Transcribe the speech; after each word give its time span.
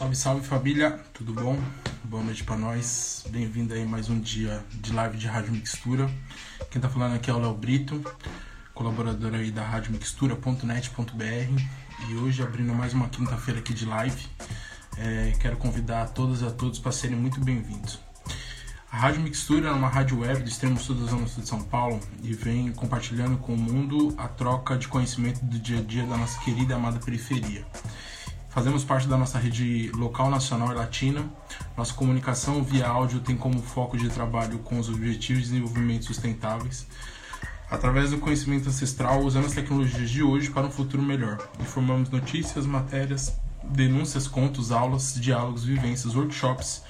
Salve, 0.00 0.16
salve 0.16 0.46
família, 0.46 0.98
tudo 1.12 1.34
bom? 1.34 1.58
Boa 2.04 2.22
noite 2.22 2.42
para 2.42 2.56
nós. 2.56 3.22
Bem-vindo 3.28 3.74
aí 3.74 3.84
mais 3.84 4.08
um 4.08 4.18
dia 4.18 4.64
de 4.72 4.94
live 4.94 5.18
de 5.18 5.26
Rádio 5.26 5.52
Mixtura. 5.52 6.10
Quem 6.70 6.80
tá 6.80 6.88
falando 6.88 7.16
aqui 7.16 7.30
é 7.30 7.34
o 7.34 7.38
Léo 7.38 7.52
Brito, 7.52 8.02
colaborador 8.72 9.34
aí 9.34 9.50
da 9.50 9.62
Rádio 9.62 9.92
Mixtura.net.br 9.92 11.62
e 12.08 12.14
hoje 12.14 12.42
abrindo 12.42 12.72
mais 12.72 12.94
uma 12.94 13.10
quinta-feira 13.10 13.60
aqui 13.60 13.74
de 13.74 13.84
live. 13.84 14.26
É, 14.96 15.34
quero 15.38 15.58
convidar 15.58 16.08
todas 16.08 16.40
e 16.40 16.46
a 16.46 16.50
todos 16.50 16.78
para 16.78 16.92
serem 16.92 17.18
muito 17.18 17.38
bem-vindos. 17.38 18.00
A 18.90 18.96
Rádio 18.96 19.20
Mixtura 19.20 19.68
é 19.68 19.72
uma 19.72 19.88
rádio 19.88 20.20
web 20.20 20.42
do 20.42 20.48
extremo 20.48 20.80
sul 20.80 20.94
da 20.94 21.10
Zona 21.10 21.26
Sul 21.26 21.42
de 21.42 21.48
São 21.50 21.62
Paulo 21.62 22.00
e 22.22 22.32
vem 22.32 22.72
compartilhando 22.72 23.36
com 23.36 23.52
o 23.52 23.58
mundo 23.58 24.14
a 24.16 24.26
troca 24.28 24.78
de 24.78 24.88
conhecimento 24.88 25.44
do 25.44 25.58
dia 25.58 25.80
a 25.80 25.82
dia 25.82 26.06
da 26.06 26.16
nossa 26.16 26.40
querida 26.40 26.74
amada 26.74 26.98
periferia. 26.98 27.66
Fazemos 28.50 28.82
parte 28.82 29.06
da 29.06 29.16
nossa 29.16 29.38
rede 29.38 29.92
local, 29.94 30.28
nacional 30.28 30.72
e 30.72 30.74
latina. 30.74 31.24
Nossa 31.76 31.94
comunicação 31.94 32.64
via 32.64 32.88
áudio 32.88 33.20
tem 33.20 33.36
como 33.36 33.62
foco 33.62 33.96
de 33.96 34.08
trabalho 34.08 34.58
com 34.58 34.76
os 34.80 34.88
objetivos 34.88 35.44
de 35.44 35.50
desenvolvimento 35.50 36.06
sustentáveis, 36.06 36.84
através 37.70 38.10
do 38.10 38.18
conhecimento 38.18 38.68
ancestral, 38.68 39.20
usando 39.20 39.46
as 39.46 39.52
tecnologias 39.52 40.10
de 40.10 40.24
hoje 40.24 40.50
para 40.50 40.66
um 40.66 40.70
futuro 40.70 41.00
melhor. 41.00 41.38
Informamos 41.60 42.10
notícias, 42.10 42.66
matérias, 42.66 43.32
denúncias, 43.62 44.26
contos, 44.26 44.72
aulas, 44.72 45.14
diálogos, 45.14 45.64
vivências, 45.64 46.16
workshops, 46.16 46.82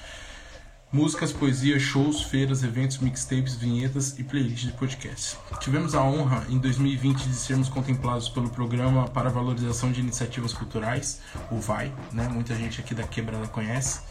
músicas, 0.91 1.31
poesia, 1.31 1.79
shows, 1.79 2.23
feiras, 2.23 2.63
eventos, 2.63 2.97
mixtapes, 2.97 3.55
vinhetas 3.55 4.19
e 4.19 4.23
playlists 4.23 4.69
de 4.69 4.77
podcasts. 4.77 5.37
Tivemos 5.61 5.95
a 5.95 6.03
honra 6.03 6.45
em 6.49 6.57
2020 6.57 7.23
de 7.23 7.35
sermos 7.35 7.69
contemplados 7.69 8.27
pelo 8.27 8.49
Programa 8.49 9.07
para 9.07 9.29
Valorização 9.29 9.91
de 9.91 10.01
Iniciativas 10.01 10.53
Culturais, 10.53 11.21
o 11.49 11.59
VAI, 11.59 11.93
né? 12.11 12.27
Muita 12.27 12.55
gente 12.55 12.81
aqui 12.81 12.93
da 12.93 13.03
Quebrada 13.03 13.47
conhece. 13.47 14.01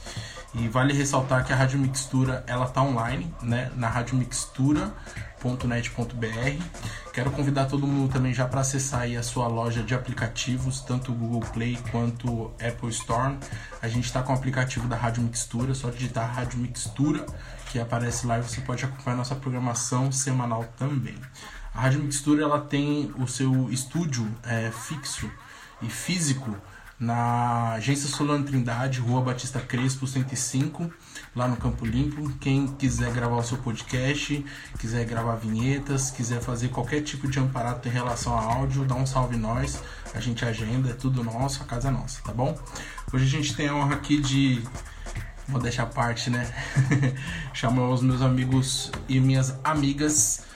E 0.53 0.69
vale 0.69 0.93
ressaltar 0.93 1.45
que 1.45 1.53
a 1.53 1.57
Rádio 1.57 1.79
Mixtura 1.79 2.43
ela 2.47 2.67
tá 2.67 2.83
online, 2.83 3.33
né, 3.41 3.71
na 3.77 3.89
radiomixtura.net.br. 3.89 6.65
Quero 7.13 7.31
convidar 7.31 7.67
todo 7.67 7.87
mundo 7.87 8.13
também 8.13 8.35
já 8.35 8.49
para 8.49 8.61
acessar 8.61 9.03
aí 9.03 9.17
a 9.17 9.23
sua 9.23 9.47
loja 9.47 9.83
de 9.83 9.95
aplicativos, 9.95 10.81
tanto 10.81 11.13
Google 11.13 11.49
Play 11.53 11.79
quanto 11.93 12.51
Apple 12.61 12.91
Store. 12.91 13.39
A 13.81 13.89
gente 13.89 14.07
está 14.07 14.23
com 14.23 14.33
o 14.33 14.37
aplicativo 14.37 14.89
da 14.89 14.97
Rádio 14.97 15.23
Mixtura, 15.23 15.73
só 15.73 15.89
digitar 15.89 16.35
Rádio 16.35 16.59
Mixtura 16.59 17.25
que 17.71 17.79
aparece 17.79 18.27
lá 18.27 18.39
e 18.39 18.43
você 18.43 18.61
pode 18.61 18.85
acompanhar 18.85 19.17
nossa 19.17 19.37
programação 19.37 20.11
semanal 20.11 20.65
também. 20.77 21.15
A 21.73 21.83
Rádio 21.83 22.01
Mixtura 22.01 22.43
ela 22.43 22.61
tem 22.61 23.13
o 23.17 23.29
seu 23.29 23.71
estúdio 23.71 24.29
é, 24.43 24.73
fixo 24.73 25.31
e 25.81 25.89
físico 25.89 26.57
na 27.01 27.73
Agência 27.73 28.07
Solano 28.07 28.45
Trindade, 28.45 29.01
Rua 29.01 29.23
Batista 29.23 29.59
Crespo, 29.59 30.07
105, 30.07 30.93
lá 31.35 31.49
no 31.49 31.57
Campo 31.57 31.87
Limpo. 31.87 32.31
Quem 32.39 32.67
quiser 32.67 33.11
gravar 33.11 33.37
o 33.37 33.43
seu 33.43 33.57
podcast, 33.57 34.45
quiser 34.79 35.07
gravar 35.07 35.37
vinhetas, 35.37 36.11
quiser 36.11 36.43
fazer 36.43 36.69
qualquer 36.69 37.01
tipo 37.01 37.27
de 37.27 37.39
amparato 37.39 37.89
em 37.89 37.91
relação 37.91 38.37
a 38.37 38.43
áudio, 38.43 38.85
dá 38.85 38.95
um 38.95 39.07
salve 39.07 39.39
nós. 39.39 39.83
A 40.15 40.21
gente 40.21 40.45
agenda, 40.45 40.91
é 40.91 40.93
tudo 40.93 41.25
nosso, 41.25 41.63
a 41.63 41.65
casa 41.65 41.89
é 41.89 41.91
nossa, 41.91 42.21
tá 42.23 42.35
bom? 42.35 42.55
Hoje 43.11 43.25
a 43.25 43.29
gente 43.29 43.57
tem 43.57 43.69
a 43.69 43.75
honra 43.75 43.95
aqui 43.95 44.21
de 44.21 44.63
vou 45.49 45.61
deixar 45.61 45.85
a 45.85 45.87
parte, 45.87 46.29
né? 46.29 46.47
Chamar 47.55 47.89
os 47.89 48.03
meus 48.03 48.21
amigos 48.21 48.93
e 49.09 49.19
minhas 49.19 49.59
amigas 49.65 50.50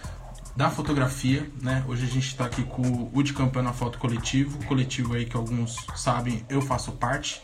da 0.56 0.70
fotografia, 0.70 1.48
né? 1.60 1.84
Hoje 1.88 2.04
a 2.04 2.08
gente 2.08 2.28
está 2.28 2.44
aqui 2.46 2.62
com 2.62 3.10
o 3.12 3.22
de 3.22 3.32
Campana 3.32 3.72
Foto 3.72 3.98
Coletivo, 3.98 4.64
coletivo 4.66 5.14
aí 5.14 5.24
que 5.24 5.36
alguns 5.36 5.76
sabem, 5.96 6.44
eu 6.48 6.62
faço 6.62 6.92
parte. 6.92 7.40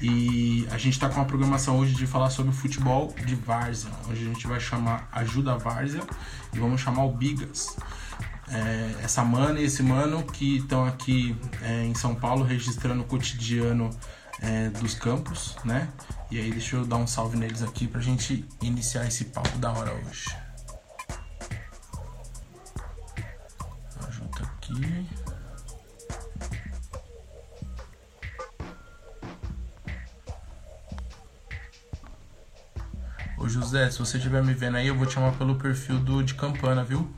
E 0.00 0.68
a 0.70 0.76
gente 0.76 0.92
está 0.92 1.08
com 1.08 1.16
uma 1.16 1.24
programação 1.24 1.78
hoje 1.78 1.94
de 1.94 2.06
falar 2.06 2.30
sobre 2.30 2.52
futebol 2.52 3.14
de 3.24 3.34
várzea. 3.34 3.90
Hoje 4.08 4.22
a 4.22 4.28
gente 4.28 4.46
vai 4.46 4.60
chamar 4.60 5.08
Ajuda 5.10 5.56
Várzea 5.56 6.02
e 6.52 6.58
vamos 6.58 6.80
chamar 6.80 7.04
o 7.04 7.12
Bigas. 7.12 7.76
É, 8.48 8.94
essa 9.02 9.24
mana 9.24 9.58
e 9.58 9.64
esse 9.64 9.82
mano 9.82 10.22
que 10.22 10.58
estão 10.58 10.84
aqui 10.84 11.34
é, 11.62 11.84
em 11.84 11.94
São 11.94 12.14
Paulo 12.14 12.44
registrando 12.44 13.02
o 13.02 13.06
cotidiano 13.06 13.90
é, 14.40 14.68
dos 14.68 14.94
campos, 14.94 15.56
né? 15.64 15.88
E 16.30 16.38
aí 16.38 16.50
deixa 16.50 16.76
eu 16.76 16.84
dar 16.84 16.96
um 16.96 17.06
salve 17.06 17.36
neles 17.36 17.62
aqui 17.62 17.88
pra 17.88 18.00
gente 18.00 18.44
iniciar 18.62 19.06
esse 19.06 19.24
papo 19.24 19.56
da 19.58 19.72
hora 19.72 19.92
hoje. 19.94 20.45
Aqui. 24.72 25.06
Ô 33.38 33.48
José, 33.48 33.90
se 33.90 33.98
você 33.98 34.16
estiver 34.16 34.42
me 34.42 34.54
vendo 34.54 34.76
aí, 34.76 34.88
eu 34.88 34.96
vou 34.96 35.06
te 35.06 35.14
chamar 35.14 35.32
pelo 35.32 35.56
perfil 35.56 35.98
do 35.98 36.22
de 36.22 36.34
Campana, 36.34 36.82
viu? 36.82 37.08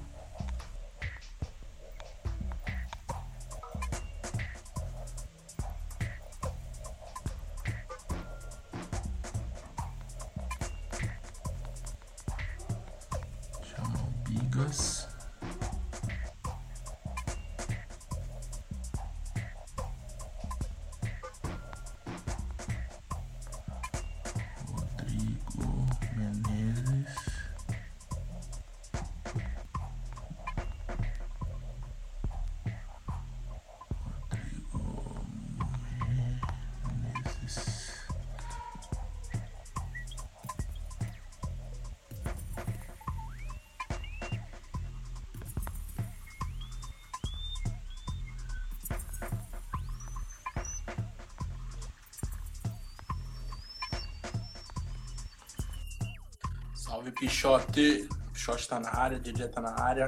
Salve 56.88 57.12
Pichote, 57.12 58.08
Pichote 58.32 58.66
tá 58.66 58.80
na 58.80 58.88
área, 58.88 59.20
DJ 59.20 59.48
tá 59.48 59.60
na 59.60 59.78
área. 59.78 60.06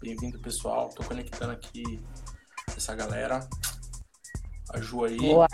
Bem-vindo 0.00 0.36
pessoal, 0.40 0.88
tô 0.88 1.04
conectando 1.04 1.52
aqui 1.52 2.02
essa 2.76 2.96
galera. 2.96 3.48
A 4.70 4.80
Ju 4.80 5.04
aí. 5.04 5.16
Boa. 5.16 5.46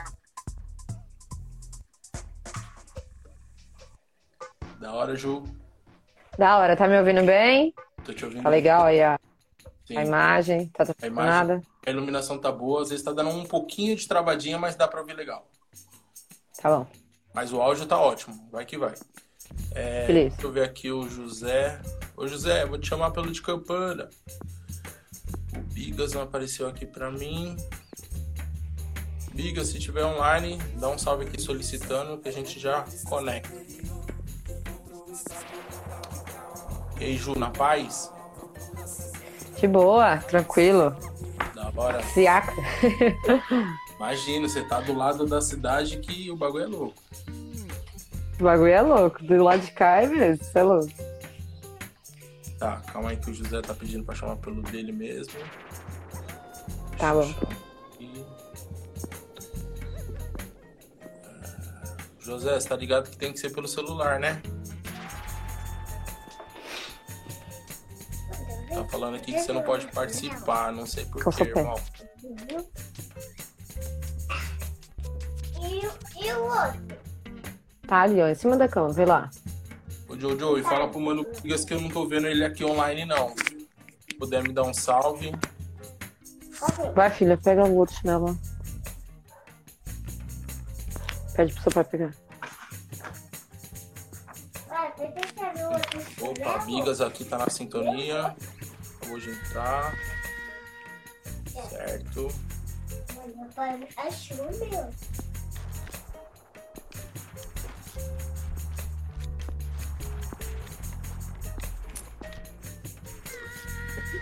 Da 4.81 4.95
hora, 4.95 5.15
Ju. 5.15 5.45
Da 6.39 6.57
hora, 6.57 6.75
tá 6.75 6.89
me 6.89 6.99
ouvindo 6.99 7.23
bem? 7.27 7.75
Tô 8.03 8.15
te 8.15 8.25
ouvindo. 8.25 8.43
Tá 8.43 8.49
legal 8.49 8.87
aí 8.87 9.03
a, 9.03 9.21
a 9.91 10.03
imagem, 10.03 10.69
tá 10.69 10.85
a 11.03 11.07
imagem, 11.07 11.63
A 11.87 11.91
iluminação 11.91 12.39
tá 12.39 12.51
boa, 12.51 12.81
às 12.81 12.89
vezes 12.89 13.05
tá 13.05 13.13
dando 13.13 13.29
um 13.29 13.45
pouquinho 13.45 13.95
de 13.95 14.09
travadinha, 14.09 14.57
mas 14.57 14.75
dá 14.75 14.89
pra 14.89 15.01
ouvir 15.01 15.13
legal. 15.13 15.47
Tá 16.63 16.71
bom. 16.71 16.87
Mas 17.35 17.53
o 17.53 17.61
áudio 17.61 17.85
tá 17.85 18.01
ótimo, 18.01 18.49
vai 18.51 18.65
que 18.65 18.79
vai. 18.79 18.95
É, 19.78 20.06
deixa 20.06 20.43
eu 20.43 20.50
ver 20.50 20.65
aqui 20.65 20.91
o 20.91 21.09
José. 21.09 21.81
Ô 22.16 22.27
José, 22.27 22.66
vou 22.66 22.77
te 22.77 22.89
chamar 22.89 23.12
pelo 23.12 23.31
de 23.31 23.41
campana. 23.41 24.11
O 25.56 25.61
Bigas 25.72 26.12
não 26.12 26.22
apareceu 26.22 26.66
aqui 26.66 26.84
pra 26.84 27.12
mim. 27.12 27.56
Bigas, 29.33 29.69
se 29.69 29.78
tiver 29.78 30.05
online, 30.05 30.59
dá 30.81 30.88
um 30.88 30.99
salve 30.99 31.27
aqui 31.27 31.41
solicitando 31.41 32.19
que 32.19 32.29
a 32.29 32.32
gente 32.32 32.58
já 32.58 32.85
conecta. 33.08 33.55
E 36.99 37.05
aí, 37.05 37.17
Ju, 37.17 37.38
na 37.38 37.50
paz? 37.50 38.11
De 39.61 39.69
boa, 39.69 40.17
tranquilo. 40.17 40.97
Da 41.55 41.73
hora. 41.76 42.03
Siaca. 42.03 42.53
Imagina, 43.94 44.49
você 44.49 44.62
tá 44.64 44.81
do 44.81 44.93
lado 44.93 45.25
da 45.25 45.41
cidade 45.41 45.99
que 45.99 46.32
o 46.32 46.37
bagulho 46.37 46.64
é 46.64 46.67
louco. 46.67 47.00
O 48.38 48.44
bagulho 48.44 48.73
é 48.73 48.81
louco. 48.81 49.23
Do 49.23 49.43
lado 49.43 49.61
de 49.61 49.73
cá 49.73 50.02
é 50.02 50.06
mesmo, 50.06 50.43
isso 50.44 50.58
é 50.58 50.62
louco. 50.62 50.93
Tá, 52.58 52.81
calma 52.93 53.11
aí 53.11 53.17
que 53.17 53.31
o 53.31 53.35
José 53.35 53.61
tá 53.61 53.75
pedindo 53.75 54.05
pra 54.05 54.14
chamar 54.14 54.37
pelo 54.37 54.62
dele 54.62 54.93
mesmo. 54.93 55.35
Tá 56.99 57.14
bom. 57.14 57.32
José, 62.20 62.61
você 62.61 62.69
tá 62.69 62.76
ligado 62.76 63.08
que 63.08 63.17
tem 63.17 63.32
que 63.32 63.40
ser 63.40 63.50
pelo 63.50 63.67
celular, 63.67 64.20
né? 64.20 64.43
Tá 68.69 68.84
falando 68.84 69.17
aqui 69.17 69.32
que 69.32 69.41
você 69.41 69.52
não 69.52 69.62
pode 69.62 69.87
participar, 69.88 70.73
não 70.73 70.84
sei 70.84 71.06
porquê, 71.06 71.44
irmão. 71.44 71.81
E 76.20 76.32
o 76.32 76.43
outro? 76.43 77.07
Tá 77.88 78.02
ali, 78.02 78.20
ó, 78.20 78.29
em 78.29 78.35
cima 78.35 78.55
da 78.55 78.69
cama, 78.69 78.93
vê 78.93 79.06
lá. 79.06 79.31
Ô 80.06 80.14
Jojo, 80.14 80.58
e 80.58 80.62
fala 80.62 80.88
pro 80.88 81.00
Mano 81.00 81.26
Bigas 81.43 81.64
que 81.64 81.73
eu 81.73 81.81
não 81.81 81.88
tô 81.88 82.06
vendo 82.06 82.26
ele 82.26 82.44
aqui 82.44 82.62
online, 82.62 83.06
não. 83.06 83.35
Se 83.35 84.14
puder 84.19 84.43
me 84.43 84.52
dar 84.52 84.64
um 84.64 84.75
salve. 84.75 85.32
Vai, 86.94 87.08
filha, 87.08 87.38
pega 87.38 87.64
o 87.64 87.76
outro 87.76 87.96
chinelo. 87.96 88.26
lá. 88.26 88.37
Pede 91.35 91.55
pro 91.55 91.62
seu 91.62 91.73
pai 91.73 91.85
pegar. 91.85 92.14
Opa, 96.20 96.58
Bigas 96.67 97.00
aqui 97.00 97.25
tá 97.25 97.38
na 97.38 97.49
sintonia. 97.49 98.37
Acabou 98.96 99.19
de 99.19 99.31
entrar. 99.31 99.94
Certo. 101.70 102.29
Meu 103.34 103.46
pai 103.56 103.88
achou 103.96 104.44
meu. 104.58 105.28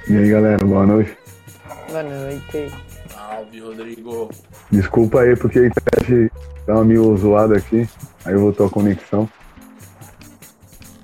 E 0.09 0.17
aí, 0.17 0.31
galera, 0.31 0.65
boa 0.65 0.87
noite. 0.87 1.17
Boa 1.89 2.03
noite. 2.03 2.73
Salve, 3.13 3.61
Rodrigo. 3.61 4.31
Desculpa 4.71 5.23
aí 5.23 5.35
porque 5.37 5.59
a 5.59 5.67
internet 5.67 6.33
tá 6.65 6.85
meio 6.85 7.17
zoada 7.17 7.57
aqui. 7.57 7.89
Aí 8.25 8.35
voltou 8.35 8.67
a 8.67 8.71
conexão. 8.71 9.29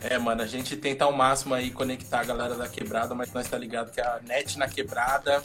É, 0.02 0.18
mano, 0.18 0.42
a 0.42 0.46
gente 0.46 0.76
tenta 0.76 1.04
ao 1.04 1.12
máximo 1.12 1.54
aí 1.54 1.70
conectar 1.70 2.20
a 2.20 2.24
galera 2.24 2.54
da 2.54 2.68
quebrada, 2.68 3.14
mas 3.14 3.32
nós 3.32 3.48
tá 3.48 3.56
ligado 3.58 3.90
que 3.92 4.00
a 4.00 4.20
net 4.26 4.58
na 4.58 4.68
quebrada 4.68 5.42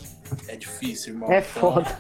é 0.48 0.56
difícil, 0.56 1.14
irmão. 1.14 1.32
É 1.32 1.40
Então, 1.40 1.74
foda. 1.74 2.00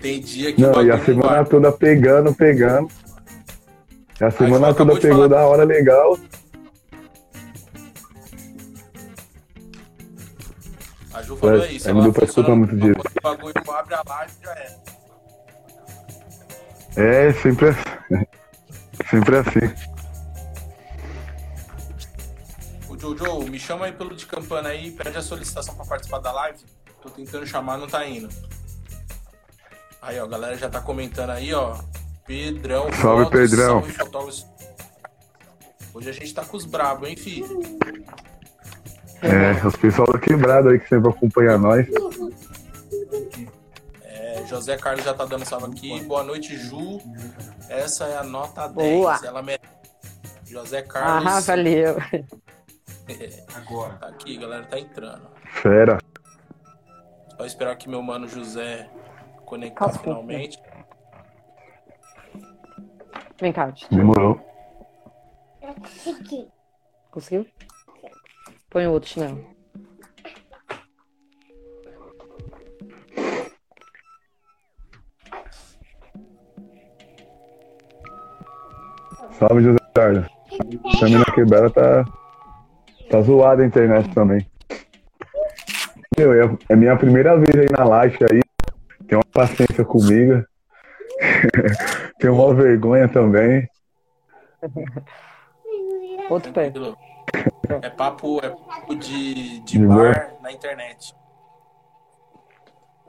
Tem 0.00 0.20
dia 0.20 0.52
que 0.52 0.60
Não, 0.60 0.84
e 0.84 0.90
a 0.90 0.98
semana 1.04 1.44
toda 1.44 1.70
pegando, 1.70 2.34
pegando. 2.34 2.90
E 4.20 4.24
a 4.24 4.30
semana 4.30 4.74
toda 4.74 4.98
pegou 4.98 5.16
falar. 5.16 5.28
da 5.28 5.46
hora 5.46 5.64
legal. 5.64 6.18
Ju 11.32 11.36
falou 11.38 11.62
É, 11.64 11.72
isso. 11.72 11.88
é, 11.88 11.92
não 11.92 12.02
deu 12.02 12.12
pra 12.12 12.24
escutar 12.24 12.54
muito. 12.54 12.76
Quando 12.76 12.96
o 13.18 13.22
bagulho 13.22 13.54
abre 13.78 13.94
a 13.94 14.02
live, 14.08 14.32
já 14.42 14.52
é. 14.52 14.76
É, 16.96 17.32
sempre 17.34 17.68
assim. 17.70 18.26
Sempre 19.10 19.36
assim. 19.38 19.74
O 22.88 22.98
Jojo, 22.98 23.50
me 23.50 23.58
chama 23.58 23.86
aí 23.86 23.92
pelo 23.92 24.14
de 24.14 24.26
campana 24.26 24.68
aí, 24.68 24.90
pede 24.92 25.16
a 25.16 25.22
solicitação 25.22 25.74
pra 25.74 25.84
participar 25.86 26.18
da 26.18 26.30
live. 26.32 26.58
Tô 27.02 27.08
tentando 27.10 27.46
chamar, 27.46 27.78
não 27.78 27.86
tá 27.88 28.06
indo. 28.06 28.28
Aí, 30.00 30.18
ó, 30.20 30.24
a 30.24 30.28
galera 30.28 30.56
já 30.56 30.68
tá 30.68 30.80
comentando 30.80 31.30
aí, 31.30 31.52
ó. 31.54 31.76
Pedrão, 32.26 32.92
Salve, 32.92 33.30
Pedrão. 33.30 33.82
salve. 33.90 34.44
Hoje 35.94 36.08
a 36.10 36.12
gente 36.12 36.32
tá 36.32 36.44
com 36.44 36.56
os 36.56 36.64
brabos, 36.64 37.08
hein, 37.08 37.16
fi? 37.16 37.44
É, 39.22 39.64
os 39.64 39.76
pessoal 39.76 40.12
da 40.12 40.18
quebrada 40.18 40.70
aí 40.70 40.80
que 40.80 40.88
sempre 40.88 41.08
acompanha 41.08 41.56
nós. 41.56 41.86
É, 44.02 44.44
José 44.46 44.76
Carlos 44.76 45.04
já 45.04 45.14
tá 45.14 45.24
dando 45.24 45.44
salve 45.44 45.66
aqui. 45.66 46.02
Boa 46.02 46.24
noite, 46.24 46.56
Ju. 46.56 47.00
Essa 47.68 48.06
é 48.06 48.16
a 48.16 48.24
nota 48.24 48.66
10. 48.66 48.74
Boa. 48.74 49.20
Ela 49.24 49.40
merece. 49.40 49.62
José 50.44 50.82
Carlos. 50.82 51.26
Ah, 51.26 51.40
valeu. 51.40 51.96
Agora. 53.54 53.94
Tá 53.94 54.08
aqui, 54.08 54.36
galera, 54.36 54.64
tá 54.64 54.78
entrando. 54.78 55.28
Fera. 55.62 55.98
Só 57.36 57.46
esperar 57.46 57.76
que 57.76 57.88
meu 57.88 58.02
mano 58.02 58.26
José 58.26 58.90
conectar 59.46 59.84
Calça, 59.84 60.00
finalmente. 60.00 60.60
Vem 63.40 63.52
cá. 63.52 63.72
Demorou. 63.88 64.40
Conseguiu? 67.10 67.46
Põe 68.72 68.86
outro 68.86 69.10
chinelo. 69.10 69.44
Salve, 79.38 79.62
José 79.62 79.78
Carlos. 79.94 80.26
Também 80.98 81.18
na 81.18 81.24
quebrada 81.34 81.68
tá. 81.70 82.04
Tá 83.10 83.20
zoada 83.20 83.62
a 83.62 83.66
internet 83.66 84.08
também. 84.14 84.46
Meu, 86.16 86.32
é, 86.32 86.56
é 86.70 86.76
minha 86.76 86.96
primeira 86.96 87.36
vez 87.36 87.54
aí 87.54 87.68
na 87.70 87.84
live 87.84 88.16
aí. 88.30 88.40
Tem 89.06 89.18
uma 89.18 89.24
paciência 89.34 89.84
comigo. 89.84 90.42
Tem 92.18 92.30
uma 92.30 92.54
vergonha 92.54 93.06
também. 93.06 93.68
Outro 96.30 96.52
pé. 96.52 96.72
É 97.82 97.88
papo, 97.90 98.38
é 98.44 98.48
papo 98.50 98.94
de, 98.94 99.60
de 99.60 99.78
De 99.78 99.86
bar 99.86 100.34
na 100.42 100.52
internet. 100.52 101.14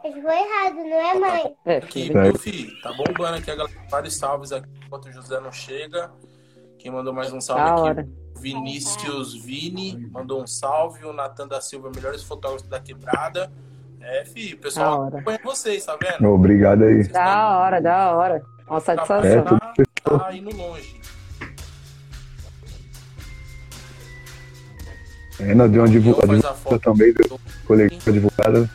Ficou 0.01 0.31
errado, 0.31 0.75
não 0.75 0.99
é, 0.99 1.13
mãe? 1.19 1.55
É, 1.65 1.77
Aqui, 1.77 2.07
filho. 2.07 2.21
meu 2.21 2.37
filho, 2.37 2.81
tá 2.81 2.91
bombando 2.93 3.37
aqui 3.37 3.49
a 3.51 3.55
galera. 3.55 3.75
Vários 3.89 4.17
salves 4.17 4.51
aqui 4.51 4.69
enquanto 4.85 5.05
o 5.05 5.11
José 5.13 5.39
não 5.39 5.51
chega. 5.51 6.11
Quem 6.77 6.91
mandou 6.91 7.13
mais 7.13 7.31
um 7.31 7.39
salve 7.39 7.63
Da 7.63 7.71
aqui? 7.71 7.81
hora. 7.81 8.07
Vinícius 8.37 9.33
Vini 9.45 10.09
mandou 10.11 10.41
um 10.41 10.47
salve. 10.47 11.05
O 11.05 11.13
Natan 11.13 11.47
da 11.47 11.61
Silva, 11.61 11.89
melhores 11.95 12.21
fotógrafos 12.23 12.67
da 12.67 12.79
quebrada. 12.81 13.49
É, 14.01 14.25
filho, 14.25 14.57
o 14.57 14.59
pessoal 14.59 15.03
acompanha 15.07 15.39
vocês, 15.41 15.85
tá 15.85 15.95
vendo? 15.95 16.29
Obrigado 16.29 16.83
aí. 16.83 17.07
Da 17.07 17.57
hora, 17.59 17.81
da 17.81 18.13
hora. 18.17 18.43
Uma 18.67 18.77
É, 18.77 18.81
satisfação. 18.81 19.45
tudo 19.45 20.19
Tá 20.19 20.33
indo 20.33 20.53
longe. 20.55 20.99
Nós 25.55 25.71
deu 25.71 25.81
uma 25.81 25.89
divulgada 25.89 26.49
a 26.49 26.53
foto. 26.53 26.79
também, 26.79 27.13
deu 27.13 27.39
coletiva 27.65 28.11
divulgada. 28.11 28.69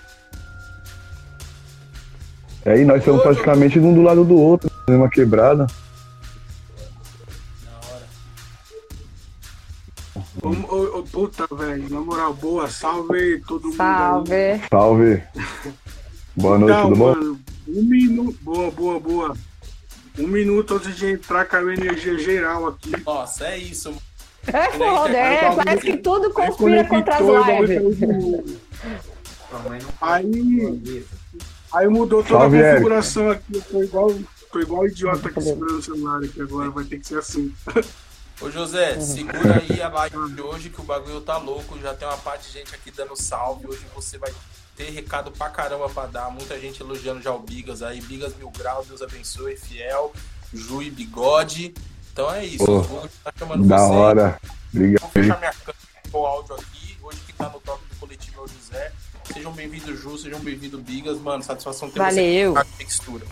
É, 2.65 2.81
e 2.81 2.85
nós 2.85 2.99
estamos 2.99 3.23
praticamente 3.23 3.79
um 3.79 3.94
do 3.94 4.03
lado 4.03 4.25
do 4.25 4.35
outro, 4.37 4.70
uma 4.88 5.09
quebrada. 5.09 5.67
Da 7.65 7.79
hora. 7.88 8.06
Ô, 10.43 10.49
ô, 10.75 10.99
ô, 10.99 11.03
puta, 11.05 11.47
velho, 11.55 11.88
na 11.88 12.00
moral, 12.00 12.35
boa, 12.35 12.69
salve 12.69 13.41
todo 13.47 13.69
mundo. 13.69 13.81
aí. 13.81 14.61
Salve. 14.69 14.69
Salve. 14.70 15.23
Boa 16.37 16.59
noite, 16.59 16.73
Então, 16.73 16.88
tudo 16.88 16.99
bom? 16.99 17.15
mano, 17.15 17.41
um 17.69 17.82
minuto, 17.82 18.38
boa, 18.43 18.70
boa, 18.70 19.00
boa. 19.00 19.37
Um 20.19 20.26
minuto 20.26 20.75
antes 20.75 20.97
de 20.97 21.06
entrar 21.12 21.44
caiu 21.47 21.73
energia 21.73 22.19
geral 22.19 22.67
aqui. 22.67 22.91
Nossa, 23.05 23.46
é 23.46 23.58
isso. 23.58 23.89
mano. 23.91 24.03
É 24.52 24.70
foda, 24.72 25.17
é. 25.17 25.55
Parece 25.55 25.82
que 25.82 25.96
tudo 25.96 26.32
conspira 26.32 26.84
contra 26.86 27.17
as 27.17 27.22
lives. 27.22 28.48
Aí, 30.00 31.05
aí 31.72 31.88
mudou 31.88 32.22
toda 32.22 32.40
Salve, 32.40 32.62
a 32.62 32.70
configuração 32.72 33.31
aqui. 33.31 33.55
Eu 33.55 33.62
tô 33.62 33.82
igual, 33.82 34.14
tô 34.52 34.60
igual 34.60 34.86
idiota 34.86 35.28
aqui 35.28 35.40
segurando 35.40 35.78
o 35.78 35.82
celular 35.82 36.22
aqui 36.22 36.40
agora, 36.40 36.70
vai 36.70 36.84
ter 36.84 36.98
que 36.98 37.06
ser 37.06 37.19
assim. 37.19 37.52
Ô 38.40 38.50
José, 38.50 39.00
segura 39.00 39.60
aí 39.69 39.82
a 39.82 39.88
live 39.88 40.32
de 40.32 40.40
hoje 40.40 40.70
que 40.70 40.81
o 40.81 40.84
bagulho 40.84 41.20
tá 41.20 41.38
louco. 41.38 41.78
Já 41.81 41.93
tem 41.94 42.06
uma 42.06 42.17
parte 42.17 42.46
de 42.46 42.58
gente 42.58 42.74
aqui 42.74 42.90
dando 42.90 43.17
salve. 43.17 43.67
Hoje 43.67 43.84
você 43.94 44.17
vai 44.17 44.32
ter 44.76 44.90
recado 44.90 45.32
pra 45.32 45.48
caramba 45.48 45.88
pra 45.88 46.06
dar. 46.06 46.31
Muita 46.31 46.58
gente 46.58 46.81
elogiando 46.81 47.20
já 47.20 47.32
o 47.32 47.40
Bigas 47.40 47.82
aí. 47.82 48.00
Bigas 48.00 48.36
Mil 48.36 48.50
Grau, 48.56 48.84
Deus 48.84 49.02
abençoe, 49.02 49.56
fiel. 49.56 50.12
Ju 50.55 50.82
e 50.82 50.90
Bigode. 50.90 51.74
Então 52.19 52.34
é 52.34 52.44
isso. 52.44 52.65
Pô, 52.67 52.79
o 52.79 52.82
Google 52.82 53.08
tá 53.22 53.32
chamando 53.39 53.65
Da 53.69 53.79
você. 53.79 53.93
hora. 53.93 54.41
Obrigado 54.75 55.01
Vou 55.03 55.10
fechar 55.10 55.39
minha 55.39 55.53
câmera 55.53 55.79
com 56.10 56.19
o 56.19 56.27
áudio 56.27 56.55
aqui. 56.56 56.96
Hoje 57.01 57.19
quem 57.25 57.34
tá 57.37 57.48
no 57.48 57.60
toque 57.60 57.84
do 57.89 57.94
coletivo 58.01 58.41
é 58.41 58.43
o 58.43 58.48
José. 58.48 58.93
Sejam 59.32 59.53
bem-vindos, 59.53 60.01
Ju. 60.01 60.19
Sejam 60.19 60.41
bem-vindos, 60.41 60.81
Bigas. 60.81 61.20
Mano, 61.20 61.44
satisfação 61.44 61.89
ter 61.89 62.01
Valeu. 62.01 62.55
você 62.55 62.58
aqui 62.58 62.70
na 62.72 62.77
textura. 62.77 63.25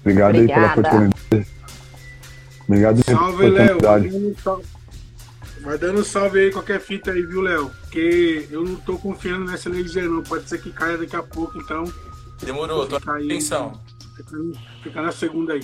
Obrigado 0.00 0.34
aí 0.34 0.46
pela 0.48 0.66
Obrigada. 0.72 0.80
oportunidade. 0.80 1.50
Obrigado 2.66 3.04
Salve, 3.04 3.50
Léo. 3.50 3.78
Vai 5.60 5.78
dando 5.78 6.04
salve- 6.04 6.40
aí, 6.40 6.50
qualquer 6.52 6.80
fita 6.80 7.12
aí, 7.12 7.22
viu, 7.22 7.40
Léo? 7.40 7.70
Porque 7.82 8.48
eu 8.50 8.64
não 8.64 8.74
tô 8.80 8.98
confiando 8.98 9.44
nessa 9.44 9.68
energia, 9.68 10.02
não. 10.08 10.24
Pode 10.24 10.48
ser 10.48 10.60
que 10.60 10.72
caia 10.72 10.98
daqui 10.98 11.14
a 11.14 11.22
pouco, 11.22 11.56
então 11.60 11.84
Demorou, 12.42 12.84
tô 12.88 12.96
atenção. 12.96 13.80
fica, 14.16 14.36
fica 14.82 15.02
na 15.02 15.12
segunda 15.12 15.52
aí. 15.52 15.62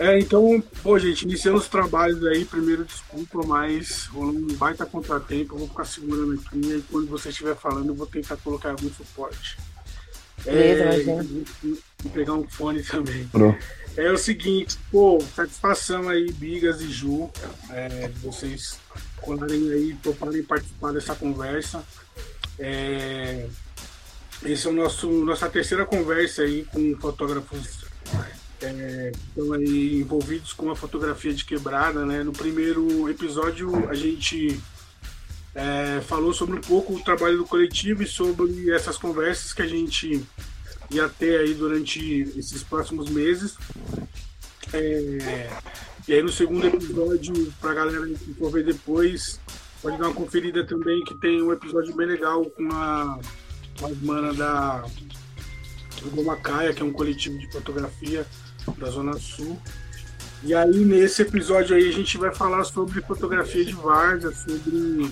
É, 0.00 0.18
então, 0.18 0.62
pô, 0.82 0.98
gente, 0.98 1.26
iniciando 1.26 1.58
os 1.58 1.68
trabalhos 1.68 2.24
aí, 2.24 2.46
primeiro 2.46 2.86
desculpa, 2.86 3.46
mas 3.46 4.06
rolou 4.06 4.32
um 4.32 4.46
baita 4.54 4.86
contratempo, 4.86 5.54
eu 5.54 5.58
vou 5.58 5.68
ficar 5.68 5.84
segurando 5.84 6.32
aqui 6.40 6.58
e 6.68 6.72
aí 6.72 6.84
quando 6.90 7.06
você 7.08 7.28
estiver 7.28 7.54
falando 7.54 7.88
eu 7.90 7.94
vou 7.94 8.06
tentar 8.06 8.38
colocar 8.38 8.70
algum 8.70 8.88
suporte. 8.90 9.58
Beleza, 10.42 10.84
é, 10.84 11.22
e- 11.22 11.78
e 12.06 12.08
pegar 12.08 12.32
um 12.32 12.48
fone 12.48 12.82
também. 12.82 13.28
Pro. 13.28 13.54
É 13.94 14.10
o 14.10 14.16
seguinte, 14.16 14.78
pô, 14.90 15.22
satisfação 15.36 16.08
aí, 16.08 16.32
Bigas 16.32 16.80
e 16.80 16.90
Ju, 16.90 17.28
é, 17.68 18.08
vocês 18.22 18.78
colarem 19.20 19.70
aí, 19.70 19.94
toparem 20.02 20.42
participar 20.42 20.92
dessa 20.94 21.14
conversa. 21.14 21.84
É, 22.58 23.46
esse 24.46 24.66
é 24.66 24.70
o 24.70 24.72
nosso 24.72 25.10
nossa 25.26 25.46
terceira 25.50 25.84
conversa 25.84 26.40
aí 26.40 26.64
com 26.72 26.96
fotógrafos 26.98 27.84
é, 28.62 29.12
estão 29.14 29.52
aí 29.52 30.00
envolvidos 30.00 30.52
com 30.52 30.70
a 30.70 30.76
fotografia 30.76 31.32
de 31.32 31.44
quebrada, 31.44 32.04
né? 32.04 32.22
No 32.22 32.32
primeiro 32.32 33.08
episódio 33.08 33.88
a 33.88 33.94
gente 33.94 34.60
é, 35.54 36.00
falou 36.02 36.32
sobre 36.32 36.56
um 36.56 36.60
pouco 36.60 36.94
o 36.94 37.02
trabalho 37.02 37.38
do 37.38 37.46
coletivo 37.46 38.02
e 38.02 38.06
sobre 38.06 38.70
essas 38.70 38.96
conversas 38.96 39.52
que 39.52 39.62
a 39.62 39.66
gente 39.66 40.24
ia 40.90 41.08
ter 41.08 41.40
aí 41.40 41.54
durante 41.54 42.22
esses 42.36 42.62
próximos 42.62 43.08
meses. 43.08 43.56
É, 44.72 45.50
e 46.06 46.12
aí 46.12 46.22
no 46.22 46.30
segundo 46.30 46.66
episódio, 46.66 47.52
pra 47.60 47.74
galera 47.74 48.06
que 48.06 48.34
for 48.34 48.50
ver 48.50 48.64
depois, 48.64 49.40
pode 49.82 49.98
dar 49.98 50.06
uma 50.08 50.14
conferida 50.14 50.64
também, 50.66 51.02
que 51.04 51.14
tem 51.16 51.42
um 51.42 51.52
episódio 51.52 51.94
bem 51.94 52.06
legal 52.06 52.44
com 52.44 52.68
a, 52.72 53.18
com 53.78 53.86
as 53.86 53.96
manas 53.98 54.36
da 54.36 54.84
que 56.74 56.82
é 56.82 56.84
um 56.84 56.92
coletivo 56.92 57.38
de 57.38 57.52
fotografia 57.52 58.26
da 58.78 58.90
Zona 58.90 59.14
Sul. 59.18 59.60
E 60.42 60.54
aí 60.54 60.84
nesse 60.84 61.22
episódio 61.22 61.76
aí 61.76 61.88
a 61.88 61.92
gente 61.92 62.16
vai 62.16 62.34
falar 62.34 62.64
sobre 62.64 63.00
fotografia 63.02 63.64
de 63.64 63.74
várzea, 63.74 64.32
sobre 64.32 65.10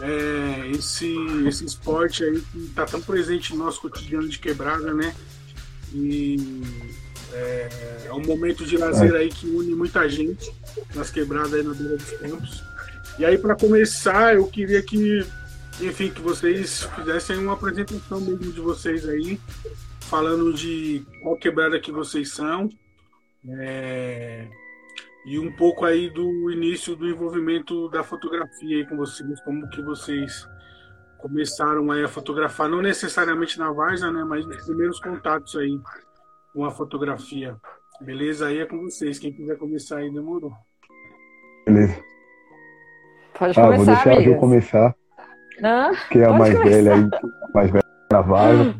é, 0.00 0.70
esse, 0.74 1.14
esse 1.46 1.64
esporte 1.64 2.24
aí 2.24 2.40
que 2.40 2.58
está 2.64 2.84
tão 2.86 3.00
presente 3.00 3.52
no 3.54 3.64
nosso 3.64 3.80
cotidiano 3.80 4.28
de 4.28 4.38
quebrada, 4.38 4.92
né? 4.92 5.14
E 5.92 6.36
é, 7.32 7.68
é 8.06 8.12
um 8.12 8.24
momento 8.24 8.64
de 8.64 8.76
lazer 8.76 9.14
aí 9.14 9.28
que 9.28 9.46
une 9.46 9.74
muita 9.74 10.08
gente 10.08 10.52
nas 10.94 11.10
quebradas 11.10 11.54
aí 11.54 11.62
na 11.62 11.74
beira 11.74 11.96
dos 11.96 12.10
campos. 12.12 12.62
E 13.18 13.24
aí, 13.24 13.36
para 13.36 13.54
começar, 13.54 14.34
eu 14.34 14.46
queria 14.46 14.82
que, 14.82 15.24
enfim, 15.80 16.10
que 16.10 16.20
vocês 16.20 16.88
fizessem 16.96 17.36
uma 17.36 17.52
apresentação 17.52 18.20
mesmo 18.20 18.52
de 18.52 18.60
vocês 18.60 19.06
aí, 19.08 19.38
falando 20.10 20.52
de 20.52 21.06
qual 21.22 21.36
quebrada 21.36 21.78
que 21.80 21.92
vocês 21.92 22.32
são. 22.34 22.68
É, 23.48 24.46
e 25.24 25.38
um 25.38 25.50
pouco 25.56 25.84
aí 25.86 26.10
do 26.10 26.50
início 26.50 26.96
do 26.96 27.08
envolvimento 27.08 27.88
da 27.88 28.02
fotografia 28.02 28.78
aí 28.78 28.86
com 28.86 28.96
vocês, 28.96 29.40
como 29.42 29.68
que 29.70 29.80
vocês 29.80 30.46
começaram 31.18 31.90
aí 31.90 32.02
a 32.02 32.08
fotografar, 32.08 32.68
não 32.68 32.82
necessariamente 32.82 33.58
na 33.58 33.70
Varsa, 33.70 34.10
né, 34.10 34.24
mas 34.24 34.44
os 34.46 34.64
primeiros 34.66 34.98
contatos 35.00 35.54
aí 35.56 35.78
com 36.52 36.64
a 36.64 36.70
fotografia. 36.70 37.56
Beleza? 38.00 38.46
Aí 38.48 38.58
é 38.58 38.66
com 38.66 38.80
vocês. 38.80 39.18
Quem 39.18 39.30
quiser 39.32 39.56
começar 39.58 39.98
aí, 39.98 40.10
demorou. 40.10 40.52
Beleza. 41.66 42.02
Pode 43.38 43.60
Ah, 43.60 43.62
vou 43.66 43.72
começar, 43.74 43.94
deixar 43.94 44.12
amigas. 44.16 44.40
começar, 44.40 44.94
Hã? 45.62 45.90
que 46.10 46.18
é 46.18 46.24
a 46.24 46.32
mais 46.32 46.54
começar. 46.54 46.70
velha 46.76 46.94
aí, 46.94 47.08
mais 47.54 47.70
velha 47.70 47.84
na 48.10 48.20
vaga. 48.22 48.79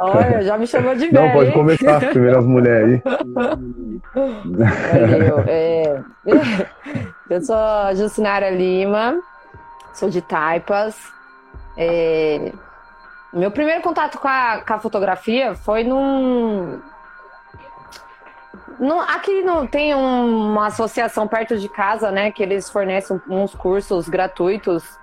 Olha, 0.00 0.42
já 0.42 0.58
me 0.58 0.66
chamou 0.66 0.94
de 0.94 1.10
Não, 1.12 1.22
velho, 1.22 1.32
pode 1.32 1.48
hein? 1.48 1.54
começar, 1.54 1.96
as 1.96 2.04
primeiras 2.06 2.44
mulheres 2.44 3.00
aí. 3.04 3.12
É, 5.48 6.00
eu 7.30 7.40
sou 7.40 7.56
a 7.56 7.94
Jucinara 7.94 8.50
Lima, 8.50 9.18
sou 9.94 10.08
de 10.10 10.20
Taipas. 10.20 10.96
É, 11.76 12.52
meu 13.32 13.50
primeiro 13.50 13.80
contato 13.82 14.18
com 14.18 14.28
a, 14.28 14.60
com 14.66 14.74
a 14.74 14.78
fotografia 14.78 15.54
foi 15.54 15.84
num. 15.84 16.80
num- 18.78 19.00
aqui 19.00 19.42
no, 19.42 19.66
tem 19.66 19.94
um- 19.94 20.50
uma 20.52 20.66
associação 20.66 21.26
perto 21.26 21.56
de 21.56 21.68
casa, 21.68 22.10
né? 22.10 22.30
Que 22.30 22.42
eles 22.42 22.68
fornecem 22.68 23.20
uns 23.28 23.54
cursos 23.54 24.08
gratuitos 24.08 24.98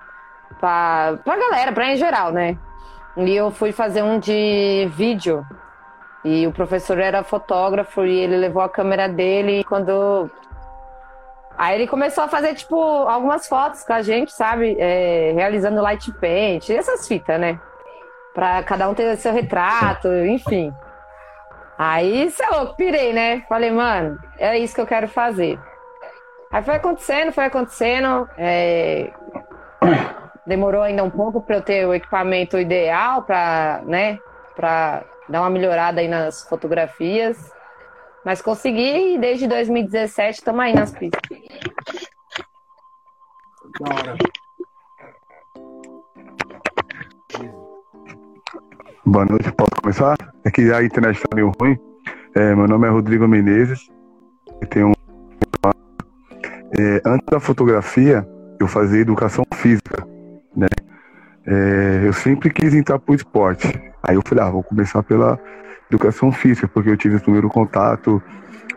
pra, 0.60 1.18
pra 1.24 1.38
galera, 1.38 1.72
pra 1.72 1.92
em 1.92 1.96
geral, 1.96 2.32
né? 2.32 2.58
E 3.18 3.36
eu 3.36 3.52
fui 3.52 3.72
fazer 3.72 4.04
um 4.04 4.20
de 4.20 4.90
vídeo. 4.94 5.46
E 6.24 6.46
o 6.46 6.52
professor 6.52 7.00
era 7.00 7.24
fotógrafo 7.24 8.06
e 8.06 8.20
ele 8.20 8.38
levou 8.38 8.62
a 8.62 8.70
câmera 8.70 9.08
dele 9.08 9.60
e 9.60 9.64
quando. 9.64 10.30
Aí 11.58 11.76
ele 11.76 11.88
começou 11.88 12.24
a 12.24 12.28
fazer, 12.28 12.56
tipo, 12.56 12.76
algumas 12.78 13.48
fotos 13.48 13.84
com 13.84 13.94
a 13.94 14.02
gente, 14.02 14.32
sabe? 14.32 14.76
É, 14.80 15.34
realizando 15.34 15.82
light 15.82 16.12
paint, 16.14 16.70
essas 16.70 17.08
fitas, 17.08 17.40
né? 17.40 17.60
Pra 18.34 18.64
cada 18.64 18.88
um 18.90 18.94
ter 18.94 19.18
seu 19.18 19.34
retrato, 19.34 20.08
enfim. 20.26 20.74
Aí, 21.78 22.30
sei 22.32 22.50
lá, 22.50 22.64
eu 22.64 22.74
pirei, 22.76 23.14
né? 23.14 23.44
Falei, 23.48 23.72
mano, 23.72 24.18
é 24.38 24.58
isso 24.58 24.76
que 24.76 24.82
eu 24.82 24.88
quero 24.88 25.08
fazer. 25.08 25.60
Aí 26.52 26.64
foi 26.64 26.76
acontecendo, 26.76 27.32
foi 27.32 27.46
acontecendo. 27.46 28.30
é, 28.38 29.12
Demorou 30.50 30.82
ainda 30.82 31.04
um 31.04 31.12
pouco 31.12 31.40
para 31.44 31.58
eu 31.58 31.62
ter 31.62 31.86
o 31.86 31.94
equipamento 31.94 32.58
ideal 32.58 33.22
para, 33.22 33.84
né, 33.86 34.18
para 34.56 35.06
dar 35.30 35.42
uma 35.42 35.50
melhorada 35.52 36.02
aí 36.02 36.08
nas 36.08 36.42
fotografias. 36.42 37.38
Mas 38.26 38.42
consegui 38.42 39.14
e 39.14 39.20
desde 39.20 39.48
2017 39.48 40.40
estamos 40.40 40.62
aí 40.62 40.74
nas 40.74 40.92
pistas. 40.92 41.22
Da 43.80 43.94
hora. 43.94 44.18
Boa 49.06 49.26
noite, 49.26 49.52
posso 49.52 49.82
começar? 49.84 50.16
É 50.44 50.50
que 50.50 50.74
a 50.74 50.84
internet 50.84 51.18
está 51.18 51.28
meio 51.36 51.52
ruim. 51.62 51.78
É, 52.34 52.56
meu 52.56 52.68
nome 52.68 52.88
é 52.88 52.90
Rodrigo 52.90 53.28
Menezes. 53.28 53.88
Eu 54.60 54.68
tenho 54.68 54.88
um... 54.88 54.94
É, 56.76 57.02
antes 57.06 57.28
da 57.30 57.40
fotografia, 57.40 58.28
eu 58.60 58.68
fazia 58.68 59.02
educação 59.02 59.44
física? 59.54 60.10
É, 61.50 62.04
eu 62.06 62.14
sempre 62.14 62.52
quis 62.52 62.76
entrar 62.76 63.00
pro 63.00 63.16
esporte. 63.16 63.68
Aí 64.04 64.16
eu 64.16 64.22
falei, 64.24 64.44
ah, 64.44 64.52
vou 64.52 64.62
começar 64.62 65.02
pela 65.02 65.40
educação 65.90 66.32
física, 66.32 66.68
porque 66.68 66.92
eu 66.92 66.98
tive 66.98 67.16
o 67.16 67.20
primeiro 67.20 67.50
contato 67.50 68.22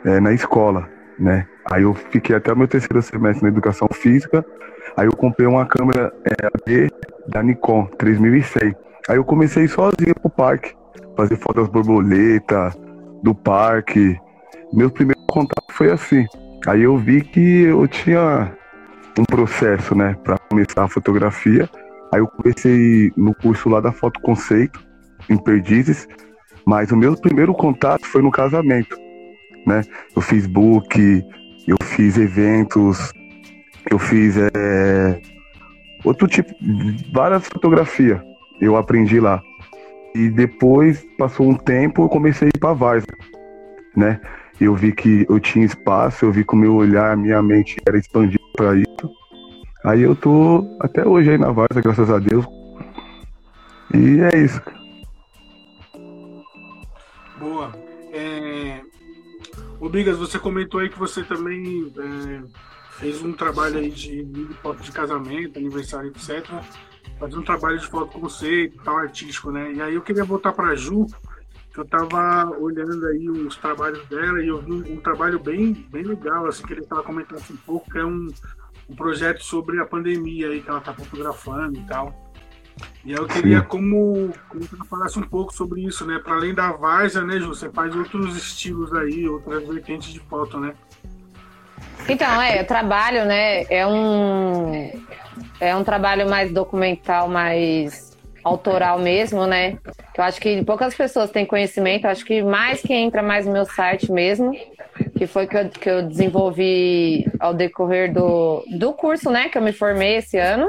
é, 0.04 0.18
na 0.18 0.32
escola, 0.32 0.88
né? 1.18 1.46
Aí 1.70 1.82
eu 1.82 1.92
fiquei 1.92 2.34
até 2.34 2.50
o 2.50 2.56
meu 2.56 2.66
terceiro 2.66 3.02
semestre 3.02 3.42
na 3.42 3.50
educação 3.50 3.86
física. 3.92 4.44
Aí 4.96 5.06
eu 5.06 5.14
comprei 5.14 5.46
uma 5.46 5.66
câmera 5.66 6.10
é, 6.24 6.46
AD 6.46 6.90
da 7.28 7.42
Nikon 7.42 7.86
3100. 7.98 8.74
Aí 9.08 9.16
eu 9.16 9.24
comecei 9.24 9.68
sozinho 9.68 10.14
pro 10.20 10.30
parque, 10.30 10.74
fazer 11.14 11.36
fotos 11.36 11.64
das 11.64 11.72
borboletas, 11.72 12.74
do 13.22 13.34
parque. 13.34 14.18
Meu 14.72 14.90
primeiro 14.90 15.20
contato 15.28 15.72
foi 15.72 15.90
assim. 15.90 16.26
Aí 16.66 16.82
eu 16.82 16.96
vi 16.96 17.20
que 17.20 17.64
eu 17.64 17.86
tinha 17.86 18.50
um 19.18 19.24
processo, 19.24 19.94
né, 19.94 20.16
para 20.24 20.38
começar 20.38 20.84
a 20.84 20.88
fotografia. 20.88 21.68
Aí 22.12 22.20
eu 22.20 22.26
comecei 22.26 23.10
no 23.16 23.34
curso 23.34 23.68
lá 23.68 23.80
da 23.80 23.90
Foto 23.90 24.20
Conceito, 24.20 24.84
em 25.28 25.36
Perdizes. 25.36 26.06
Mas 26.66 26.92
o 26.92 26.96
meu 26.96 27.16
primeiro 27.16 27.54
contato 27.54 28.06
foi 28.06 28.22
no 28.22 28.30
casamento, 28.30 28.96
né? 29.66 29.82
Eu 30.14 30.22
fiz 30.22 30.46
book, 30.46 31.24
eu 31.66 31.76
fiz 31.82 32.16
eventos, 32.16 33.12
eu 33.90 33.98
fiz 33.98 34.36
é, 34.36 35.20
outro 36.04 36.28
tipo, 36.28 36.54
várias 37.12 37.48
fotografias 37.48 38.20
eu 38.60 38.76
aprendi 38.76 39.18
lá. 39.18 39.42
E 40.14 40.28
depois, 40.28 41.04
passou 41.18 41.48
um 41.48 41.56
tempo, 41.56 42.04
eu 42.04 42.08
comecei 42.08 42.46
a 42.46 42.50
ir 42.54 42.60
pra 42.60 42.72
Varsa, 42.72 43.06
né? 43.96 44.20
Eu 44.60 44.74
vi 44.74 44.92
que 44.92 45.26
eu 45.28 45.40
tinha 45.40 45.64
espaço, 45.64 46.24
eu 46.24 46.32
vi 46.32 46.44
que 46.44 46.54
o 46.54 46.56
meu 46.56 46.74
olhar, 46.74 47.16
minha 47.16 47.42
mente 47.42 47.76
era 47.86 47.98
expandido 47.98 48.44
para 48.54 48.76
isso. 48.76 49.21
Aí 49.84 50.02
eu 50.02 50.14
tô 50.14 50.76
até 50.78 51.06
hoje 51.06 51.30
aí 51.30 51.38
na 51.38 51.50
Varsa, 51.50 51.80
graças 51.80 52.08
a 52.08 52.18
Deus. 52.18 52.44
E 53.92 54.20
é 54.20 54.44
isso. 54.44 54.60
Boa. 57.38 57.72
É... 58.12 58.80
Bigas, 59.90 60.16
você 60.16 60.38
comentou 60.38 60.80
aí 60.80 60.88
que 60.88 60.98
você 60.98 61.22
também 61.24 61.92
é, 61.98 62.42
fez 62.92 63.20
um 63.22 63.32
trabalho 63.32 63.78
aí 63.78 63.90
de, 63.90 64.24
de 64.24 64.54
foto 64.54 64.82
de 64.82 64.92
casamento, 64.92 65.58
aniversário, 65.58 66.10
etc. 66.10 66.48
Fazendo 67.18 67.40
um 67.40 67.44
trabalho 67.44 67.78
de 67.78 67.86
foto 67.88 68.18
conceito, 68.18 68.80
tal, 68.84 68.96
artístico, 68.96 69.50
né? 69.50 69.72
E 69.72 69.82
aí 69.82 69.94
eu 69.94 70.00
queria 70.00 70.24
voltar 70.24 70.52
para 70.52 70.74
Ju, 70.76 71.06
que 71.74 71.80
eu 71.80 71.84
tava 71.84 72.50
olhando 72.58 73.06
aí 73.06 73.28
os 73.28 73.56
trabalhos 73.56 74.06
dela 74.08 74.40
e 74.42 74.48
eu 74.48 74.62
vi 74.62 74.72
um, 74.72 74.94
um 74.94 75.00
trabalho 75.00 75.38
bem, 75.38 75.72
bem 75.90 76.04
legal, 76.04 76.46
assim, 76.46 76.62
que 76.64 76.72
ele 76.72 76.86
tava 76.86 77.02
comentando 77.02 77.38
assim, 77.38 77.52
um 77.52 77.58
pouco, 77.66 77.90
que 77.90 77.98
é 77.98 78.04
um, 78.04 78.28
um 78.88 78.94
projeto 78.94 79.42
sobre 79.42 79.80
a 79.80 79.86
pandemia 79.86 80.48
aí 80.48 80.60
que 80.60 80.68
ela 80.68 80.80
tá 80.80 80.92
fotografando 80.92 81.78
e 81.78 81.82
tal. 81.82 82.14
E 83.04 83.12
aí 83.12 83.18
eu 83.18 83.26
queria 83.26 83.60
Sim. 83.60 83.66
como, 83.66 84.32
como 84.48 84.66
que 84.66 84.74
ela 84.74 84.84
falasse 84.84 85.18
um 85.18 85.22
pouco 85.22 85.52
sobre 85.52 85.82
isso, 85.82 86.06
né? 86.06 86.18
Para 86.18 86.34
além 86.34 86.54
da 86.54 86.72
várzea, 86.72 87.22
né, 87.22 87.38
Ju? 87.38 87.48
Você 87.48 87.70
faz 87.70 87.94
outros 87.94 88.36
estilos 88.36 88.92
aí, 88.94 89.28
outras 89.28 89.66
vertentes 89.66 90.12
de 90.12 90.20
foto, 90.20 90.58
né? 90.58 90.74
Então, 92.08 92.40
é, 92.40 92.62
o 92.62 92.66
trabalho, 92.66 93.24
né, 93.24 93.64
é 93.64 93.86
um 93.86 94.90
é 95.60 95.74
um 95.76 95.84
trabalho 95.84 96.28
mais 96.28 96.52
documental, 96.52 97.28
mais 97.28 98.16
autoral 98.42 98.98
mesmo, 98.98 99.46
né? 99.46 99.78
Que 100.12 100.20
eu 100.20 100.24
acho 100.24 100.40
que 100.40 100.64
poucas 100.64 100.94
pessoas 100.94 101.30
têm 101.30 101.46
conhecimento, 101.46 102.04
eu 102.04 102.10
acho 102.10 102.24
que 102.24 102.42
mais 102.42 102.82
que 102.82 102.92
entra 102.92 103.22
mais 103.22 103.46
no 103.46 103.52
meu 103.52 103.64
site 103.64 104.10
mesmo, 104.10 104.52
que 105.22 105.26
foi 105.28 105.46
que 105.46 105.56
eu, 105.56 105.68
que 105.68 105.88
eu 105.88 106.02
desenvolvi 106.02 107.24
ao 107.38 107.54
decorrer 107.54 108.12
do, 108.12 108.64
do 108.76 108.92
curso, 108.92 109.30
né, 109.30 109.48
que 109.48 109.56
eu 109.56 109.62
me 109.62 109.72
formei 109.72 110.16
esse 110.16 110.36
ano. 110.36 110.68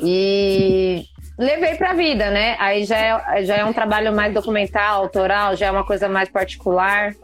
E 0.00 1.04
levei 1.38 1.74
pra 1.74 1.92
vida, 1.92 2.30
né? 2.30 2.56
Aí 2.58 2.84
já 2.84 2.96
é, 2.96 3.44
já 3.44 3.56
é 3.56 3.64
um 3.64 3.74
trabalho 3.74 4.10
mais 4.10 4.32
documental, 4.32 5.02
autoral, 5.02 5.54
já 5.54 5.66
é 5.66 5.70
uma 5.70 5.84
coisa 5.84 6.08
mais 6.08 6.30
particular. 6.30 7.14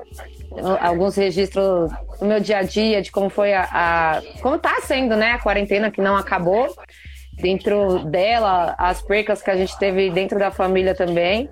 Alguns 0.81 1.17
registros 1.17 1.91
do 2.19 2.27
meu 2.27 2.41
dia 2.41 2.59
a 2.59 2.63
dia, 2.63 3.01
de 3.01 3.11
como 3.11 3.31
foi 3.31 3.55
a. 3.55 3.67
a 3.73 4.23
como 4.43 4.59
tá 4.59 4.83
sendo, 4.83 5.17
né? 5.17 5.33
A 5.33 5.39
quarentena 5.39 5.91
que 5.91 6.03
não 6.03 6.15
acabou. 6.15 6.75
Dentro 7.33 8.01
dela, 8.05 8.75
as 8.77 9.01
percas 9.01 9.41
que 9.41 9.51
a 9.51 9.57
gente 9.57 9.79
teve 9.79 10.11
dentro 10.11 10.39
da 10.39 10.51
família 10.51 10.95
também. 10.95 11.49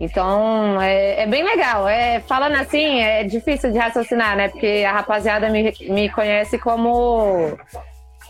Então, 0.00 0.80
é, 0.80 1.22
é, 1.22 1.26
bem 1.26 1.44
legal. 1.44 1.88
É, 1.88 2.20
falando 2.20 2.56
assim, 2.56 3.00
é 3.00 3.24
difícil 3.24 3.72
de 3.72 3.78
raciocinar, 3.78 4.36
né? 4.36 4.48
Porque 4.48 4.84
a 4.86 4.92
rapaziada 4.92 5.48
me, 5.48 5.72
me 5.88 6.08
conhece 6.10 6.58
como 6.58 7.56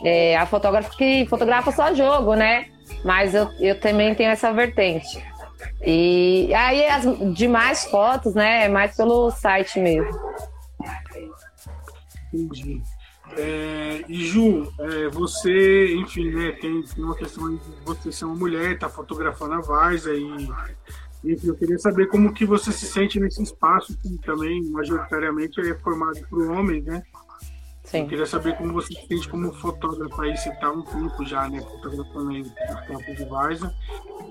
é, 0.04 0.36
a 0.36 0.46
fotógrafa 0.46 0.90
que 0.96 1.26
fotografa 1.26 1.72
só 1.72 1.94
jogo, 1.94 2.34
né? 2.34 2.66
Mas 3.04 3.34
eu, 3.34 3.48
eu 3.60 3.78
também 3.80 4.14
tenho 4.14 4.30
essa 4.30 4.52
vertente. 4.52 5.22
E 5.84 6.52
aí 6.54 6.86
as 6.86 7.04
demais 7.34 7.84
fotos, 7.86 8.34
né? 8.34 8.64
É 8.64 8.68
mais 8.68 8.96
pelo 8.96 9.30
site 9.30 9.78
mesmo. 9.80 10.10
Entendi. 12.32 12.82
É, 13.36 14.04
e 14.08 14.26
Ju, 14.26 14.70
é, 14.78 15.08
você, 15.08 15.94
enfim, 15.96 16.30
né, 16.30 16.52
tem 16.52 16.84
uma 16.98 17.16
questão 17.16 17.56
de 17.56 17.60
você 17.84 18.12
ser 18.12 18.26
uma 18.26 18.34
mulher, 18.34 18.78
tá 18.78 18.88
fotografando 18.88 19.54
a 19.54 19.60
Varsa 19.60 20.14
e 20.14 20.48
enfim, 21.24 21.48
eu 21.48 21.54
queria 21.54 21.78
saber 21.78 22.06
como 22.08 22.32
que 22.32 22.44
você 22.44 22.70
se 22.72 22.86
sente 22.86 23.18
nesse 23.18 23.42
espaço 23.42 23.96
que 23.98 24.18
também 24.18 24.62
majoritariamente 24.70 25.60
é 25.60 25.74
formado 25.74 26.20
por 26.28 26.50
homens, 26.50 26.84
né? 26.84 27.02
Sim. 27.84 28.00
Eu 28.00 28.08
queria 28.08 28.26
saber 28.26 28.56
como 28.56 28.72
você 28.72 28.94
se 28.94 29.06
sente 29.06 29.28
como 29.28 29.52
fotógrafo 29.52 30.20
aí, 30.22 30.36
você 30.36 30.48
está 30.48 30.70
um 30.70 30.82
tempo 30.82 31.24
já, 31.24 31.48
né, 31.48 31.60
fotografando 31.60 32.30
aí 32.30 32.42
o 32.42 32.86
campo 32.86 33.14
de 33.14 33.24
Varsa. 33.26 33.74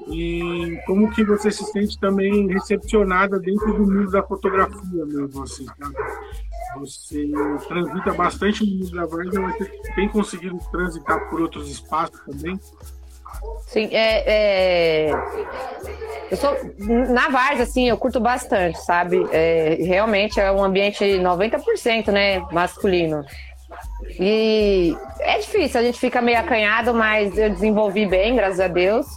E 0.07 0.79
como 0.85 1.09
que 1.12 1.23
você 1.23 1.51
se 1.51 1.63
sente 1.65 1.97
também 2.00 2.47
recepcionada 2.47 3.39
dentro 3.39 3.73
do 3.73 3.91
mundo 3.91 4.12
da 4.12 4.23
fotografia 4.23 5.05
mesmo, 5.05 5.43
assim, 5.43 5.65
tá? 5.65 5.91
Você 6.79 7.31
transita 7.67 8.13
bastante 8.13 8.65
no 8.65 8.79
mundo 8.79 8.91
da 8.91 9.05
Varsa, 9.05 9.39
mas 9.39 9.57
você 9.57 9.93
tem 9.95 10.09
conseguido 10.09 10.57
transitar 10.71 11.29
por 11.29 11.41
outros 11.41 11.69
espaços 11.69 12.19
também? 12.25 12.59
Sim, 13.67 13.89
é, 13.91 14.23
é, 14.27 15.11
Eu 16.29 16.37
sou. 16.37 16.55
Na 16.79 17.29
Varsa, 17.29 17.63
assim, 17.63 17.89
eu 17.89 17.97
curto 17.97 18.19
bastante, 18.19 18.79
sabe? 18.81 19.25
É, 19.31 19.77
realmente 19.79 20.39
é 20.39 20.51
um 20.51 20.63
ambiente 20.63 21.03
90%, 21.03 22.11
né? 22.11 22.39
Masculino. 22.51 23.25
E 24.19 24.95
é 25.19 25.39
difícil, 25.39 25.79
a 25.79 25.83
gente 25.83 25.99
fica 25.99 26.21
meio 26.21 26.39
acanhado, 26.39 26.93
mas 26.93 27.37
eu 27.37 27.49
desenvolvi 27.49 28.05
bem, 28.05 28.35
graças 28.35 28.59
a 28.59 28.67
Deus. 28.67 29.07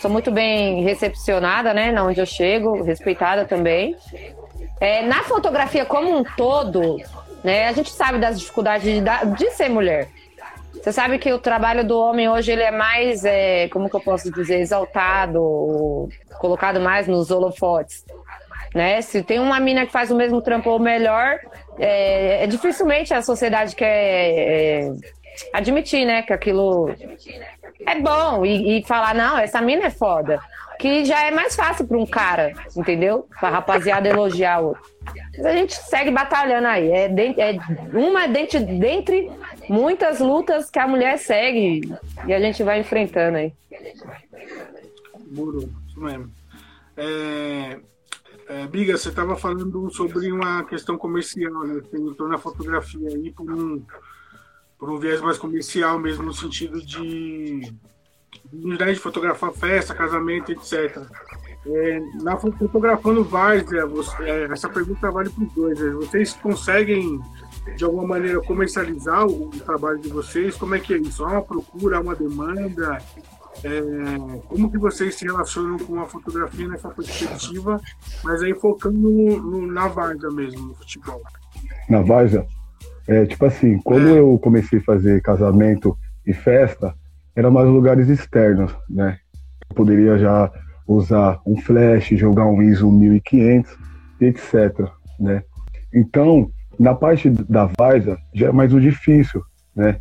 Sou 0.00 0.10
muito 0.10 0.30
bem 0.30 0.82
recepcionada, 0.82 1.72
né? 1.72 1.90
Na 1.90 2.04
onde 2.04 2.20
eu 2.20 2.26
chego, 2.26 2.82
respeitada 2.82 3.46
também. 3.46 3.96
É, 4.78 5.02
na 5.02 5.22
fotografia 5.22 5.86
como 5.86 6.18
um 6.18 6.22
todo, 6.22 6.98
né? 7.42 7.66
A 7.68 7.72
gente 7.72 7.90
sabe 7.90 8.18
das 8.18 8.38
dificuldades 8.38 8.82
de, 8.82 9.00
de 9.36 9.50
ser 9.52 9.70
mulher. 9.70 10.08
Você 10.86 10.92
sabe 10.92 11.18
que 11.18 11.32
o 11.32 11.38
trabalho 11.40 11.84
do 11.84 11.98
homem 11.98 12.28
hoje 12.28 12.52
ele 12.52 12.62
é 12.62 12.70
mais, 12.70 13.24
é, 13.24 13.66
como 13.70 13.90
que 13.90 13.96
eu 13.96 14.00
posso 14.00 14.30
dizer, 14.30 14.60
exaltado, 14.60 16.08
colocado 16.38 16.80
mais 16.80 17.08
nos 17.08 17.28
holofotes. 17.32 18.04
Né? 18.72 19.02
Se 19.02 19.20
tem 19.20 19.40
uma 19.40 19.58
mina 19.58 19.84
que 19.84 19.90
faz 19.90 20.12
o 20.12 20.14
mesmo 20.14 20.40
trampo 20.40 20.70
ou 20.70 20.78
melhor, 20.78 21.40
é, 21.76 22.44
é 22.44 22.46
dificilmente 22.46 23.12
a 23.12 23.20
sociedade 23.20 23.74
quer 23.74 23.84
é, 23.84 24.92
admitir, 25.52 26.04
né, 26.04 26.22
que 26.22 26.32
aquilo 26.32 26.94
é 27.84 27.98
bom 27.98 28.46
e, 28.46 28.78
e, 28.78 28.86
falar 28.86 29.12
não, 29.12 29.36
essa 29.36 29.60
mina 29.60 29.86
é 29.86 29.90
foda, 29.90 30.38
que 30.78 31.04
já 31.04 31.26
é 31.26 31.32
mais 31.32 31.56
fácil 31.56 31.84
para 31.84 31.98
um 31.98 32.06
cara, 32.06 32.52
entendeu? 32.76 33.26
Para 33.40 33.50
rapaziada 33.50 34.08
elogiar 34.08 34.60
o 34.60 34.68
outro. 34.68 34.82
Mas 35.36 35.46
a 35.46 35.52
gente 35.52 35.74
segue 35.74 36.12
batalhando 36.12 36.68
aí. 36.68 36.92
É, 36.92 37.08
de, 37.08 37.40
é 37.40 37.58
uma 37.92 38.28
dentre, 38.28 38.60
dentre 38.60 39.32
muitas 39.68 40.20
lutas 40.20 40.70
que 40.70 40.78
a 40.78 40.86
mulher 40.86 41.18
segue 41.18 41.80
e 42.26 42.32
a 42.32 42.40
gente 42.40 42.62
vai 42.62 42.80
enfrentando 42.80 43.38
aí. 43.38 43.52
Muro, 45.30 45.70
isso 45.88 46.00
mesmo. 46.00 46.30
É, 46.96 47.78
é, 48.48 48.66
Biga, 48.66 48.96
você 48.96 49.08
estava 49.08 49.36
falando 49.36 49.90
sobre 49.90 50.30
uma 50.30 50.64
questão 50.64 50.96
comercial, 50.96 51.64
né? 51.64 51.80
Você 51.80 51.96
entrou 51.98 52.28
na 52.28 52.38
fotografia 52.38 53.08
aí 53.08 53.30
por 53.32 53.50
um, 53.50 53.82
por 54.78 54.90
um 54.90 54.98
viés 54.98 55.20
mais 55.20 55.36
comercial 55.36 55.98
mesmo, 55.98 56.22
no 56.22 56.32
sentido 56.32 56.80
de, 56.80 57.72
de 58.52 58.94
fotografar 58.96 59.52
festa, 59.52 59.94
casamento, 59.94 60.52
etc. 60.52 61.02
É, 61.66 62.00
na 62.22 62.36
fotografando 62.36 63.24
várzea, 63.24 63.82
é, 64.20 64.44
essa 64.44 64.68
pergunta 64.68 65.10
vale 65.10 65.28
para 65.30 65.44
os 65.44 65.52
dois. 65.52 65.80
Né? 65.80 65.90
Vocês 65.90 66.32
conseguem 66.34 67.20
de 67.74 67.84
alguma 67.84 68.06
maneira 68.06 68.40
comercializar 68.40 69.26
o, 69.26 69.50
trabalho 69.50 69.98
de 69.98 70.08
vocês? 70.08 70.54
Como 70.56 70.74
é 70.74 70.80
que 70.80 70.94
é 70.94 70.98
isso? 70.98 71.24
Há 71.24 71.32
uma 71.32 71.42
procura, 71.42 71.98
há 71.98 72.00
uma 72.00 72.14
demanda? 72.14 72.98
É, 73.64 73.80
como 74.48 74.70
que 74.70 74.78
vocês 74.78 75.14
se 75.14 75.24
relacionam 75.24 75.78
com 75.78 76.00
a 76.00 76.04
fotografia 76.04 76.68
nessa 76.68 76.90
perspectiva, 76.90 77.80
mas 78.22 78.42
aí 78.42 78.54
focando 78.54 78.98
no, 78.98 79.40
no, 79.40 79.66
na 79.66 79.88
Varsa 79.88 80.28
mesmo, 80.30 80.68
no 80.68 80.74
futebol? 80.74 81.22
Na 81.88 82.02
Varsa? 82.02 82.46
É, 83.08 83.24
tipo 83.24 83.44
assim, 83.46 83.78
quando 83.78 84.08
é. 84.08 84.18
eu 84.18 84.38
comecei 84.38 84.78
a 84.78 84.82
fazer 84.82 85.22
casamento 85.22 85.96
e 86.26 86.34
festa, 86.34 86.94
eram 87.34 87.50
mais 87.50 87.68
lugares 87.68 88.08
externos, 88.08 88.74
né? 88.88 89.18
Eu 89.70 89.76
poderia 89.76 90.18
já 90.18 90.50
usar 90.86 91.40
um 91.46 91.56
flash, 91.56 92.08
jogar 92.10 92.46
um 92.46 92.62
ISO 92.62 92.90
1500, 92.90 93.76
etc, 94.20 94.88
né? 95.18 95.42
Então, 95.92 96.50
na 96.78 96.94
parte 96.94 97.30
da 97.30 97.68
Varsa, 97.78 98.18
já 98.34 98.48
é 98.48 98.52
mais 98.52 98.72
o 98.72 98.80
difícil, 98.80 99.42
né? 99.74 99.96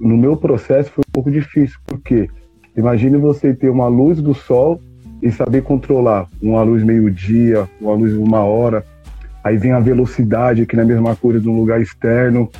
No 0.00 0.16
meu 0.16 0.36
processo 0.36 0.90
foi 0.90 1.02
um 1.08 1.12
pouco 1.12 1.30
difícil, 1.30 1.78
porque 1.86 2.28
imagine 2.76 3.16
você 3.16 3.54
ter 3.54 3.68
uma 3.68 3.86
luz 3.86 4.20
do 4.20 4.34
sol 4.34 4.80
e 5.22 5.30
saber 5.30 5.62
controlar 5.62 6.26
uma 6.42 6.62
luz 6.62 6.82
meio-dia, 6.82 7.68
uma 7.80 7.94
luz 7.94 8.12
uma 8.14 8.40
hora, 8.40 8.84
aí 9.42 9.56
vem 9.56 9.72
a 9.72 9.80
velocidade, 9.80 10.66
que 10.66 10.76
não 10.76 10.82
é 10.82 10.86
mesma 10.86 11.14
coisa 11.14 11.40
de 11.40 11.48
um 11.48 11.58
lugar 11.58 11.80
externo. 11.80 12.50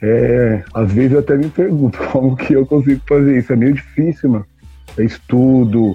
É, 0.00 0.64
às 0.74 0.90
vezes 0.90 1.12
eu 1.12 1.18
até 1.20 1.36
me 1.36 1.48
pergunto 1.48 1.98
como 2.10 2.34
que 2.34 2.54
eu 2.54 2.66
consigo 2.66 3.00
fazer 3.06 3.38
isso. 3.38 3.52
É 3.52 3.56
meio 3.56 3.74
difícil, 3.74 4.30
mano. 4.30 4.46
É 4.96 5.04
estudo. 5.04 5.94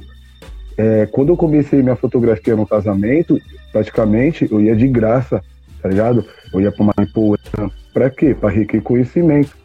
É, 0.78 1.08
quando 1.08 1.30
eu 1.30 1.38
comecei 1.38 1.82
minha 1.82 1.96
fotografia 1.96 2.56
no 2.56 2.68
casamento, 2.68 3.40
praticamente 3.72 4.48
eu 4.50 4.62
ia 4.62 4.76
de 4.76 4.88
graça 4.88 5.42
tá 5.82 5.90
ligado? 5.90 6.26
Eu 6.54 6.62
ia 6.62 6.72
pra 6.72 6.86
Mariposa. 6.96 7.40
Pra 7.94 8.10
quê? 8.10 8.36
Pra 8.40 8.50
requerer 8.50 8.84
conhecimento. 8.84 9.56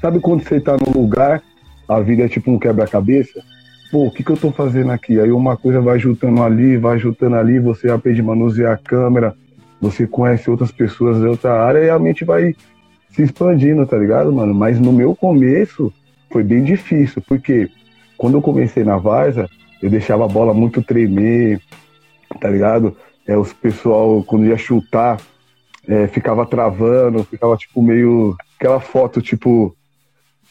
Sabe 0.00 0.20
quando 0.20 0.42
você 0.42 0.60
tá 0.60 0.76
num 0.76 0.92
lugar, 1.00 1.42
a 1.88 2.00
vida 2.00 2.24
é 2.24 2.28
tipo 2.28 2.50
um 2.50 2.58
quebra-cabeça? 2.58 3.42
Pô, 3.90 4.06
o 4.06 4.10
que 4.10 4.22
que 4.22 4.30
eu 4.30 4.36
tô 4.36 4.50
fazendo 4.52 4.92
aqui? 4.92 5.18
Aí 5.18 5.32
uma 5.32 5.56
coisa 5.56 5.80
vai 5.80 5.98
juntando 5.98 6.42
ali, 6.42 6.76
vai 6.76 6.98
juntando 6.98 7.36
ali, 7.36 7.58
você 7.58 7.90
aprende 7.90 8.20
a 8.20 8.24
manusear 8.24 8.74
a 8.74 8.76
câmera, 8.76 9.34
você 9.80 10.06
conhece 10.06 10.50
outras 10.50 10.70
pessoas 10.70 11.18
de 11.18 11.26
outra 11.26 11.52
área 11.62 11.78
e 11.78 11.90
a 11.90 11.98
mente 11.98 12.24
vai 12.24 12.54
se 13.10 13.22
expandindo, 13.22 13.86
tá 13.86 13.96
ligado, 13.96 14.32
mano? 14.32 14.54
Mas 14.54 14.78
no 14.78 14.92
meu 14.92 15.16
começo 15.16 15.92
foi 16.30 16.44
bem 16.44 16.62
difícil, 16.62 17.22
porque 17.26 17.70
quando 18.16 18.34
eu 18.34 18.42
comecei 18.42 18.84
na 18.84 18.98
Varsa, 18.98 19.48
eu 19.82 19.88
deixava 19.88 20.24
a 20.24 20.28
bola 20.28 20.52
muito 20.52 20.82
tremer, 20.82 21.60
tá 22.40 22.50
ligado? 22.50 22.96
É, 23.26 23.36
os 23.36 23.52
pessoal, 23.52 24.22
quando 24.22 24.46
ia 24.46 24.56
chutar, 24.56 25.18
é, 25.88 26.06
ficava 26.06 26.44
travando, 26.44 27.24
ficava 27.24 27.56
tipo 27.56 27.82
meio. 27.82 28.36
aquela 28.58 28.78
foto, 28.78 29.22
tipo. 29.22 29.74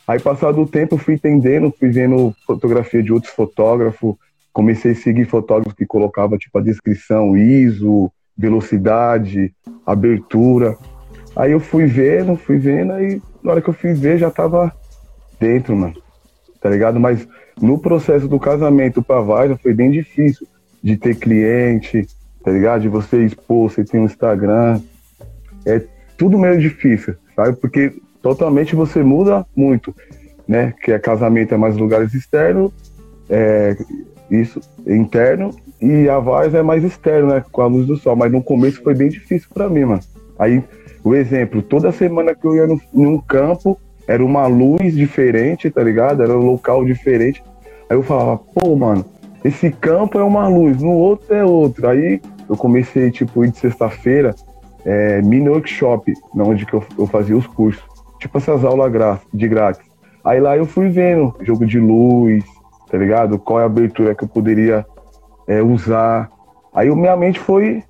Aí, 0.08 0.20
passado 0.20 0.62
o 0.62 0.68
tempo, 0.68 0.98
fui 0.98 1.14
entendendo, 1.14 1.74
fui 1.78 1.90
vendo 1.90 2.34
fotografia 2.46 3.04
de 3.04 3.12
outros 3.14 3.34
fotógrafos, 3.34 4.16
comecei 4.52 4.94
a 4.94 4.96
seguir 4.96 5.26
fotógrafos 5.26 5.74
que 5.74 5.86
colocava 5.86 6.38
tipo 6.38 6.58
a 6.58 6.62
descrição, 6.62 7.38
ISO, 7.38 8.12
velocidade, 8.36 9.54
abertura. 9.86 10.78
Aí 11.36 11.52
eu 11.52 11.60
fui 11.60 11.86
vendo, 11.86 12.36
fui 12.38 12.58
vendo, 12.58 12.94
aí 12.94 13.22
na 13.44 13.52
hora 13.52 13.62
que 13.62 13.70
eu 13.70 13.74
fui 13.74 13.94
ver 13.94 14.18
já 14.18 14.32
tava 14.32 14.74
dentro, 15.40 15.76
mano. 15.76 15.94
Tá 16.62 16.70
ligado? 16.70 17.00
Mas 17.00 17.28
no 17.62 17.78
processo 17.78 18.28
do 18.28 18.40
casamento 18.40 19.04
pra 19.04 19.20
Varsa 19.20 19.60
foi 19.62 19.74
bem 19.74 19.92
difícil 19.92 20.48
de 20.82 20.96
ter 20.96 21.16
cliente, 21.16 22.08
tá 22.44 22.50
ligado? 22.50 22.82
De 22.82 22.88
você 22.88 23.26
expor, 23.26 23.70
você 23.70 23.84
tem 23.84 24.00
um 24.00 24.06
Instagram, 24.06 24.82
é 25.68 25.84
tudo 26.18 26.38
meio 26.38 26.60
difícil, 26.60 27.16
sabe? 27.36 27.56
Porque 27.58 27.94
totalmente 28.22 28.76
você 28.76 29.04
muda 29.04 29.46
muito, 29.56 29.96
né? 30.48 30.74
Que 30.82 30.94
é 30.94 31.00
casamento 31.00 31.54
é 31.54 31.58
mais 31.58 31.78
lugares 31.78 32.14
externos, 32.14 32.72
é, 33.30 33.78
isso, 34.32 34.60
interno, 34.86 35.52
e 35.82 36.10
a 36.10 36.20
voz 36.20 36.54
é 36.54 36.64
mais 36.64 36.84
externo, 36.84 37.30
né? 37.34 37.44
Com 37.52 37.62
a 37.62 37.68
luz 37.68 37.86
do 37.86 37.98
sol. 37.98 38.16
Mas 38.16 38.32
no 38.32 38.42
começo 38.42 38.82
foi 38.82 38.96
bem 38.96 39.10
difícil 39.10 39.50
para 39.54 39.70
mim, 39.70 39.86
mano. 39.86 40.02
Aí, 40.40 40.64
o 41.04 41.16
exemplo, 41.16 41.62
toda 41.62 41.92
semana 41.92 42.34
que 42.34 42.46
eu 42.46 42.56
ia 42.56 42.68
no, 42.68 42.80
num 42.94 43.20
campo, 43.20 43.78
era 44.08 44.24
uma 44.24 44.48
luz 44.48 44.96
diferente, 44.96 45.70
tá 45.70 45.84
ligado? 45.84 46.24
Era 46.24 46.34
um 46.34 46.46
local 46.46 46.86
diferente. 46.86 47.44
Aí 47.90 47.98
eu 47.98 48.04
falava, 48.04 48.38
pô, 48.38 48.76
mano, 48.76 49.06
esse 49.44 49.70
campo 49.70 50.18
é 50.18 50.24
uma 50.24 50.48
luz, 50.48 50.82
no 50.82 50.92
outro 50.92 51.34
é 51.36 51.44
outro. 51.44 51.88
Aí 51.88 52.22
eu 52.50 52.56
comecei, 52.56 53.12
tipo, 53.12 53.44
ir 53.44 53.52
de 53.52 53.58
sexta-feira, 53.58 54.34
é, 54.88 55.22
mini 55.22 55.50
workshop, 55.50 56.14
onde 56.34 56.66
que 56.66 56.74
eu, 56.74 56.84
eu 56.98 57.06
fazia 57.06 57.36
os 57.36 57.46
cursos. 57.46 57.84
Tipo 58.20 58.38
essas 58.38 58.64
aulas 58.64 59.20
de 59.34 59.48
grátis. 59.48 59.86
Aí 60.24 60.40
lá 60.40 60.56
eu 60.56 60.66
fui 60.66 60.88
vendo 60.88 61.36
jogo 61.42 61.66
de 61.66 61.78
luz, 61.78 62.44
tá 62.90 62.98
ligado? 62.98 63.38
Qual 63.38 63.60
é 63.60 63.64
a 63.64 63.66
abertura 63.66 64.16
que 64.16 64.24
eu 64.24 64.28
poderia 64.30 64.86
é, 65.46 65.62
usar. 65.62 66.30
Aí 66.74 66.90
minha 66.96 67.18
mente 67.18 67.40
foi 67.40 67.84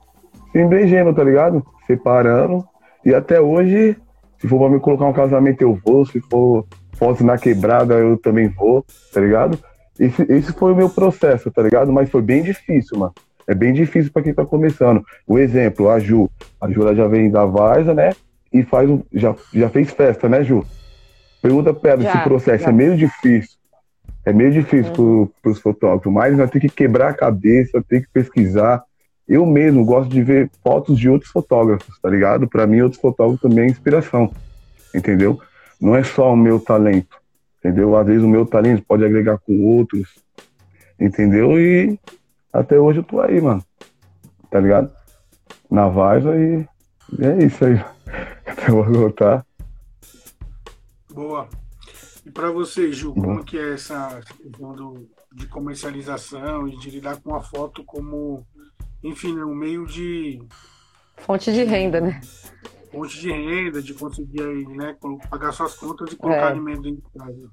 se 0.51 0.59
embregendo, 0.59 1.13
tá 1.13 1.23
ligado? 1.23 1.63
Separando. 1.85 2.65
E 3.05 3.13
até 3.13 3.39
hoje, 3.39 3.95
se 4.39 4.47
for 4.47 4.59
pra 4.59 4.69
me 4.69 4.79
colocar 4.79 5.05
um 5.05 5.13
casamento, 5.13 5.61
eu 5.61 5.79
vou. 5.85 6.03
Se 6.05 6.19
for 6.21 6.65
foto 6.93 7.23
na 7.23 7.37
quebrada, 7.37 7.93
eu 7.93 8.17
também 8.17 8.47
vou, 8.47 8.83
tá 9.13 9.21
ligado? 9.21 9.57
Esse, 9.99 10.23
esse 10.31 10.53
foi 10.53 10.73
o 10.73 10.75
meu 10.75 10.89
processo, 10.89 11.51
tá 11.51 11.61
ligado? 11.61 11.91
Mas 11.93 12.09
foi 12.09 12.23
bem 12.23 12.41
difícil, 12.41 12.97
mano. 12.97 13.13
É 13.47 13.55
bem 13.55 13.71
difícil 13.73 14.11
para 14.11 14.21
quem 14.21 14.33
tá 14.33 14.45
começando. 14.45 15.03
O 15.25 15.39
exemplo, 15.39 15.89
a 15.89 15.99
Ju. 15.99 16.29
A 16.59 16.69
Ju 16.69 16.81
ela 16.81 16.95
já 16.95 17.07
vem 17.07 17.31
da 17.31 17.45
Varsa, 17.45 17.93
né? 17.93 18.11
E 18.51 18.61
faz 18.63 18.89
um, 18.89 19.01
já, 19.13 19.33
já 19.53 19.69
fez 19.69 19.89
festa, 19.91 20.27
né, 20.27 20.43
Ju? 20.43 20.65
Pergunta 21.41 21.73
pra 21.73 21.91
ela, 21.91 22.03
esse 22.03 22.17
processo 22.23 22.65
já. 22.65 22.69
é 22.69 22.73
meio 22.73 22.97
difícil. 22.97 23.57
É 24.25 24.33
meio 24.33 24.51
difícil 24.51 24.93
uhum. 24.97 25.29
para 25.41 25.51
os 25.51 25.59
fotógrafos, 25.59 26.11
mas 26.11 26.37
nós 26.37 26.49
temos 26.49 26.69
que 26.69 26.75
quebrar 26.75 27.11
a 27.11 27.13
cabeça, 27.13 27.81
tem 27.87 28.01
que 28.01 28.09
pesquisar. 28.09 28.83
Eu 29.25 29.45
mesmo 29.45 29.85
gosto 29.85 30.09
de 30.09 30.21
ver 30.21 30.49
fotos 30.61 30.99
de 30.99 31.09
outros 31.09 31.31
fotógrafos, 31.31 31.97
tá 32.01 32.09
ligado? 32.09 32.47
Para 32.47 32.67
mim, 32.67 32.81
outros 32.81 32.99
fotógrafos 32.99 33.41
também 33.41 33.65
é 33.65 33.69
inspiração, 33.69 34.29
entendeu? 34.93 35.39
Não 35.79 35.95
é 35.95 36.03
só 36.03 36.33
o 36.33 36.35
meu 36.35 36.59
talento, 36.59 37.15
entendeu? 37.59 37.95
Às 37.95 38.07
vezes 38.07 38.23
o 38.23 38.27
meu 38.27 38.45
talento 38.45 38.83
pode 38.85 39.05
agregar 39.05 39.37
com 39.37 39.63
outros, 39.63 40.09
entendeu? 40.99 41.57
E 41.57 41.97
até 42.57 42.79
hoje 42.79 42.99
eu 42.99 43.03
tô 43.03 43.21
aí, 43.21 43.39
mano, 43.39 43.63
tá 44.49 44.59
ligado? 44.59 44.91
Na 45.69 45.87
Varsa 45.87 46.35
e, 46.35 46.67
e 47.19 47.25
é 47.25 47.45
isso 47.45 47.63
aí. 47.63 47.75
Até 48.47 48.69
eu 48.69 48.83
vou 48.83 48.93
voltar. 48.93 49.45
Boa. 51.13 51.47
E 52.25 52.31
para 52.31 52.49
você, 52.49 52.91
Ju, 52.91 53.13
como 53.13 53.43
que 53.43 53.57
é 53.57 53.73
essa 53.73 54.21
questão 54.21 54.73
do, 54.73 55.07
de 55.33 55.45
comercialização 55.47 56.67
e 56.67 56.77
de 56.77 56.89
lidar 56.89 57.21
com 57.21 57.35
a 57.35 57.41
foto 57.41 57.83
como, 57.83 58.45
enfim, 59.03 59.37
um 59.39 59.53
meio 59.53 59.85
de... 59.85 60.41
Fonte 61.17 61.51
de 61.51 61.63
renda, 61.63 62.01
né? 62.01 62.19
Fonte 62.91 63.19
de 63.19 63.31
renda, 63.31 63.81
de 63.81 63.93
conseguir 63.93 64.41
aí, 64.41 64.65
né, 64.65 64.95
pagar 65.29 65.51
suas 65.51 65.75
contas 65.75 66.11
e 66.11 66.15
colocar 66.15 66.47
é. 66.47 66.51
alimento 66.51 66.81
dentro 66.81 67.01
de 67.01 67.19
casa. 67.19 67.51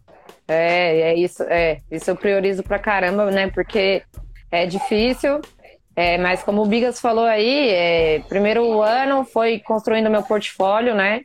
É, 0.49 1.01
é 1.01 1.15
isso, 1.15 1.43
é. 1.43 1.83
Isso 1.91 2.11
eu 2.11 2.17
priorizo 2.17 2.63
pra 2.63 2.79
caramba, 2.79 3.31
né? 3.31 3.51
Porque 3.51 4.03
é 4.63 4.67
difícil, 4.67 5.41
é, 5.97 6.19
mas 6.19 6.43
como 6.43 6.63
o 6.63 6.67
Bigas 6.67 7.01
falou 7.01 7.25
aí, 7.25 7.69
é, 7.71 8.23
primeiro 8.29 8.83
ano 8.83 9.25
foi 9.25 9.59
construindo 9.61 10.11
meu 10.11 10.23
portfólio, 10.23 10.95
né? 10.95 11.23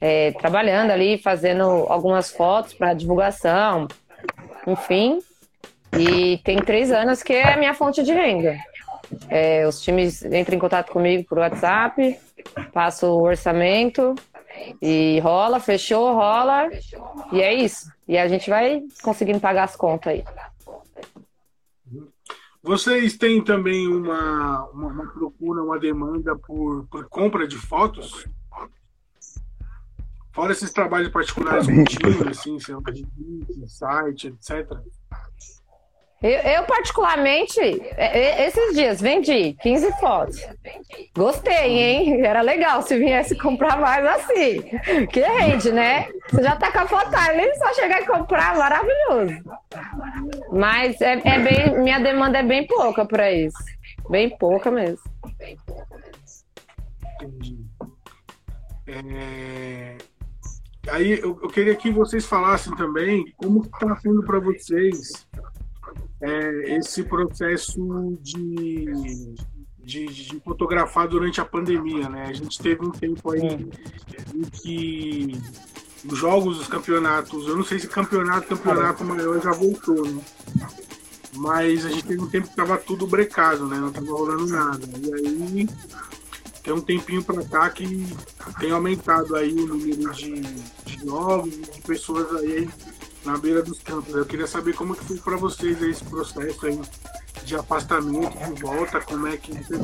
é, 0.00 0.32
trabalhando 0.32 0.90
ali, 0.90 1.18
fazendo 1.18 1.62
algumas 1.88 2.30
fotos 2.30 2.72
para 2.72 2.94
divulgação, 2.94 3.86
enfim. 4.66 5.18
E 5.98 6.38
tem 6.38 6.58
três 6.58 6.90
anos 6.90 7.22
que 7.22 7.34
é 7.34 7.52
a 7.52 7.56
minha 7.56 7.74
fonte 7.74 8.02
de 8.02 8.12
renda. 8.12 8.56
É, 9.28 9.66
os 9.66 9.82
times 9.82 10.24
entram 10.24 10.56
em 10.56 10.60
contato 10.60 10.90
comigo 10.90 11.24
por 11.28 11.38
WhatsApp, 11.38 12.18
passo 12.72 13.06
o 13.06 13.22
orçamento 13.22 14.14
e 14.80 15.18
rola, 15.20 15.58
fechou, 15.58 16.14
rola, 16.14 16.68
e 17.32 17.42
é 17.42 17.52
isso. 17.52 17.90
E 18.06 18.16
a 18.16 18.28
gente 18.28 18.48
vai 18.48 18.82
conseguindo 19.02 19.40
pagar 19.40 19.64
as 19.64 19.76
contas 19.76 20.12
aí. 20.12 20.24
Vocês 22.62 23.16
têm 23.16 23.42
também 23.42 23.88
uma, 23.88 24.66
uma, 24.70 24.86
uma 24.88 25.06
procura, 25.06 25.62
uma 25.62 25.78
demanda 25.78 26.36
por, 26.36 26.86
por 26.88 27.08
compra 27.08 27.48
de 27.48 27.56
fotos? 27.56 28.26
Fora 30.32 30.52
esses 30.52 30.70
trabalhos 30.70 31.08
particulares 31.08 31.66
contínuos, 31.66 32.26
assim, 32.26 32.58
site, 33.66 34.28
etc. 34.28 34.78
Eu, 36.22 36.30
eu, 36.30 36.62
particularmente, 36.64 37.58
é, 37.96 38.42
é, 38.42 38.46
esses 38.46 38.74
dias 38.74 39.00
vendi 39.00 39.56
15 39.62 39.90
fotos. 39.98 40.46
Gostei, 41.16 41.78
hein? 41.78 42.26
Era 42.26 42.42
legal 42.42 42.82
se 42.82 42.98
viesse 42.98 43.34
comprar 43.38 43.80
mais 43.80 44.04
assim. 44.04 44.60
Que 45.10 45.20
rende, 45.20 45.72
né? 45.72 46.08
Você 46.28 46.42
já 46.42 46.56
tá 46.56 46.70
com 46.70 46.80
a 46.80 46.86
foto 46.86 47.14
ali, 47.14 47.54
só 47.56 47.72
chegar 47.72 48.02
e 48.02 48.06
comprar, 48.06 48.54
maravilhoso. 48.54 49.42
Mas 50.52 51.00
é, 51.00 51.22
é 51.24 51.38
bem, 51.38 51.80
minha 51.80 51.98
demanda 51.98 52.38
é 52.38 52.42
bem 52.42 52.66
pouca 52.66 53.06
para 53.06 53.32
isso. 53.32 53.64
Bem 54.10 54.28
pouca 54.36 54.70
mesmo. 54.70 55.00
É... 58.86 59.96
Aí 60.88 61.12
eu, 61.12 61.38
eu, 61.42 61.48
queria 61.48 61.76
que 61.76 61.90
vocês 61.90 62.26
falassem 62.26 62.74
também 62.74 63.32
como 63.36 63.62
está 63.62 63.96
sendo 63.96 64.22
para 64.22 64.40
vocês 64.40 65.26
é, 66.20 66.76
esse 66.76 67.02
processo 67.02 68.18
de, 68.20 69.34
de, 69.78 70.06
de, 70.06 70.40
fotografar 70.40 71.08
durante 71.08 71.40
a 71.40 71.44
pandemia, 71.44 72.08
né? 72.08 72.26
A 72.26 72.32
gente 72.32 72.58
teve 72.58 72.84
um 72.84 72.90
tempo 72.90 73.30
aí 73.30 73.68
em 74.34 74.42
que 74.42 75.40
os 76.04 76.18
jogos, 76.18 76.60
os 76.60 76.68
campeonatos, 76.68 77.46
eu 77.46 77.56
não 77.56 77.64
sei 77.64 77.78
se 77.78 77.88
campeonato, 77.88 78.48
campeonato 78.48 79.04
maior 79.04 79.40
já 79.40 79.52
voltou, 79.52 80.06
né? 80.06 80.22
Mas 81.34 81.86
a 81.86 81.90
gente 81.90 82.04
teve 82.04 82.20
um 82.20 82.28
tempo 82.28 82.48
que 82.48 82.56
tava 82.56 82.76
tudo 82.76 83.06
brecado, 83.06 83.66
né? 83.66 83.78
Não 83.78 83.92
tava 83.92 84.10
rolando 84.10 84.46
nada. 84.46 84.86
E 84.98 85.14
aí 85.14 85.68
tem 86.62 86.72
um 86.74 86.80
tempinho 86.80 87.22
para 87.22 87.42
cá 87.44 87.70
que 87.70 88.06
tem 88.58 88.70
aumentado 88.72 89.34
aí 89.36 89.52
o 89.52 89.66
número 89.66 90.12
de, 90.12 90.40
de 90.40 91.06
jogos, 91.06 91.50
de 91.50 91.80
pessoas 91.82 92.34
aí 92.42 92.68
na 93.24 93.36
beira 93.36 93.62
dos 93.62 93.80
campos. 93.80 94.14
Eu 94.14 94.24
queria 94.24 94.46
saber 94.46 94.74
como 94.74 94.94
que 94.94 95.04
foi 95.04 95.16
para 95.18 95.36
vocês 95.36 95.80
esse 95.82 96.04
processo 96.04 96.66
aí 96.66 96.80
de 97.44 97.56
afastamento, 97.56 98.54
de 98.54 98.62
volta, 98.62 99.00
como 99.00 99.26
é 99.26 99.36
que 99.36 99.52
vocês 99.52 99.80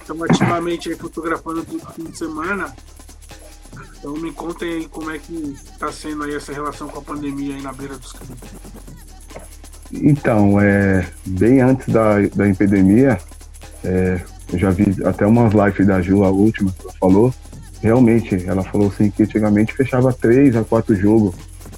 estão 0.00 0.24
ativamente 0.24 0.90
aí 0.90 0.96
fotografando 0.96 1.64
todo 1.64 1.92
fim 1.92 2.04
de 2.04 2.18
semana. 2.18 2.74
Então 3.98 4.12
me 4.14 4.32
contem 4.32 4.72
aí 4.74 4.88
como 4.88 5.10
é 5.10 5.18
que 5.18 5.56
está 5.72 5.90
sendo 5.92 6.24
aí 6.24 6.34
essa 6.34 6.52
relação 6.52 6.88
com 6.88 6.98
a 6.98 7.02
pandemia 7.02 7.54
aí 7.54 7.62
na 7.62 7.72
beira 7.72 7.96
dos 7.96 8.12
campos. 8.12 8.50
Então, 9.92 10.60
é, 10.60 11.06
bem 11.26 11.60
antes 11.60 11.86
da, 11.88 12.20
da 12.34 12.48
epidemia, 12.48 13.20
é, 13.84 14.20
eu 14.52 14.58
já 14.58 14.70
vi 14.70 14.84
até 15.04 15.26
umas 15.26 15.52
lives 15.52 15.86
da 15.86 16.00
Ju, 16.00 16.24
a 16.24 16.30
última, 16.30 16.72
que 16.72 16.82
ela 16.82 16.94
falou. 16.98 17.34
Realmente, 17.82 18.46
ela 18.46 18.62
falou 18.62 18.88
assim 18.88 19.10
que 19.10 19.24
antigamente 19.24 19.74
fechava 19.74 20.12
três 20.12 20.56
a 20.56 20.64
quatro 20.64 20.94
jogos 20.94 21.34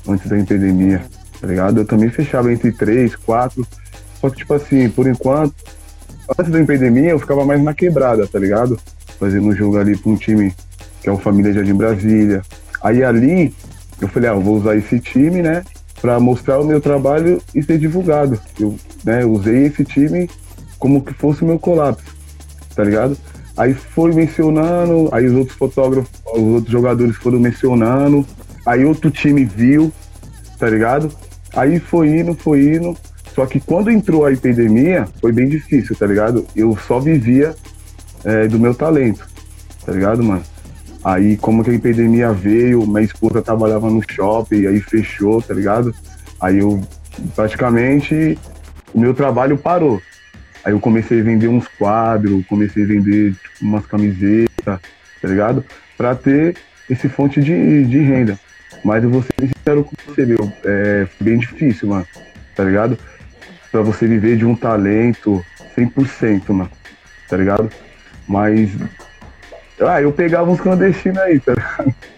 antes 0.08 0.28
da 0.28 0.38
epidemia, 0.38 1.02
tá 1.40 1.46
ligado? 1.46 1.80
Eu 1.80 1.84
também 1.84 2.10
fechava 2.10 2.52
entre 2.52 2.72
três, 2.72 3.16
quatro. 3.16 3.66
Só 4.20 4.30
que, 4.30 4.36
tipo 4.36 4.54
assim, 4.54 4.88
por 4.88 5.06
enquanto, 5.06 5.54
antes 6.38 6.52
da 6.52 6.60
epidemia 6.60 7.10
eu 7.10 7.18
ficava 7.18 7.44
mais 7.44 7.62
na 7.62 7.74
quebrada, 7.74 8.26
tá 8.26 8.38
ligado? 8.38 8.78
Fazendo 9.18 9.48
um 9.48 9.54
jogo 9.54 9.78
ali 9.78 9.96
pra 9.96 10.10
um 10.10 10.16
time 10.16 10.54
que 11.02 11.08
é 11.08 11.12
o 11.12 11.18
Família 11.18 11.52
Jardim 11.52 11.74
Brasília. 11.74 12.42
Aí 12.82 13.02
ali, 13.02 13.54
eu 14.00 14.08
falei, 14.08 14.30
ah, 14.30 14.34
eu 14.34 14.40
vou 14.40 14.56
usar 14.56 14.76
esse 14.76 14.98
time, 15.00 15.42
né? 15.42 15.62
Pra 16.00 16.18
mostrar 16.18 16.60
o 16.60 16.64
meu 16.64 16.80
trabalho 16.80 17.40
e 17.54 17.62
ser 17.62 17.78
divulgado. 17.78 18.40
Eu 18.58 18.76
né, 19.04 19.24
usei 19.24 19.66
esse 19.66 19.84
time 19.84 20.28
como 20.78 21.02
que 21.02 21.14
fosse 21.14 21.42
o 21.42 21.46
meu 21.46 21.58
colapso 21.58 22.14
tá 22.74 22.82
ligado? 22.82 23.16
Aí 23.56 23.72
foi 23.72 24.12
mencionando, 24.12 25.08
aí 25.12 25.26
os 25.26 25.34
outros 25.34 25.56
fotógrafos, 25.56 26.10
os 26.34 26.54
outros 26.54 26.72
jogadores 26.72 27.16
foram 27.16 27.38
mencionando, 27.38 28.26
aí 28.64 28.84
outro 28.84 29.10
time 29.10 29.44
viu, 29.44 29.92
tá 30.58 30.68
ligado? 30.68 31.10
Aí 31.54 31.78
foi 31.78 32.08
indo, 32.08 32.34
foi 32.34 32.74
indo. 32.74 32.96
Só 33.34 33.46
que 33.46 33.60
quando 33.60 33.90
entrou 33.90 34.24
a 34.24 34.32
epidemia, 34.32 35.06
foi 35.20 35.32
bem 35.32 35.48
difícil, 35.48 35.96
tá 35.96 36.06
ligado? 36.06 36.46
Eu 36.54 36.76
só 36.76 37.00
vivia 37.00 37.54
é, 38.24 38.46
do 38.46 38.58
meu 38.58 38.74
talento, 38.74 39.26
tá 39.84 39.92
ligado, 39.92 40.22
mano? 40.22 40.42
Aí, 41.04 41.36
como 41.36 41.62
que 41.62 41.70
a 41.70 41.74
epidemia 41.74 42.32
veio, 42.32 42.86
minha 42.86 43.02
esposa 43.02 43.42
trabalhava 43.42 43.90
no 43.90 44.00
shopping, 44.08 44.66
aí 44.66 44.80
fechou, 44.80 45.42
tá 45.42 45.52
ligado? 45.52 45.94
Aí 46.40 46.60
eu, 46.60 46.80
praticamente, 47.34 48.38
o 48.94 49.00
meu 49.00 49.12
trabalho 49.12 49.58
parou, 49.58 50.00
Aí 50.64 50.72
eu 50.72 50.80
comecei 50.80 51.20
a 51.20 51.22
vender 51.22 51.46
uns 51.46 51.68
quadros, 51.68 52.44
comecei 52.46 52.84
a 52.84 52.86
vender 52.86 53.34
tipo, 53.34 53.64
umas 53.66 53.84
camisetas, 53.84 54.80
tá 55.20 55.28
ligado? 55.28 55.62
Pra 55.96 56.14
ter 56.14 56.56
esse 56.88 57.06
fonte 57.06 57.40
de, 57.42 57.84
de 57.84 57.98
renda. 57.98 58.38
Mas 58.84 59.02
eu 59.02 59.10
vou 59.10 59.22
ser 59.22 59.32
sincero 59.40 59.82
com 59.82 59.92
você, 60.06 60.26
meu. 60.26 60.52
É 60.64 61.06
bem 61.20 61.38
difícil, 61.38 61.88
mano. 61.88 62.06
Tá 62.54 62.62
ligado? 62.62 62.98
Pra 63.72 63.80
você 63.80 64.06
viver 64.06 64.36
de 64.36 64.44
um 64.44 64.54
talento 64.54 65.44
100%, 65.76 66.52
mano. 66.52 66.70
Tá 67.28 67.36
ligado? 67.36 67.70
Mas. 68.28 68.70
Ah, 69.80 70.00
eu 70.00 70.12
pegava 70.12 70.50
uns 70.50 70.60
clandestinos 70.60 71.18
aí, 71.18 71.40
tá 71.40 71.54
ligado? 71.54 71.94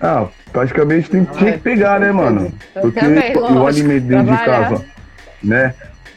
Ah, 0.00 0.28
praticamente 0.50 1.10
tem, 1.10 1.24
tinha 1.24 1.52
que 1.52 1.58
pegar, 1.58 2.00
né, 2.00 2.10
mano? 2.10 2.54
Porque 2.80 3.04
o 3.36 3.66
alimento 3.66 4.06
dentro 4.06 4.32
de 4.32 4.44
casa, 4.44 4.84
né? 5.42 5.74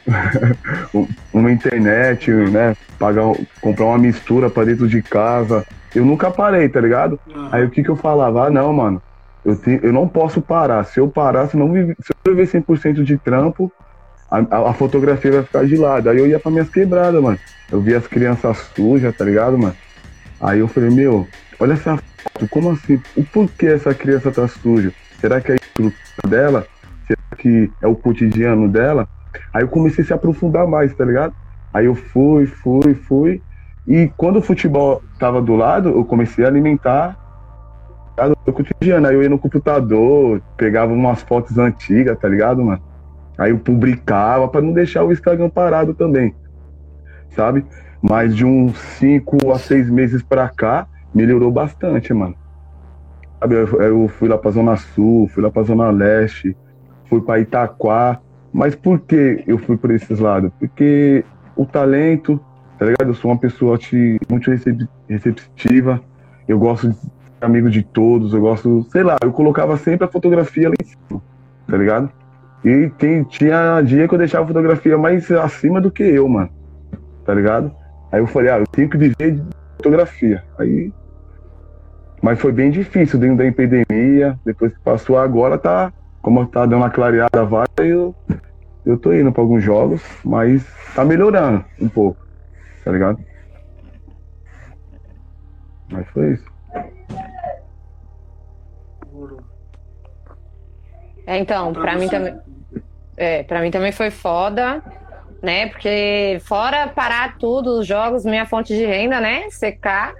uma 1.33 1.51
internet, 1.51 2.31
né? 2.31 2.77
Pagar, 2.97 3.33
comprar 3.59 3.85
uma 3.85 3.97
mistura 3.97 4.49
pra 4.49 4.63
dentro 4.63 4.87
de 4.87 5.01
casa. 5.01 5.65
Eu 5.93 6.05
nunca 6.05 6.31
parei, 6.31 6.69
tá 6.69 6.79
ligado? 6.79 7.19
Aham. 7.29 7.49
Aí 7.51 7.65
o 7.65 7.69
que 7.69 7.83
que 7.83 7.89
eu 7.89 7.95
falava? 7.97 8.47
Ah, 8.47 8.49
não, 8.49 8.71
mano. 8.71 9.01
Eu, 9.45 9.55
te, 9.55 9.79
eu 9.83 9.91
não 9.91 10.07
posso 10.07 10.41
parar. 10.41 10.83
Se 10.85 10.99
eu 10.99 11.07
parar, 11.07 11.47
se, 11.47 11.57
não 11.57 11.71
vive, 11.71 11.95
se 11.99 12.11
eu 12.25 12.35
viver 12.35 12.47
100% 12.47 13.03
de 13.03 13.17
trampo, 13.17 13.71
a, 14.29 14.69
a, 14.69 14.73
fotografia 14.73 15.31
vai 15.31 15.43
ficar 15.43 15.65
de 15.65 15.75
lado. 15.75 16.09
Aí 16.09 16.17
eu 16.17 16.27
ia 16.27 16.39
pra 16.39 16.51
minhas 16.51 16.69
quebradas, 16.69 17.21
mano. 17.21 17.37
Eu 17.71 17.81
via 17.81 17.97
as 17.97 18.07
crianças 18.07 18.57
sujas, 18.75 19.15
tá 19.15 19.25
ligado, 19.25 19.57
mano? 19.57 19.75
Aí 20.39 20.59
eu 20.59 20.67
falei, 20.67 20.89
meu, 20.89 21.27
olha 21.59 21.73
essa 21.73 21.97
foto, 21.97 22.47
como 22.49 22.71
assim? 22.71 23.01
O 23.15 23.23
porquê 23.23 23.67
essa 23.67 23.93
criança 23.93 24.31
tá 24.31 24.47
suja? 24.47 24.91
Será 25.19 25.39
que 25.39 25.51
é 25.51 25.53
a 25.53 25.57
estrutura 25.57 26.27
dela? 26.27 26.67
Será 27.07 27.37
que 27.37 27.71
é 27.81 27.87
o 27.87 27.95
cotidiano 27.95 28.67
dela? 28.67 29.07
Aí 29.53 29.63
eu 29.63 29.67
comecei 29.67 30.03
a 30.03 30.07
se 30.07 30.13
aprofundar 30.13 30.67
mais, 30.67 30.93
tá 30.93 31.05
ligado? 31.05 31.33
Aí 31.73 31.85
eu 31.85 31.95
fui, 31.95 32.45
fui, 32.45 32.93
fui. 32.93 33.41
E 33.87 34.11
quando 34.15 34.37
o 34.37 34.41
futebol 34.41 35.01
tava 35.19 35.41
do 35.41 35.55
lado, 35.55 35.89
eu 35.89 36.05
comecei 36.05 36.45
a 36.45 36.47
alimentar 36.47 37.17
ligado? 38.15 38.37
o 38.45 38.53
cotidiano. 38.53 39.07
Aí 39.07 39.15
eu 39.15 39.23
ia 39.23 39.29
no 39.29 39.39
computador, 39.39 40.41
pegava 40.57 40.93
umas 40.93 41.21
fotos 41.23 41.57
antigas, 41.57 42.17
tá 42.19 42.27
ligado, 42.27 42.63
mano? 42.63 42.81
Aí 43.37 43.51
eu 43.51 43.57
publicava 43.59 44.47
pra 44.47 44.61
não 44.61 44.73
deixar 44.73 45.03
o 45.03 45.11
Instagram 45.11 45.49
parado 45.49 45.93
também, 45.93 46.35
sabe? 47.31 47.65
Mas 48.01 48.35
de 48.35 48.45
uns 48.45 48.77
5 48.77 49.51
a 49.51 49.57
6 49.57 49.89
meses 49.89 50.21
pra 50.21 50.49
cá, 50.49 50.85
melhorou 51.13 51.51
bastante, 51.51 52.13
mano. 52.13 52.35
Sabe, 53.39 53.55
eu, 53.55 53.81
eu 53.81 54.07
fui 54.07 54.29
lá 54.29 54.37
pra 54.37 54.51
Zona 54.51 54.75
Sul, 54.77 55.27
fui 55.29 55.41
lá 55.41 55.49
pra 55.49 55.63
Zona 55.63 55.89
Leste, 55.89 56.55
fui 57.09 57.21
pra 57.21 57.39
Itaquá. 57.39 58.19
Mas 58.51 58.75
por 58.75 58.99
que 58.99 59.43
eu 59.47 59.57
fui 59.57 59.77
pra 59.77 59.95
esses 59.95 60.19
lados? 60.19 60.51
Porque 60.59 61.25
o 61.55 61.65
talento, 61.65 62.39
tá 62.77 62.85
ligado? 62.85 63.07
Eu 63.07 63.13
sou 63.15 63.31
uma 63.31 63.37
pessoa 63.39 63.79
muito 64.29 64.51
recep- 64.51 64.87
receptiva, 65.09 65.99
eu 66.47 66.59
gosto 66.59 66.89
de 66.89 66.95
amigo 67.43 67.69
de 67.69 67.83
todos, 67.83 68.33
eu 68.33 68.41
gosto, 68.41 68.85
sei 68.91 69.03
lá, 69.03 69.17
eu 69.23 69.31
colocava 69.31 69.77
sempre 69.77 70.05
a 70.05 70.11
fotografia 70.11 70.69
lá 70.69 70.75
em 70.81 70.85
cima, 70.85 71.21
tá 71.67 71.77
ligado? 71.77 72.09
E 72.63 72.89
tem, 72.97 73.23
tinha 73.23 73.81
dia 73.81 74.07
que 74.07 74.13
eu 74.13 74.17
deixava 74.17 74.45
a 74.45 74.47
fotografia 74.47 74.97
mais 74.97 75.29
acima 75.31 75.81
do 75.81 75.91
que 75.91 76.03
eu, 76.03 76.27
mano, 76.27 76.49
tá 77.25 77.33
ligado? 77.33 77.75
Aí 78.13 78.19
eu 78.19 78.27
falei, 78.27 78.51
ah, 78.51 78.59
eu 78.59 78.67
tenho 78.67 78.87
que 78.87 78.95
viver 78.95 79.31
de 79.31 79.43
fotografia. 79.77 80.43
Aí. 80.59 80.93
Mas 82.21 82.39
foi 82.39 82.51
bem 82.51 82.69
difícil 82.69 83.19
dentro 83.19 83.37
da 83.37 83.45
epidemia. 83.45 84.39
Depois 84.45 84.71
que 84.71 84.79
passou 84.81 85.17
agora, 85.17 85.57
tá. 85.57 85.91
Como 86.21 86.45
tá 86.45 86.61
dando 86.61 86.77
uma 86.77 86.91
clareada 86.91 87.43
vai, 87.43 87.65
eu, 87.79 88.15
eu 88.85 88.97
tô 88.99 89.11
indo 89.11 89.31
pra 89.31 89.41
alguns 89.41 89.63
jogos, 89.63 90.01
mas 90.23 90.63
tá 90.95 91.03
melhorando 91.03 91.65
um 91.81 91.89
pouco, 91.89 92.23
tá 92.85 92.91
ligado? 92.91 93.19
Mas 95.91 96.07
foi 96.09 96.33
isso. 96.33 96.52
É, 101.25 101.37
então, 101.37 101.71
pra 101.73 101.95
mim 101.95 102.07
também. 102.07 102.35
É, 103.15 103.43
pra 103.43 103.61
mim 103.61 103.71
também 103.71 103.91
foi 103.91 104.09
foda, 104.09 104.81
né? 105.41 105.67
Porque 105.69 106.39
fora 106.45 106.87
parar 106.87 107.37
tudo, 107.37 107.79
os 107.79 107.87
jogos, 107.87 108.25
minha 108.25 108.45
fonte 108.45 108.75
de 108.75 108.85
renda, 108.85 109.19
né? 109.19 109.43
Secar. 109.49 110.13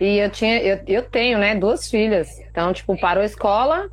E 0.00 0.18
eu 0.18 0.28
tinha, 0.30 0.58
eu, 0.60 0.80
eu 0.86 1.02
tenho, 1.02 1.38
né, 1.38 1.54
duas 1.54 1.88
filhas. 1.88 2.28
Então, 2.50 2.72
tipo, 2.72 2.98
parou 2.98 3.22
a 3.22 3.26
escola. 3.26 3.86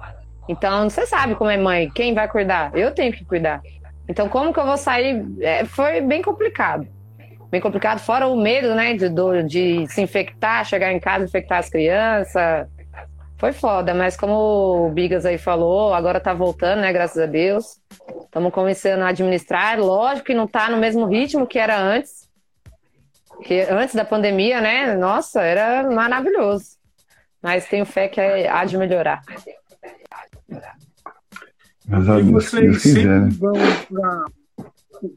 Então, 0.48 0.90
você 0.90 1.06
sabe 1.06 1.36
como 1.36 1.50
é 1.52 1.58
mãe, 1.58 1.90
quem 1.94 2.14
vai 2.16 2.28
cuidar? 2.28 2.72
Eu 2.76 2.92
tenho 2.92 3.14
que 3.14 3.24
cuidar. 3.24 3.62
Então, 4.08 4.28
como 4.28 4.52
que 4.52 4.60
eu 4.60 4.66
vou 4.66 4.78
sair? 4.78 5.24
É, 5.42 5.64
foi 5.66 6.02
bem 6.02 6.24
complicado. 6.24 6.88
Bem 7.52 7.62
complicado, 7.62 8.00
fora 8.00 8.28
o 8.28 8.36
medo, 8.36 8.74
né, 8.74 8.94
de, 8.96 9.10
do- 9.10 9.44
de 9.44 9.86
se 9.88 10.02
infectar, 10.02 10.66
chegar 10.66 10.92
em 10.92 11.00
casa 11.00 11.26
infectar 11.26 11.60
as 11.60 11.70
crianças. 11.70 12.68
Foi 13.40 13.54
foda, 13.54 13.94
mas 13.94 14.18
como 14.18 14.88
o 14.88 14.92
Bigas 14.92 15.26
aí 15.26 15.38
falou, 15.38 15.94
agora 15.94 16.20
tá 16.20 16.34
voltando, 16.34 16.82
né? 16.82 16.92
Graças 16.92 17.18
a 17.18 17.26
Deus. 17.26 17.80
Estamos 18.26 18.52
começando 18.52 19.02
a 19.02 19.08
administrar. 19.08 19.80
Lógico 19.80 20.28
que 20.28 20.34
não 20.34 20.46
tá 20.46 20.70
no 20.70 20.76
mesmo 20.78 21.06
ritmo 21.06 21.48
que 21.48 21.58
era 21.58 21.80
antes. 21.80 22.30
Que 23.44 23.62
antes 23.62 23.96
da 23.96 24.04
pandemia, 24.04 24.60
né? 24.60 24.94
Nossa, 24.96 25.42
era 25.42 25.90
maravilhoso. 25.90 26.78
Mas 27.42 27.66
tenho 27.66 27.86
fé 27.86 28.10
que 28.10 28.20
é- 28.20 28.50
há 28.50 28.66
de 28.66 28.78
melhorar. 28.78 29.22
Mas 31.88 32.10
a 32.10 32.20
E 32.20 32.24
vocês 32.24 32.52
sempre 32.52 32.80
quiser, 32.80 33.06
né? 33.22 33.30
vão 33.40 33.54
pra, 33.90 34.26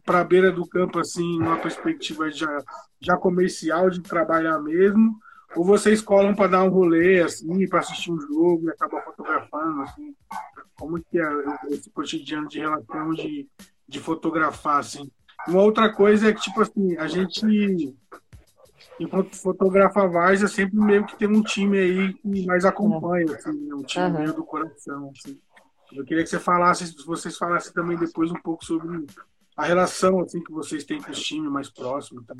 pra 0.06 0.24
beira 0.24 0.52
do 0.52 0.64
campo, 0.64 1.00
assim, 1.00 1.40
numa 1.40 1.58
perspectiva 1.58 2.30
já, 2.30 2.62
já 3.00 3.16
comercial, 3.16 3.90
de 3.90 4.00
trabalhar 4.00 4.58
mesmo? 4.60 5.16
Ou 5.56 5.64
vocês 5.64 6.00
colam 6.00 6.34
para 6.34 6.48
dar 6.48 6.64
um 6.64 6.70
rolê, 6.70 7.22
assim, 7.22 7.68
para 7.68 7.80
assistir 7.80 8.10
um 8.10 8.20
jogo 8.20 8.66
e 8.66 8.70
acabar 8.70 9.02
fotografando, 9.02 9.82
assim? 9.82 10.14
Como 10.76 10.98
que 11.02 11.18
é 11.18 11.28
esse 11.70 11.90
cotidiano 11.90 12.48
de 12.48 12.58
relação 12.58 13.10
de, 13.12 13.48
de 13.86 14.00
fotografar, 14.00 14.78
assim? 14.78 15.10
Uma 15.46 15.62
outra 15.62 15.92
coisa 15.92 16.28
é 16.28 16.32
que, 16.32 16.40
tipo 16.40 16.60
assim, 16.62 16.96
a 16.96 17.06
gente, 17.06 17.94
enquanto 18.98 19.36
fotografa 19.36 20.06
Várzea, 20.06 20.48
sempre 20.48 20.76
meio 20.76 21.04
que 21.04 21.16
tem 21.16 21.28
um 21.28 21.42
time 21.42 21.78
aí 21.78 22.14
que 22.14 22.46
mais 22.46 22.64
acompanha, 22.64 23.34
assim, 23.34 23.52
né? 23.52 23.74
um 23.74 23.82
time 23.82 24.06
Aham. 24.06 24.18
meio 24.18 24.32
do 24.32 24.44
coração, 24.44 25.12
assim. 25.16 25.38
Eu 25.92 26.04
queria 26.04 26.22
que 26.22 26.30
você 26.30 26.38
falasse, 26.38 26.86
se 26.86 27.06
vocês 27.06 27.36
falassem 27.36 27.72
também 27.72 27.98
depois 27.98 28.30
um 28.30 28.40
pouco 28.40 28.64
sobre 28.64 29.04
a 29.56 29.64
relação 29.64 30.20
assim 30.20 30.42
que 30.42 30.50
vocês 30.50 30.84
têm 30.84 31.00
com 31.00 31.10
os 31.10 31.20
times 31.20 31.50
mais 31.50 31.68
próximos. 31.68 32.24
Tá? 32.26 32.34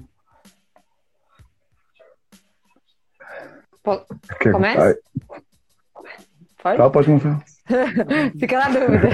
Pô, 3.83 3.99
Quer- 4.41 4.53
Começa? 4.53 4.99
Pode? 6.63 6.77
Tá, 6.79 6.91
pode 6.91 7.07
começar. 7.09 7.43
Fica 8.39 8.59
na 8.59 8.69
dúvida. 8.69 9.09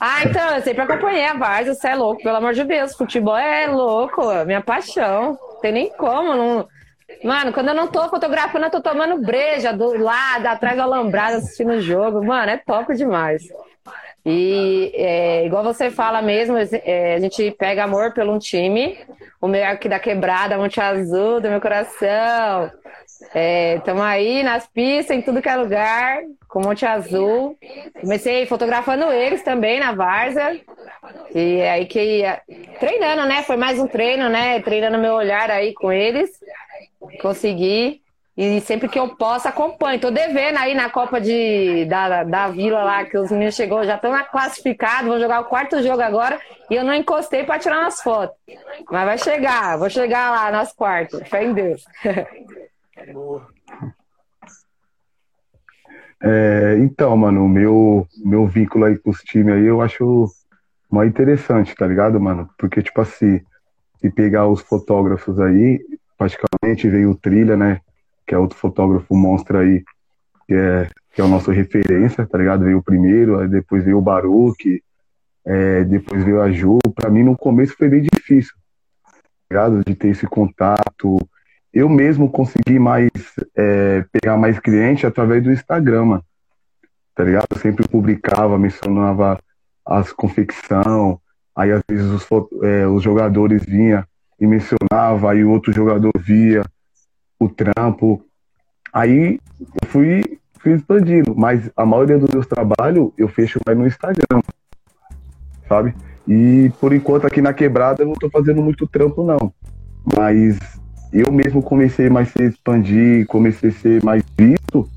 Ah, 0.00 0.24
então, 0.24 0.56
eu 0.56 0.62
sempre 0.62 0.82
acompanhei 0.82 1.24
a 1.26 1.34
Várzea, 1.34 1.72
você 1.74 1.88
é 1.88 1.94
louco, 1.94 2.22
pelo 2.22 2.36
amor 2.36 2.52
de 2.52 2.64
Deus. 2.64 2.94
Futebol 2.94 3.36
é 3.36 3.66
louco, 3.66 4.22
minha 4.44 4.60
paixão. 4.60 5.38
Não 5.40 5.60
tem 5.60 5.72
nem 5.72 5.90
como. 5.96 6.34
Não... 6.34 6.68
Mano, 7.22 7.52
quando 7.52 7.68
eu 7.68 7.74
não 7.74 7.86
tô 7.86 8.06
fotografando, 8.08 8.66
eu 8.66 8.70
tô 8.70 8.82
tomando 8.82 9.20
breja 9.22 9.72
do 9.72 9.96
lado, 9.96 10.46
atrás 10.46 10.76
do 10.76 10.82
alambrado, 10.82 11.36
assistindo 11.36 11.72
o 11.74 11.80
jogo. 11.80 12.24
Mano, 12.24 12.50
é 12.50 12.56
top 12.58 12.94
demais. 12.94 13.42
E 14.26 14.90
é, 14.94 15.44
igual 15.44 15.62
você 15.62 15.90
fala 15.90 16.22
mesmo, 16.22 16.56
é, 16.56 17.14
a 17.14 17.20
gente 17.20 17.50
pega 17.52 17.84
amor 17.84 18.14
pelo 18.14 18.32
um 18.32 18.38
time. 18.38 18.98
O 19.40 19.46
meu 19.46 19.64
aqui 19.66 19.88
da 19.88 19.98
quebrada, 19.98 20.56
Monte 20.56 20.80
Azul, 20.80 21.40
do 21.40 21.50
meu 21.50 21.60
coração. 21.60 22.70
Estamos 23.76 24.02
aí 24.02 24.42
nas 24.42 24.66
pistas, 24.66 25.16
em 25.16 25.20
tudo 25.20 25.42
que 25.42 25.48
é 25.48 25.56
lugar, 25.56 26.22
com 26.48 26.60
Monte 26.60 26.86
Azul. 26.86 27.58
Comecei 28.00 28.46
fotografando 28.46 29.12
eles 29.12 29.42
também 29.42 29.78
na 29.78 29.92
Várzea. 29.92 30.60
E 31.34 31.60
aí 31.60 31.84
que. 31.84 32.22
Treinando, 32.80 33.26
né? 33.26 33.42
Foi 33.42 33.56
mais 33.56 33.78
um 33.78 33.86
treino, 33.86 34.30
né? 34.30 34.60
Treinando 34.60 34.98
meu 34.98 35.14
olhar 35.14 35.50
aí 35.50 35.74
com 35.74 35.92
eles. 35.92 36.30
Consegui. 37.20 38.03
E 38.36 38.60
sempre 38.62 38.88
que 38.88 38.98
eu 38.98 39.14
posso, 39.16 39.46
acompanho. 39.46 40.00
Tô 40.00 40.10
devendo 40.10 40.58
aí 40.58 40.74
na 40.74 40.90
Copa 40.90 41.20
de, 41.20 41.84
da, 41.84 42.24
da 42.24 42.48
Vila 42.48 42.82
lá, 42.82 43.04
que 43.04 43.16
os 43.16 43.30
meninos 43.30 43.54
chegou, 43.54 43.84
já 43.84 43.94
estão 43.94 44.12
classificados, 44.24 45.06
vão 45.08 45.20
jogar 45.20 45.40
o 45.40 45.44
quarto 45.44 45.80
jogo 45.82 46.02
agora. 46.02 46.40
E 46.68 46.74
eu 46.74 46.82
não 46.82 46.94
encostei 46.94 47.44
para 47.44 47.60
tirar 47.60 47.80
umas 47.80 48.02
fotos. 48.02 48.36
Mas 48.90 49.04
vai 49.04 49.18
chegar, 49.18 49.78
vou 49.78 49.88
chegar 49.88 50.30
lá 50.32 50.50
nas 50.50 50.72
quartas. 50.72 51.28
Fé 51.28 51.44
em 51.44 51.52
Deus. 51.52 51.84
É, 56.26 56.78
então, 56.78 57.14
mano, 57.18 57.44
o 57.44 57.48
meu, 57.48 58.08
meu 58.24 58.46
vínculo 58.46 58.86
aí 58.86 58.96
com 58.96 59.10
os 59.10 59.20
times 59.20 59.56
aí 59.56 59.66
eu 59.66 59.82
acho 59.82 60.26
mais 60.90 61.10
interessante, 61.10 61.74
tá 61.74 61.86
ligado, 61.86 62.18
mano? 62.18 62.48
Porque, 62.56 62.82
tipo 62.82 62.98
assim, 63.02 63.42
se 63.98 64.10
pegar 64.10 64.48
os 64.48 64.62
fotógrafos 64.62 65.38
aí, 65.38 65.84
praticamente 66.16 66.88
veio 66.88 67.10
o 67.10 67.14
Trilha, 67.14 67.58
né? 67.58 67.80
Que 68.26 68.34
é 68.34 68.38
outro 68.38 68.58
fotógrafo 68.58 69.14
monstro 69.14 69.58
aí, 69.58 69.84
que 70.46 70.54
é, 70.54 70.88
que 71.12 71.20
é 71.20 71.24
o 71.24 71.28
nosso 71.28 71.50
referência, 71.50 72.26
tá 72.26 72.38
ligado? 72.38 72.64
Veio 72.64 72.78
o 72.78 72.82
primeiro, 72.82 73.38
aí 73.38 73.48
depois 73.48 73.84
veio 73.84 73.98
o 73.98 74.02
Baruque, 74.02 74.82
é, 75.44 75.84
depois 75.84 76.24
veio 76.24 76.40
a 76.40 76.50
Ju. 76.50 76.78
Pra 76.94 77.10
mim, 77.10 77.22
no 77.22 77.36
começo 77.36 77.76
foi 77.76 77.88
bem 77.88 78.02
difícil, 78.02 78.54
tá 79.04 79.12
ligado? 79.50 79.82
De 79.84 79.94
ter 79.94 80.08
esse 80.08 80.26
contato. 80.26 81.18
Eu 81.72 81.88
mesmo 81.88 82.30
consegui 82.30 82.78
mais, 82.78 83.10
é, 83.56 84.04
pegar 84.12 84.36
mais 84.36 84.58
cliente 84.58 85.06
através 85.06 85.42
do 85.42 85.52
Instagram. 85.52 86.20
Tá 87.14 87.24
ligado? 87.24 87.46
Eu 87.50 87.58
sempre 87.58 87.86
publicava, 87.88 88.58
mencionava 88.58 89.38
as 89.86 90.12
confecção, 90.12 91.20
aí 91.54 91.70
às 91.70 91.82
vezes 91.88 92.06
os, 92.06 92.26
é, 92.62 92.86
os 92.86 93.02
jogadores 93.02 93.64
vinham 93.64 94.04
e 94.40 94.46
mencionava, 94.46 95.30
aí 95.30 95.44
o 95.44 95.50
outro 95.50 95.72
jogador 95.72 96.10
via 96.18 96.64
o 97.44 97.48
trampo. 97.48 98.24
Aí 98.92 99.40
eu 99.60 99.88
fui, 99.88 100.38
fui 100.60 100.72
expandindo, 100.72 101.34
mas 101.36 101.70
a 101.76 101.84
maioria 101.84 102.18
dos 102.18 102.30
meus 102.30 102.46
trabalhos 102.46 103.12
eu 103.18 103.28
fecho 103.28 103.60
mais 103.66 103.76
no 103.76 103.86
Instagram, 103.86 104.40
sabe? 105.68 105.94
E 106.26 106.70
por 106.80 106.92
enquanto 106.92 107.26
aqui 107.26 107.42
na 107.42 107.52
quebrada 107.52 108.02
eu 108.02 108.06
não 108.06 108.14
tô 108.14 108.30
fazendo 108.30 108.62
muito 108.62 108.86
trampo, 108.86 109.24
não. 109.24 109.52
Mas 110.16 110.58
eu 111.12 111.30
mesmo 111.30 111.62
comecei 111.62 112.08
mais 112.08 112.28
a 112.28 112.32
se 112.32 112.44
expandir, 112.44 113.26
comecei 113.26 113.70
a 113.70 113.72
ser 113.72 114.02
mais 114.02 114.22
visto 114.36 114.88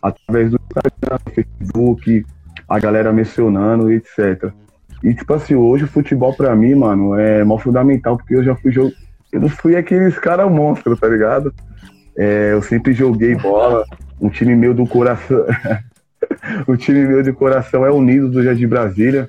através 0.00 0.50
do 0.50 0.60
Instagram, 0.62 1.18
Facebook, 1.34 2.26
a 2.68 2.78
galera 2.78 3.12
mencionando, 3.12 3.90
etc. 3.90 4.52
E 5.02 5.14
tipo 5.14 5.34
assim, 5.34 5.54
hoje 5.54 5.84
o 5.84 5.88
futebol 5.88 6.34
pra 6.34 6.54
mim, 6.54 6.74
mano, 6.74 7.14
é 7.14 7.42
mó 7.44 7.58
fundamental, 7.58 8.16
porque 8.16 8.34
eu 8.34 8.44
já 8.44 8.54
fui 8.54 8.70
jogo. 8.70 8.92
Eu 9.32 9.40
não 9.40 9.48
fui 9.48 9.76
aqueles 9.76 10.18
caras 10.18 10.50
monstros, 10.50 10.98
tá 11.00 11.08
ligado? 11.08 11.52
É, 12.16 12.52
eu 12.52 12.62
sempre 12.62 12.92
joguei 12.92 13.34
bola, 13.34 13.84
um 14.20 14.28
time 14.28 14.54
meu 14.54 14.72
do 14.72 14.86
coração. 14.86 15.44
o 16.66 16.76
time 16.76 17.06
meu 17.06 17.22
de 17.22 17.32
coração 17.32 17.84
é 17.84 17.90
Unidos 17.90 18.30
do 18.30 18.42
Jardim 18.42 18.66
Brasília, 18.66 19.28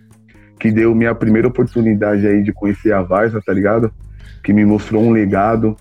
que 0.59 0.71
deu 0.71 0.93
minha 0.93 1.15
primeira 1.15 1.47
oportunidade 1.47 2.25
aí 2.27 2.43
de 2.43 2.53
conhecer 2.53 2.93
a 2.93 3.01
Varsa, 3.01 3.41
tá 3.43 3.51
ligado? 3.53 3.91
Que 4.43 4.53
me 4.53 4.65
mostrou 4.65 5.03
um 5.03 5.11
legado. 5.11 5.75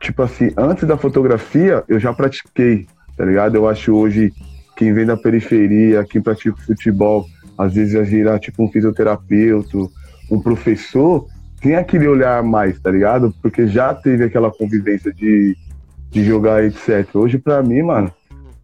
Tipo 0.00 0.22
assim, 0.22 0.50
antes 0.56 0.86
da 0.86 0.96
fotografia, 0.96 1.84
eu 1.88 2.00
já 2.00 2.12
pratiquei, 2.12 2.86
tá 3.16 3.24
ligado? 3.24 3.54
Eu 3.54 3.68
acho 3.68 3.92
hoje 3.94 4.32
quem 4.76 4.92
vem 4.92 5.04
da 5.04 5.16
periferia, 5.16 6.04
quem 6.04 6.22
pratica 6.22 6.56
futebol, 6.62 7.26
às 7.56 7.74
vezes 7.74 7.92
vai 7.92 8.04
virar 8.04 8.38
tipo 8.38 8.64
um 8.64 8.72
fisioterapeuta, 8.72 9.76
um 10.30 10.40
professor, 10.40 11.26
tem 11.60 11.76
aquele 11.76 12.08
olhar 12.08 12.42
mais, 12.42 12.80
tá 12.80 12.90
ligado? 12.90 13.34
Porque 13.42 13.66
já 13.66 13.92
teve 13.92 14.24
aquela 14.24 14.50
convivência 14.50 15.12
de, 15.12 15.54
de 16.10 16.24
jogar, 16.24 16.64
etc. 16.64 17.06
Hoje, 17.14 17.38
pra 17.38 17.62
mim, 17.62 17.82
mano, 17.82 18.12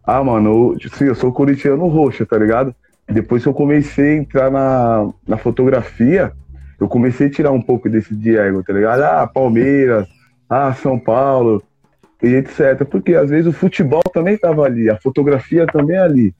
ah, 0.03 0.23
mano, 0.23 0.75
eu, 0.81 0.89
sim, 0.89 1.05
eu 1.05 1.15
sou 1.15 1.31
corintiano 1.31 1.87
roxo, 1.87 2.25
tá 2.25 2.37
ligado? 2.37 2.75
Depois 3.07 3.43
que 3.43 3.49
eu 3.49 3.53
comecei 3.53 4.17
a 4.17 4.17
entrar 4.17 4.51
na, 4.51 5.09
na 5.27 5.37
fotografia, 5.37 6.31
eu 6.79 6.87
comecei 6.87 7.27
a 7.27 7.31
tirar 7.31 7.51
um 7.51 7.61
pouco 7.61 7.89
desse 7.89 8.13
Diego, 8.15 8.63
tá 8.63 8.73
ligado? 8.73 9.01
Ah, 9.01 9.25
Palmeiras, 9.25 10.07
ah, 10.49 10.73
São 10.73 10.99
Paulo, 10.99 11.63
e 12.21 12.35
etc. 12.35 12.85
Porque 12.89 13.15
às 13.15 13.29
vezes 13.29 13.47
o 13.47 13.53
futebol 13.53 14.03
também 14.13 14.37
tava 14.37 14.63
ali, 14.63 14.89
a 14.89 14.97
fotografia 14.97 15.65
também 15.67 15.95
é 15.95 16.01
ali, 16.01 16.35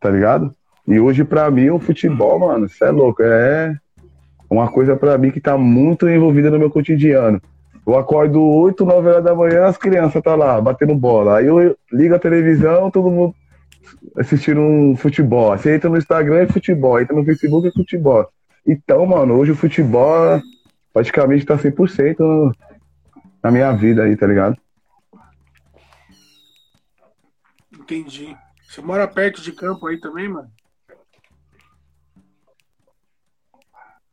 tá 0.00 0.10
ligado? 0.10 0.52
E 0.86 0.98
hoje, 0.98 1.24
pra 1.24 1.50
mim, 1.50 1.68
o 1.70 1.78
futebol, 1.78 2.38
mano, 2.38 2.66
isso 2.66 2.82
é 2.84 2.90
louco, 2.90 3.22
é 3.22 3.74
uma 4.48 4.68
coisa 4.68 4.96
pra 4.96 5.18
mim 5.18 5.30
que 5.30 5.40
tá 5.40 5.58
muito 5.58 6.08
envolvida 6.08 6.50
no 6.50 6.58
meu 6.58 6.70
cotidiano. 6.70 7.40
Eu 7.88 7.96
acordo 7.96 8.38
8, 8.42 8.84
9 8.84 9.08
horas 9.08 9.24
da 9.24 9.34
manhã, 9.34 9.64
as 9.64 9.78
crianças 9.78 10.22
tá 10.22 10.34
lá, 10.34 10.60
batendo 10.60 10.94
bola. 10.94 11.38
Aí 11.38 11.46
eu 11.46 11.74
ligo 11.90 12.14
a 12.14 12.18
televisão, 12.18 12.90
todo 12.90 13.10
mundo 13.10 13.34
assistindo 14.14 14.60
um 14.60 14.94
futebol. 14.94 15.56
Você 15.56 15.74
entra 15.74 15.88
no 15.88 15.96
Instagram 15.96 16.40
é 16.40 16.46
futebol, 16.46 17.00
entra 17.00 17.16
no 17.16 17.24
Facebook 17.24 17.66
é 17.66 17.72
futebol. 17.72 18.30
Então, 18.66 19.06
mano, 19.06 19.38
hoje 19.38 19.52
o 19.52 19.56
futebol 19.56 20.38
praticamente 20.92 21.46
tá 21.46 21.56
100% 21.56 22.52
na 23.42 23.50
minha 23.50 23.72
vida 23.72 24.02
aí, 24.02 24.14
tá 24.18 24.26
ligado? 24.26 24.58
Entendi. 27.72 28.36
Você 28.68 28.82
mora 28.82 29.08
perto 29.08 29.40
de 29.40 29.50
campo 29.50 29.86
aí 29.86 29.98
também, 29.98 30.28
mano? 30.28 30.50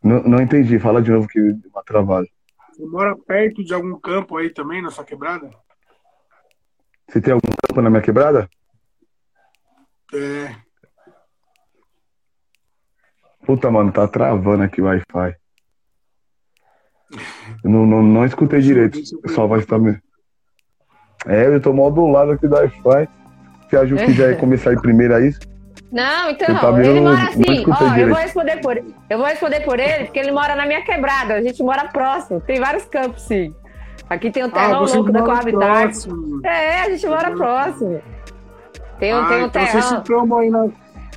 Não, 0.01 0.23
não 0.23 0.41
entendi, 0.41 0.79
fala 0.79 1.01
de 1.01 1.11
novo 1.11 1.27
que 1.27 1.41
uma 1.41 1.83
travada. 1.83 2.25
Você 2.75 2.85
mora 2.85 3.15
perto 3.15 3.63
de 3.63 3.73
algum 3.73 3.97
campo 3.97 4.35
aí 4.35 4.49
também, 4.49 4.81
na 4.81 4.91
sua 4.91 5.05
quebrada? 5.05 5.49
Você 7.07 7.21
tem 7.21 7.33
algum 7.33 7.47
campo 7.65 7.81
na 7.81 7.89
minha 7.89 8.01
quebrada? 8.01 8.49
É. 10.13 10.53
Puta, 13.45 13.71
mano, 13.71 13.93
tá 13.93 14.05
travando 14.09 14.63
aqui 14.63 14.81
o 14.81 14.85
Wi-Fi. 14.85 15.35
Eu 17.63 17.69
não, 17.69 17.85
não, 17.85 18.03
não 18.03 18.25
escutei 18.25 18.59
direito. 18.59 18.99
Só 19.29 19.47
vai 19.47 19.59
estar 19.59 19.79
me. 19.79 19.97
É, 21.25 21.47
eu 21.47 21.61
tô 21.61 21.71
mal 21.71 21.89
do 21.89 22.05
lado 22.07 22.31
aqui 22.31 22.45
do 22.45 22.55
Wi-Fi. 22.55 23.07
Se 23.69 23.77
a 23.77 23.85
Ju 23.85 23.95
quiser 23.95 24.35
começar 24.41 24.71
aí 24.71 24.81
primeiro 24.81 25.15
aí. 25.15 25.31
Não, 25.91 26.29
então, 26.31 26.47
tá 26.57 26.69
ele 26.83 26.99
mora 26.99 27.23
assim, 27.23 27.65
ó, 27.69 27.95
eu 27.97 28.07
vou 28.09 28.17
responder 28.17 28.57
por 28.61 28.75
ele. 28.77 28.95
Eu 29.09 29.17
vou 29.17 29.27
responder 29.27 29.59
por 29.61 29.79
ele, 29.79 30.05
porque 30.05 30.19
ele 30.19 30.31
mora 30.31 30.55
na 30.55 30.65
minha 30.65 30.83
quebrada, 30.83 31.35
a 31.35 31.41
gente 31.41 31.61
mora 31.63 31.87
próximo, 31.87 32.41
tem 32.41 32.59
vários 32.59 32.85
campos, 32.85 33.21
sim. 33.23 33.53
Aqui 34.09 34.29
tem 34.29 34.43
o 34.43 34.47
Ah, 34.47 34.49
terrão 34.49 34.79
você 34.81 34.97
louco 34.97 35.11
da 35.11 35.21
Coabitar. 35.23 35.89
É, 36.43 36.81
a 36.81 36.89
gente 36.89 37.07
mora 37.07 37.31
próximo. 37.31 38.01
Tem, 38.99 39.13
um- 39.15 39.19
Ah, 39.19 39.27
tem 39.27 39.43
um 39.43 39.45
então 39.47 39.61
você 39.65 39.71
terrão. 39.71 39.89
se 39.97 40.01
tromba 40.03 40.39
aí 40.41 40.49
na. 40.49 40.67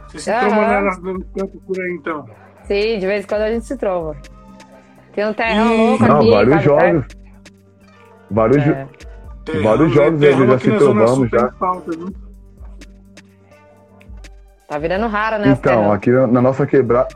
Você 0.09 0.19
se 0.21 0.33
tromba 0.33 0.57
na- 0.81 0.97
no 0.99 1.25
campo 1.25 1.61
por 1.67 1.81
aí, 1.81 1.93
então. 2.01 2.25
Sim, 2.65 2.99
de 2.99 3.07
vez 3.07 3.25
em 3.25 3.27
quando 3.29 3.43
a 3.43 3.51
gente 3.51 3.67
se 3.67 3.77
trova. 3.77 4.17
Tem 5.15 5.27
um 5.27 5.33
terrão 5.33 5.75
Ih, 5.75 5.77
louco 5.77 6.05
Não, 6.07 6.17
aqui. 6.19 6.31
vários 6.31 6.65
Coabitar. 6.65 6.93
jogos. 6.93 7.07
Vários, 8.31 8.65
jo- 8.65 8.71
É. 8.73 8.87
Terrão, 9.45 9.63
Vários 9.65 9.89
né? 9.89 9.95
jogos 9.95 10.21
Terrão 10.21 10.41
aí, 10.43 10.47
já 10.49 10.59
se 10.59 10.71
trombamos, 10.79 11.31
já. 11.31 11.53
falta, 11.53 11.91
viu? 11.91 12.15
Tá 14.69 14.79
virando 14.79 15.07
raro, 15.07 15.39
né? 15.39 15.49
Então, 15.49 15.91
aqui 15.91 16.11
na, 16.11 16.27
na 16.27 16.43
nossa 16.43 16.67
quebrada. 16.67 17.09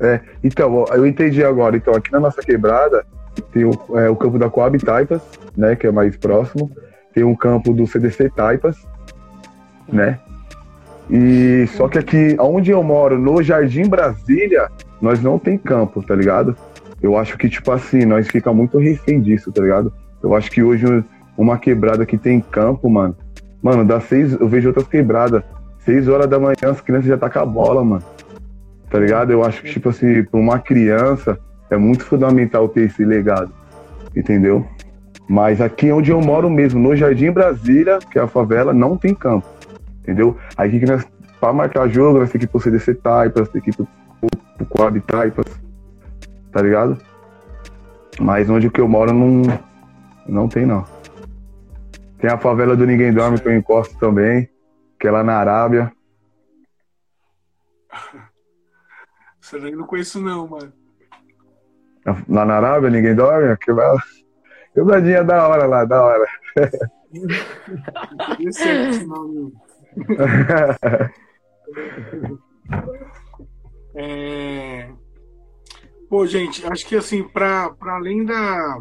É, 0.00 0.20
então, 0.42 0.84
eu 0.92 1.06
entendi 1.06 1.44
agora. 1.44 1.76
Então, 1.76 1.94
aqui 1.94 2.10
na 2.10 2.18
nossa 2.18 2.42
quebrada 2.42 3.06
tem 3.52 3.64
o, 3.64 3.72
é, 3.96 4.10
o 4.10 4.16
campo 4.16 4.36
da 4.36 4.50
Coab 4.50 4.76
Taipas, 4.78 5.22
né? 5.56 5.76
Que 5.76 5.86
é 5.86 5.92
mais 5.92 6.16
próximo. 6.16 6.68
Tem 7.14 7.22
um 7.22 7.36
campo 7.36 7.72
do 7.72 7.86
CDC 7.86 8.30
Taipas, 8.30 8.76
né? 9.90 10.18
E 11.08 11.68
só 11.68 11.86
que 11.86 11.98
aqui, 11.98 12.36
onde 12.40 12.72
eu 12.72 12.82
moro, 12.82 13.16
no 13.16 13.40
Jardim 13.40 13.88
Brasília, 13.88 14.68
nós 15.00 15.22
não 15.22 15.38
tem 15.38 15.56
campo, 15.56 16.02
tá 16.02 16.16
ligado? 16.16 16.56
Eu 17.00 17.16
acho 17.16 17.38
que, 17.38 17.48
tipo 17.48 17.70
assim, 17.70 18.04
nós 18.04 18.26
fica 18.26 18.52
muito 18.52 18.76
refém 18.78 19.20
disso, 19.20 19.52
tá 19.52 19.62
ligado? 19.62 19.92
Eu 20.20 20.34
acho 20.34 20.50
que 20.50 20.64
hoje 20.64 21.04
uma 21.38 21.58
quebrada 21.58 22.04
que 22.04 22.18
tem 22.18 22.40
campo, 22.40 22.90
mano. 22.90 23.16
Mano, 23.62 23.84
dá 23.84 24.00
seis. 24.00 24.32
Eu 24.32 24.48
vejo 24.48 24.68
outras 24.68 24.88
quebradas. 24.88 25.44
Seis 25.86 26.08
horas 26.08 26.28
da 26.28 26.40
manhã 26.40 26.56
as 26.64 26.80
crianças 26.80 27.06
já 27.06 27.16
tá 27.16 27.30
com 27.30 27.38
a 27.38 27.46
bola, 27.46 27.84
mano. 27.84 28.02
Tá 28.90 28.98
ligado? 28.98 29.30
Eu 29.30 29.44
acho 29.44 29.62
que, 29.62 29.70
tipo 29.70 29.88
assim, 29.88 30.24
pra 30.24 30.40
uma 30.40 30.58
criança 30.58 31.38
é 31.70 31.76
muito 31.76 32.04
fundamental 32.04 32.68
ter 32.68 32.86
esse 32.86 33.04
legado. 33.04 33.52
Entendeu? 34.14 34.66
Mas 35.28 35.60
aqui 35.60 35.92
onde 35.92 36.10
eu 36.10 36.20
moro 36.20 36.50
mesmo, 36.50 36.80
no 36.80 36.96
Jardim 36.96 37.30
Brasília, 37.30 38.00
que 38.00 38.18
é 38.18 38.22
a 38.22 38.26
favela, 38.26 38.74
não 38.74 38.96
tem 38.96 39.14
campo. 39.14 39.46
Entendeu? 40.02 40.36
Aí 40.56 40.76
que 40.76 40.86
nós, 40.86 41.06
pra 41.38 41.52
marcar 41.52 41.88
jogo, 41.88 42.18
nós 42.18 42.30
temos 42.30 42.44
que 42.44 42.44
ir 42.44 42.48
pro 42.48 42.60
CDC 42.60 42.94
Taipas, 42.94 43.48
tem 43.48 43.62
que 43.62 43.70
ir 43.70 43.76
pro, 43.76 43.86
pro, 44.66 45.00
Taipas. 45.02 45.46
Tá 46.50 46.62
ligado? 46.62 46.98
Mas 48.20 48.50
onde 48.50 48.70
que 48.70 48.80
eu 48.80 48.88
moro 48.88 49.12
não, 49.12 49.42
não 50.26 50.48
tem 50.48 50.66
não. 50.66 50.84
Tem 52.18 52.28
a 52.28 52.38
favela 52.38 52.74
do 52.74 52.84
Ninguém 52.84 53.12
Dorme 53.12 53.38
que 53.38 53.46
eu 53.46 53.56
encosto 53.56 53.96
também, 53.98 54.48
que 54.98 55.06
é 55.06 55.10
lá 55.10 55.22
na 55.22 55.36
Arábia. 55.38 55.92
Isso 59.40 59.56
eu 59.56 59.76
não 59.76 59.86
conheço, 59.86 60.20
não, 60.20 60.48
mano. 60.48 60.72
Lá 62.28 62.44
na 62.44 62.56
Arábia, 62.56 62.90
Ninguém 62.90 63.14
Dorme, 63.14 63.56
quebrada. 63.58 63.98
Quebradinha 64.74 65.24
da 65.24 65.46
hora 65.48 65.66
lá, 65.66 65.84
da 65.84 66.02
hora. 66.02 66.26
É. 68.66 68.86
É... 73.98 74.90
Pô, 76.10 76.26
gente, 76.26 76.66
acho 76.66 76.86
que 76.86 76.94
assim, 76.96 77.26
para 77.26 77.74
além 77.80 78.24
da, 78.26 78.78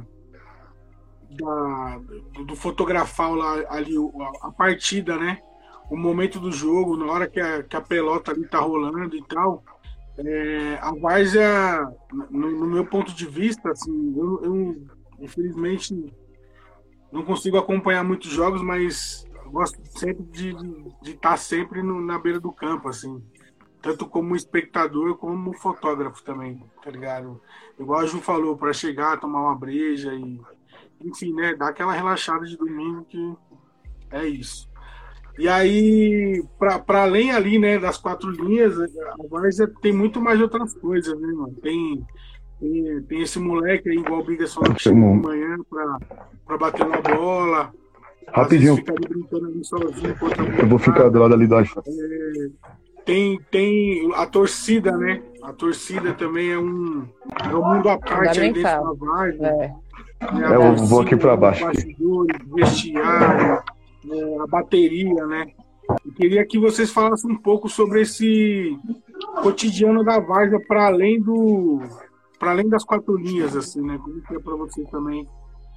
da 1.31 1.97
do, 2.33 2.45
do 2.45 2.55
fotografar 2.55 3.31
lá, 3.31 3.63
ali 3.69 3.95
a, 3.95 4.47
a 4.47 4.51
partida, 4.51 5.17
né? 5.17 5.39
O 5.89 5.95
momento 5.97 6.39
do 6.39 6.51
jogo, 6.51 6.97
na 6.97 7.05
hora 7.05 7.27
que 7.27 7.39
a, 7.39 7.63
que 7.63 7.75
a 7.75 7.81
pelota 7.81 8.31
ali 8.31 8.47
tá 8.47 8.59
rolando 8.59 9.15
e 9.15 9.23
tal, 9.23 9.63
é, 10.17 10.77
a 10.81 10.91
Várzea, 10.99 11.87
no, 12.31 12.51
no 12.51 12.67
meu 12.67 12.85
ponto 12.85 13.13
de 13.13 13.25
vista, 13.25 13.71
assim, 13.71 14.13
eu, 14.17 14.43
eu, 14.43 14.87
infelizmente 15.19 15.93
não 17.11 17.23
consigo 17.23 17.57
acompanhar 17.57 18.03
muitos 18.03 18.31
jogos, 18.31 18.61
mas 18.61 19.25
gosto 19.47 19.77
sempre 19.97 20.23
de 20.23 20.55
estar 21.11 21.37
sempre 21.37 21.81
no- 21.81 22.01
na 22.01 22.19
beira 22.19 22.39
do 22.39 22.51
campo, 22.51 22.89
assim. 22.89 23.23
Tanto 23.81 24.07
como 24.07 24.35
espectador, 24.35 25.15
como 25.17 25.53
fotógrafo 25.53 26.23
também, 26.23 26.61
tá 26.83 26.89
ligado? 26.89 27.39
Igual 27.79 27.99
a 28.01 28.05
Ju 28.05 28.19
falou, 28.19 28.57
para 28.57 28.73
chegar, 28.73 29.19
tomar 29.19 29.41
uma 29.41 29.55
breja 29.55 30.13
e. 30.13 30.41
Enfim, 31.01 31.33
né? 31.33 31.53
Dar 31.55 31.69
aquela 31.69 31.93
relaxada 31.93 32.45
de 32.45 32.57
domingo 32.57 33.05
que 33.05 33.35
é 34.09 34.25
isso. 34.25 34.67
E 35.37 35.47
aí, 35.47 36.43
para 36.57 37.01
além 37.01 37.31
ali, 37.31 37.59
né, 37.59 37.77
das 37.77 37.97
quatro 37.97 38.29
linhas, 38.29 38.79
a 38.79 39.27
Várzea 39.29 39.69
tem 39.81 39.91
muito 39.91 40.21
mais 40.21 40.39
outras 40.39 40.73
coisas, 40.75 41.19
né, 41.19 41.27
mano? 41.27 41.53
Tem, 41.61 42.01
tem, 42.59 43.01
tem 43.03 43.21
esse 43.21 43.37
moleque 43.37 43.89
aí, 43.89 43.97
igual 43.97 44.21
o 44.21 44.23
Bigas 44.23 44.53
falou, 44.53 44.73
que 44.73 44.81
chega 44.81 44.95
de 44.95 45.01
manhã 45.01 45.57
pra, 45.69 45.99
pra 46.45 46.57
bater 46.57 46.85
uma 46.85 47.01
bola. 47.01 47.73
Rapidinho, 48.29 48.75
vezes 48.75 48.79
Fica 48.79 48.93
ali 48.93 49.07
brincando 49.07 49.45
ali 49.45 49.63
sozinho 49.63 50.15
eu 50.59 50.67
vou 50.67 50.79
ficar 50.79 51.09
do 51.09 51.19
lado 51.19 51.33
ali 51.33 51.47
do 51.47 51.59
iPhone. 51.59 51.85
tem, 53.05 53.39
tem 53.51 54.11
a 54.15 54.25
torcida, 54.25 54.97
né? 54.97 55.21
A 55.43 55.53
torcida 55.53 56.13
também 56.13 56.51
é 56.51 56.57
um, 56.57 57.07
é 57.43 57.55
um 57.55 57.73
mundo 57.73 57.89
à 57.89 57.99
parte 57.99 58.39
aí 58.39 58.51
dentro 58.51 58.63
da 58.63 58.79
Fundamental. 58.79 58.95
Vargas. 58.95 59.41
É. 59.41 59.57
né? 59.57 59.75
A 60.21 60.53
É, 60.53 60.55
eu 60.55 60.75
vou 60.75 61.01
aqui 61.01 61.15
pra 61.15 61.35
baixo 61.35 61.65
aqui. 61.67 61.95
vestiário, 62.55 63.61
né, 64.05 64.37
a 64.41 64.47
bateria, 64.47 65.25
né? 65.25 65.47
Eu 66.03 66.13
queria 66.13 66.45
que 66.45 66.57
vocês 66.57 66.91
falassem 66.91 67.31
um 67.31 67.37
pouco 67.37 67.69
sobre 67.69 68.01
esse 68.01 68.77
cotidiano 69.41 70.03
da 70.03 70.19
Vargas 70.19 70.65
para 70.67 70.87
além 70.87 71.21
do 71.21 71.81
para 72.39 72.51
além 72.51 72.67
das 72.67 72.83
quatro 72.83 73.15
linhas, 73.17 73.55
assim, 73.55 73.81
né? 73.81 73.97
Como 73.97 74.21
que 74.21 74.35
é 74.35 74.39
para 74.39 74.55
vocês 74.55 74.89
também 74.89 75.27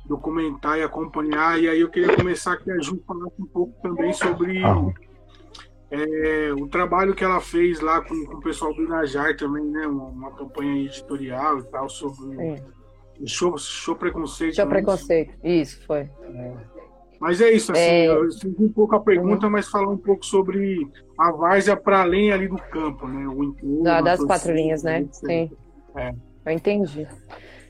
documentar 0.06 0.78
e 0.78 0.82
acompanhar. 0.82 1.60
E 1.60 1.68
aí 1.68 1.80
eu 1.80 1.90
queria 1.90 2.16
começar 2.16 2.56
que 2.56 2.70
a 2.70 2.78
Ju 2.80 3.00
falasse 3.06 3.40
um 3.40 3.46
pouco 3.46 3.80
também 3.82 4.12
sobre 4.12 4.60
é, 5.90 6.52
o 6.52 6.66
trabalho 6.66 7.14
que 7.14 7.24
ela 7.24 7.40
fez 7.40 7.80
lá 7.80 8.00
com, 8.00 8.24
com 8.26 8.36
o 8.36 8.40
pessoal 8.40 8.74
do 8.74 8.82
Inajar 8.82 9.36
também, 9.36 9.64
né? 9.64 9.86
Uma, 9.86 10.04
uma 10.04 10.30
campanha 10.32 10.84
editorial 10.84 11.60
e 11.60 11.64
tal 11.64 11.88
sobre 11.88 12.36
Sim. 12.36 13.26
show, 13.26 13.56
show 13.58 13.94
preconceito. 13.94 14.54
Tinha 14.54 14.66
né? 14.66 14.72
preconceito. 14.72 15.34
Isso, 15.44 15.86
foi. 15.86 16.10
Mas 17.20 17.40
é 17.40 17.50
isso, 17.50 17.72
assim, 17.72 17.80
É. 17.82 18.06
eu 18.06 18.30
segui 18.30 18.64
um 18.64 18.72
pouco 18.72 18.94
a 18.94 19.00
pergunta, 19.00 19.48
mas 19.50 19.68
falar 19.68 19.88
um 19.90 19.96
pouco 19.96 20.24
sobre 20.24 20.86
a 21.18 21.32
várzea 21.32 21.76
para 21.76 22.02
além 22.02 22.30
ali 22.30 22.46
do 22.48 22.56
campo, 22.58 23.08
né? 23.08 23.26
O 23.26 23.42
entorno, 23.42 23.82
Da- 23.82 24.00
das 24.00 24.24
quatro 24.24 24.52
linhas, 24.52 24.82
né? 24.84 25.00
etc. 25.00 25.14
Sim. 25.26 25.50
É. 25.96 26.12
Eu 26.46 26.52
entendi. 26.52 27.06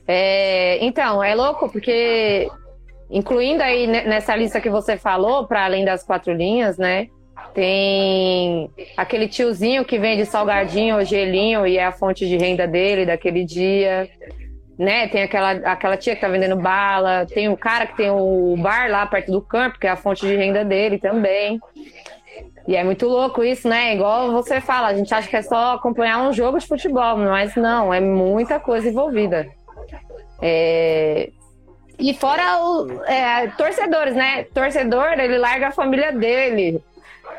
É, 0.07 0.83
então, 0.85 1.23
é 1.23 1.33
louco 1.33 1.67
porque, 1.69 2.47
incluindo 3.09 3.63
aí 3.63 3.87
ne- 3.87 4.03
nessa 4.03 4.35
lista 4.35 4.61
que 4.61 4.69
você 4.69 4.97
falou, 4.97 5.47
para 5.47 5.65
além 5.65 5.83
das 5.83 6.03
quatro 6.03 6.31
linhas, 6.33 6.77
né? 6.77 7.07
Tem 7.53 8.69
aquele 8.95 9.27
tiozinho 9.27 9.83
que 9.83 9.97
vende 9.97 10.25
salgadinho 10.25 10.95
ou 10.97 11.03
gelinho 11.03 11.65
e 11.65 11.77
é 11.77 11.85
a 11.85 11.91
fonte 11.91 12.27
de 12.27 12.37
renda 12.37 12.67
dele 12.67 13.05
daquele 13.05 13.43
dia. 13.43 14.07
Né? 14.79 15.09
Tem 15.09 15.23
aquela, 15.23 15.51
aquela 15.51 15.97
tia 15.97 16.15
que 16.15 16.21
tá 16.21 16.29
vendendo 16.29 16.55
bala, 16.55 17.25
tem 17.25 17.49
o 17.49 17.57
cara 17.57 17.85
que 17.85 17.97
tem 17.97 18.09
o 18.09 18.55
bar 18.57 18.89
lá 18.89 19.05
perto 19.05 19.29
do 19.29 19.41
campo, 19.41 19.77
que 19.77 19.85
é 19.85 19.89
a 19.89 19.97
fonte 19.97 20.25
de 20.25 20.33
renda 20.35 20.63
dele 20.63 20.97
também. 20.97 21.59
E 22.65 22.77
é 22.77 22.83
muito 22.83 23.05
louco 23.05 23.43
isso, 23.43 23.67
né? 23.67 23.93
Igual 23.93 24.31
você 24.31 24.61
fala, 24.61 24.87
a 24.87 24.93
gente 24.93 25.13
acha 25.13 25.27
que 25.27 25.35
é 25.35 25.41
só 25.41 25.73
acompanhar 25.73 26.19
um 26.19 26.31
jogo 26.31 26.57
de 26.59 26.65
futebol, 26.65 27.17
mas 27.17 27.55
não, 27.55 27.93
é 27.93 27.99
muita 27.99 28.57
coisa 28.57 28.87
envolvida. 28.87 29.47
É, 30.41 31.29
E 31.99 32.13
fora 32.13 32.61
os 32.61 32.87
torcedores, 33.57 34.15
né? 34.15 34.45
Torcedor, 34.53 35.19
ele 35.19 35.37
larga 35.37 35.67
a 35.67 35.71
família 35.71 36.13
dele 36.13 36.81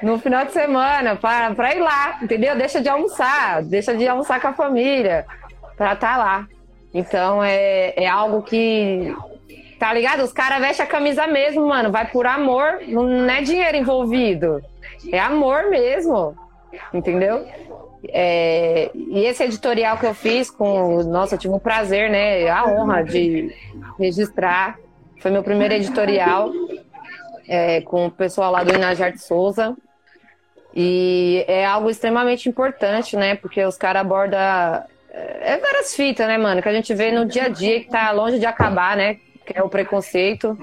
no 0.03 0.18
final 0.18 0.45
de 0.45 0.53
semana 0.53 1.16
para 1.16 1.74
ir 1.74 1.80
lá, 1.80 2.18
entendeu? 2.22 2.55
Deixa 2.55 2.80
de 2.82 2.88
almoçar, 2.88 3.62
deixa 3.62 3.97
de 3.97 4.07
almoçar 4.07 4.38
com 4.41 4.49
a 4.49 4.53
família 4.53 5.24
para 5.78 5.95
estar 5.95 6.18
lá. 6.18 6.47
Então 6.93 7.43
é, 7.43 7.95
é 7.97 8.07
algo 8.07 8.43
que. 8.43 9.14
Tá 9.78 9.95
ligado? 9.95 10.22
Os 10.22 10.32
caras 10.32 10.61
vestem 10.61 10.84
a 10.84 10.88
camisa 10.88 11.26
mesmo, 11.26 11.66
mano. 11.66 11.91
Vai 11.91 12.11
por 12.11 12.26
amor, 12.26 12.80
não 12.86 13.30
é 13.30 13.41
dinheiro 13.41 13.76
envolvido. 13.76 14.61
É 15.11 15.18
amor 15.18 15.70
mesmo. 15.70 16.36
Entendeu? 16.93 17.47
É, 18.09 18.91
e 18.95 19.24
esse 19.24 19.43
editorial 19.43 19.99
que 19.99 20.07
eu 20.07 20.14
fiz 20.14 20.51
com. 20.51 21.03
Nossa, 21.05 21.34
eu 21.34 21.38
tive 21.38 21.55
o 21.55 21.61
prazer, 21.61 22.11
né? 22.11 22.49
A 22.49 22.66
honra 22.66 23.03
de 23.03 23.55
registrar. 23.99 24.78
Foi 25.20 25.30
meu 25.30 25.43
primeiro 25.43 25.74
editorial 25.74 26.51
é, 27.47 27.80
com 27.82 28.07
o 28.07 28.11
pessoal 28.11 28.53
lá 28.53 28.64
do 28.64 28.74
Inajar 28.74 29.12
de 29.12 29.22
Souza. 29.22 29.76
E 30.74 31.45
é 31.49 31.66
algo 31.66 31.91
extremamente 31.91 32.49
importante, 32.49 33.16
né? 33.16 33.34
Porque 33.34 33.64
os 33.64 33.76
caras 33.76 34.03
abordam. 34.03 34.41
É 35.12 35.58
várias 35.58 35.94
fitas, 35.94 36.26
né, 36.26 36.38
mano? 36.38 36.62
Que 36.62 36.68
a 36.68 36.72
gente 36.72 36.94
vê 36.94 37.11
no 37.11 37.24
dia 37.24 37.44
a 37.44 37.48
dia 37.48 37.80
que 37.80 37.88
tá 37.88 38.11
longe 38.12 38.38
de 38.38 38.46
acabar, 38.46 38.96
né? 38.96 39.18
Que 39.44 39.58
é 39.58 39.62
o 39.62 39.68
preconceito. 39.68 40.56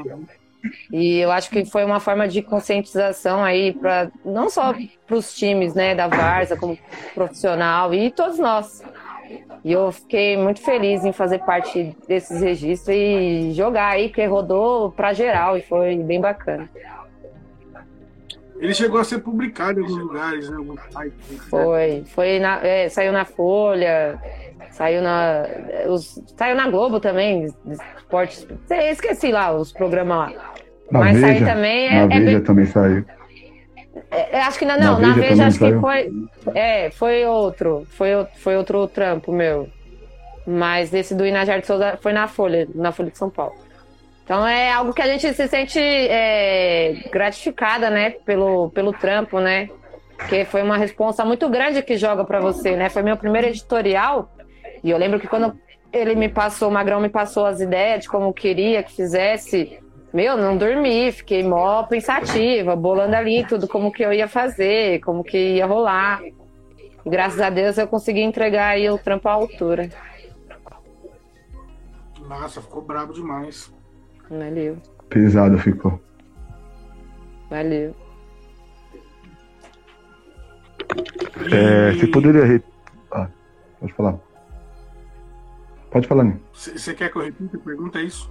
E 0.92 1.20
eu 1.20 1.32
acho 1.32 1.50
que 1.50 1.66
foi 1.66 1.86
uma 1.86 2.00
forma 2.00 2.28
de 2.28 2.42
conscientização 2.42 3.44
aí 3.44 3.74
para 3.74 4.10
não 4.26 4.50
só 4.50 4.74
para 5.06 5.16
os 5.16 5.34
times, 5.36 5.74
né, 5.74 5.96
da 5.96 6.08
Varsa, 6.08 6.58
como 6.58 6.78
profissional 7.14 7.94
e 7.94 8.12
todos 8.12 8.40
nós. 8.40 8.84
E 9.64 9.72
eu 9.72 9.92
fiquei 9.92 10.38
muito 10.38 10.62
feliz 10.62 11.04
em 11.04 11.12
fazer 11.12 11.40
parte 11.40 11.96
desses 12.08 12.42
registros 12.42 12.96
e 12.96 13.52
jogar 13.54 13.90
aí, 13.90 14.08
porque 14.08 14.26
rodou 14.26 14.92
para 14.92 15.14
geral 15.14 15.58
e 15.58 15.62
foi 15.62 15.98
bem 15.98 16.22
bacana. 16.22 16.70
Ele 18.60 18.74
chegou 18.74 19.00
a 19.00 19.04
ser 19.04 19.20
publicado 19.20 19.80
em 19.80 19.84
alguns 19.84 20.00
lugares, 20.00 20.50
né? 20.50 20.58
Alguns 20.58 20.80
sites, 20.82 21.30
né? 21.32 21.38
Foi, 21.50 22.04
foi 22.08 22.40
na, 22.40 22.60
é, 22.66 22.90
saiu 22.90 23.12
na 23.12 23.24
Folha, 23.26 24.20
saiu 24.72 25.02
na, 25.02 25.46
os, 25.88 26.20
saiu 26.36 26.56
na 26.56 26.70
Globo 26.70 27.00
também, 27.00 27.48
esportes, 27.98 28.48
esqueci 28.70 29.32
lá 29.32 29.52
os 29.54 29.72
programas 29.72 30.32
lá. 30.34 30.54
Na 30.92 31.00
Mas 31.00 31.20
Veja, 31.20 31.28
sair 31.28 31.46
também 31.46 31.88
é, 31.88 31.92
na 31.92 31.98
é 31.98 32.08
Veja 32.08 32.26
bem- 32.26 32.42
também 32.44 32.66
saiu. 32.66 33.06
É, 34.12 34.42
acho 34.42 34.58
que 34.60 34.66
na, 34.66 34.78
não, 34.78 35.00
Na 35.00 35.08
na, 35.10 35.14
Veja 35.16 35.28
Veja, 35.30 35.48
acho 35.48 35.58
que 35.60 35.66
saiu? 35.66 35.82
foi. 35.82 36.12
É, 36.56 36.90
foi 36.92 37.26
outro. 37.26 37.86
Foi, 37.90 38.10
foi 38.38 38.56
outro 38.56 38.88
trampo 38.88 39.32
meu. 39.32 39.68
Mas 40.46 40.94
esse 40.94 41.14
do 41.14 41.26
Inajar 41.26 41.60
de 41.60 41.68
Souza 41.68 41.98
foi 42.02 42.14
na 42.14 42.28
Folha, 42.28 42.68
na 42.74 42.92
Folha 42.94 43.12
de 43.12 43.18
São 43.18 43.30
Paulo. 43.30 43.56
Então 44.28 44.46
é 44.46 44.70
algo 44.70 44.94
que 44.94 45.02
a 45.02 45.08
gente 45.08 45.34
se 45.34 45.48
sente 45.48 45.80
é, 45.80 46.96
gratificada, 47.10 47.90
né, 47.90 48.10
pelo, 48.10 48.70
pelo 48.72 48.92
trampo, 48.92 49.40
né? 49.40 49.70
Porque 50.18 50.44
foi 50.44 50.62
uma 50.62 50.76
responsa 50.76 51.24
muito 51.24 51.48
grande 51.48 51.82
que 51.82 51.96
joga 51.96 52.26
pra 52.26 52.42
você, 52.42 52.76
né? 52.76 52.90
Foi 52.90 53.02
meu 53.02 53.16
primeiro 53.16 53.48
editorial. 53.48 54.30
E 54.84 54.90
eu 54.90 54.98
lembro 54.98 55.18
que 55.18 55.30
quando 55.30 55.58
ele 55.94 56.14
me 56.14 56.28
passou, 56.28 56.68
o 56.68 56.72
Magrão 56.74 57.00
me 57.00 57.08
passou 57.08 57.46
as 57.46 57.62
ideias 57.62 58.02
de 58.02 58.10
como 58.10 58.34
queria 58.34 58.84
que 58.84 58.94
fizesse. 58.94 59.80
Meu, 60.14 60.36
não 60.36 60.58
dormi, 60.58 61.10
fiquei 61.14 61.42
mó 61.42 61.84
pensativa, 61.84 62.76
bolando 62.76 63.16
ali 63.16 63.46
tudo 63.46 63.66
como 63.66 63.94
que 63.94 64.04
eu 64.04 64.12
ia 64.12 64.28
fazer, 64.28 65.00
como 65.06 65.24
que 65.24 65.56
ia 65.56 65.66
rolar. 65.66 66.22
E 67.06 67.10
graças 67.10 67.40
a 67.40 67.50
Deus 67.50 67.78
eu 67.78 67.88
consegui 67.88 68.24
entregar 68.24 68.72
aí 68.72 68.90
o 68.90 68.98
trampo 68.98 69.30
à 69.30 69.32
altura. 69.32 69.90
Nossa, 72.28 72.62
ficou 72.62 72.82
brabo 72.82 73.14
demais. 73.14 73.77
Valeu, 74.30 74.78
Pesado 75.10 75.58
ficou. 75.60 76.00
valeu. 77.50 77.96
É, 81.52 81.92
E 81.92 82.00
você 82.00 82.08
poderia. 82.08 82.44
re- 82.46 82.64
Ah, 83.12 83.30
pode 83.80 83.94
falar. 83.94 84.20
Pode 85.92 86.08
falar, 86.08 86.26
c- 86.54 86.78
Você 86.78 86.94
quer 86.94 87.10
que 87.12 87.18
eu 87.18 87.22
repita 87.24 87.58
a 87.58 87.60
pergunta? 87.62 88.00
É 88.00 88.04
isso? 88.04 88.30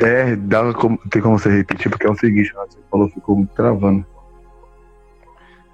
É, 0.00 0.34
dá 0.34 0.72
como, 0.74 0.98
tem 1.10 1.20
como 1.22 1.38
você 1.38 1.48
repetir, 1.50 1.90
porque 1.90 2.06
é 2.06 2.10
o 2.10 2.16
seguinte, 2.16 2.52
né, 2.54 2.64
você 2.68 2.78
falou, 2.90 3.08
ficou 3.10 3.36
muito 3.36 3.52
travando. 3.54 4.04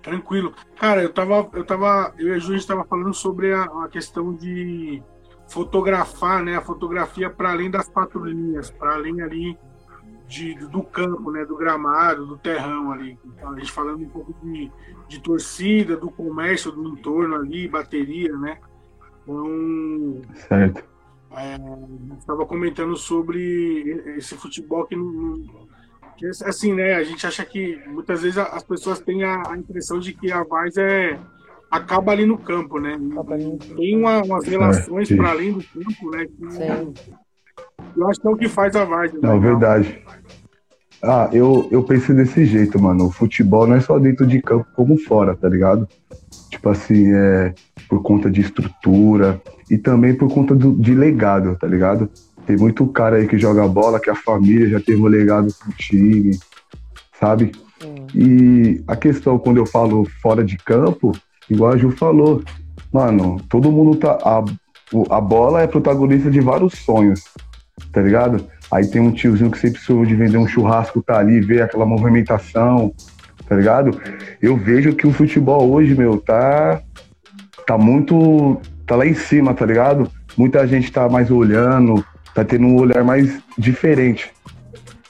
Tranquilo. 0.03 0.53
Cara, 0.78 1.03
eu 1.03 1.12
tava, 1.12 1.49
eu 1.55 1.64
tava, 1.64 2.12
eu 2.18 2.28
e 2.28 2.33
a 2.33 2.39
Ju, 2.39 2.53
a 2.53 2.57
gente 2.57 2.66
tava 2.66 2.85
falando 2.85 3.14
sobre 3.14 3.53
a, 3.55 3.62
a 3.62 3.89
questão 3.91 4.35
de 4.35 5.03
fotografar, 5.51 6.42
né? 6.42 6.57
A 6.57 6.62
fotografia 6.62 7.28
para 7.28 7.51
além 7.51 7.70
das 7.70 7.88
quatro 7.88 8.24
linhas, 8.24 8.70
para 8.70 8.94
além 8.94 9.20
ali 9.20 9.59
de, 10.26 10.55
do 10.55 10.82
campo, 10.82 11.30
né? 11.30 11.44
Do 11.44 11.57
gramado, 11.57 12.24
do 12.24 12.38
terrão 12.38 12.92
ali. 12.92 13.18
Então, 13.24 13.51
a 13.51 13.59
gente 13.59 13.70
falando 13.70 14.03
um 14.03 14.09
pouco 14.09 14.34
de, 14.42 14.70
de 15.09 15.20
torcida, 15.20 15.96
do 15.96 16.11
comércio, 16.11 16.70
do 16.72 16.88
entorno 16.88 17.34
ali, 17.34 17.68
bateria, 17.68 18.34
né? 18.36 18.59
Então, 19.22 20.22
Certo. 20.48 20.84
é, 21.32 21.57
estava 22.16 22.46
comentando 22.46 22.96
sobre 22.96 24.03
esse 24.16 24.36
futebol 24.36 24.86
que 24.86 24.96
não, 24.96 25.42
que, 26.16 26.26
assim, 26.44 26.74
né? 26.74 26.94
A 26.94 27.03
gente 27.03 27.26
acha 27.26 27.44
que 27.44 27.82
muitas 27.88 28.22
vezes 28.22 28.38
as 28.38 28.62
pessoas 28.62 29.01
têm 29.01 29.24
a, 29.24 29.42
a 29.48 29.57
impressão 29.57 29.98
de 29.98 30.12
que 30.12 30.30
a 30.30 30.44
Vars 30.44 30.76
é 30.76 31.18
acaba 31.71 32.12
ali 32.12 32.27
no 32.27 32.37
campo, 32.39 32.79
né? 32.81 32.99
Acaba 33.12 33.35
ali 33.35 33.45
no 33.45 33.57
Tem 33.59 33.97
uma- 33.97 34.23
umas 34.23 34.45
relações 34.47 35.09
isso. 35.11 35.16
para 35.16 35.31
além 35.31 35.53
do 35.53 35.62
campo, 35.62 36.11
né? 36.11 36.27
Que 36.27 36.53
Sim. 36.53 36.93
eu 37.97 38.09
acho 38.09 38.21
que 38.21 38.27
é 38.27 38.31
o 38.31 38.37
que 38.37 38.49
faz 38.49 38.75
a 38.77 38.85
Vars. 38.85 39.12
né? 39.12 39.21
Não, 39.23 39.41
verdade. 39.41 40.03
Ah, 41.03 41.31
eu, 41.33 41.66
eu 41.71 41.83
penso 41.83 42.12
desse 42.12 42.45
jeito, 42.45 42.81
mano. 42.81 43.07
O 43.07 43.11
futebol 43.11 43.66
não 43.66 43.77
é 43.77 43.81
só 43.81 43.99
dentro 43.99 44.27
de 44.27 44.43
campo 44.43 44.66
como 44.75 44.99
fora, 44.99 45.35
tá 45.35 45.49
ligado? 45.49 45.89
Tipo 46.51 46.68
assim, 46.68 47.11
é 47.14 47.55
por 47.89 48.03
conta 48.03 48.31
de 48.31 48.41
estrutura 48.43 49.41
e 49.71 49.79
também 49.79 50.14
por 50.14 50.33
conta 50.33 50.55
do, 50.55 50.73
de 50.75 50.95
legado, 50.95 51.57
tá 51.57 51.66
ligado? 51.66 52.11
Tem 52.47 52.57
muito 52.57 52.87
cara 52.89 53.16
aí 53.16 53.27
que 53.27 53.39
joga 53.39 53.66
bola, 53.66 53.99
que 54.01 54.11
a 54.11 54.14
família 54.14 54.68
já 54.68 54.81
teve 54.81 55.01
um 55.01 55.07
legado 55.07 55.49
pro 55.59 55.73
time, 55.73 56.39
sabe? 57.18 57.53
Hum. 57.83 58.07
E 58.14 58.83
a 58.87 58.95
questão, 58.97 59.39
quando 59.39 59.57
eu 59.57 59.64
falo 59.66 60.05
fora 60.21 60.45
de 60.45 60.57
campo, 60.59 61.12
igual 61.51 61.72
a 61.72 61.76
Ju 61.76 61.90
falou, 61.90 62.42
mano, 62.92 63.40
todo 63.48 63.72
mundo 63.72 63.96
tá. 63.96 64.18
A, 64.24 64.44
a 65.11 65.20
bola 65.20 65.62
é 65.62 65.66
protagonista 65.66 66.30
de 66.30 66.40
vários 66.40 66.74
sonhos, 66.74 67.24
tá 67.92 68.01
ligado? 68.01 68.46
Aí 68.70 68.86
tem 68.86 69.01
um 69.01 69.11
tiozinho 69.11 69.51
que 69.51 69.59
sempre 69.59 69.80
sonhou 69.80 70.07
de 70.07 70.14
vender 70.14 70.38
um 70.38 70.46
churrasco, 70.46 71.03
tá 71.03 71.18
ali, 71.18 71.40
vê 71.40 71.61
aquela 71.61 71.84
movimentação, 71.84 72.92
tá 73.48 73.57
ligado? 73.57 74.01
Eu 74.40 74.57
vejo 74.57 74.94
que 74.94 75.07
o 75.07 75.12
futebol 75.12 75.70
hoje, 75.70 75.94
meu, 75.94 76.18
tá. 76.18 76.80
Tá 77.66 77.76
muito. 77.76 78.61
Tá 78.86 78.96
lá 78.96 79.07
em 79.07 79.14
cima, 79.14 79.55
tá 79.55 79.66
ligado? 79.66 80.11
Muita 80.36 80.66
gente 80.66 80.90
tá 80.90 81.09
mais 81.09 81.30
olhando, 81.30 82.05
tá 82.34 82.44
tendo 82.44 82.66
um 82.66 82.76
olhar 82.76 83.05
mais 83.05 83.40
diferente, 83.57 84.32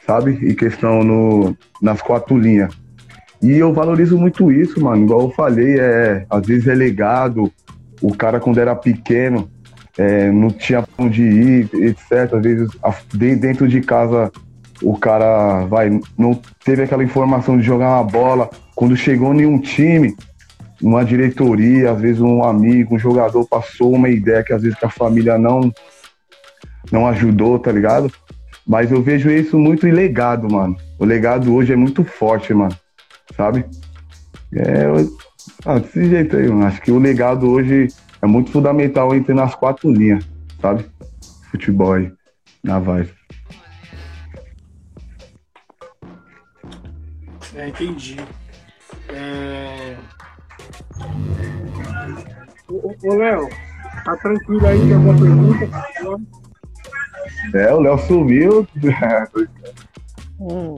sabe? 0.07 0.32
E 0.43 0.55
questão 0.55 1.03
no, 1.03 1.57
nas 1.80 2.03
quatro 2.03 2.36
linhas. 2.36 2.74
E 3.43 3.53
eu 3.53 3.72
valorizo 3.72 4.18
muito 4.18 4.53
isso, 4.53 4.80
mano. 4.82 5.05
Igual 5.05 5.22
eu 5.22 5.30
falei, 5.30 5.78
é, 5.78 6.26
às 6.28 6.47
vezes 6.47 6.68
é 6.68 6.74
legado. 6.74 7.51
O 8.03 8.14
cara, 8.14 8.38
quando 8.38 8.59
era 8.59 8.74
pequeno, 8.74 9.51
é, 9.97 10.30
não 10.30 10.51
tinha 10.51 10.84
onde 10.99 11.22
ir, 11.22 11.70
etc. 11.74 12.34
Às 12.34 12.43
vezes, 12.43 12.70
dentro 13.38 13.66
de 13.66 13.80
casa, 13.80 14.30
o 14.82 14.97
cara 14.97 15.64
vai, 15.66 15.91
não 16.18 16.38
teve 16.64 16.82
aquela 16.82 17.03
informação 17.03 17.57
de 17.57 17.62
jogar 17.62 17.97
uma 17.97 18.05
bola. 18.05 18.51
Quando 18.74 18.95
chegou 18.95 19.34
em 19.34 19.47
um 19.47 19.59
time, 19.59 20.14
uma 20.82 21.03
diretoria, 21.03 21.93
às 21.93 22.01
vezes 22.01 22.20
um 22.20 22.45
amigo, 22.45 22.95
um 22.95 22.99
jogador 22.99 23.47
passou 23.47 23.95
uma 23.95 24.09
ideia 24.11 24.43
que 24.43 24.53
às 24.53 24.62
vezes 24.62 24.78
que 24.78 24.86
a 24.86 24.91
família 24.91 25.38
não 25.38 25.72
não 26.91 27.07
ajudou, 27.07 27.59
tá 27.59 27.70
ligado? 27.70 28.11
Mas 28.66 28.91
eu 28.91 29.03
vejo 29.03 29.30
isso 29.30 29.59
muito 29.59 29.86
em 29.86 29.93
legado, 29.93 30.51
mano. 30.51 30.76
O 30.99 31.05
legado 31.05 31.55
hoje 31.55 31.72
é 31.72 31.76
muito 31.76 32.03
forte, 32.05 32.53
mano 32.55 32.74
sabe? 33.41 33.64
É, 34.53 34.84
eu, 34.84 35.16
ah, 35.64 35.78
desse 35.78 36.11
jeito 36.11 36.36
aí, 36.36 36.47
mano. 36.49 36.66
Acho 36.66 36.82
que 36.82 36.93
o 36.93 36.99
legado 36.99 37.51
hoje 37.51 37.88
é 38.20 38.26
muito 38.26 38.51
fundamental 38.51 39.14
entre 39.14 39.32
nas 39.32 39.55
quatro 39.55 39.91
linhas, 39.91 40.28
sabe? 40.61 40.84
Futebol 41.51 41.95
aí, 41.95 42.12
na 42.62 42.78
voz. 42.78 43.09
É, 47.55 47.68
entendi. 47.68 48.16
É... 49.09 49.97
Ô, 52.68 52.95
ô 53.03 53.14
Léo, 53.14 53.49
tá 54.05 54.16
tranquilo 54.18 54.66
aí, 54.66 54.80
tem 54.80 54.95
alguma 54.95 55.18
pergunta? 55.18 56.20
É, 57.55 57.72
o 57.72 57.80
Léo 57.80 57.99
sumiu. 58.01 58.68
hum. 60.38 60.76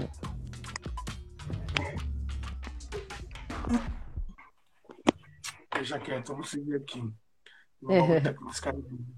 Deixa 5.74 5.98
quieto, 5.98 6.28
vamos 6.28 6.50
seguir 6.50 6.76
aqui. 6.76 7.02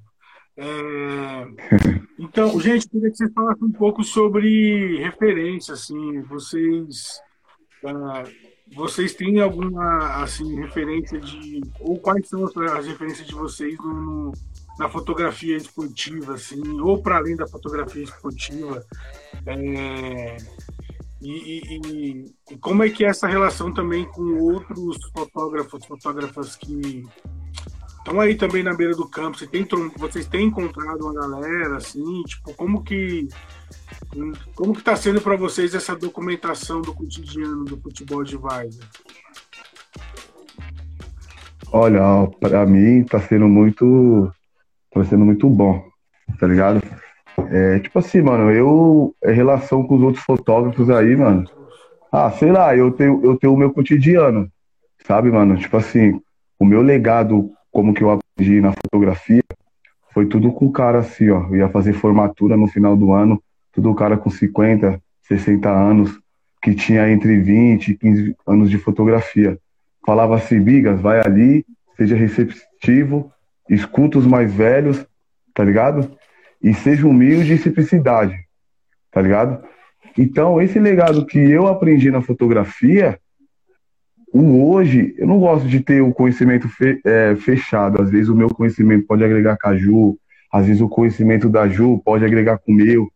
É, 0.56 1.46
então, 2.18 2.60
gente, 2.60 2.88
queria 2.88 3.10
que 3.10 3.16
você 3.16 3.28
falasse 3.30 3.64
um 3.64 3.72
pouco 3.72 4.04
sobre 4.04 4.98
referência, 4.98 5.74
assim, 5.74 6.22
vocês, 6.22 7.20
uh, 7.82 8.30
vocês 8.74 9.14
têm 9.14 9.40
alguma, 9.40 10.22
assim, 10.22 10.54
referência 10.60 11.18
de, 11.18 11.60
ou 11.80 11.98
quais 11.98 12.28
são 12.28 12.44
as, 12.44 12.56
as 12.56 12.86
referências 12.86 13.26
de 13.26 13.34
vocês 13.34 13.76
no, 13.78 13.94
no, 13.94 14.32
na 14.78 14.88
fotografia 14.88 15.56
esportiva, 15.56 16.34
assim, 16.34 16.62
ou 16.80 17.02
para 17.02 17.16
além 17.16 17.36
da 17.36 17.48
fotografia 17.48 18.04
esportiva, 18.04 18.84
é, 19.46 20.36
e, 21.24 21.62
e, 21.64 22.34
e, 22.50 22.56
como 22.58 22.82
é 22.82 22.90
que 22.90 23.04
é 23.04 23.08
essa 23.08 23.26
relação 23.26 23.72
também 23.72 24.04
com 24.04 24.22
outros 24.40 24.98
fotógrafos, 25.16 25.84
fotógrafas 25.86 26.54
que 26.54 27.06
estão 27.98 28.20
aí 28.20 28.34
também 28.34 28.62
na 28.62 28.74
beira 28.74 28.94
do 28.94 29.08
campo? 29.08 29.38
Você 29.38 29.46
tem, 29.46 29.66
vocês 29.96 30.26
têm 30.26 30.48
encontrado 30.48 31.00
uma 31.02 31.14
galera, 31.14 31.76
assim, 31.78 32.22
tipo, 32.24 32.52
como 32.54 32.82
que 32.82 33.26
como 34.54 34.72
que 34.72 34.80
está 34.80 34.94
sendo 34.94 35.20
para 35.20 35.36
vocês 35.36 35.74
essa 35.74 35.96
documentação 35.96 36.82
do 36.82 36.94
cotidiano 36.94 37.64
do 37.64 37.80
futebol 37.80 38.22
de 38.22 38.36
Várzea? 38.36 38.84
Olha, 41.72 42.28
para 42.38 42.66
mim 42.66 43.00
está 43.00 43.20
sendo 43.20 43.48
muito, 43.48 44.30
tá 44.92 45.04
sendo 45.04 45.24
muito 45.24 45.48
bom, 45.48 45.84
tá 46.38 46.46
ligado? 46.46 46.80
É, 47.50 47.78
tipo 47.80 47.98
assim, 47.98 48.22
mano, 48.22 48.50
eu, 48.50 49.14
em 49.24 49.32
relação 49.32 49.82
com 49.84 49.96
os 49.96 50.02
outros 50.02 50.24
fotógrafos 50.24 50.88
aí, 50.90 51.16
mano, 51.16 51.44
ah, 52.12 52.30
sei 52.30 52.52
lá, 52.52 52.76
eu 52.76 52.92
tenho, 52.92 53.20
eu 53.24 53.36
tenho 53.36 53.52
o 53.52 53.56
meu 53.56 53.72
cotidiano, 53.72 54.48
sabe, 55.04 55.30
mano? 55.30 55.56
Tipo 55.56 55.76
assim, 55.76 56.20
o 56.58 56.64
meu 56.64 56.80
legado, 56.80 57.50
como 57.72 57.92
que 57.92 58.02
eu 58.02 58.10
aprendi 58.10 58.60
na 58.60 58.72
fotografia, 58.72 59.42
foi 60.12 60.26
tudo 60.26 60.52
com 60.52 60.66
o 60.66 60.72
cara 60.72 61.00
assim, 61.00 61.28
ó. 61.30 61.48
Eu 61.48 61.56
ia 61.56 61.68
fazer 61.68 61.92
formatura 61.92 62.56
no 62.56 62.68
final 62.68 62.96
do 62.96 63.12
ano, 63.12 63.42
tudo 63.72 63.90
o 63.90 63.94
cara 63.94 64.16
com 64.16 64.30
50, 64.30 65.00
60 65.22 65.68
anos, 65.68 66.20
que 66.62 66.74
tinha 66.74 67.10
entre 67.10 67.36
20 67.36 67.88
e 67.88 67.98
15 67.98 68.36
anos 68.46 68.70
de 68.70 68.78
fotografia. 68.78 69.58
Falava 70.06 70.36
assim, 70.36 70.60
Bigas, 70.60 71.00
vai 71.00 71.20
ali, 71.20 71.66
seja 71.96 72.14
receptivo, 72.14 73.32
escuta 73.68 74.18
os 74.18 74.26
mais 74.26 74.52
velhos, 74.52 75.04
tá 75.52 75.64
ligado? 75.64 76.16
E 76.64 76.72
seja 76.72 77.06
humilde 77.06 77.52
e 77.52 77.58
simplicidade, 77.58 78.34
tá 79.12 79.20
ligado? 79.20 79.62
Então, 80.16 80.62
esse 80.62 80.78
legado 80.78 81.26
que 81.26 81.38
eu 81.38 81.66
aprendi 81.66 82.10
na 82.10 82.22
fotografia, 82.22 83.18
o 84.32 84.70
hoje, 84.70 85.14
eu 85.18 85.26
não 85.26 85.38
gosto 85.38 85.68
de 85.68 85.80
ter 85.80 86.00
o 86.00 86.14
conhecimento 86.14 86.66
fe, 86.70 86.98
é, 87.04 87.36
fechado. 87.36 88.00
Às 88.00 88.10
vezes 88.10 88.30
o 88.30 88.34
meu 88.34 88.48
conhecimento 88.48 89.06
pode 89.06 89.22
agregar 89.22 89.58
com 89.58 89.68
a 89.68 89.76
Ju, 89.76 90.18
às 90.50 90.66
vezes 90.66 90.80
o 90.80 90.88
conhecimento 90.88 91.50
da 91.50 91.68
Ju 91.68 92.00
pode 92.02 92.24
agregar 92.24 92.56
com 92.56 92.72
o 92.72 92.74
meu, 92.74 93.12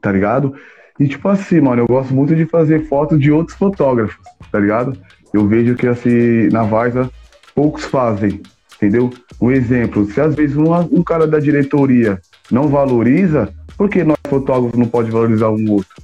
tá 0.00 0.10
ligado? 0.10 0.52
E 0.98 1.06
tipo 1.06 1.28
assim, 1.28 1.60
mano, 1.60 1.82
eu 1.82 1.86
gosto 1.86 2.12
muito 2.12 2.34
de 2.34 2.46
fazer 2.46 2.88
fotos 2.88 3.20
de 3.20 3.30
outros 3.30 3.56
fotógrafos, 3.56 4.26
tá 4.50 4.58
ligado? 4.58 4.98
Eu 5.32 5.46
vejo 5.46 5.76
que 5.76 5.86
assim, 5.86 6.48
na 6.50 6.64
Varsa, 6.64 7.08
poucos 7.54 7.84
fazem, 7.84 8.40
entendeu? 8.76 9.10
Um 9.40 9.52
exemplo, 9.52 10.04
se 10.06 10.20
às 10.20 10.34
vezes 10.34 10.56
um, 10.56 10.72
um 10.74 11.02
cara 11.04 11.28
da 11.28 11.38
diretoria 11.38 12.20
não 12.50 12.68
valoriza, 12.68 13.52
por 13.76 13.88
que 13.88 14.04
nós 14.04 14.16
fotógrafos 14.28 14.78
não 14.78 14.86
pode 14.86 15.10
valorizar 15.10 15.50
um 15.50 15.70
outro? 15.70 15.94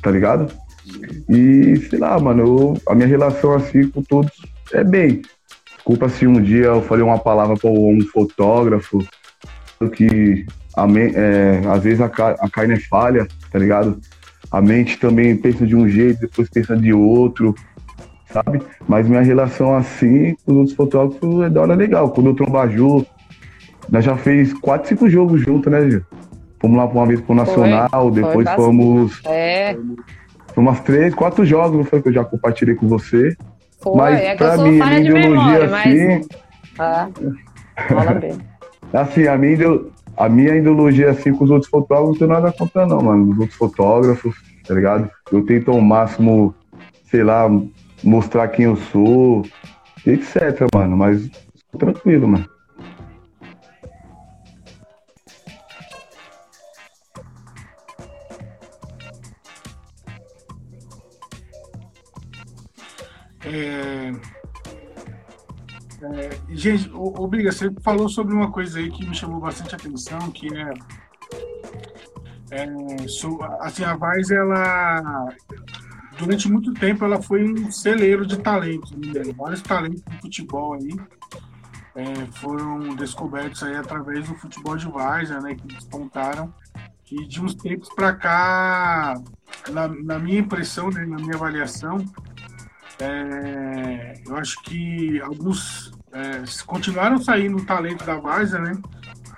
Tá 0.00 0.10
ligado? 0.10 0.52
E 1.28 1.76
sei 1.88 1.98
lá, 1.98 2.18
mano, 2.18 2.42
eu, 2.42 2.74
a 2.88 2.94
minha 2.94 3.06
relação 3.06 3.52
assim 3.54 3.88
com 3.88 4.02
todos 4.02 4.32
é 4.72 4.82
bem. 4.82 5.22
Desculpa 5.76 6.08
se 6.08 6.26
um 6.26 6.40
dia 6.40 6.66
eu 6.66 6.82
falei 6.82 7.04
uma 7.04 7.18
palavra 7.18 7.56
para 7.56 7.70
um 7.70 8.00
fotógrafo 8.12 8.98
que 9.94 10.46
a, 10.76 10.86
é, 10.86 11.62
às 11.68 11.82
vezes 11.82 12.00
a, 12.00 12.06
a 12.06 12.50
carne 12.50 12.74
é 12.74 12.80
falha, 12.80 13.26
tá 13.50 13.58
ligado? 13.58 14.00
A 14.50 14.60
mente 14.60 14.98
também 14.98 15.36
pensa 15.36 15.66
de 15.66 15.74
um 15.74 15.88
jeito, 15.88 16.20
depois 16.20 16.48
pensa 16.48 16.76
de 16.76 16.92
outro, 16.92 17.54
sabe? 18.32 18.62
Mas 18.86 19.08
minha 19.08 19.22
relação 19.22 19.74
assim 19.74 20.36
com 20.44 20.52
os 20.52 20.58
outros 20.58 20.76
fotógrafos 20.76 21.42
é 21.44 21.50
da 21.50 21.62
hora 21.62 21.74
legal. 21.74 22.10
Quando 22.10 22.30
eu 22.30 22.34
trombo 22.34 22.58
a 22.58 22.66
Ju, 22.66 23.06
nós 23.90 24.04
já 24.04 24.16
fez 24.16 24.52
quatro, 24.54 24.88
cinco 24.88 25.08
jogos 25.08 25.40
juntos, 25.40 25.70
né, 25.70 25.90
Gil? 25.90 26.02
Fomos 26.60 26.76
lá 26.76 26.84
uma 26.84 27.06
vez 27.06 27.20
pro 27.20 27.34
Nacional, 27.34 27.88
foi, 27.90 28.10
depois 28.12 28.48
foi 28.48 28.56
fomos. 28.56 29.20
É. 29.26 29.76
Foi 30.54 30.62
umas 30.62 30.80
três, 30.80 31.14
quatro 31.14 31.44
jogos, 31.44 31.76
não 31.76 31.84
foi 31.84 32.00
que 32.00 32.08
eu 32.08 32.12
já 32.12 32.24
compartilhei 32.24 32.74
com 32.74 32.86
você. 32.86 33.36
Foi, 33.80 33.96
mas 33.96 34.20
é 34.20 34.36
pra 34.36 34.56
mim, 34.58 34.70
minha 34.70 35.00
ideologia 35.00 35.28
memória, 35.28 35.64
assim. 35.64 36.06
Mas... 36.06 36.26
Ah, 36.78 37.08
assim, 39.00 39.26
a 39.26 39.36
minha, 39.36 39.80
a 40.16 40.28
minha 40.28 40.54
ideologia 40.54 41.10
assim 41.10 41.32
com 41.32 41.44
os 41.44 41.50
outros 41.50 41.68
fotógrafos 41.68 42.10
não 42.10 42.18
tem 42.18 42.28
nada 42.28 42.52
contra, 42.52 42.86
não, 42.86 43.02
mano. 43.02 43.32
Os 43.32 43.38
outros 43.40 43.56
fotógrafos, 43.56 44.36
tá 44.66 44.74
ligado? 44.74 45.10
Eu 45.32 45.44
tento 45.44 45.70
ao 45.72 45.80
máximo, 45.80 46.54
sei 47.10 47.24
lá, 47.24 47.50
mostrar 48.04 48.46
quem 48.48 48.66
eu 48.66 48.76
sou, 48.76 49.42
etc, 50.06 50.66
mano. 50.72 50.96
Mas 50.96 51.28
tranquilo, 51.76 52.28
mano. 52.28 52.51
É... 63.52 64.12
É, 66.04 66.30
gente, 66.48 66.90
Obriga, 66.92 67.52
você 67.52 67.70
falou 67.80 68.08
sobre 68.08 68.34
uma 68.34 68.50
coisa 68.50 68.80
aí 68.80 68.90
que 68.90 69.06
me 69.06 69.14
chamou 69.14 69.38
bastante 69.38 69.72
atenção, 69.72 70.18
que 70.32 70.48
é, 70.52 70.72
é 72.50 73.06
so, 73.06 73.38
assim, 73.60 73.84
a 73.84 73.94
Vaz, 73.94 74.32
ela 74.32 75.28
durante 76.18 76.50
muito 76.50 76.74
tempo 76.74 77.04
ela 77.04 77.22
foi 77.22 77.44
um 77.44 77.70
celeiro 77.70 78.26
de 78.26 78.36
talentos, 78.36 78.90
né? 78.90 79.32
vários 79.36 79.62
talentos 79.62 80.02
de 80.02 80.20
futebol 80.20 80.74
aí 80.74 80.90
é, 81.94 82.26
foram 82.32 82.94
descobertos 82.96 83.62
aí 83.62 83.76
através 83.76 84.28
do 84.28 84.34
futebol 84.34 84.76
de 84.76 84.88
Várzea, 84.88 85.40
né, 85.40 85.54
que 85.54 85.66
despontaram 85.66 86.52
e 87.10 87.26
de 87.26 87.42
uns 87.42 87.54
tempos 87.54 87.90
para 87.90 88.14
cá, 88.14 89.20
na, 89.70 89.86
na 89.86 90.18
minha 90.18 90.40
impressão, 90.40 90.88
né, 90.88 91.04
na 91.04 91.16
minha 91.16 91.34
avaliação, 91.34 91.98
é, 93.02 94.14
eu 94.24 94.36
acho 94.36 94.62
que 94.62 95.20
alguns 95.20 95.92
é, 96.12 96.44
continuaram 96.66 97.18
saindo 97.20 97.56
o 97.56 97.66
talento 97.66 98.04
da 98.04 98.16
Várzea, 98.16 98.60
né? 98.60 98.80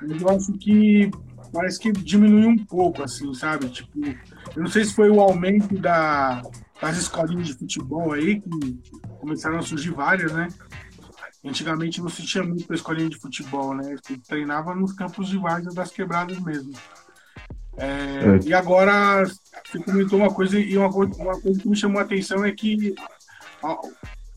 Mas 0.01 0.21
eu 0.21 0.29
acho 0.29 0.53
que 0.55 1.11
parece 1.51 1.79
que 1.79 1.93
diminuiu 1.93 2.51
um 2.51 2.65
pouco, 2.65 3.03
assim, 3.03 3.33
sabe? 3.33 3.69
Tipo, 3.71 4.05
eu 4.05 4.63
não 4.63 4.67
sei 4.67 4.85
se 4.85 4.95
foi 4.95 5.09
o 5.09 5.21
aumento 5.21 5.79
da, 5.79 6.43
das 6.81 6.99
escolinhas 6.99 7.47
de 7.47 7.55
futebol 7.55 8.13
aí, 8.13 8.41
que 8.41 8.51
começaram 9.19 9.59
a 9.59 9.63
surgir 9.63 9.93
várias, 9.93 10.33
né? 10.33 10.49
Antigamente 11.43 12.03
não 12.03 12.09
se 12.09 12.23
tinha 12.23 12.45
muito 12.45 12.67
para 12.67 12.77
escolinha 12.77 13.09
de 13.09 13.19
futebol, 13.19 13.75
né? 13.75 13.97
Você 14.03 14.19
treinava 14.19 14.75
nos 14.75 14.93
campos 14.93 15.29
de 15.29 15.39
várzea 15.39 15.73
das 15.73 15.91
quebradas 15.91 16.39
mesmo. 16.41 16.73
É, 17.77 18.39
É. 18.45 18.49
E 18.49 18.53
agora, 18.55 19.25
você 19.25 19.79
comentou 19.83 20.19
uma 20.19 20.33
coisa, 20.33 20.59
e 20.59 20.77
uma, 20.77 20.89
uma 20.89 21.41
coisa 21.41 21.61
que 21.61 21.69
me 21.69 21.77
chamou 21.77 22.01
a 22.01 22.05
atenção 22.05 22.45
é 22.45 22.53
que 22.53 22.95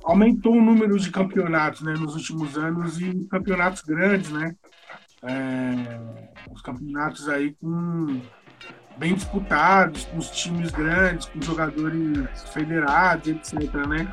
aumentou 0.03 0.53
o 0.55 0.61
número 0.61 0.97
de 0.99 1.11
campeonatos 1.11 1.81
né, 1.81 1.93
nos 1.93 2.15
últimos 2.15 2.57
anos 2.57 2.99
e 3.01 3.27
campeonatos 3.29 3.81
grandes, 3.81 4.29
né? 4.31 4.55
É, 5.23 5.99
os 6.51 6.61
campeonatos 6.61 7.27
aí 7.27 7.53
com 7.59 8.21
bem 8.97 9.13
disputados, 9.13 10.05
com 10.05 10.17
os 10.17 10.29
times 10.31 10.71
grandes, 10.71 11.25
com 11.27 11.41
jogadores 11.41 12.27
federados, 12.53 13.27
etc, 13.27 13.73
né? 13.87 14.07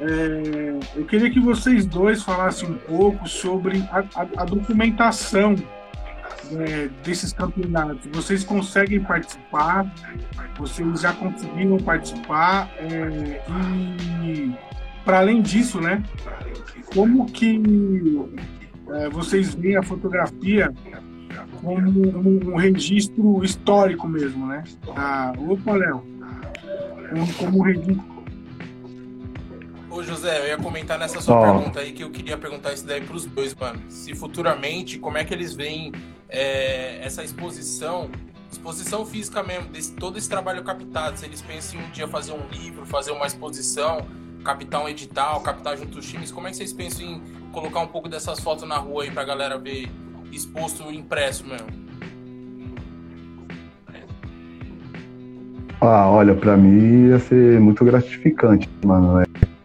É, 0.00 0.78
eu 1.00 1.04
queria 1.06 1.30
que 1.30 1.40
vocês 1.40 1.84
dois 1.84 2.22
falassem 2.22 2.68
um 2.70 2.78
pouco 2.78 3.28
sobre 3.28 3.78
a, 3.90 3.98
a- 4.00 4.42
a 4.42 4.44
documentação 4.44 5.56
é, 6.56 6.88
desses 7.04 7.32
campeonatos. 7.32 8.08
Vocês 8.12 8.44
conseguem 8.44 9.00
participar? 9.00 9.92
Vocês 10.58 11.00
já 11.00 11.12
conseguiram 11.12 11.76
participar? 11.78 12.70
É, 12.78 13.42
e 14.24 14.54
para 15.04 15.18
além 15.18 15.40
disso, 15.42 15.80
né? 15.80 16.02
Como 16.92 17.26
que 17.26 17.60
é, 18.90 19.08
vocês 19.10 19.54
veem 19.54 19.76
a 19.76 19.82
fotografia 19.82 20.72
como 21.60 21.90
um, 21.90 22.52
um 22.52 22.56
registro 22.56 23.44
histórico 23.44 24.08
mesmo, 24.08 24.46
né? 24.46 24.64
Da... 24.94 25.32
Opa, 25.38 25.72
Léo. 25.72 26.02
Como, 27.10 27.34
como 27.34 27.62
registro. 27.62 28.17
Ô 29.90 30.02
José, 30.02 30.40
eu 30.40 30.48
ia 30.48 30.56
comentar 30.58 30.98
nessa 30.98 31.20
sua 31.20 31.36
Ó. 31.36 31.42
pergunta 31.42 31.80
aí 31.80 31.92
que 31.92 32.04
eu 32.04 32.10
queria 32.10 32.36
perguntar 32.36 32.74
isso 32.74 32.86
daí 32.86 33.00
pros 33.00 33.24
dois, 33.24 33.54
mano. 33.54 33.80
Se 33.88 34.14
futuramente, 34.14 34.98
como 34.98 35.16
é 35.16 35.24
que 35.24 35.32
eles 35.32 35.54
veem 35.54 35.92
é, 36.28 37.00
essa 37.02 37.24
exposição, 37.24 38.10
exposição 38.52 39.06
física 39.06 39.42
mesmo, 39.42 39.68
desse, 39.68 39.92
todo 39.94 40.18
esse 40.18 40.28
trabalho 40.28 40.62
captado, 40.62 41.18
se 41.18 41.24
eles 41.24 41.40
pensam 41.40 41.80
em 41.80 41.84
um 41.84 41.90
dia 41.90 42.06
fazer 42.06 42.32
um 42.32 42.46
livro, 42.52 42.84
fazer 42.84 43.12
uma 43.12 43.26
exposição, 43.26 44.06
captar 44.44 44.82
um 44.84 44.88
edital, 44.88 45.40
captar 45.40 45.76
junto 45.78 45.98
os 45.98 46.06
times, 46.06 46.30
como 46.30 46.46
é 46.46 46.50
que 46.50 46.56
vocês 46.58 46.72
pensam 46.72 47.04
em 47.06 47.22
colocar 47.50 47.80
um 47.80 47.86
pouco 47.86 48.10
dessas 48.10 48.40
fotos 48.40 48.68
na 48.68 48.76
rua 48.76 49.04
aí 49.04 49.10
pra 49.10 49.24
galera 49.24 49.58
ver 49.58 49.88
exposto 50.30 50.90
impresso 50.92 51.46
mesmo? 51.46 51.88
Ah, 55.80 56.10
olha, 56.10 56.34
pra 56.34 56.56
mim 56.56 57.08
ia 57.08 57.18
ser 57.20 57.60
muito 57.60 57.84
gratificante, 57.84 58.68
mano, 58.84 59.20
é, 59.20 59.22
as 59.22 59.57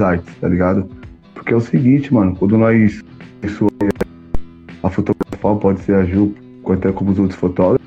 artes, 0.00 0.34
tá 0.40 0.48
ligado? 0.48 0.88
Porque 1.34 1.52
é 1.52 1.56
o 1.56 1.60
seguinte, 1.60 2.12
mano, 2.12 2.34
quando 2.36 2.56
nós 2.58 3.02
pessoas, 3.40 3.70
a 4.82 4.90
fotografar 4.90 5.56
pode 5.56 5.80
ser 5.80 5.94
a 5.94 6.04
Ju, 6.04 6.34
até 6.68 6.90
como 6.90 7.10
os 7.10 7.18
outros 7.18 7.38
fotógrafos, 7.38 7.86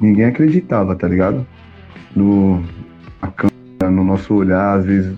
ninguém 0.00 0.24
acreditava, 0.24 0.96
tá 0.96 1.06
ligado? 1.06 1.46
No 2.16 2.62
a 3.20 3.26
câmera, 3.28 3.90
no 3.90 4.04
nosso 4.04 4.34
olhar, 4.34 4.78
às 4.78 4.86
vezes 4.86 5.16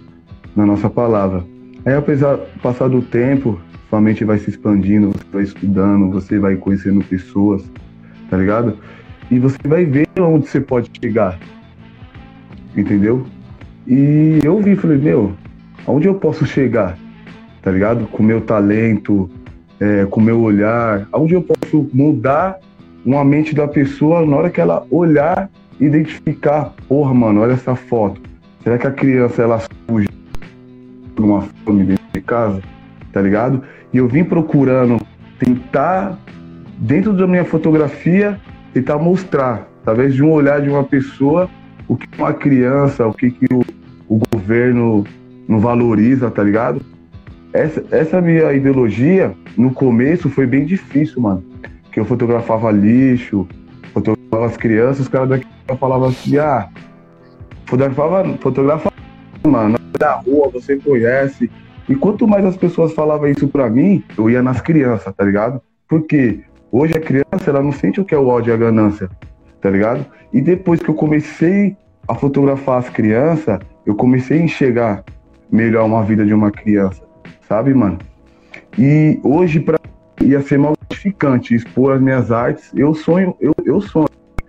na 0.57 0.66
nossa 0.66 0.91
palavra. 0.91 1.45
Aí 1.85 1.95
apesar 1.95 2.39
passar 2.62 2.89
do 2.89 3.03
tempo, 3.03 3.61
sua 3.89 4.01
mente 4.01 4.25
vai 4.25 4.39
se 4.39 4.51
expandindo, 4.51 5.09
você 5.09 5.25
vai 5.33 5.43
estudando, 5.43 6.11
você 6.11 6.39
vai 6.39 6.57
conhecendo 6.57 7.05
pessoas, 7.05 7.62
tá 8.29 8.37
ligado? 8.37 8.77
E 9.31 9.39
você 9.39 9.59
vai 9.66 9.85
ver 9.85 10.09
onde 10.18 10.49
você 10.49 10.61
pode 10.61 10.91
chegar. 11.03 11.39
Entendeu? 12.77 13.27
E 13.87 14.39
eu 14.45 14.61
vi, 14.61 14.77
falei, 14.77 14.99
meu, 14.99 15.33
aonde 15.91 16.07
eu 16.07 16.14
posso 16.14 16.47
chegar? 16.47 16.97
Tá 17.61 17.70
ligado? 17.70 18.07
Com 18.07 18.22
meu 18.22 18.41
talento, 18.41 19.28
é, 19.80 20.07
com 20.07 20.20
meu 20.20 20.41
olhar, 20.41 21.07
aonde 21.12 21.34
eu 21.34 21.43
posso 21.43 21.91
mudar 21.93 22.59
uma 23.05 23.24
mente 23.24 23.55
da 23.55 23.66
pessoa 23.66 24.24
na 24.24 24.36
hora 24.36 24.51
que 24.51 24.61
ela 24.61 24.86
olhar 24.91 25.51
e 25.80 25.84
identificar, 25.86 26.72
porra, 26.88 27.12
mano, 27.12 27.41
olha 27.41 27.53
essa 27.53 27.74
foto. 27.74 28.20
Será 28.62 28.78
que 28.78 28.86
a 28.86 28.91
criança 28.91 29.43
ela 29.43 29.61
surge 29.88 30.09
por 31.16 31.24
uma 31.24 31.43
fome 31.64 31.84
dentro 31.84 32.05
de 32.12 32.20
casa? 32.20 32.62
Tá 33.12 33.20
ligado? 33.20 33.62
E 33.93 33.97
eu 33.97 34.07
vim 34.07 34.22
procurando 34.22 35.01
tentar, 35.38 36.18
dentro 36.78 37.12
da 37.12 37.26
minha 37.26 37.45
fotografia, 37.45 38.38
tentar 38.72 38.99
mostrar, 38.99 39.66
através 39.82 40.14
de 40.14 40.22
um 40.22 40.30
olhar 40.30 40.61
de 40.61 40.68
uma 40.68 40.84
pessoa, 40.84 41.49
o 41.88 41.97
que 41.97 42.07
uma 42.16 42.32
criança, 42.32 43.07
o 43.07 43.12
que, 43.12 43.30
que 43.30 43.47
o, 43.53 43.64
o 44.09 44.20
governo 44.32 45.05
não 45.51 45.61
valoriza, 45.61 46.30
tá 46.30 46.42
ligado? 46.42 46.80
Essa, 47.53 47.84
essa 47.90 48.20
minha 48.20 48.53
ideologia, 48.53 49.34
no 49.57 49.72
começo, 49.72 50.30
foi 50.30 50.46
bem 50.46 50.64
difícil, 50.64 51.20
mano. 51.20 51.44
Que 51.92 52.01
eu 52.01 52.05
fotografava 52.05 52.70
lixo, 52.70 53.46
fotografava 53.92 54.46
as 54.46 54.57
crianças, 54.57 55.01
os 55.01 55.09
caras 55.09 55.28
daqui 55.28 55.46
falavam 55.78 56.09
assim, 56.09 56.38
ah, 56.38 56.68
fotografava, 57.66 58.38
fotografava, 58.38 58.94
mano, 59.46 59.78
da 59.98 60.14
rua, 60.14 60.48
você 60.51 60.76
conhece. 60.76 61.51
E 61.88 61.94
quanto 61.94 62.26
mais 62.26 62.44
as 62.44 62.57
pessoas 62.57 62.94
falavam 62.94 63.28
isso 63.28 63.48
pra 63.48 63.68
mim, 63.68 64.03
eu 64.16 64.30
ia 64.30 64.42
nas 64.42 64.61
crianças, 64.61 65.12
tá 65.14 65.24
ligado? 65.24 65.61
Porque 65.88 66.44
Hoje 66.72 66.96
a 66.96 67.01
criança, 67.01 67.48
ela 67.51 67.61
não 67.61 67.72
sente 67.72 68.01
o 68.01 68.05
que 68.05 68.14
é 68.14 68.18
o 68.18 68.28
ódio 68.28 68.53
e 68.53 68.55
a 68.55 68.57
ganância, 68.57 69.11
tá 69.61 69.68
ligado? 69.68 70.07
E 70.32 70.40
depois 70.40 70.80
que 70.80 70.88
eu 70.88 70.94
comecei 70.94 71.76
a 72.07 72.14
fotografar 72.14 72.78
as 72.78 72.88
crianças, 72.88 73.59
eu 73.84 73.96
comecei 73.96 74.38
a 74.38 74.42
enxergar 74.44 75.05
melhor 75.51 75.86
uma 75.86 76.03
vida 76.03 76.24
de 76.24 76.32
uma 76.32 76.51
criança, 76.51 77.03
sabe, 77.48 77.74
mano? 77.74 77.98
E 78.78 79.18
hoje, 79.22 79.61
pra 79.61 79.78
ia 80.22 80.40
ser 80.42 80.59
mal 80.59 80.74
expor 81.51 81.94
as 81.94 82.01
minhas 82.01 82.30
artes, 82.30 82.70
eu 82.74 82.94
sonho, 82.94 83.34
eu, 83.40 83.53
eu 83.64 83.80
sonho 83.80 84.09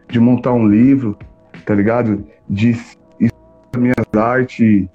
de 0.09 0.19
montar 0.19 0.53
um 0.53 0.67
livro, 0.67 1.17
tá 1.65 1.73
ligado? 1.73 2.25
De 2.49 2.71
expor 2.71 3.31
as 3.73 3.81
minhas 3.81 4.05
artes, 4.15 4.87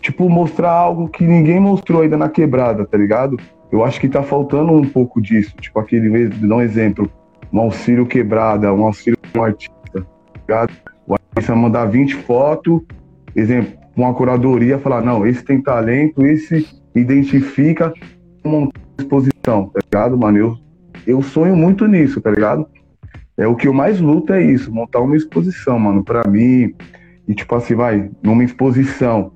tipo, 0.00 0.28
mostrar 0.28 0.70
algo 0.70 1.08
que 1.08 1.24
ninguém 1.24 1.58
mostrou 1.58 2.02
ainda 2.02 2.16
na 2.16 2.28
quebrada, 2.28 2.86
tá 2.86 2.96
ligado? 2.96 3.36
Eu 3.70 3.84
acho 3.84 4.00
que 4.00 4.08
tá 4.08 4.22
faltando 4.22 4.72
um 4.72 4.88
pouco 4.88 5.20
disso. 5.20 5.54
Tipo, 5.56 5.80
aquele, 5.80 6.28
dar 6.28 6.56
um 6.56 6.60
exemplo, 6.60 7.10
um 7.52 7.60
auxílio 7.60 8.06
quebrada, 8.06 8.72
um 8.72 8.84
auxílio 8.84 9.18
de 9.32 9.38
um 9.38 9.42
artista, 9.42 9.74
tá 9.92 10.02
ligado? 10.40 10.72
O 11.06 11.14
artista 11.14 11.56
mandar 11.56 11.86
20 11.86 12.14
fotos, 12.16 12.82
exemplo, 13.34 13.72
uma 13.96 14.14
curadoria 14.14 14.78
falar, 14.78 15.02
não, 15.02 15.26
esse 15.26 15.44
tem 15.44 15.60
talento, 15.60 16.24
esse 16.26 16.66
identifica, 16.94 17.92
montar 18.44 18.80
uma 18.80 19.02
exposição, 19.02 19.68
tá 19.68 19.80
ligado, 19.84 20.18
mano? 20.18 20.38
Eu, 20.38 20.56
eu 21.06 21.22
sonho 21.22 21.56
muito 21.56 21.86
nisso, 21.86 22.20
tá 22.20 22.30
ligado? 22.30 22.66
É 23.36 23.46
o 23.46 23.56
que 23.56 23.66
eu 23.66 23.72
mais 23.72 24.00
luto 24.00 24.32
é 24.32 24.42
isso, 24.42 24.72
montar 24.72 25.00
uma 25.00 25.16
exposição, 25.16 25.78
mano, 25.78 26.04
pra 26.04 26.28
mim. 26.28 26.74
E 27.26 27.34
tipo 27.34 27.54
assim, 27.54 27.74
vai, 27.74 28.10
numa 28.22 28.44
exposição, 28.44 29.32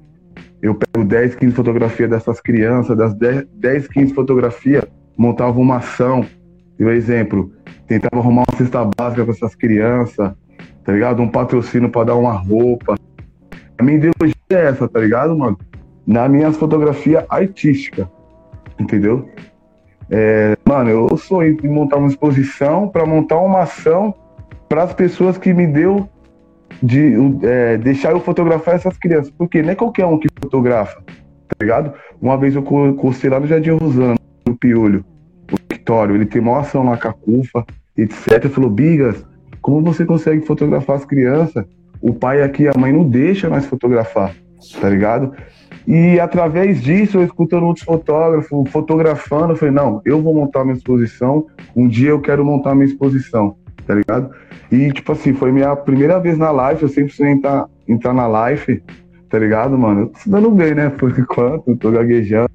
eu 0.60 0.74
pego 0.74 1.06
10, 1.06 1.36
15 1.36 1.54
fotografias 1.54 2.10
dessas 2.10 2.40
crianças, 2.40 2.96
das 2.96 3.14
10, 3.14 3.46
10 3.54 3.88
15 3.88 4.14
fotografias, 4.14 4.84
montava 5.16 5.58
uma 5.58 5.76
ação. 5.76 6.26
Por 6.76 6.92
exemplo, 6.92 7.52
tentava 7.86 8.20
arrumar 8.20 8.44
uma 8.48 8.58
cesta 8.58 8.84
básica 8.84 9.24
para 9.24 9.32
essas 9.32 9.54
crianças, 9.54 10.32
tá 10.84 10.92
ligado? 10.92 11.22
Um 11.22 11.28
patrocínio 11.28 11.88
para 11.88 12.04
dar 12.04 12.16
uma 12.16 12.32
roupa. 12.32 12.96
A 13.78 13.82
minha 13.82 13.98
ideologia 13.98 14.34
é 14.50 14.66
essa, 14.66 14.88
tá 14.88 15.00
ligado, 15.00 15.36
mano? 15.36 15.58
Na 16.06 16.28
minha 16.28 16.52
fotografia 16.52 17.26
artística, 17.28 18.10
entendeu? 18.78 19.28
É, 20.08 20.56
mano, 20.64 20.90
eu 20.90 21.16
sonho 21.16 21.58
em 21.62 21.68
montar 21.68 21.96
uma 21.96 22.08
exposição 22.08 22.88
para 22.88 23.04
montar 23.04 23.38
uma 23.38 23.62
ação 23.62 24.14
para 24.68 24.84
as 24.84 24.94
pessoas 24.94 25.36
que 25.36 25.52
me 25.52 25.66
deu 25.66 26.08
de 26.82 27.14
é, 27.42 27.76
deixar 27.76 28.12
eu 28.12 28.20
fotografar 28.20 28.74
essas 28.74 28.96
crianças, 28.98 29.32
porque 29.36 29.62
não 29.62 29.70
é 29.70 29.74
qualquer 29.74 30.06
um 30.06 30.18
que 30.18 30.28
fotografa, 30.40 31.00
tá 31.00 31.56
ligado? 31.60 31.92
Uma 32.20 32.36
vez 32.36 32.54
eu 32.54 32.62
costei 32.62 33.30
lá 33.30 33.40
no 33.40 33.46
Jardim 33.46 33.70
Rosano, 33.70 34.18
no 34.46 34.56
Piolho, 34.56 35.04
o 35.52 35.56
Victório, 35.72 36.14
ele 36.14 36.26
tem 36.26 36.40
maior 36.40 36.60
ação 36.60 36.84
lá 36.84 36.96
com 36.96 37.08
a 37.08 37.12
CUFA, 37.12 37.64
etc. 37.96 38.48
Falou, 38.48 38.70
Bigas, 38.70 39.24
como 39.60 39.82
você 39.82 40.04
consegue 40.04 40.44
fotografar 40.44 40.96
as 40.96 41.04
crianças? 41.04 41.64
O 42.06 42.14
pai 42.14 42.40
aqui, 42.40 42.68
a 42.68 42.72
mãe 42.78 42.92
não 42.92 43.02
deixa 43.02 43.48
nós 43.48 43.66
fotografar, 43.66 44.32
tá 44.80 44.88
ligado? 44.88 45.32
E 45.84 46.20
através 46.20 46.80
disso, 46.80 47.18
eu 47.18 47.24
escutando 47.24 47.66
outros 47.66 47.84
fotógrafos, 47.84 48.70
fotografando, 48.70 49.54
eu 49.54 49.56
falei, 49.56 49.74
não, 49.74 50.00
eu 50.04 50.22
vou 50.22 50.32
montar 50.32 50.62
minha 50.62 50.76
exposição, 50.76 51.46
um 51.74 51.88
dia 51.88 52.10
eu 52.10 52.20
quero 52.20 52.44
montar 52.44 52.76
minha 52.76 52.86
exposição, 52.86 53.56
tá 53.84 53.96
ligado? 53.96 54.30
E, 54.70 54.92
tipo 54.92 55.10
assim, 55.10 55.34
foi 55.34 55.50
minha 55.50 55.74
primeira 55.74 56.20
vez 56.20 56.38
na 56.38 56.52
live, 56.52 56.84
eu 56.84 56.88
sempre 56.88 57.12
sonhei 57.12 57.32
entrar, 57.32 57.66
entrar 57.88 58.14
na 58.14 58.28
live, 58.28 58.84
tá 59.28 59.36
ligado, 59.36 59.76
mano? 59.76 60.02
Eu 60.02 60.06
tô 60.06 60.18
se 60.20 60.30
dando 60.30 60.48
bem, 60.52 60.76
né, 60.76 60.90
por 60.96 61.10
enquanto, 61.18 61.74
tô 61.74 61.90
gaguejando. 61.90 62.50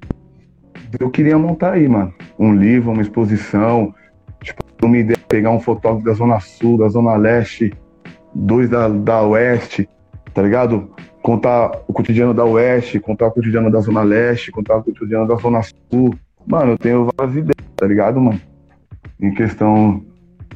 Eu 0.98 1.10
queria 1.10 1.36
montar 1.36 1.72
aí, 1.72 1.86
mano, 1.86 2.10
um 2.38 2.54
livro, 2.54 2.90
uma 2.90 3.02
exposição, 3.02 3.94
tipo, 4.42 4.62
uma 4.82 4.96
ideia 4.96 5.18
de 5.18 5.24
pegar 5.24 5.50
um 5.50 5.60
fotógrafo 5.60 6.06
da 6.06 6.14
Zona 6.14 6.40
Sul, 6.40 6.78
da 6.78 6.88
Zona 6.88 7.16
Leste, 7.16 7.70
dois 8.34 8.68
da, 8.68 8.88
da 8.88 9.22
Oeste, 9.22 9.88
tá 10.32 10.42
ligado? 10.42 10.90
contar 11.22 11.70
o 11.86 11.92
cotidiano 11.92 12.34
da 12.34 12.44
Oeste, 12.44 12.98
contar 12.98 13.28
o 13.28 13.30
cotidiano 13.30 13.70
da 13.70 13.80
Zona 13.80 14.02
Leste, 14.02 14.50
contar 14.50 14.76
o 14.76 14.82
cotidiano 14.82 15.26
da 15.26 15.36
Zona 15.36 15.62
Sul. 15.62 16.14
Mano, 16.44 16.72
eu 16.72 16.78
tenho 16.78 17.08
várias 17.16 17.36
ideias, 17.36 17.72
tá 17.76 17.86
ligado, 17.86 18.20
mano? 18.20 18.40
Em 19.20 19.32
questão 19.32 20.04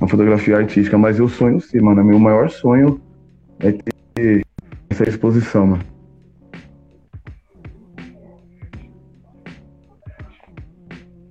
da 0.01 0.09
fotografia 0.09 0.59
artística, 0.59 0.99
mas 0.99 1.19
eu 1.19 1.29
sonho 1.29 1.61
sim, 1.61 1.81
mano. 1.81 2.05
Meu 2.05 2.19
maior 2.19 2.51
sonho 2.51 3.01
é 3.61 3.73
ter 4.15 4.45
essa 4.91 5.09
exposição, 5.09 5.67
mano. 5.69 5.83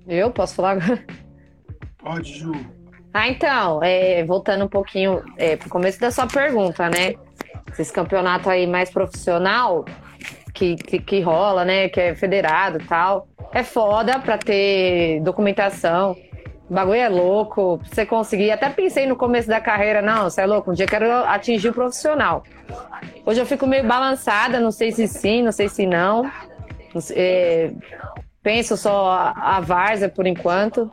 Eu 0.08 0.30
posso 0.30 0.54
falar 0.54 0.70
agora? 0.72 1.04
Pode, 1.98 2.38
Ju. 2.38 2.52
Ah, 3.18 3.28
então, 3.28 3.82
é, 3.82 4.22
voltando 4.24 4.66
um 4.66 4.68
pouquinho 4.68 5.22
é, 5.38 5.56
pro 5.56 5.70
começo 5.70 5.98
da 5.98 6.10
sua 6.10 6.26
pergunta, 6.26 6.90
né? 6.90 7.14
Esse 7.78 7.90
campeonato 7.90 8.50
aí 8.50 8.66
mais 8.66 8.90
profissional 8.90 9.86
que, 10.52 10.76
que, 10.76 10.98
que 10.98 11.20
rola, 11.22 11.64
né? 11.64 11.88
Que 11.88 11.98
é 11.98 12.14
federado 12.14 12.78
e 12.78 12.84
tal. 12.84 13.26
É 13.54 13.62
foda 13.62 14.18
pra 14.18 14.36
ter 14.36 15.22
documentação. 15.22 16.14
O 16.68 16.74
bagulho 16.74 17.00
é 17.00 17.08
louco, 17.08 17.80
você 17.86 18.04
conseguir. 18.04 18.50
Até 18.50 18.68
pensei 18.68 19.06
no 19.06 19.16
começo 19.16 19.48
da 19.48 19.62
carreira, 19.62 20.02
não, 20.02 20.24
você 20.24 20.42
é 20.42 20.46
louco, 20.46 20.70
um 20.70 20.74
dia 20.74 20.86
quero 20.86 21.10
atingir 21.24 21.70
o 21.70 21.72
profissional. 21.72 22.42
Hoje 23.24 23.40
eu 23.40 23.46
fico 23.46 23.66
meio 23.66 23.84
balançada, 23.84 24.60
não 24.60 24.70
sei 24.70 24.92
se 24.92 25.08
sim, 25.08 25.42
não 25.42 25.52
sei 25.52 25.70
se 25.70 25.86
não. 25.86 26.30
É, 27.12 27.70
penso 28.46 28.76
só 28.76 29.10
a, 29.10 29.56
a 29.56 29.60
várzea 29.60 30.08
por 30.08 30.24
enquanto. 30.24 30.88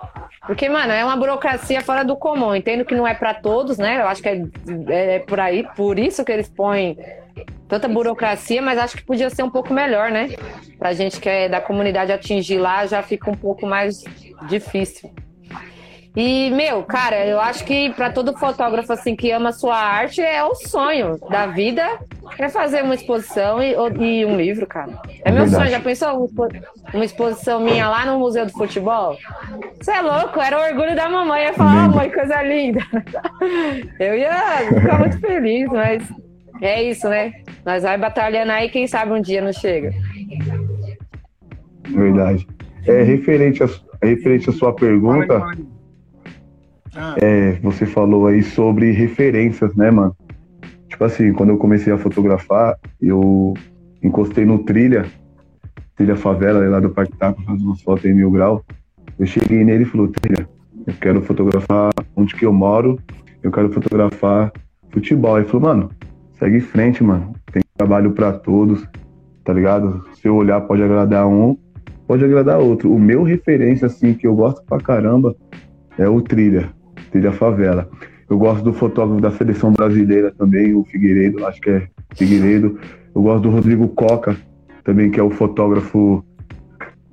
Porque, 0.47 0.67
mano, 0.67 0.91
é 0.91 1.05
uma 1.05 1.15
burocracia 1.15 1.81
fora 1.81 2.03
do 2.03 2.15
comum. 2.15 2.55
Entendo 2.55 2.83
que 2.83 2.95
não 2.95 3.07
é 3.07 3.13
para 3.13 3.31
todos, 3.31 3.77
né? 3.77 4.01
Eu 4.01 4.07
acho 4.07 4.23
que 4.23 4.27
é, 4.27 4.41
é, 4.87 5.19
por 5.19 5.39
aí, 5.39 5.63
por 5.75 5.99
isso 5.99 6.25
que 6.25 6.31
eles 6.31 6.49
põem 6.49 6.97
tanta 7.67 7.87
burocracia, 7.87 8.59
mas 8.59 8.79
acho 8.79 8.97
que 8.97 9.03
podia 9.03 9.29
ser 9.29 9.43
um 9.43 9.51
pouco 9.51 9.71
melhor, 9.71 10.09
né? 10.09 10.29
Pra 10.79 10.93
gente 10.93 11.19
que 11.19 11.29
é 11.29 11.47
da 11.47 11.61
comunidade 11.61 12.11
atingir 12.11 12.57
lá, 12.57 12.87
já 12.87 13.03
fica 13.03 13.29
um 13.29 13.35
pouco 13.35 13.67
mais 13.67 14.03
difícil. 14.49 15.13
E, 16.15 16.51
meu, 16.51 16.83
cara, 16.83 17.25
eu 17.25 17.39
acho 17.39 17.65
que 17.65 17.89
para 17.91 18.11
todo 18.11 18.37
fotógrafo 18.37 18.93
assim 18.93 19.15
que 19.15 19.31
ama 19.31 19.51
sua 19.51 19.75
arte 19.75 20.21
é 20.21 20.43
o 20.43 20.53
sonho 20.53 21.17
da 21.29 21.47
vida 21.47 21.99
é 22.37 22.49
fazer 22.49 22.83
uma 22.83 22.95
exposição 22.95 23.61
e, 23.61 23.73
e 23.73 24.25
um 24.25 24.37
livro, 24.37 24.65
cara. 24.65 24.91
É, 25.23 25.31
meu 25.31 25.43
Verdade. 25.43 25.51
sonho. 25.51 25.69
Já 25.69 25.79
pensou 25.79 26.29
uma 26.93 27.05
exposição 27.05 27.59
minha 27.59 27.87
lá 27.89 28.05
no 28.05 28.19
Museu 28.19 28.45
do 28.45 28.51
Futebol? 28.51 29.17
Você 29.79 29.91
é 29.91 30.01
louco, 30.01 30.39
era 30.39 30.57
o 30.57 30.63
orgulho 30.63 30.95
da 30.95 31.09
mamãe. 31.09 31.45
Ia 31.45 31.53
falar, 31.53 31.89
oh, 31.89 31.95
mãe, 31.95 32.09
coisa 32.09 32.41
linda. 32.41 32.79
Eu 33.99 34.15
ia 34.15 34.57
ficar 34.69 34.99
muito 34.99 35.19
feliz, 35.19 35.67
mas 35.69 36.03
é 36.61 36.83
isso, 36.83 37.09
né? 37.09 37.33
Nós 37.65 37.83
vai 37.83 37.97
batalhando 37.97 38.51
aí, 38.51 38.69
quem 38.69 38.87
sabe 38.87 39.11
um 39.11 39.21
dia 39.21 39.41
não 39.41 39.53
chega. 39.53 39.91
Verdade. 41.89 42.47
É 42.87 43.03
referente 43.03 43.63
a, 43.63 43.69
referente 44.01 44.49
à 44.49 44.53
sua 44.53 44.73
pergunta. 44.73 45.41
Ah, 46.95 47.15
É, 47.21 47.53
você 47.61 47.85
falou 47.85 48.27
aí 48.27 48.43
sobre 48.43 48.91
referências, 48.91 49.75
né, 49.75 49.89
mano? 49.89 50.15
Tipo 50.87 51.05
assim, 51.05 51.33
quando 51.33 51.49
eu 51.49 51.57
comecei 51.57 51.91
a 51.91 51.97
fotografar, 51.97 52.77
eu 53.01 53.53
encostei 54.03 54.45
no 54.45 54.59
Trilha, 54.59 55.05
Trilha 55.95 56.15
Favela, 56.15 56.67
lá 56.67 56.79
do 56.79 56.89
Parque 56.89 57.17
Taco, 57.17 57.41
fazendo 57.41 57.65
umas 57.65 57.81
fotos 57.81 58.05
em 58.05 58.13
mil 58.13 58.29
grau. 58.29 58.63
Eu 59.17 59.25
cheguei 59.25 59.63
nele 59.63 59.83
e 59.83 59.87
falou, 59.87 60.07
Trilha, 60.07 60.47
eu 60.85 60.93
quero 61.01 61.21
fotografar 61.21 61.91
onde 62.15 62.35
que 62.35 62.45
eu 62.45 62.53
moro, 62.53 62.99
eu 63.41 63.51
quero 63.51 63.71
fotografar 63.71 64.51
futebol. 64.91 65.37
Ele 65.37 65.47
falou, 65.47 65.67
mano, 65.67 65.89
segue 66.37 66.57
em 66.57 66.61
frente, 66.61 67.03
mano. 67.03 67.33
Tem 67.51 67.63
trabalho 67.75 68.11
pra 68.11 68.31
todos, 68.31 68.87
tá 69.43 69.51
ligado? 69.51 70.05
Se 70.15 70.27
eu 70.27 70.35
olhar, 70.35 70.61
pode 70.61 70.83
agradar 70.83 71.27
um, 71.27 71.57
pode 72.07 72.23
agradar 72.23 72.59
outro. 72.59 72.93
O 72.93 72.99
meu 72.99 73.23
referência, 73.23 73.87
assim, 73.87 74.13
que 74.13 74.27
eu 74.27 74.35
gosto 74.35 74.63
pra 74.65 74.77
caramba, 74.79 75.35
é 75.97 76.07
o 76.07 76.21
Trilha, 76.21 76.69
Trilha 77.13 77.31
Favela. 77.31 77.87
Eu 78.27 78.39
gosto 78.39 78.63
do 78.63 78.73
fotógrafo 78.73 79.21
da 79.21 79.29
seleção 79.29 79.71
brasileira 79.71 80.33
também, 80.35 80.73
o 80.73 80.83
Figueiredo, 80.83 81.45
acho 81.45 81.61
que 81.61 81.69
é 81.69 81.87
Figueiredo. 82.15 82.79
Eu 83.15 83.21
gosto 83.21 83.43
do 83.43 83.51
Rodrigo 83.51 83.87
Coca, 83.89 84.35
também, 84.83 85.11
que 85.11 85.19
é 85.19 85.23
o 85.23 85.29
fotógrafo 85.29 86.25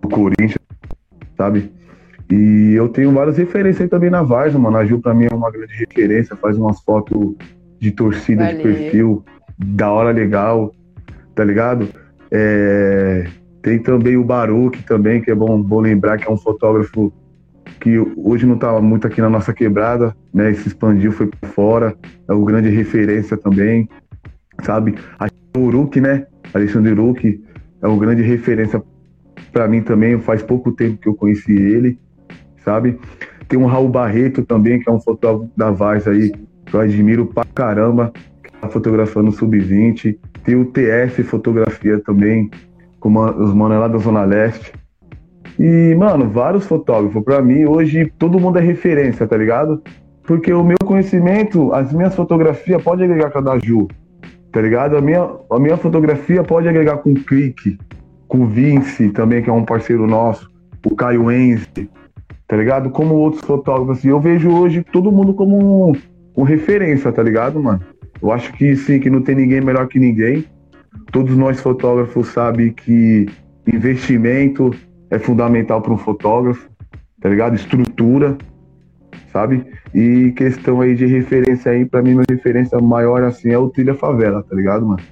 do 0.01 0.09
Corinthians, 0.09 0.57
sabe? 1.36 1.70
E 2.30 2.72
eu 2.74 2.88
tenho 2.88 3.12
várias 3.12 3.36
referências 3.36 3.82
aí 3.82 3.88
também 3.88 4.09
na 4.09 4.22
Varsa, 4.22 4.59
mano. 4.59 4.78
A 4.78 4.86
Ju, 4.86 5.01
pra 5.01 5.12
mim, 5.12 5.26
é 5.30 5.34
uma 5.34 5.51
grande 5.51 5.74
referência, 5.74 6.34
faz 6.34 6.57
umas 6.57 6.80
fotos 6.80 7.34
de 7.78 7.90
torcida 7.90 8.46
de 8.46 8.57
Valeu. 8.57 8.62
perfil, 8.62 9.24
da 9.59 9.90
hora 9.90 10.12
legal, 10.12 10.72
tá 11.34 11.44
ligado? 11.44 11.88
É, 12.30 13.26
Tem 13.62 13.78
também 13.78 14.16
o 14.16 14.24
Baruch 14.24 14.82
também, 14.84 15.20
que 15.20 15.30
é 15.30 15.34
bom, 15.34 15.61
bom 15.61 15.80
lembrar 15.80 16.16
que 16.16 16.26
é 16.26 16.30
um 16.30 16.38
fotógrafo 16.38 17.12
que 17.81 17.99
hoje 18.16 18.47
não 18.47 18.59
tá 18.59 18.78
muito 18.81 19.07
aqui 19.07 19.20
na 19.20 19.31
nossa 19.31 19.53
quebrada, 19.53 20.14
né? 20.33 20.53
Se 20.53 20.68
expandiu, 20.68 21.11
foi 21.11 21.26
pra 21.26 21.49
fora, 21.49 21.97
é 22.28 22.33
uma 22.33 22.47
grande 22.47 22.68
referência 22.68 23.37
também, 23.37 23.89
sabe? 24.62 24.95
O 25.57 25.61
Uruk, 25.61 26.01
né? 26.01 26.26
Alexandre 26.53 26.93
Uruk 26.93 27.43
é 27.83 27.89
uma 27.89 27.99
grande 27.99 28.22
referência 28.22 28.83
para 29.53 29.66
mim 29.66 29.83
também, 29.83 30.18
faz 30.20 30.43
pouco 30.43 30.70
tempo 30.72 30.99
que 30.99 31.09
eu 31.09 31.14
conheci 31.14 31.53
ele, 31.53 31.99
sabe? 32.64 32.99
Tem 33.49 33.59
um 33.59 33.66
Raul 33.66 33.89
Barreto 33.89 34.45
também, 34.45 34.78
que 34.78 34.89
é 34.89 34.93
um 34.93 35.01
fotógrafo 35.01 35.51
da 35.57 35.70
Vaz 35.70 36.07
aí, 36.07 36.31
que 36.66 36.74
eu 36.74 36.81
admiro 36.81 37.26
pra 37.26 37.45
caramba, 37.45 38.12
que 38.45 38.53
tá 38.53 38.68
fotografando 38.68 39.31
o 39.31 39.33
Sub-20. 39.33 40.16
Tem 40.45 40.55
o 40.55 40.66
TS 40.66 41.26
Fotografia 41.26 41.99
também, 41.99 42.49
com 43.01 43.12
os 43.12 43.53
manos 43.53 43.78
lá 43.78 43.89
da 43.89 43.99
Zona 43.99 44.24
Leste. 44.24 44.72
E, 45.61 45.94
mano, 45.94 46.26
vários 46.26 46.64
fotógrafos. 46.64 47.22
Pra 47.22 47.42
mim, 47.42 47.66
hoje, 47.66 48.11
todo 48.18 48.40
mundo 48.40 48.58
é 48.58 48.62
referência, 48.62 49.26
tá 49.26 49.36
ligado? 49.36 49.82
Porque 50.22 50.50
o 50.54 50.64
meu 50.64 50.78
conhecimento, 50.82 51.70
as 51.74 51.92
minhas 51.92 52.14
fotografias 52.14 52.82
pode 52.82 53.04
agregar 53.04 53.30
com 53.30 53.40
a 53.40 53.42
da 53.42 53.58
Ju, 53.58 53.86
tá 54.50 54.62
ligado? 54.62 54.96
A 54.96 55.02
minha, 55.02 55.28
a 55.50 55.58
minha 55.58 55.76
fotografia 55.76 56.42
pode 56.42 56.66
agregar 56.66 56.96
com 56.98 57.11
o 57.11 57.14
Clique, 57.14 57.78
com 58.26 58.38
o 58.38 58.46
Vince 58.46 59.11
também, 59.11 59.42
que 59.42 59.50
é 59.50 59.52
um 59.52 59.66
parceiro 59.66 60.06
nosso, 60.06 60.50
o 60.82 60.96
Caio 60.96 61.30
Enze, 61.30 61.90
tá 62.48 62.56
ligado? 62.56 62.88
Como 62.88 63.14
outros 63.16 63.44
fotógrafos. 63.44 64.02
E 64.02 64.08
eu 64.08 64.18
vejo 64.18 64.50
hoje 64.50 64.82
todo 64.90 65.12
mundo 65.12 65.34
como 65.34 65.90
um, 65.90 65.92
um 66.38 66.42
referência, 66.42 67.12
tá 67.12 67.22
ligado, 67.22 67.62
mano? 67.62 67.82
Eu 68.22 68.32
acho 68.32 68.50
que 68.54 68.74
sim, 68.76 68.98
que 68.98 69.11
não 69.11 69.20
tem 69.20 69.34
ninguém 69.34 69.61
melhor 69.61 69.88
que 69.88 69.98
ninguém. 69.98 70.42
Todos 71.12 71.36
nós 71.36 71.61
fotógrafos 71.61 72.28
sabem 72.28 72.72
que 72.72 73.26
investimento 73.66 74.74
é 75.11 75.18
fundamental 75.18 75.82
para 75.82 75.92
um 75.92 75.98
fotógrafo, 75.98 76.68
tá 77.20 77.28
ligado? 77.28 77.54
Estrutura, 77.56 78.38
sabe? 79.32 79.66
E 79.94 80.32
questão 80.32 80.80
aí 80.80 80.94
de 80.94 81.06
referência 81.06 81.72
aí, 81.72 81.84
pra 81.84 82.02
mim, 82.02 82.12
minha 82.12 82.24
referência 82.30 82.78
maior 82.80 83.22
assim 83.24 83.50
é 83.50 83.58
o 83.58 83.68
Trilha 83.68 83.94
Favela, 83.94 84.42
tá 84.42 84.54
ligado, 84.54 84.86
mano? 84.86 85.02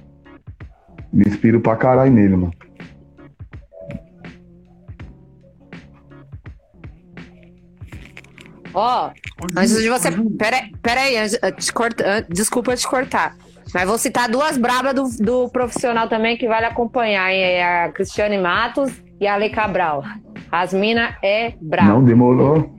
Me 1.11 1.25
inspiro 1.27 1.59
pra 1.59 1.75
caralho 1.75 2.11
nele, 2.11 2.35
mano. 2.35 2.53
Ó, 8.73 9.09
antes 9.57 9.81
de 9.81 9.89
você. 9.89 10.09
Pera, 10.37 10.57
pera 10.81 11.01
aí, 11.01 11.17
antes- 11.17 11.39
eh, 11.41 11.51
te 11.51 12.33
desculpa 12.33 12.75
te 12.75 12.87
cortar. 12.87 13.35
Mas 13.73 13.87
vou 13.87 13.97
citar 13.97 14.29
duas 14.29 14.57
brabas 14.57 14.93
do, 14.93 15.23
do 15.23 15.49
profissional 15.49 16.07
também 16.07 16.37
que 16.37 16.47
vale 16.47 16.65
acompanhar, 16.65 17.31
hein? 17.31 17.41
É 17.41 17.83
a 17.85 17.91
Cristiane 17.91 18.37
Matos 18.37 18.91
e 19.19 19.27
a 19.27 19.33
Ale 19.35 19.49
Cabral. 19.49 20.03
As 20.51 20.73
mina 20.73 21.17
é 21.23 21.53
braba. 21.61 21.89
Não 21.89 22.03
demorou. 22.03 22.75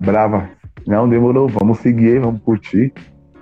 Brava. 0.00 0.50
Não 0.86 1.08
demorou. 1.08 1.48
Vamos 1.48 1.78
seguir, 1.78 2.20
vamos 2.20 2.42
curtir. 2.42 2.92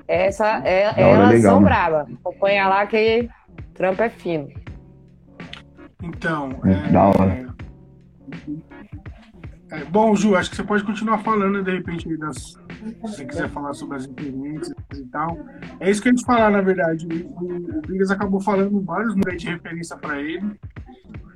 Essa, 0.07 0.61
é, 0.65 0.93
elas 1.01 1.31
legal, 1.31 1.53
são 1.53 1.55
mano. 1.55 1.67
braba. 1.67 2.07
Acompanha 2.25 2.69
lá 2.69 2.87
que 2.87 3.29
o 3.49 3.75
trampo 3.75 4.03
é 4.03 4.09
fino. 4.11 4.49
Então, 6.03 6.51
É, 6.65 6.89
é, 6.89 6.93
da 6.93 7.05
hora. 7.07 7.55
é, 9.71 9.85
bom, 9.85 10.15
Ju, 10.15 10.37
acho 10.37 10.51
que 10.51 10.57
você 10.57 10.65
pode 10.65 10.85
continuar 10.85 11.19
falando, 11.19 11.63
de 11.63 11.71
repente, 11.71 12.09
aí 12.09 12.19
das, 12.19 12.37
se 12.37 12.59
você 13.01 13.25
quiser 13.25 13.49
falar 13.49 13.73
sobre 13.73 13.97
as 13.97 14.03
experiências 14.03 14.75
e 14.95 15.07
tal. 15.07 15.39
É 15.81 15.91
isso 15.91 16.03
que 16.03 16.09
a 16.09 16.13
gente 16.13 16.25
falar, 16.25 16.51
na 16.51 16.61
verdade. 16.61 17.07
O, 17.07 17.47
o, 17.47 18.13
acabou 18.13 18.41
falando 18.41 18.81
vários 18.83 19.15
nomes 19.15 19.41
de 19.41 19.49
referência 19.49 19.97
para 19.97 20.21
ele. 20.21 20.53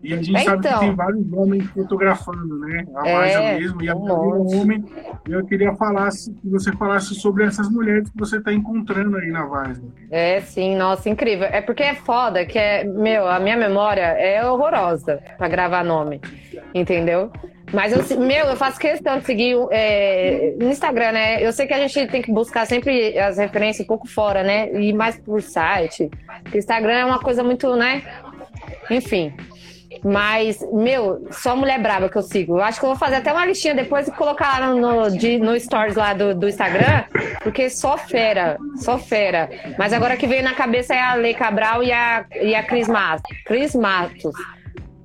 E 0.03 0.13
a 0.13 0.23
gente 0.23 0.45
sabe 0.45 0.63
que 0.63 0.69
Então. 0.69 0.81
tem 0.81 0.95
vários 0.95 1.33
homens 1.33 1.65
fotografando, 1.71 2.59
né? 2.61 2.85
A 2.95 3.09
É, 3.09 3.59
mesmo, 3.59 3.83
e 3.83 3.89
a 3.89 3.95
um 3.97 4.01
monte. 4.07 4.55
homem. 4.57 4.85
Eu 5.29 5.45
queria 5.47 5.75
falar, 5.75 6.11
que 6.11 6.49
você 6.49 6.71
falasse 6.73 7.15
sobre 7.15 7.45
essas 7.45 7.69
mulheres 7.69 8.09
que 8.11 8.17
você 8.19 8.37
está 8.37 8.53
encontrando 8.53 9.17
aí 9.17 9.29
na 9.31 9.45
Varsa. 9.47 9.83
É, 10.11 10.41
sim, 10.41 10.77
nossa, 10.77 11.09
incrível. 11.09 11.49
É 11.51 11.61
porque 11.61 11.83
é 11.83 11.95
foda, 11.95 12.45
que 12.45 12.59
é, 12.59 12.85
meu, 12.85 13.27
a 13.27 13.41
minha 13.41 13.57
memória 13.57 14.03
é 14.03 14.45
horrorosa 14.49 15.21
pra 15.39 15.49
gravar 15.49 15.83
nome, 15.85 16.21
entendeu? 16.75 17.31
Mas 17.73 17.93
eu, 17.93 18.19
meu, 18.19 18.47
eu 18.47 18.55
faço 18.57 18.79
questão 18.79 19.19
de 19.19 19.25
seguir 19.25 19.57
é, 19.73 20.55
no 20.61 20.69
Instagram, 20.71 21.11
né? 21.13 21.45
Eu 21.45 21.53
sei 21.53 21.67
que 21.67 21.75
a 21.75 21.79
gente 21.81 22.07
tem 22.07 22.23
que 22.23 22.31
buscar 22.31 22.65
sempre 22.65 23.19
as 23.19 23.39
referências 23.39 23.85
um 23.85 23.89
pouco 23.89 24.07
fora, 24.07 24.45
né? 24.45 24.73
E 24.81 24.93
mais 24.93 25.19
por 25.19 25.43
site. 25.43 26.09
Porque 26.45 26.59
Instagram 26.59 26.93
é 26.93 27.05
uma 27.05 27.19
coisa 27.19 27.43
muito, 27.43 27.75
né? 27.75 28.03
Enfim. 28.89 29.33
Mas, 30.09 30.61
meu, 30.73 31.27
só 31.33 31.57
mulher 31.57 31.83
braba 31.83 32.09
que 32.09 32.17
eu 32.17 32.23
sigo. 32.23 32.59
Eu 32.59 32.63
acho 32.63 32.79
que 32.79 32.87
eu 32.87 32.91
vou 32.91 32.97
fazer 32.99 33.17
até 33.17 33.33
uma 33.33 33.45
listinha 33.45 33.75
depois 33.75 34.07
e 34.07 34.13
colocar 34.13 34.61
lá 34.61 34.69
no, 34.73 35.11
de- 35.11 35.39
no 35.39 35.59
stories 35.59 35.97
lá 35.97 36.15
do, 36.15 36.33
do 36.33 36.49
Instagram, 36.49 37.03
porque 37.43 37.69
só 37.69 37.99
fera, 37.99 38.57
só 38.77 38.99
fera. 38.99 39.51
Mas 39.77 39.93
agora 39.93 40.17
que 40.17 40.29
veio 40.29 40.45
na 40.45 40.55
cabeça 40.55 40.95
é 40.95 41.01
a 41.01 41.15
Lei 41.15 41.35
Cabral 41.35 41.83
e 41.83 41.91
a, 41.93 42.25
e 42.41 42.55
a 42.55 42.63
Cris 42.63 42.87
Matos. 42.87 43.37
Cris 43.45 43.75
Matos. 43.75 44.33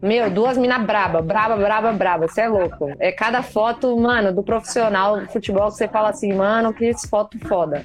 Meu, 0.04 0.30
duas 0.30 0.56
minas 0.58 0.84
braba, 0.84 1.20
braba, 1.22 1.56
braba, 1.56 1.92
braba. 1.94 2.28
Você 2.28 2.42
é 2.42 2.48
louco. 2.48 2.92
É 3.00 3.12
cada 3.12 3.42
foto, 3.42 3.96
mano, 4.00 4.32
do 4.32 4.44
profissional 4.44 5.20
do 5.20 5.28
futebol 5.32 5.68
que 5.70 5.78
você 5.78 5.88
fala 5.88 6.10
assim, 6.10 6.32
mano, 6.34 6.72
que 6.74 6.92
foto 7.08 7.40
foda. 7.48 7.84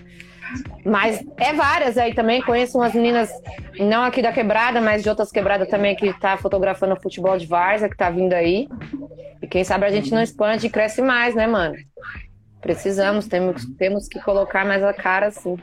Mas 0.84 1.24
é 1.38 1.53
várias 1.53 1.99
aí 1.99 2.14
também. 2.14 2.42
Conheço 2.42 2.78
umas 2.78 2.94
meninas, 2.94 3.30
não 3.78 4.03
aqui 4.03 4.22
da 4.22 4.32
quebrada, 4.32 4.80
mas 4.80 5.03
de 5.03 5.09
outras 5.09 5.30
quebradas 5.30 5.68
também, 5.68 5.97
que 5.97 6.12
tá 6.14 6.36
fotografando 6.36 7.01
futebol 7.01 7.36
de 7.36 7.47
Várzea, 7.47 7.88
que 7.88 7.97
tá 7.97 8.11
vindo 8.11 8.32
aí. 8.32 8.68
E 9.42 9.47
quem 9.47 9.64
sabe 9.64 9.86
a 9.86 9.90
gente 9.90 10.11
não 10.11 10.22
expande 10.22 10.66
e 10.66 10.70
cresce 10.70 11.03
mais, 11.03 11.34
né, 11.34 11.47
mano? 11.47 11.76
Precisamos, 12.61 13.26
temos, 13.26 13.64
temos 13.76 14.09
que 14.09 14.20
colocar 14.20 14.64
mais 14.64 14.82
a 14.82 14.92
cara, 14.92 15.26
assim. 15.26 15.57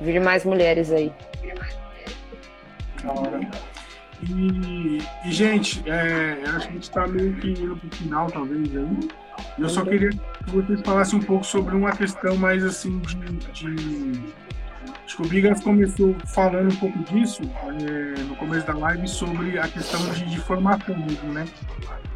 Vir 0.00 0.20
mais 0.20 0.44
mulheres 0.44 0.90
aí. 0.90 1.12
E, 4.28 4.98
e, 5.24 5.32
gente, 5.32 5.82
é, 5.88 6.38
eu 6.44 6.56
acho 6.56 6.66
que 6.66 6.70
a 6.70 6.74
gente 6.74 6.82
está 6.82 7.06
meio 7.06 7.34
que 7.36 7.48
indo 7.48 7.76
pro 7.76 7.96
final, 7.96 8.30
talvez, 8.30 8.76
aí. 8.76 9.21
Eu 9.58 9.68
só 9.68 9.84
queria 9.84 10.10
que 10.10 10.50
vocês 10.50 10.80
falassem 10.80 11.18
um 11.18 11.22
pouco 11.22 11.44
sobre 11.44 11.74
uma 11.74 11.92
questão 11.92 12.36
mais 12.36 12.64
assim 12.64 12.98
de. 12.98 13.16
de... 13.52 14.20
Acho 15.04 15.16
que 15.16 15.22
o 15.22 15.28
Bigas 15.28 15.62
começou 15.62 16.14
falando 16.26 16.72
um 16.72 16.76
pouco 16.76 16.98
disso 17.00 17.42
é, 17.42 18.22
no 18.22 18.34
começo 18.36 18.66
da 18.66 18.74
live 18.74 19.06
sobre 19.06 19.58
a 19.58 19.68
questão 19.68 20.00
de, 20.12 20.24
de 20.24 20.40
formação 20.40 20.96
mesmo, 20.96 21.32
né? 21.32 21.44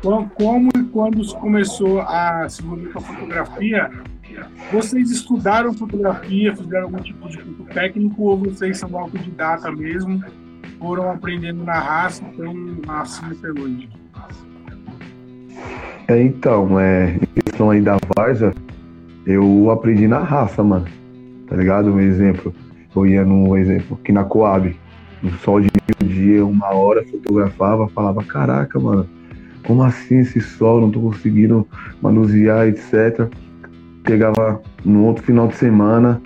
Como, 0.02 0.30
como 0.30 0.70
e 0.76 0.84
quando 0.84 1.34
começou 1.34 2.00
a 2.00 2.48
se 2.48 2.62
envolver 2.62 2.92
com 2.92 2.98
a 2.98 3.02
fotografia, 3.02 3.90
vocês 4.72 5.10
estudaram 5.10 5.74
fotografia, 5.74 6.56
fizeram 6.56 6.84
algum 6.84 7.02
tipo 7.02 7.28
de 7.28 7.38
curso 7.38 7.64
técnico 7.74 8.22
ou 8.22 8.38
vocês 8.38 8.78
são 8.78 8.96
autodidata 8.96 9.70
mesmo? 9.70 10.22
foram 10.78 11.10
aprendendo 11.10 11.64
na 11.64 11.78
raça, 11.78 12.22
então 12.24 12.54
assim 12.88 13.26
até 13.26 13.48
hoje. 13.50 13.88
É, 16.09 16.22
então, 16.22 16.78
é, 16.78 17.16
em 17.16 17.40
questão 17.42 17.70
aí 17.70 17.80
da 17.80 17.96
Varza, 18.16 18.54
eu 19.26 19.70
aprendi 19.70 20.07
na 20.07 20.20
raça, 20.20 20.62
mano. 20.62 20.86
Tá 21.48 21.57
ligado? 21.57 21.92
Um 21.92 22.00
exemplo. 22.00 22.54
Eu 22.94 23.07
ia 23.07 23.24
no 23.24 23.57
exemplo, 23.57 23.98
aqui 24.00 24.12
na 24.12 24.24
Coab. 24.24 24.74
No 25.22 25.30
sol 25.38 25.61
de 25.61 25.68
dia, 26.04 26.44
uma 26.44 26.74
hora, 26.74 27.04
fotografava, 27.04 27.88
falava, 27.88 28.22
caraca, 28.22 28.78
mano, 28.78 29.09
como 29.66 29.82
assim 29.82 30.18
esse 30.18 30.40
sol? 30.40 30.80
Não 30.80 30.90
tô 30.90 31.00
conseguindo 31.00 31.66
manusear, 32.00 32.68
etc. 32.68 33.28
Pegava 34.04 34.62
no 34.84 35.04
outro 35.04 35.24
final 35.24 35.48
de 35.48 35.57
semana, 35.57 36.20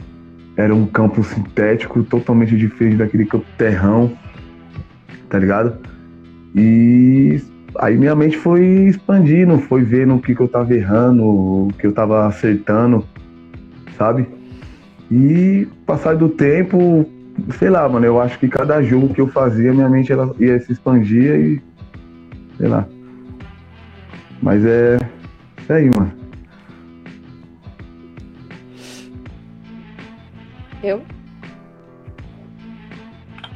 era 0.57 0.75
um 0.75 0.87
campo 0.87 1.23
sintético, 1.23 2.03
totalmente 2.03 2.57
diferente 2.57 2.97
daquele 2.97 3.25
campo 3.25 3.47
terrão, 3.57 4.13
tá 5.29 5.39
ligado? 5.39 5.79
E 6.55 7.41
aí 7.79 7.97
minha 7.97 8.15
mente 8.15 8.37
foi 8.37 8.65
expandindo, 8.89 9.59
foi 9.59 9.83
vendo 9.83 10.15
o 10.15 10.21
que, 10.21 10.35
que 10.35 10.41
eu 10.41 10.49
tava 10.49 10.75
errando, 10.75 11.25
o 11.25 11.69
que 11.79 11.87
eu 11.87 11.93
tava 11.93 12.27
acertando, 12.27 13.05
sabe? 13.97 14.27
E 15.11 15.67
passar 15.87 16.17
do 16.17 16.29
tempo, 16.29 17.05
sei 17.59 17.71
lá, 17.71 17.89
mano, 17.89 18.07
eu 18.07 18.21
acho 18.21 18.39
que 18.39 18.49
cada 18.49 18.83
jogo 18.83 19.13
que 19.13 19.21
eu 19.21 19.29
fazia, 19.29 19.73
minha 19.73 19.89
mente 19.89 20.13
ela 20.13 20.35
ia 20.39 20.61
se 20.61 20.73
expandir 20.73 21.35
e. 21.35 21.63
sei 22.59 22.69
lá. 22.69 22.87
Mas 24.43 24.65
é. 24.65 24.99
Isso 25.61 25.73
aí, 25.73 25.91
mano. 25.91 26.13
Eu? 30.83 31.03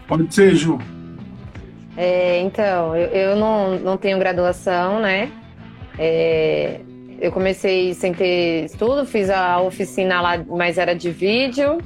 Pode 0.07 0.35
ser, 0.35 0.55
Ju. 0.55 0.79
É, 1.97 2.41
então, 2.41 2.97
eu, 2.97 3.09
eu 3.09 3.37
não, 3.37 3.79
não 3.79 3.97
tenho 3.97 4.19
graduação, 4.19 4.99
né? 5.01 5.31
É, 5.99 6.81
eu 7.21 7.31
comecei 7.31 7.95
sem 7.95 8.13
ter 8.13 8.65
estudo, 8.65 9.07
fiz 9.07 9.31
a 9.31 9.61
oficina 9.61 10.21
lá, 10.21 10.39
mas 10.49 10.77
era 10.79 10.95
de 10.95 11.11
vídeo. 11.11 11.79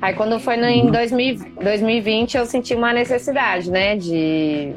Aí 0.00 0.12
quando 0.14 0.38
foi 0.38 0.56
no, 0.58 0.66
em 0.66 0.90
2000, 0.90 1.38
2020 1.62 2.36
eu 2.36 2.44
senti 2.44 2.74
uma 2.74 2.92
necessidade, 2.92 3.70
né? 3.70 3.96
De 3.96 4.74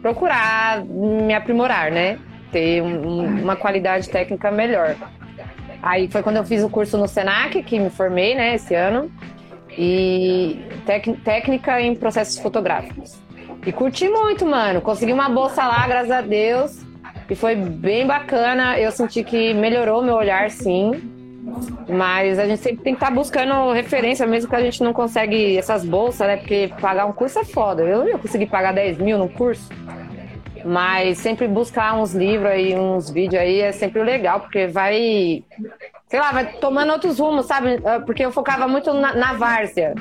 procurar 0.00 0.84
me 0.84 1.32
aprimorar, 1.32 1.92
né? 1.92 2.18
Ter 2.50 2.82
um- 2.82 3.06
um- 3.08 3.42
uma 3.42 3.54
qualidade 3.54 4.08
técnica 4.10 4.50
melhor. 4.50 4.96
Aí 5.80 6.08
foi 6.10 6.22
quando 6.22 6.36
eu 6.36 6.44
fiz 6.44 6.62
o 6.64 6.68
curso 6.68 6.98
no 6.98 7.06
Senac, 7.06 7.62
que 7.62 7.78
me 7.78 7.88
formei, 7.90 8.34
né, 8.34 8.54
esse 8.54 8.74
ano. 8.74 9.10
E 9.78 10.60
tec- 10.84 11.16
técnica 11.24 11.80
em 11.80 11.94
processos 11.94 12.38
fotográficos. 12.38 13.16
E 13.64 13.72
curti 13.72 14.08
muito, 14.08 14.44
mano. 14.44 14.80
Consegui 14.80 15.12
uma 15.12 15.28
bolsa 15.28 15.66
lá, 15.66 15.86
graças 15.86 16.10
a 16.10 16.20
Deus. 16.20 16.84
E 17.30 17.34
foi 17.34 17.54
bem 17.54 18.06
bacana. 18.06 18.78
Eu 18.78 18.90
senti 18.90 19.22
que 19.22 19.54
melhorou 19.54 20.02
meu 20.02 20.14
olhar, 20.14 20.50
sim. 20.50 20.90
Mas 21.88 22.38
a 22.38 22.46
gente 22.46 22.60
sempre 22.60 22.82
tem 22.82 22.94
que 22.94 23.02
estar 23.02 23.14
buscando 23.14 23.72
referência, 23.72 24.26
mesmo 24.26 24.48
que 24.50 24.56
a 24.56 24.60
gente 24.60 24.82
não 24.82 24.92
consegue 24.92 25.56
essas 25.56 25.84
bolsas, 25.84 26.26
né? 26.26 26.36
Porque 26.36 26.70
pagar 26.80 27.06
um 27.06 27.12
curso 27.12 27.38
é 27.38 27.44
foda. 27.44 27.82
Eu 27.82 28.00
não 28.00 28.08
ia 28.08 28.18
conseguir 28.18 28.46
pagar 28.46 28.72
10 28.72 28.98
mil 28.98 29.18
num 29.18 29.28
curso. 29.28 29.68
Mas 30.64 31.18
sempre 31.18 31.48
buscar 31.48 31.94
uns 31.94 32.14
livros 32.14 32.50
aí, 32.50 32.74
uns 32.76 33.10
vídeos 33.10 33.42
aí 33.42 33.60
é 33.60 33.72
sempre 33.72 34.02
legal, 34.02 34.40
porque 34.40 34.68
vai, 34.68 35.42
sei 36.06 36.20
lá, 36.20 36.30
vai 36.30 36.46
tomando 36.54 36.92
outros 36.92 37.18
rumos, 37.18 37.46
sabe? 37.46 37.80
Ah, 37.84 38.00
Porque 38.00 38.24
eu 38.24 38.30
focava 38.30 38.68
muito 38.68 38.92
na, 38.92 39.14
na 39.14 39.32
várzea. 39.32 39.94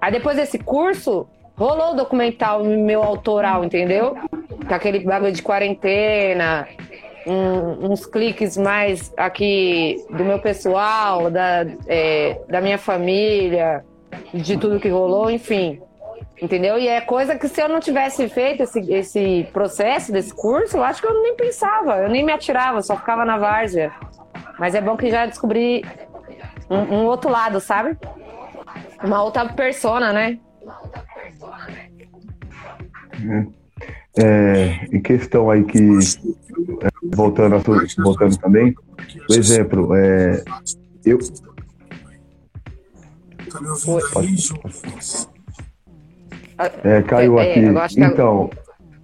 Aí 0.00 0.12
depois 0.12 0.36
desse 0.36 0.58
curso, 0.58 1.26
rolou 1.56 1.92
o 1.92 1.96
documental 1.96 2.62
meu 2.64 3.02
autoral, 3.02 3.64
entendeu? 3.64 4.16
Com 4.66 4.74
aquele 4.74 5.00
bagulho 5.00 5.32
de 5.32 5.42
quarentena, 5.42 6.66
um- 7.26 7.90
uns 7.92 8.04
cliques 8.06 8.56
mais 8.56 9.12
aqui 9.16 10.04
do 10.10 10.24
meu 10.24 10.38
pessoal, 10.38 11.30
da, 11.30 11.64
é, 11.86 12.40
da 12.48 12.60
minha 12.60 12.78
família, 12.78 13.84
de 14.32 14.56
tudo 14.56 14.80
que 14.80 14.88
rolou, 14.88 15.30
enfim. 15.30 15.80
Entendeu? 16.42 16.76
E 16.78 16.88
é 16.88 17.00
coisa 17.00 17.36
que 17.38 17.46
se 17.48 17.62
eu 17.62 17.68
não 17.68 17.78
tivesse 17.78 18.28
feito 18.28 18.64
esse, 18.64 18.80
esse 18.92 19.48
processo 19.52 20.10
desse 20.12 20.34
curso, 20.34 20.76
eu 20.76 20.82
acho 20.84 21.00
que 21.00 21.06
eu 21.06 21.22
nem 21.22 21.36
pensava, 21.36 21.98
eu 21.98 22.08
nem 22.08 22.24
me 22.24 22.32
atirava, 22.32 22.82
só 22.82 22.96
ficava 22.96 23.24
na 23.24 23.38
várzea. 23.38 23.92
Mas 24.58 24.74
é 24.74 24.80
bom 24.80 24.96
que 24.96 25.10
já 25.10 25.26
descobri 25.26 25.84
um, 26.68 26.96
um 26.96 27.04
outro 27.06 27.30
lado, 27.30 27.60
sabe? 27.60 27.96
Uma 29.02 29.22
outra 29.22 29.46
persona, 29.52 30.12
né? 30.12 30.38
É, 34.16 34.86
em 34.92 35.00
questão 35.00 35.50
aí 35.50 35.64
que. 35.64 35.78
é, 35.78 36.88
voltando, 37.14 37.56
a 37.56 37.58
voltando 38.02 38.36
também, 38.38 38.72
por 39.26 39.36
exemplo, 39.36 39.94
é, 39.94 40.44
eu. 41.04 41.18
Tá 43.50 43.60
me 43.60 43.68
ouvindo 43.68 44.18
aí, 44.18 44.36
Ju? 44.36 44.54
É, 46.84 47.02
caiu 47.02 47.38
É, 47.38 47.58
é, 47.58 47.76
aqui. 47.76 48.00
Então, 48.00 48.50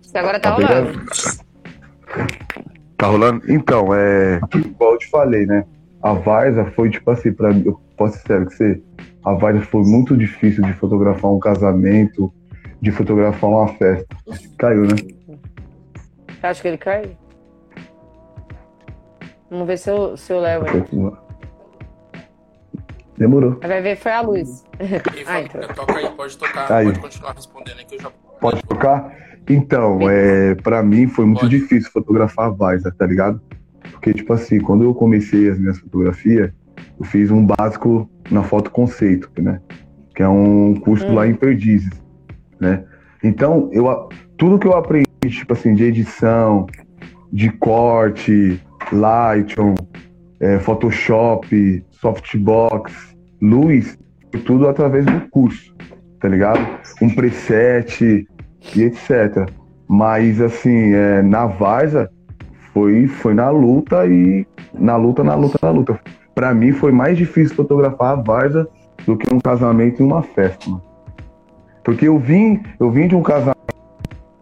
Você 0.01 0.19
agora 0.19 0.39
tá 0.39 0.51
Tá 0.51 0.57
rolando. 0.57 1.01
Tá 2.97 3.07
rolando? 3.07 3.53
Então, 3.53 3.95
é. 3.95 4.41
Igual 4.55 4.93
eu 4.93 4.99
te 4.99 5.11
falei, 5.11 5.47
né? 5.47 5.65
A 6.03 6.13
Varza 6.13 6.65
foi 6.77 6.91
tipo 6.91 7.11
assim, 7.11 7.33
pra 7.33 7.53
mim, 7.53 7.65
eu 7.67 7.81
posso 7.97 8.19
ser 8.19 8.27
sério 8.27 8.47
que 8.47 8.55
você. 8.55 8.83
A 9.25 9.35
Varza 9.35 9.61
foi 9.63 9.83
muito 9.83 10.17
difícil 10.17 10.65
de 10.65 10.73
fotografar 10.75 11.31
um 11.31 11.39
casamento, 11.39 12.33
de 12.81 12.91
fotografar 12.91 13.51
uma 13.51 13.69
festa. 13.69 14.07
Caiu, 14.59 14.83
né? 14.83 14.97
Você 16.29 16.47
acha 16.47 16.63
que 16.63 16.69
ele 16.69 16.79
caiu? 16.79 17.11
Vamos 19.51 19.67
ver 19.67 19.79
se 19.79 19.91
eu, 19.91 20.17
se 20.17 20.33
eu 20.33 20.41
levo 20.41 20.65
aí. 20.67 20.83
Demorou. 23.19 23.59
Vai 23.61 23.83
ver, 23.83 23.97
foi 23.97 24.13
a 24.13 24.23
luz. 24.23 24.65
Ah, 25.27 25.43
então. 25.43 25.61
toca 25.75 25.99
aí, 25.99 26.09
pode 26.17 26.39
tocar, 26.39 26.73
Aí. 26.73 26.87
pode 26.87 27.01
continuar 27.01 27.35
respondendo 27.35 27.79
aqui, 27.79 27.97
eu 27.97 28.01
já 28.01 28.11
Pode 28.41 28.63
tocar? 28.63 29.15
Então, 29.47 30.09
é, 30.09 30.55
para 30.55 30.83
mim 30.83 31.07
foi 31.07 31.27
muito 31.27 31.41
Pode. 31.41 31.59
difícil 31.59 31.91
fotografar 31.91 32.47
a 32.47 32.49
Varsa, 32.51 32.91
tá 32.97 33.05
ligado? 33.05 33.39
Porque, 33.93 34.15
tipo 34.15 34.33
assim, 34.33 34.59
quando 34.59 34.85
eu 34.85 34.95
comecei 34.95 35.51
as 35.51 35.59
minhas 35.59 35.79
fotografias, 35.79 36.51
eu 36.99 37.05
fiz 37.05 37.31
um 37.31 37.45
básico 37.45 38.09
na 38.31 38.43
foto 38.43 38.71
conceito, 38.71 39.31
né? 39.39 39.61
Que 40.15 40.23
é 40.23 40.29
um 40.29 40.75
curso 40.75 41.07
Hum. 41.07 41.15
lá 41.15 41.27
em 41.27 41.35
Perdizes, 41.35 42.03
né? 42.61 42.85
Então, 43.23 43.69
eu, 43.73 44.09
tudo 44.37 44.59
que 44.59 44.67
eu 44.67 44.75
aprendi, 44.75 45.07
tipo 45.29 45.53
assim, 45.53 45.75
de 45.75 45.85
edição, 45.85 46.67
de 47.33 47.51
corte, 47.51 48.61
Lightroom, 48.93 49.75
é, 50.41 50.59
Photoshop, 50.59 51.85
Softbox, 51.91 53.15
luz, 53.41 53.99
tudo 54.47 54.69
através 54.69 55.05
do 55.05 55.21
curso, 55.31 55.75
tá 56.21 56.29
ligado? 56.29 56.61
Um 57.03 57.11
preset 57.11 58.27
e 58.75 58.83
etc. 58.83 59.51
Mas, 59.87 60.41
assim, 60.41 60.95
é, 60.95 61.21
na 61.23 61.47
Varsa, 61.47 62.09
foi, 62.73 63.07
foi 63.07 63.35
na 63.35 63.51
luta 63.51 64.07
e 64.07 64.47
na 64.73 64.97
luta, 64.97 65.25
na 65.25 65.35
luta, 65.35 65.59
na 65.61 65.71
luta. 65.71 66.01
Pra 66.41 66.55
mim 66.55 66.73
foi 66.73 66.91
mais 66.91 67.19
difícil 67.19 67.55
fotografar 67.55 68.13
a 68.13 68.23
Varsa 68.23 68.67
do 69.05 69.15
que 69.15 69.31
um 69.31 69.39
casamento 69.39 70.01
e 70.01 70.03
uma 70.03 70.23
festa, 70.23 70.71
mano. 70.71 70.83
Porque 71.85 72.09
eu 72.09 72.19
vim, 72.19 72.63
eu 72.81 72.91
vim 72.91 73.07
de 73.07 73.15
um 73.15 73.23
casamento, 73.23 73.59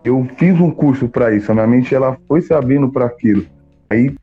eu 0.04 0.24
fiz 0.36 0.60
um 0.60 0.70
curso 0.70 1.08
pra 1.08 1.34
isso, 1.34 1.50
a 1.50 1.56
minha 1.56 1.66
mente 1.66 1.92
ela 1.92 2.16
foi 2.28 2.40
se 2.40 2.54
abrindo 2.54 2.88
pra 2.88 3.06
aquilo. 3.06 3.44
Aí 3.90 4.14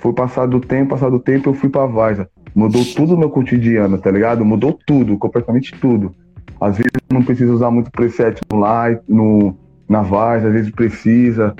foi 0.00 0.12
passado 0.14 0.56
o 0.56 0.60
tempo, 0.60 0.90
passado 0.90 1.14
o 1.14 1.20
tempo, 1.20 1.48
eu 1.48 1.54
fui 1.54 1.70
pra 1.70 1.86
Varsa. 1.86 2.28
Mudou 2.52 2.84
tudo 2.96 3.14
o 3.14 3.16
meu 3.16 3.30
cotidiano, 3.30 3.98
tá 3.98 4.10
ligado? 4.10 4.44
Mudou 4.44 4.76
tudo, 4.84 5.16
completamente 5.16 5.78
tudo. 5.80 6.12
Às 6.60 6.76
vezes 6.76 6.90
não 7.12 7.22
precisa 7.22 7.52
usar 7.52 7.70
muito 7.70 7.88
preset 7.92 8.40
no 8.50 8.58
light, 8.58 9.00
no, 9.08 9.56
na 9.88 10.02
Varsa, 10.02 10.48
às 10.48 10.52
vezes 10.52 10.72
precisa 10.72 11.54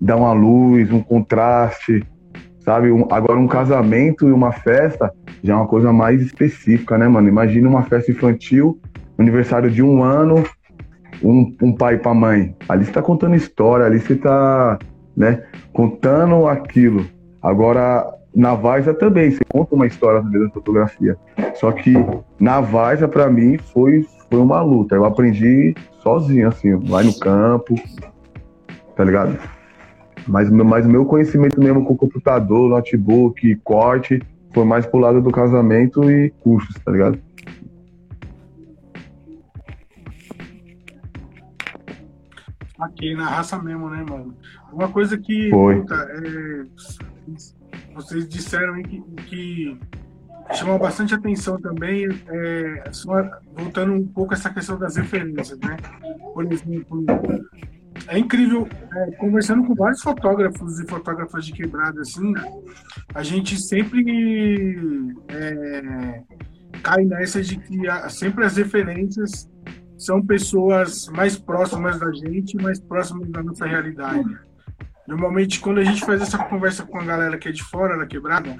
dar 0.00 0.16
uma 0.16 0.32
luz, 0.32 0.90
um 0.90 1.00
contraste, 1.00 2.04
sabe? 2.70 2.92
Um- 2.92 3.08
agora 3.10 3.36
um 3.36 3.48
casamento 3.48 4.28
e 4.28 4.32
uma 4.32 4.52
festa 4.52 5.12
já 5.42 5.54
é 5.54 5.56
uma 5.56 5.66
coisa 5.66 5.92
mais 5.92 6.22
específica, 6.22 6.96
né, 6.96 7.08
mano? 7.08 7.28
Imagina 7.28 7.68
uma 7.68 7.82
festa 7.82 8.12
infantil, 8.12 8.78
aniversário 9.18 9.68
de 9.68 9.82
um 9.82 10.04
ano, 10.04 10.44
um, 11.20 11.52
um 11.60 11.72
pai 11.72 11.98
pra 11.98 12.14
mãe. 12.14 12.54
Ali 12.68 12.84
você 12.84 12.92
tá 12.92 13.02
contando 13.02 13.34
história, 13.34 13.86
ali 13.86 13.98
você 13.98 14.14
tá, 14.14 14.78
né, 15.16 15.42
contando 15.72 16.46
aquilo. 16.46 17.04
Agora, 17.42 18.06
na 18.32 18.54
Varsa 18.54 18.94
também, 18.94 19.32
você 19.32 19.40
conta 19.48 19.74
uma 19.74 19.86
história 19.88 20.22
também 20.22 20.40
da 20.40 20.50
fotografia. 20.50 21.16
Só 21.54 21.72
que 21.72 21.94
na 22.38 22.60
Varsa, 22.60 23.08
pra 23.08 23.28
mim, 23.28 23.58
foi, 23.58 24.06
foi 24.30 24.38
uma 24.38 24.62
luta. 24.62 24.94
Eu 24.94 25.04
aprendi 25.04 25.74
sozinho, 26.04 26.46
assim, 26.46 26.78
lá 26.88 27.02
no 27.02 27.18
campo, 27.18 27.74
tá 28.94 29.02
ligado? 29.02 29.36
Mas 30.26 30.48
o 30.48 30.54
meu- 30.54 30.64
mas 30.64 30.86
meu 30.86 31.04
conhecimento 31.04 31.60
mesmo 31.60 31.84
com 31.84 31.96
computador, 31.96 32.68
notebook, 32.70 33.54
corte, 33.64 34.20
foi 34.52 34.64
mais 34.64 34.86
pro 34.86 35.00
lado 35.00 35.20
do 35.20 35.30
casamento 35.30 36.10
e 36.10 36.30
cursos, 36.40 36.74
tá 36.84 36.90
ligado? 36.92 37.18
Aqui 42.78 43.14
na 43.14 43.28
raça 43.28 43.60
mesmo, 43.62 43.90
né, 43.90 44.04
mano? 44.08 44.34
Uma 44.72 44.88
coisa 44.88 45.18
que 45.18 45.50
Foi. 45.50 45.80
puta, 45.80 45.94
é, 45.94 46.64
vocês 47.94 48.26
disseram 48.26 48.74
aí 48.74 48.82
que, 48.84 49.00
que 49.26 49.78
chamou 50.54 50.78
bastante 50.78 51.14
atenção 51.14 51.60
também, 51.60 52.08
é, 52.28 52.84
só 52.90 53.12
voltando 53.54 53.92
um 53.92 54.06
pouco 54.06 54.32
a 54.32 54.36
essa 54.36 54.48
questão 54.48 54.78
das 54.78 54.96
referências, 54.96 55.58
né? 55.58 55.76
Por 56.32 56.50
exemplo, 56.50 57.04
é 58.08 58.18
incrível, 58.18 58.68
é, 58.94 59.10
conversando 59.12 59.64
com 59.64 59.74
vários 59.74 60.02
fotógrafos 60.02 60.80
e 60.80 60.86
fotógrafas 60.86 61.44
de 61.44 61.52
quebrada, 61.52 62.00
assim, 62.00 62.32
a 63.14 63.22
gente 63.22 63.60
sempre 63.60 65.14
é, 65.28 66.22
cai 66.82 67.04
nessa 67.04 67.42
de 67.42 67.56
que 67.58 67.88
a- 67.88 68.08
sempre 68.08 68.44
as 68.44 68.56
referências 68.56 69.48
são 69.98 70.24
pessoas 70.24 71.08
mais 71.08 71.36
próximas 71.38 71.98
da 71.98 72.10
gente, 72.12 72.56
mais 72.56 72.80
próximas 72.80 73.28
da 73.30 73.42
nossa 73.42 73.66
realidade. 73.66 74.24
Normalmente, 75.06 75.60
quando 75.60 75.78
a 75.78 75.84
gente 75.84 76.00
faz 76.04 76.22
essa 76.22 76.38
conversa 76.38 76.84
com 76.84 76.98
a 76.98 77.04
galera 77.04 77.36
que 77.38 77.48
é 77.48 77.52
de 77.52 77.62
fora 77.62 77.98
da 77.98 78.06
quebrada, 78.06 78.56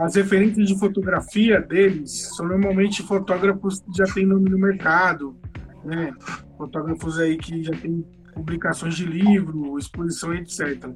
as 0.00 0.16
referências 0.16 0.66
de 0.66 0.78
fotografia 0.78 1.60
deles 1.60 2.34
são 2.36 2.48
normalmente 2.48 3.02
fotógrafos 3.02 3.80
que 3.80 3.92
já 3.96 4.04
têm 4.12 4.26
nome 4.26 4.50
no 4.50 4.58
mercado, 4.58 5.36
né? 5.84 6.12
Fotógrafos 6.56 7.18
aí 7.18 7.36
que 7.36 7.62
já 7.62 7.72
têm 7.72 8.04
publicações 8.40 8.94
de 8.94 9.04
livro, 9.04 9.78
exposição, 9.78 10.34
etc. 10.34 10.88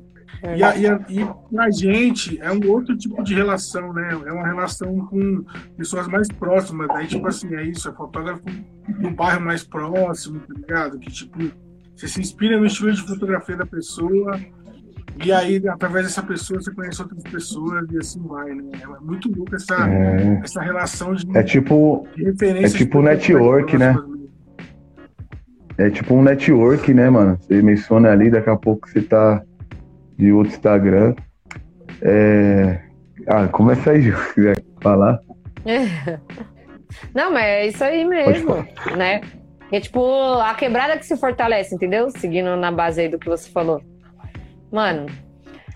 E, 0.57 0.63
a, 0.63 0.77
e, 0.77 0.87
a, 0.87 1.01
e 1.09 1.27
pra 1.51 1.71
gente 1.71 2.41
é 2.41 2.51
um 2.51 2.69
outro 2.69 2.97
tipo 2.97 3.23
de 3.23 3.35
relação, 3.35 3.93
né? 3.93 4.11
É 4.27 4.33
uma 4.33 4.47
relação 4.47 5.07
com 5.07 5.45
pessoas 5.77 6.09
mais 6.09 6.29
próximas. 6.29 6.89
Daí, 6.89 7.07
tipo 7.07 7.27
assim, 7.27 7.55
é 7.55 7.63
isso, 7.65 7.89
é 7.89 7.93
fotógrafo 7.93 8.43
do 9.01 9.11
bairro 9.11 9.41
mais 9.41 9.63
próximo, 9.63 10.41
tá 10.41 10.55
ligado? 10.55 10.99
Que, 10.99 11.11
tipo, 11.11 11.39
você 11.95 12.09
se 12.09 12.21
inspira 12.21 12.59
no 12.59 12.67
estilo 12.67 12.93
de 12.93 13.03
fotografia 13.03 13.57
da 13.57 13.67
pessoa 13.67 14.39
e 15.23 15.33
aí, 15.33 15.63
através 15.69 16.07
dessa 16.07 16.23
pessoa, 16.23 16.61
você 16.61 16.73
conhece 16.73 17.01
outras 17.01 17.23
pessoas 17.23 17.89
e 17.93 17.99
assim 17.99 18.21
vai, 18.27 18.53
né? 18.53 18.65
É 18.83 19.05
muito 19.05 19.31
louco 19.35 19.55
essa, 19.55 19.89
É, 19.89 20.41
essa 20.43 20.61
relação 20.61 21.15
de, 21.15 21.25
é 21.37 21.43
tipo, 21.43 22.07
de 22.17 22.25
referência. 22.25 22.77
é 22.77 22.79
tipo 22.79 23.01
network, 23.01 23.79
né? 23.79 23.95
É 25.79 25.91
tipo 25.91 26.15
um 26.15 26.23
network, 26.23 26.93
né, 26.93 27.11
mano? 27.11 27.39
Você 27.41 27.63
menciona 27.63 28.11
ali, 28.11 28.31
daqui 28.31 28.51
a 28.51 28.57
pouco 28.57 28.89
você 28.89 29.03
tá 29.03 29.43
de 30.17 30.33
outro 30.33 30.53
Instagram. 30.53 31.15
É... 32.03 32.81
Ah, 33.27 33.49
começa 33.49 33.91
aí, 33.91 34.03
Ju, 34.03 34.17
se 34.29 34.35
quiser 34.35 34.63
falar. 34.81 35.19
Não, 37.15 37.33
mas 37.33 37.45
é 37.45 37.67
isso 37.67 37.83
aí 37.83 38.05
mesmo, 38.05 38.57
né? 38.97 39.21
É 39.73 39.81
tipo 39.81 40.35
a 40.41 40.55
quebrada 40.55 40.97
que 40.97 41.07
se 41.07 41.17
fortalece, 41.17 41.75
entendeu? 41.75 42.11
Seguindo 42.11 42.55
na 42.57 42.71
base 42.71 43.01
aí 43.01 43.09
do 43.09 43.19
que 43.19 43.29
você 43.29 43.51
falou. 43.51 43.81
Mano, 44.71 45.07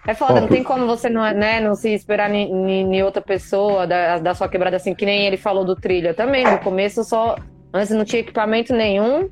é 0.07 0.15
foda, 0.15 0.35
Ó, 0.35 0.41
não 0.41 0.49
tem 0.49 0.63
como 0.63 0.87
você 0.87 1.09
não, 1.09 1.23
né, 1.33 1.61
não 1.61 1.75
se 1.75 1.93
esperar 1.93 2.33
em, 2.33 3.03
outra 3.03 3.21
pessoa 3.21 3.87
da, 3.87 4.19
da 4.19 4.35
sua 4.35 4.49
quebrada 4.49 4.77
assim, 4.77 4.95
que 4.95 5.05
nem 5.05 5.27
ele 5.27 5.37
falou 5.37 5.65
do 5.65 5.75
trilha 5.75 6.15
também. 6.15 6.45
No 6.45 6.59
começo 6.61 7.03
só. 7.05 7.37
Antes 7.73 7.91
não 7.91 8.05
tinha 8.05 8.21
equipamento 8.21 8.73
nenhum. 8.73 9.29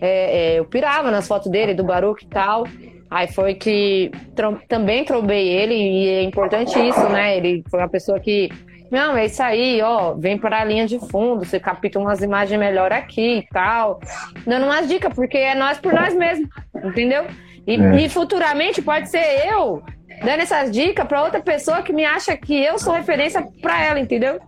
É, 0.00 0.54
é, 0.54 0.58
eu 0.58 0.64
pirava 0.64 1.10
nas 1.10 1.26
fotos 1.26 1.50
dele, 1.50 1.74
do 1.74 1.84
Baruch 1.84 2.24
e 2.24 2.28
tal. 2.28 2.64
Aí 3.10 3.28
foi 3.28 3.54
que 3.54 4.10
trom- 4.34 4.58
também 4.68 5.04
trombei 5.04 5.48
ele, 5.48 5.74
e 5.74 6.08
é 6.08 6.22
importante 6.22 6.76
isso, 6.88 7.08
né? 7.08 7.36
Ele 7.36 7.62
foi 7.70 7.78
uma 7.80 7.88
pessoa 7.88 8.18
que. 8.18 8.50
Não, 8.90 9.16
é 9.16 9.26
isso 9.26 9.42
aí, 9.42 9.80
ó. 9.82 10.14
Vem 10.14 10.38
para 10.38 10.60
a 10.60 10.64
linha 10.64 10.86
de 10.86 10.98
fundo, 10.98 11.44
você 11.44 11.58
capta 11.58 11.98
umas 11.98 12.20
imagens 12.22 12.58
melhor 12.58 12.92
aqui 12.92 13.38
e 13.38 13.46
tal. 13.52 14.00
Dando 14.46 14.66
umas 14.66 14.86
dicas, 14.88 15.12
porque 15.14 15.36
é 15.38 15.54
nós 15.54 15.78
por 15.78 15.92
nós 15.92 16.14
mesmos, 16.14 16.48
entendeu? 16.84 17.24
E, 17.66 17.74
É. 17.80 17.96
e 17.96 18.08
futuramente 18.08 18.80
pode 18.80 19.08
ser 19.08 19.24
eu 19.48 19.82
dando 20.22 20.40
essas 20.40 20.70
dicas 20.70 21.04
para 21.06 21.22
outra 21.22 21.40
pessoa 21.40 21.82
que 21.82 21.92
me 21.92 22.04
acha 22.04 22.36
que 22.36 22.54
eu 22.64 22.78
sou 22.78 22.92
referência 22.94 23.44
para 23.60 23.84
ela, 23.84 23.98
entendeu? 24.00 24.40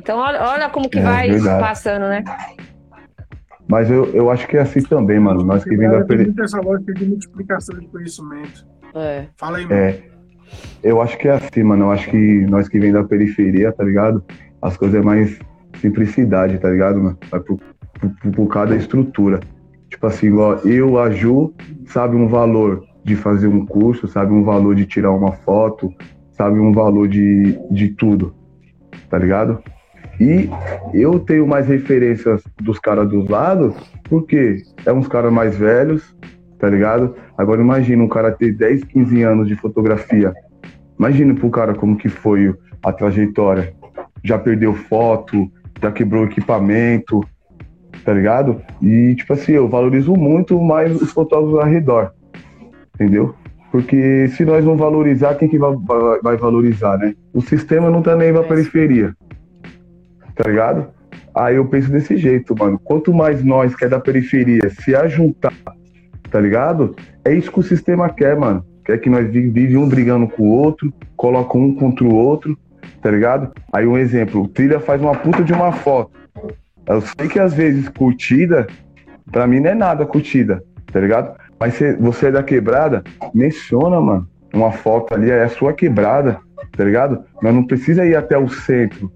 Então 0.00 0.18
olha, 0.18 0.40
olha 0.42 0.68
como 0.70 0.88
que 0.88 0.98
É, 0.98 1.02
vai 1.02 1.28
verdade. 1.28 1.60
passando, 1.60 2.08
né? 2.08 2.22
Mas 3.70 3.88
eu, 3.88 4.06
eu 4.06 4.28
acho 4.28 4.48
que 4.48 4.56
é 4.56 4.62
assim 4.62 4.82
também, 4.82 5.20
mano. 5.20 5.44
Nós 5.44 5.62
que 5.62 5.76
vem 5.76 5.88
da 5.88 5.98
Tem 5.98 6.06
peri... 6.08 6.24
muito 6.24 6.42
essa 6.42 6.60
lógica 6.60 6.92
de 6.92 7.04
multiplicação 7.04 7.78
de 7.78 7.86
conhecimento. 7.86 8.66
É. 8.92 9.26
Fala 9.36 9.58
aí, 9.58 9.64
mano. 9.64 9.76
É, 9.76 10.02
eu 10.82 11.00
acho 11.00 11.16
que 11.16 11.28
é 11.28 11.34
assim, 11.34 11.62
mano. 11.62 11.84
Eu 11.84 11.92
acho 11.92 12.10
que 12.10 12.46
nós 12.46 12.68
que 12.68 12.80
vem 12.80 12.90
da 12.92 13.04
periferia, 13.04 13.70
tá 13.70 13.84
ligado? 13.84 14.24
As 14.60 14.76
coisas 14.76 15.00
é 15.00 15.04
mais 15.04 15.38
simplicidade, 15.80 16.58
tá 16.58 16.68
ligado, 16.68 17.00
mano? 17.00 17.18
Vai 17.30 17.38
por, 17.38 17.60
por, 18.00 18.32
por 18.32 18.48
cada 18.48 18.74
estrutura. 18.74 19.38
Tipo 19.88 20.04
assim, 20.08 20.26
igual 20.26 20.58
eu, 20.66 20.98
a 20.98 21.08
Ju, 21.10 21.54
sabe 21.86 22.16
um 22.16 22.26
valor 22.26 22.84
de 23.04 23.14
fazer 23.14 23.46
um 23.46 23.64
curso, 23.64 24.08
sabe 24.08 24.32
um 24.32 24.42
valor 24.42 24.74
de 24.74 24.84
tirar 24.84 25.12
uma 25.12 25.30
foto, 25.30 25.94
sabe 26.32 26.58
um 26.58 26.72
valor 26.72 27.06
de, 27.06 27.56
de 27.70 27.90
tudo, 27.90 28.34
tá 29.08 29.16
ligado? 29.16 29.62
E 30.20 30.50
eu 30.92 31.18
tenho 31.18 31.46
mais 31.46 31.66
referências 31.66 32.42
dos 32.60 32.78
caras 32.78 33.08
dos 33.08 33.26
lados, 33.28 33.74
porque 34.08 34.58
é 34.84 34.92
uns 34.92 35.08
caras 35.08 35.32
mais 35.32 35.56
velhos, 35.56 36.14
tá 36.58 36.68
ligado? 36.68 37.14
Agora 37.38 37.62
imagina 37.62 38.04
um 38.04 38.08
cara 38.08 38.30
ter 38.30 38.52
10, 38.52 38.84
15 38.84 39.22
anos 39.22 39.48
de 39.48 39.56
fotografia. 39.56 40.34
Imagina 40.98 41.34
pro 41.34 41.48
cara 41.48 41.74
como 41.74 41.96
que 41.96 42.10
foi 42.10 42.54
a 42.82 42.92
trajetória. 42.92 43.72
Já 44.22 44.38
perdeu 44.38 44.74
foto, 44.74 45.50
já 45.80 45.90
quebrou 45.90 46.24
equipamento, 46.26 47.24
tá 48.04 48.12
ligado? 48.12 48.60
E 48.82 49.14
tipo 49.14 49.32
assim, 49.32 49.52
eu 49.52 49.68
valorizo 49.68 50.12
muito 50.14 50.60
mais 50.60 51.00
os 51.00 51.10
fotógrafos 51.12 51.58
ao 51.60 51.66
redor. 51.66 52.12
Entendeu? 52.94 53.34
Porque 53.72 54.28
se 54.28 54.44
nós 54.44 54.62
não 54.64 54.76
valorizar, 54.76 55.36
quem 55.36 55.48
que 55.48 55.56
vai, 55.58 55.74
vai- 55.86 56.20
vai 56.22 56.36
valorizar, 56.36 56.98
né? 56.98 57.14
O 57.32 57.40
sistema 57.40 57.88
não 57.88 58.02
tá 58.02 58.14
nem 58.14 58.32
pra 58.32 58.42
periferia. 58.42 59.14
Tá 60.42 60.48
ligado? 60.48 60.88
Aí 61.34 61.56
eu 61.56 61.66
penso 61.66 61.90
desse 61.90 62.16
jeito, 62.16 62.54
mano. 62.58 62.78
Quanto 62.82 63.12
mais 63.12 63.44
nós 63.44 63.74
que 63.76 63.84
é 63.84 63.88
da 63.88 64.00
periferia 64.00 64.70
se 64.70 64.94
ajuntar 64.94 65.52
tá 66.30 66.40
ligado? 66.40 66.94
É 67.24 67.34
isso 67.34 67.50
que 67.50 67.58
o 67.58 67.62
sistema 67.62 68.08
quer, 68.08 68.36
mano. 68.36 68.64
Quer 68.84 68.98
que 68.98 69.10
nós 69.10 69.28
vi- 69.28 69.50
vive 69.50 69.76
um 69.76 69.88
brigando 69.88 70.28
com 70.28 70.44
o 70.44 70.52
outro, 70.52 70.92
coloca 71.16 71.58
um 71.58 71.74
contra 71.74 72.04
o 72.04 72.14
outro, 72.14 72.56
tá 73.02 73.10
ligado? 73.10 73.50
Aí 73.72 73.84
um 73.84 73.98
exemplo, 73.98 74.42
o 74.42 74.48
Trilha 74.48 74.78
faz 74.78 75.00
uma 75.02 75.14
puta 75.14 75.42
de 75.42 75.52
uma 75.52 75.72
foto. 75.72 76.12
Eu 76.86 77.00
sei 77.00 77.26
que 77.28 77.38
às 77.40 77.52
vezes 77.52 77.88
curtida, 77.88 78.68
pra 79.32 79.44
mim 79.46 79.58
não 79.58 79.70
é 79.70 79.74
nada 79.74 80.06
curtida, 80.06 80.62
tá 80.92 81.00
ligado? 81.00 81.36
Mas 81.58 81.74
cê- 81.74 81.96
você 81.96 82.26
é 82.26 82.30
da 82.32 82.44
quebrada, 82.44 83.02
menciona, 83.34 84.00
mano. 84.00 84.28
Uma 84.54 84.70
foto 84.70 85.12
ali 85.14 85.30
é 85.30 85.42
a 85.42 85.48
sua 85.48 85.72
quebrada, 85.72 86.38
tá 86.76 86.84
ligado? 86.84 87.24
Mas 87.42 87.52
não 87.52 87.66
precisa 87.66 88.06
ir 88.06 88.14
até 88.14 88.38
o 88.38 88.48
centro 88.48 89.10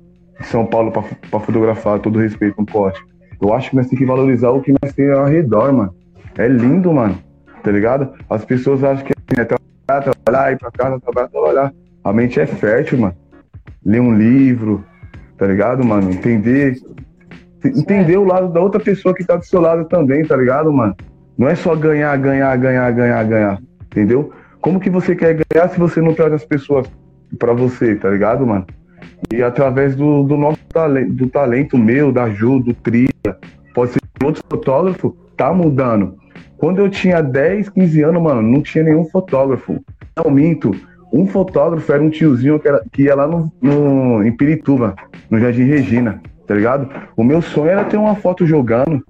São 0.47 0.67
Paulo 0.67 0.91
pra, 0.91 1.03
pra 1.31 1.41
fotografar, 1.41 1.99
todo 1.99 2.19
respeito 2.19 2.57
no 2.59 2.67
pote. 2.67 3.01
Eu 3.41 3.53
acho 3.53 3.71
que 3.71 3.77
nós 3.77 3.87
temos 3.87 3.99
que 3.99 4.07
valorizar 4.07 4.51
o 4.51 4.61
que 4.61 4.75
nós 4.83 4.93
temos 4.93 5.19
ao 5.19 5.27
redor, 5.27 5.73
mano. 5.73 5.95
É 6.37 6.49
lindo, 6.49 6.93
mano, 6.93 7.19
tá 7.63 7.71
ligado? 7.71 8.13
As 8.29 8.45
pessoas 8.45 8.83
acham 8.83 9.05
que 9.05 9.13
assim, 9.13 9.41
é 9.41 9.45
trabalhar, 9.45 10.13
trabalhar, 10.13 10.53
ir 10.53 10.59
pra 10.59 10.71
casa, 10.71 11.01
trabalhar, 11.01 11.29
trabalhar. 11.29 11.73
A 12.03 12.13
mente 12.13 12.41
é 12.41 12.47
fértil, 12.47 12.99
mano. 12.99 13.15
Ler 13.85 14.01
um 14.01 14.15
livro, 14.15 14.85
tá 15.37 15.47
ligado, 15.47 15.85
mano? 15.85 16.11
Entender. 16.11 16.77
Entender 17.65 18.17
o 18.17 18.25
lado 18.25 18.53
da 18.53 18.61
outra 18.61 18.81
pessoa 18.81 19.15
que 19.15 19.25
tá 19.25 19.37
do 19.37 19.45
seu 19.45 19.61
lado 19.61 19.87
também, 19.87 20.25
tá 20.25 20.37
ligado, 20.37 20.73
mano? 20.73 20.95
Não 21.37 21.49
é 21.49 21.55
só 21.55 21.75
ganhar, 21.75 22.17
ganhar, 22.19 22.57
ganhar, 22.57 22.91
ganhar, 22.93 23.25
ganhar. 23.25 23.63
Entendeu? 23.87 24.33
Como 24.61 24.81
que 24.81 24.91
você 24.91 25.15
quer 25.15 25.39
ganhar 25.51 25.69
se 25.69 25.79
você 25.79 26.01
não 26.01 26.15
traz 26.15 26.33
as 26.33 26.45
pessoas 26.45 26.87
pra 27.39 27.53
você, 27.53 27.95
tá 27.97 28.11
ligado, 28.11 28.47
mano? 28.47 28.67
E 29.33 29.43
através 29.43 29.95
do, 29.97 30.23
do 30.25 30.37
nosso 30.37 30.59
talento, 30.73 31.13
do 31.13 31.29
talento 31.29 31.77
meu, 31.79 32.13
da 32.13 32.29
Ju, 32.31 32.61
do 32.61 32.73
Tria, 32.75 33.09
pode 33.75 33.93
ser 33.93 34.01
de 34.21 34.27
outro 34.27 34.43
fotógrafo, 34.49 35.17
tá 35.37 35.53
mudando. 35.53 36.17
Quando 36.57 36.79
eu 36.79 36.89
tinha 36.89 37.21
10, 37.23 37.69
15 37.71 38.03
anos, 38.03 38.23
mano, 38.23 38.43
não 38.43 38.63
tinha 38.63 38.85
nenhum 38.85 39.05
fotógrafo. 39.07 39.79
Não 40.17 40.31
minto. 40.31 40.71
Um 41.13 41.27
fotógrafo 41.27 41.93
era 41.93 42.03
um 42.03 42.11
tiozinho 42.11 42.59
que, 42.59 42.69
era- 42.69 42.83
que 42.93 43.03
ia 43.03 43.15
lá 43.15 43.27
no, 43.27 43.53
no- 43.61 44.23
em 44.25 44.33
Pirituba, 44.33 44.95
no 45.31 45.39
Jardim 45.39 45.65
Regina, 45.65 46.21
tá 46.47 46.55
ligado? 46.55 46.89
O 47.17 47.23
meu 47.25 47.43
sonho 47.43 47.71
era 47.71 47.85
ter 47.85 47.97
uma 47.97 48.15
foto 48.17 48.47
jogando. 48.47 49.03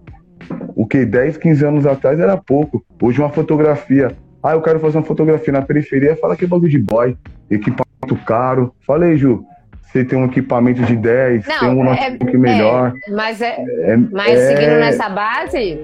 O 0.75 0.87
que 0.87 1.05
10, 1.07 1.37
15 1.39 1.65
anos 1.65 1.87
atrás 1.87 2.19
era 2.19 2.37
pouco. 2.37 2.85
Hoje 3.01 3.21
uma 3.21 3.31
fotografia. 3.31 4.13
Ah, 4.43 4.53
eu 4.53 4.61
quero 4.61 4.79
fazer 4.81 4.99
uma 4.99 5.05
fotografia 5.05 5.53
na 5.53 5.63
periferia, 5.63 6.17
fala 6.17 6.37
que 6.37 6.45
é 6.45 6.49
bagulho 6.49 6.71
de 6.71 6.79
boy. 6.79 7.17
Equipamento 7.51 8.17
caro. 8.27 8.75
Falei, 8.87 9.17
Ju, 9.17 9.45
você 9.95 10.05
tem 10.05 10.19
um 10.19 10.25
equipamento 10.25 10.83
de 10.83 10.97
10, 10.97 11.47
tem 11.47 11.69
um 11.69 11.87
é, 11.87 12.09
notebook 12.11 12.37
melhor. 12.37 12.93
é, 13.07 13.11
mas 13.13 13.41
é, 13.41 13.61
É, 13.61 13.97
Mas 14.11 14.41
é- 14.41 14.49
seguindo 14.49 14.81
nessa 14.81 15.09
base, 15.09 15.81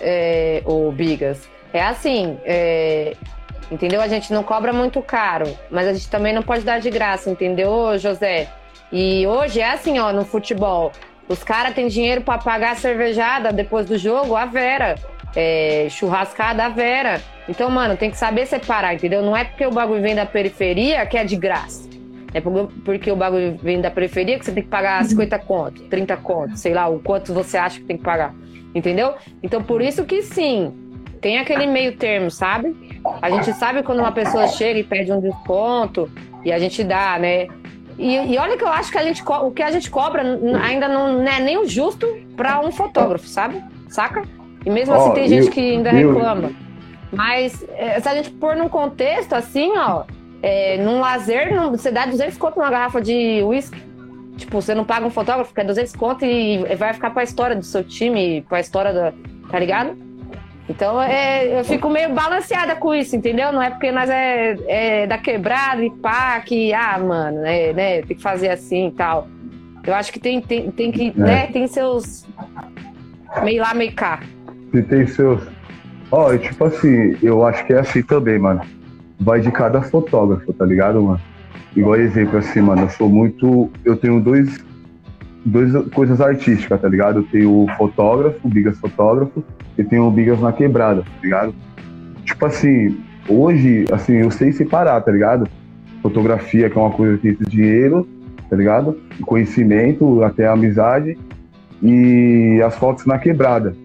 é, 0.00 0.62
o 0.64 0.92
Bigas, 0.92 1.48
é 1.72 1.82
assim, 1.82 2.38
é, 2.44 3.14
entendeu? 3.72 4.00
A 4.00 4.06
gente 4.06 4.32
não 4.32 4.44
cobra 4.44 4.72
muito 4.72 5.02
caro, 5.02 5.46
mas 5.68 5.88
a 5.88 5.92
gente 5.92 6.08
também 6.08 6.32
não 6.32 6.42
pode 6.42 6.62
dar 6.62 6.78
de 6.78 6.88
graça, 6.90 7.28
entendeu, 7.28 7.98
José? 7.98 8.46
E 8.92 9.26
hoje 9.26 9.60
é 9.60 9.72
assim, 9.72 9.98
ó, 9.98 10.12
no 10.12 10.24
futebol, 10.24 10.92
os 11.28 11.42
caras 11.42 11.74
têm 11.74 11.88
dinheiro 11.88 12.20
para 12.20 12.38
pagar 12.38 12.72
a 12.72 12.76
cervejada 12.76 13.52
depois 13.52 13.84
do 13.86 13.98
jogo, 13.98 14.36
a 14.36 14.46
Vera. 14.46 14.94
É, 15.34 15.88
churrascada 15.90 16.64
a 16.64 16.68
Vera. 16.68 17.20
Então, 17.48 17.68
mano, 17.68 17.96
tem 17.96 18.08
que 18.08 18.16
saber 18.16 18.46
separar, 18.46 18.94
entendeu? 18.94 19.20
Não 19.20 19.36
é 19.36 19.42
porque 19.42 19.66
o 19.66 19.70
bagulho 19.72 20.00
vem 20.00 20.14
da 20.14 20.24
periferia 20.24 21.04
que 21.06 21.18
é 21.18 21.24
de 21.24 21.34
graça. 21.34 21.88
É 22.34 22.40
porque- 22.40 23.10
o 23.12 23.16
bagulho 23.16 23.56
vem 23.62 23.80
da 23.80 23.90
periferia 23.90 24.36
que 24.38 24.44
você 24.44 24.50
tem 24.52 24.62
que 24.64 24.68
pagar 24.68 25.02
50 25.04 25.38
conto, 25.38 25.82
30 25.84 26.16
conto, 26.16 26.56
sei 26.58 26.74
lá, 26.74 26.88
o 26.88 26.98
quanto 26.98 27.32
você 27.32 27.56
acha 27.56 27.78
que 27.78 27.86
tem 27.86 27.96
que 27.96 28.02
pagar. 28.02 28.34
Entendeu? 28.74 29.14
Então, 29.42 29.62
por 29.62 29.80
isso 29.80 30.04
que 30.04 30.20
sim, 30.20 30.74
tem 31.20 31.38
aquele 31.38 31.64
meio 31.66 31.96
termo, 31.96 32.30
sabe? 32.30 32.74
A 33.22 33.30
gente 33.30 33.52
sabe 33.52 33.82
quando 33.84 34.00
uma 34.00 34.10
pessoa 34.12 34.48
chega 34.48 34.80
e 34.80 34.82
pede 34.84 35.12
um 35.12 35.20
desconto 35.20 36.10
e 36.44 36.52
a 36.52 36.58
gente 36.58 36.82
dá, 36.82 37.16
né? 37.20 37.46
E, 37.96 38.16
e 38.34 38.36
olha 38.36 38.56
que 38.56 38.64
eu 38.64 38.68
acho 38.68 38.90
que 38.90 38.98
a 38.98 39.04
gente, 39.04 39.22
o 39.24 39.50
que 39.52 39.62
a 39.62 39.70
gente 39.70 39.88
cobra 39.88 40.22
ainda 40.60 40.88
não, 40.88 41.12
não 41.22 41.28
é 41.28 41.38
nem 41.40 41.56
o 41.56 41.68
justo 41.68 42.06
para 42.36 42.58
um 42.60 42.72
fotógrafo, 42.72 43.28
sabe? 43.28 43.62
Saca? 43.88 44.24
E 44.66 44.70
mesmo 44.70 44.92
Ó, 44.92 44.96
assim 44.98 45.14
tem 45.14 45.28
gente 45.28 45.46
eu- 45.46 45.52
que 45.52 45.60
ainda 45.60 45.92
eu- 45.92 46.12
reclama. 46.12 46.50
Mas 47.12 47.64
é, 47.76 48.00
se 48.00 48.08
a 48.08 48.14
gente 48.16 48.30
pôr 48.32 48.56
num 48.56 48.68
contexto 48.68 49.34
assim, 49.34 49.70
ó, 49.76 50.02
é, 50.46 50.76
num 50.78 51.00
lazer, 51.00 51.54
num- 51.54 51.70
você 51.70 51.90
dá 51.90 52.04
200 52.04 52.36
conto 52.36 52.58
numa 52.58 52.70
garrafa 52.70 53.00
de 53.00 53.42
uísque. 53.42 53.82
Tipo, 54.36 54.60
você 54.60 54.74
não 54.74 54.84
paga 54.84 55.06
um 55.06 55.10
fotógrafo, 55.10 55.54
que 55.54 55.60
é 55.60 55.64
200 55.64 55.94
conto 55.96 56.24
e 56.24 56.58
vai 56.76 56.92
ficar 56.92 57.10
pra 57.10 57.22
história 57.22 57.56
do 57.56 57.62
seu 57.64 57.82
time, 57.84 58.44
pra 58.48 58.60
história 58.60 58.92
da. 58.92 59.12
Tá 59.50 59.58
ligado? 59.58 59.96
Então 60.68 61.00
é, 61.00 61.60
eu 61.60 61.64
fico 61.64 61.88
meio 61.88 62.12
balanceada 62.12 62.74
com 62.74 62.94
isso, 62.94 63.14
entendeu? 63.14 63.52
Não 63.52 63.62
é 63.62 63.70
porque 63.70 63.92
nós 63.92 64.08
é, 64.10 64.56
é 64.66 65.06
da 65.06 65.18
quebrada 65.18 65.84
e 65.84 65.90
pá, 65.90 66.40
que, 66.40 66.72
ah, 66.74 66.98
mano, 66.98 67.40
né, 67.42 67.72
né, 67.72 68.02
tem 68.02 68.16
que 68.16 68.22
fazer 68.22 68.48
assim 68.48 68.88
e 68.88 68.92
tal. 68.92 69.28
Eu 69.86 69.94
acho 69.94 70.10
que 70.12 70.18
tem, 70.18 70.40
tem, 70.40 70.70
tem 70.70 70.90
que, 70.90 71.12
né, 71.18 71.46
tem 71.48 71.66
seus. 71.66 72.26
meio 73.42 73.62
lá, 73.62 73.72
meio 73.74 73.92
cá. 73.94 74.20
Se 74.72 74.82
tem 74.82 75.06
seus. 75.06 75.42
Ó, 76.10 76.32
e 76.32 76.38
tipo 76.38 76.64
assim, 76.64 77.16
eu 77.22 77.44
acho 77.46 77.64
que 77.66 77.72
é 77.72 77.80
assim 77.80 78.02
também, 78.02 78.38
mano. 78.38 78.62
Vai 79.20 79.40
de 79.40 79.50
cada 79.50 79.80
fotógrafo, 79.82 80.52
tá 80.52 80.64
ligado, 80.64 81.02
mano? 81.02 81.20
Igual 81.76 81.96
exemplo, 81.96 82.38
assim, 82.38 82.60
mano, 82.60 82.82
eu 82.82 82.90
sou 82.90 83.08
muito. 83.08 83.70
Eu 83.84 83.96
tenho 83.96 84.20
dois. 84.20 84.64
Duas 85.46 85.86
coisas 85.88 86.22
artísticas, 86.22 86.80
tá 86.80 86.88
ligado? 86.88 87.18
Eu 87.18 87.22
tenho 87.24 87.50
o 87.50 87.68
fotógrafo, 87.76 88.38
o 88.42 88.48
Bigas 88.48 88.78
fotógrafo, 88.78 89.44
e 89.76 89.84
tenho 89.84 90.06
o 90.06 90.10
Bigas 90.10 90.40
na 90.40 90.52
quebrada, 90.52 91.02
tá 91.02 91.08
ligado? 91.22 91.54
Tipo 92.24 92.46
assim, 92.46 92.96
hoje, 93.28 93.84
assim, 93.92 94.14
eu 94.14 94.30
sei 94.30 94.52
separar, 94.52 95.02
tá 95.02 95.12
ligado? 95.12 95.46
Fotografia, 96.00 96.70
que 96.70 96.78
é 96.78 96.80
uma 96.80 96.90
coisa 96.90 97.18
que 97.18 97.34
tem 97.34 97.46
dinheiro, 97.46 98.08
tá 98.48 98.56
ligado? 98.56 98.98
Conhecimento, 99.26 100.24
até 100.24 100.48
amizade, 100.48 101.18
e 101.82 102.62
as 102.64 102.74
fotos 102.76 103.04
na 103.04 103.18
quebrada, 103.18 103.76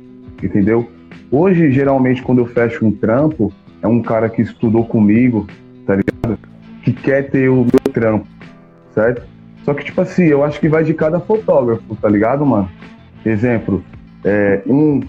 entendeu? 0.41 0.89
Hoje, 1.30 1.71
geralmente, 1.71 2.21
quando 2.21 2.39
eu 2.39 2.45
fecho 2.45 2.86
um 2.86 2.91
trampo, 2.91 3.51
é 3.82 3.88
um 3.88 4.01
cara 4.01 4.30
que 4.30 4.41
estudou 4.41 4.86
comigo, 4.86 5.47
tá 5.86 5.95
ligado? 5.95 6.39
Que 6.84 6.93
quer 6.93 7.30
ter 7.30 7.49
o 7.49 7.63
meu 7.63 7.93
trampo, 7.93 8.27
certo? 8.93 9.25
Só 9.63 9.73
que, 9.73 9.84
tipo 9.84 10.01
assim, 10.01 10.23
eu 10.25 10.43
acho 10.43 10.59
que 10.59 10.67
vai 10.67 10.84
de 10.84 10.93
cada 10.93 11.19
fotógrafo, 11.19 11.95
tá 11.95 12.09
ligado, 12.09 12.45
mano? 12.45 12.69
Exemplo, 13.25 13.84
é, 14.23 14.61
um 14.65 15.01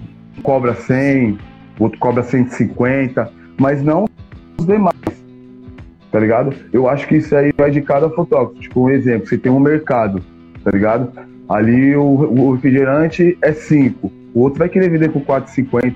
cobra 0.42 0.74
100, 0.74 1.38
outro 1.78 1.98
cobra 1.98 2.22
150, 2.22 3.30
mas 3.58 3.82
não 3.82 4.06
os 4.58 4.66
demais, 4.66 4.94
tá 6.10 6.18
ligado? 6.18 6.54
Eu 6.72 6.88
acho 6.88 7.06
que 7.06 7.16
isso 7.16 7.34
aí 7.34 7.52
vai 7.56 7.70
de 7.70 7.80
cada 7.80 8.10
fotógrafo. 8.10 8.60
Tipo, 8.60 8.86
um 8.86 8.90
exemplo, 8.90 9.28
você 9.28 9.38
tem 9.38 9.50
um 9.50 9.60
mercado, 9.60 10.22
tá 10.64 10.70
ligado? 10.70 11.10
Ali 11.48 11.96
o, 11.96 12.02
o 12.04 12.52
refrigerante 12.52 13.36
é 13.42 13.52
5, 13.52 14.12
o 14.34 14.40
outro 14.40 14.58
vai 14.58 14.68
querer 14.68 14.90
vender 14.90 15.10
por 15.10 15.22
4,50. 15.22 15.94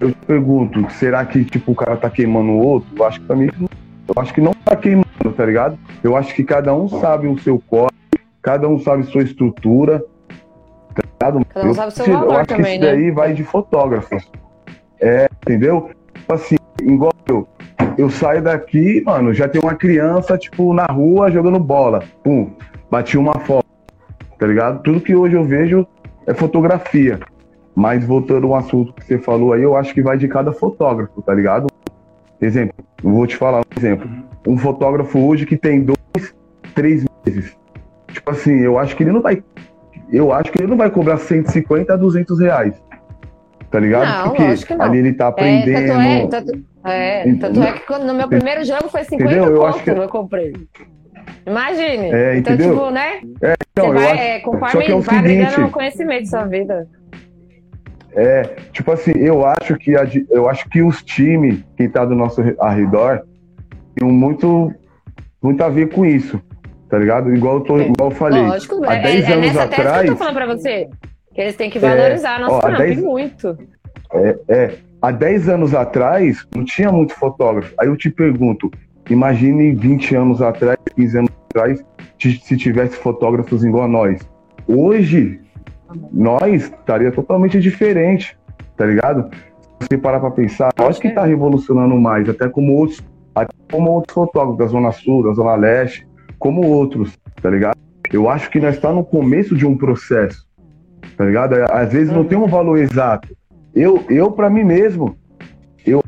Eu 0.00 0.10
te 0.12 0.26
pergunto, 0.26 0.90
será 0.92 1.24
que 1.26 1.44
tipo, 1.44 1.72
o 1.72 1.74
cara 1.74 1.96
tá 1.96 2.08
queimando 2.08 2.52
o 2.52 2.58
outro? 2.58 2.88
Eu 2.96 3.04
acho 3.04 3.20
que 3.20 3.26
pra 3.26 3.36
mim, 3.36 3.50
eu 3.60 4.14
acho 4.16 4.32
que 4.32 4.40
não 4.40 4.54
tá 4.54 4.74
queimando, 4.74 5.04
tá 5.36 5.44
ligado? 5.44 5.78
Eu 6.02 6.16
acho 6.16 6.34
que 6.34 6.42
cada 6.42 6.74
um 6.74 6.88
sabe 6.88 7.28
o 7.28 7.38
seu 7.38 7.62
corte, 7.68 7.94
cada 8.40 8.66
um 8.66 8.78
sabe 8.80 9.04
sua 9.04 9.22
estrutura, 9.22 10.02
tá 10.94 11.02
ligado? 11.02 11.44
Cada 11.46 11.66
um 11.66 11.68
eu, 11.68 11.74
sabe 11.74 11.88
o 11.88 11.90
seu 11.90 12.06
eu 12.06 12.12
valor 12.14 12.36
acho 12.36 12.48
que 12.48 12.56
também, 12.56 12.76
isso 12.76 12.84
né? 12.84 12.92
daí 12.92 13.10
vai 13.10 13.34
de 13.34 13.44
fotógrafos. 13.44 14.30
É, 14.98 15.28
entendeu? 15.42 15.90
Tipo 16.14 16.34
Assim, 16.34 16.56
igual 16.80 17.12
eu, 17.28 17.48
eu 17.98 18.08
saio 18.08 18.42
daqui, 18.42 19.02
mano, 19.04 19.34
já 19.34 19.48
tem 19.48 19.60
uma 19.60 19.74
criança, 19.74 20.38
tipo, 20.38 20.72
na 20.72 20.86
rua 20.86 21.30
jogando 21.30 21.58
bola. 21.58 22.02
Pum, 22.22 22.52
bati 22.90 23.18
uma 23.18 23.38
foto, 23.40 23.66
tá 24.38 24.46
ligado? 24.46 24.82
Tudo 24.82 25.00
que 25.00 25.14
hoje 25.14 25.34
eu 25.34 25.44
vejo 25.44 25.86
é 26.26 26.32
fotografia. 26.32 27.20
Mas 27.80 28.04
voltando 28.04 28.46
ao 28.48 28.56
assunto 28.56 28.92
que 28.92 29.02
você 29.02 29.16
falou 29.18 29.54
aí, 29.54 29.62
eu 29.62 29.74
acho 29.74 29.94
que 29.94 30.02
vai 30.02 30.18
de 30.18 30.28
cada 30.28 30.52
fotógrafo, 30.52 31.22
tá 31.22 31.32
ligado? 31.32 31.66
Exemplo, 32.38 32.74
eu 33.02 33.10
vou 33.10 33.26
te 33.26 33.36
falar 33.38 33.60
um 33.60 33.78
exemplo. 33.78 34.06
Um 34.46 34.58
fotógrafo 34.58 35.18
hoje 35.18 35.46
que 35.46 35.56
tem 35.56 35.80
dois, 35.82 36.34
três 36.74 37.06
meses. 37.24 37.56
Tipo 38.12 38.32
assim, 38.32 38.58
eu 38.60 38.78
acho 38.78 38.94
que 38.94 39.02
ele 39.02 39.12
não 39.12 39.22
vai. 39.22 39.42
Eu 40.12 40.30
acho 40.30 40.52
que 40.52 40.60
ele 40.60 40.66
não 40.68 40.76
vai 40.76 40.90
cobrar 40.90 41.16
150 41.16 41.94
a 41.94 41.96
200 41.96 42.38
reais. 42.38 42.74
Tá 43.70 43.80
ligado? 43.80 44.06
Não, 44.26 44.34
Porque 44.34 44.74
não. 44.74 44.84
ali 44.84 44.98
ele 44.98 45.12
tá 45.14 45.24
É, 45.24 45.28
aprendendo. 45.28 45.88
tanto 45.88 46.04
é, 46.04 46.26
tanto, 46.28 46.52
é, 46.84 47.34
tanto 47.40 47.62
é 47.62 47.72
que 47.72 47.86
quando- 47.86 48.04
no 48.04 48.12
meu 48.12 48.28
primeiro 48.28 48.62
jogo 48.62 48.90
foi 48.90 49.04
50 49.04 49.24
Entendeu? 49.24 49.54
Eu 49.54 49.64
acho 49.64 49.82
que- 49.82 49.88
eu 49.90 50.08
comprei. 50.10 50.52
Imagine. 51.46 52.10
É, 52.12 52.36
então, 52.36 52.54
entendeu? 52.54 52.74
tipo, 52.74 52.90
né? 52.90 53.20
Então, 53.22 53.86
você 53.86 53.92
vai, 53.94 54.04
acho- 54.12 54.20
é, 54.20 54.40
conforme 54.40 54.84
é 54.84 55.00
vai 55.00 55.26
seguinte- 55.26 55.60
o 55.62 55.70
conhecimento 55.70 56.22
da 56.24 56.26
sua 56.28 56.44
vida. 56.44 56.88
É, 58.14 58.42
tipo 58.72 58.90
assim, 58.90 59.12
eu 59.16 59.44
acho 59.46 59.76
que 59.76 59.96
a 59.96 60.04
eu 60.30 60.48
acho 60.48 60.68
que 60.68 60.82
os 60.82 61.02
times, 61.02 61.62
quem 61.76 61.88
tá 61.88 62.04
do 62.04 62.14
nosso 62.14 62.42
re- 62.42 62.56
arredor, 62.60 63.20
tem 63.94 64.08
muito, 64.08 64.72
muito 65.42 65.62
a 65.62 65.68
ver 65.68 65.90
com 65.90 66.04
isso, 66.04 66.40
tá 66.88 66.98
ligado? 66.98 67.34
Igual 67.34 67.56
eu, 67.56 67.60
tô, 67.60 67.78
igual 67.78 68.10
eu 68.10 68.16
falei, 68.16 68.42
Lógico, 68.42 68.84
há 68.84 68.96
é, 68.96 69.02
10 69.02 69.28
é 69.28 69.32
anos 69.32 69.46
nessa 69.46 69.68
tese 69.68 69.74
que 69.74 69.80
eu 69.80 69.86
atrás, 69.88 70.10
tô 70.10 70.16
falando 70.16 70.34
pra 70.34 70.46
você. 70.46 70.88
Que 71.32 71.40
eles 71.40 71.56
têm 71.56 71.70
que 71.70 71.78
valorizar 71.78 72.40
nosso 72.40 72.66
ó, 72.66 72.70
10 72.76 72.98
e 72.98 73.02
muito. 73.02 73.56
é, 74.12 74.36
é, 74.48 74.74
há 75.00 75.12
10 75.12 75.48
anos 75.48 75.74
atrás 75.74 76.44
não 76.54 76.64
tinha 76.64 76.90
muito 76.90 77.14
fotógrafo. 77.14 77.72
Aí 77.78 77.86
eu 77.86 77.96
te 77.96 78.10
pergunto, 78.10 78.68
imagine 79.08 79.72
20 79.72 80.16
anos 80.16 80.42
atrás, 80.42 80.76
15 80.96 81.18
anos 81.18 81.30
atrás, 81.48 81.84
se 82.18 82.56
tivesse 82.56 82.96
fotógrafos 82.96 83.64
igual 83.64 83.84
a 83.84 83.88
nós. 83.88 84.20
Hoje, 84.66 85.39
nós 86.12 86.64
estaria 86.64 87.10
totalmente 87.10 87.60
diferente, 87.60 88.38
tá 88.76 88.86
ligado? 88.86 89.30
Se 89.80 89.88
você 89.88 89.98
parar 89.98 90.20
pra 90.20 90.30
pensar, 90.30 90.70
nós 90.78 90.98
que 90.98 91.10
tá 91.10 91.24
revolucionando 91.24 91.98
mais, 91.98 92.28
até 92.28 92.48
como 92.48 92.74
outros, 92.74 93.02
até 93.34 93.52
como 93.70 93.90
outros 93.90 94.14
fotógrafos 94.14 94.58
da 94.58 94.66
Zona 94.66 94.92
Sul, 94.92 95.24
da 95.24 95.32
Zona 95.32 95.54
Leste, 95.54 96.06
como 96.38 96.66
outros, 96.66 97.18
tá 97.40 97.50
ligado? 97.50 97.78
Eu 98.12 98.28
acho 98.28 98.50
que 98.50 98.60
nós 98.60 98.74
está 98.74 98.92
no 98.92 99.04
começo 99.04 99.56
de 99.56 99.66
um 99.66 99.76
processo, 99.76 100.46
tá 101.16 101.24
ligado? 101.24 101.54
Às 101.70 101.92
vezes 101.92 102.12
não 102.12 102.24
tem 102.24 102.36
um 102.36 102.46
valor 102.46 102.78
exato. 102.78 103.28
Eu, 103.74 104.04
eu 104.08 104.32
para 104.32 104.50
mim 104.50 104.64
mesmo, 104.64 105.16
eu 105.86 106.02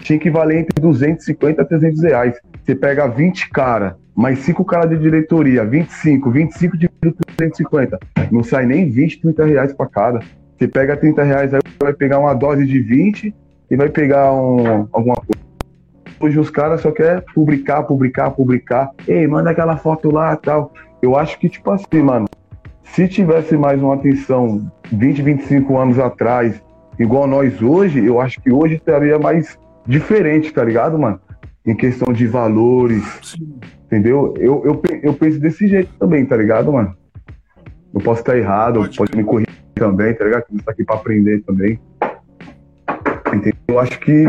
tinha 0.00 0.18
que 0.18 0.30
valer 0.30 0.60
entre 0.60 0.80
250 0.80 1.62
a 1.62 1.64
300 1.64 2.02
reais. 2.02 2.40
Você 2.68 2.74
pega 2.74 3.08
20 3.08 3.48
cara, 3.48 3.96
mais 4.14 4.40
5 4.40 4.62
cara 4.62 4.86
de 4.86 4.98
diretoria, 4.98 5.64
25, 5.64 6.30
25 6.30 6.76
de 6.76 6.86
350. 7.38 7.98
Não 8.30 8.42
sai 8.42 8.66
nem 8.66 8.90
20, 8.90 9.22
30 9.22 9.44
reais 9.46 9.72
para 9.72 9.86
cada. 9.86 10.20
Você 10.54 10.68
pega 10.68 10.94
30 10.94 11.22
reais, 11.22 11.54
aí 11.54 11.60
vai 11.82 11.94
pegar 11.94 12.18
uma 12.18 12.34
dose 12.34 12.66
de 12.66 12.78
20 12.78 13.34
e 13.70 13.74
vai 13.74 13.88
pegar 13.88 14.34
um, 14.34 14.86
alguma 14.92 15.16
coisa. 15.16 15.40
Hoje 16.20 16.38
os 16.38 16.50
caras 16.50 16.82
só 16.82 16.90
querem 16.90 17.22
publicar, 17.34 17.84
publicar, 17.84 18.32
publicar. 18.32 18.90
Ei, 19.06 19.26
manda 19.26 19.48
aquela 19.48 19.78
foto 19.78 20.10
lá 20.10 20.36
tal. 20.36 20.70
Eu 21.00 21.16
acho 21.16 21.38
que, 21.38 21.48
tipo 21.48 21.70
assim, 21.70 22.02
mano, 22.02 22.26
se 22.84 23.08
tivesse 23.08 23.56
mais 23.56 23.82
uma 23.82 23.94
atenção 23.94 24.70
20, 24.92 25.22
25 25.22 25.78
anos 25.78 25.98
atrás, 25.98 26.62
igual 26.98 27.26
nós 27.26 27.62
hoje, 27.62 28.04
eu 28.04 28.20
acho 28.20 28.38
que 28.42 28.52
hoje 28.52 28.74
estaria 28.74 29.18
mais 29.18 29.58
diferente, 29.86 30.52
tá 30.52 30.62
ligado, 30.62 30.98
mano? 30.98 31.18
Em 31.68 31.76
questão 31.76 32.14
de 32.14 32.26
valores, 32.26 33.04
Sim. 33.22 33.58
entendeu? 33.84 34.32
Eu, 34.38 34.62
eu, 34.64 34.82
eu 35.02 35.12
penso 35.12 35.38
desse 35.38 35.68
jeito 35.68 35.92
também, 35.98 36.24
tá 36.24 36.34
ligado, 36.34 36.72
mano? 36.72 36.96
Eu 37.92 38.00
posso 38.00 38.22
estar 38.22 38.38
errado, 38.38 38.80
pode, 38.80 38.96
pode 38.96 39.14
me 39.14 39.22
corrigir 39.22 39.52
também, 39.74 40.14
tá 40.14 40.24
ligado? 40.24 40.44
Você 40.50 40.62
tá 40.62 40.72
aqui 40.72 40.82
pra 40.82 40.96
aprender 40.96 41.42
também. 41.42 41.78
Entendeu? 43.34 43.52
Eu 43.68 43.78
acho 43.78 44.00
que 44.00 44.26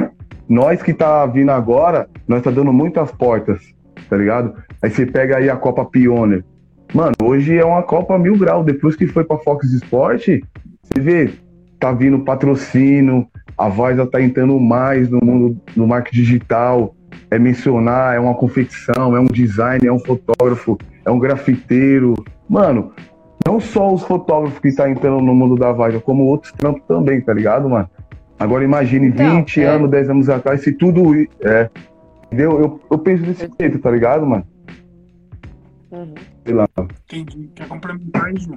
nós 0.49 0.83
que 0.83 0.93
tá 0.93 1.25
vindo 1.27 1.49
agora, 1.51 2.09
nós 2.27 2.43
tá 2.43 2.51
dando 2.51 2.73
muitas 2.73 3.09
portas, 3.13 3.61
tá 4.09 4.17
ligado? 4.17 4.55
Aí 4.81 4.89
você 4.89 5.05
pega 5.05 5.37
aí 5.37 5.49
a 5.49 5.55
Copa 5.55 5.85
Pioneer. 5.85 6.43
Mano, 6.93 7.13
hoje 7.23 7.57
é 7.57 7.63
uma 7.63 7.83
Copa 7.83 8.19
mil 8.19 8.37
grau. 8.37 8.65
Depois 8.65 8.97
que 8.97 9.07
foi 9.07 9.23
pra 9.23 9.37
Fox 9.37 9.71
Sport, 9.71 10.27
você 10.27 10.99
vê, 10.99 11.33
tá 11.79 11.93
vindo 11.93 12.19
patrocínio, 12.19 13.25
a 13.57 13.69
Varsa 13.69 14.05
tá 14.05 14.21
entrando 14.21 14.59
mais 14.59 15.09
no 15.09 15.19
mundo 15.23 15.57
no 15.73 15.87
marketing 15.87 16.17
digital. 16.17 16.95
É 17.31 17.37
mencionar, 17.37 18.15
é 18.15 18.19
uma 18.19 18.33
confecção, 18.33 19.15
é 19.15 19.19
um 19.19 19.27
design, 19.27 19.85
é 19.85 19.91
um 19.91 19.99
fotógrafo, 19.99 20.77
é 21.05 21.11
um 21.11 21.19
grafiteiro. 21.19 22.15
Mano, 22.47 22.91
não 23.45 23.59
só 23.59 23.93
os 23.93 24.03
fotógrafos 24.03 24.59
que 24.59 24.73
tá 24.73 24.89
entrando 24.89 25.21
no 25.21 25.35
mundo 25.35 25.55
da 25.55 25.71
Varsa, 25.71 25.99
como 25.99 26.25
outros 26.25 26.51
trampos 26.51 26.83
também, 26.87 27.21
tá 27.21 27.33
ligado, 27.33 27.69
mano? 27.69 27.89
Agora 28.39 28.63
imagine 28.63 29.07
então, 29.07 29.37
20 29.37 29.61
é... 29.61 29.65
anos, 29.65 29.89
10 29.89 30.09
anos 30.09 30.29
atrás, 30.29 30.61
se 30.61 30.71
tudo. 30.71 31.13
É, 31.41 31.69
entendeu? 32.27 32.59
Eu, 32.59 32.79
eu 32.89 32.97
penso 32.97 33.23
desse 33.23 33.49
jeito, 33.59 33.79
tá 33.79 33.91
ligado, 33.91 34.25
mano? 34.25 34.45
Uhum. 35.91 36.13
Sei 36.45 36.53
lá. 36.53 36.67
Entendi. 37.05 37.49
Quer 37.53 37.67
complementar 37.67 38.33
isso, 38.33 38.51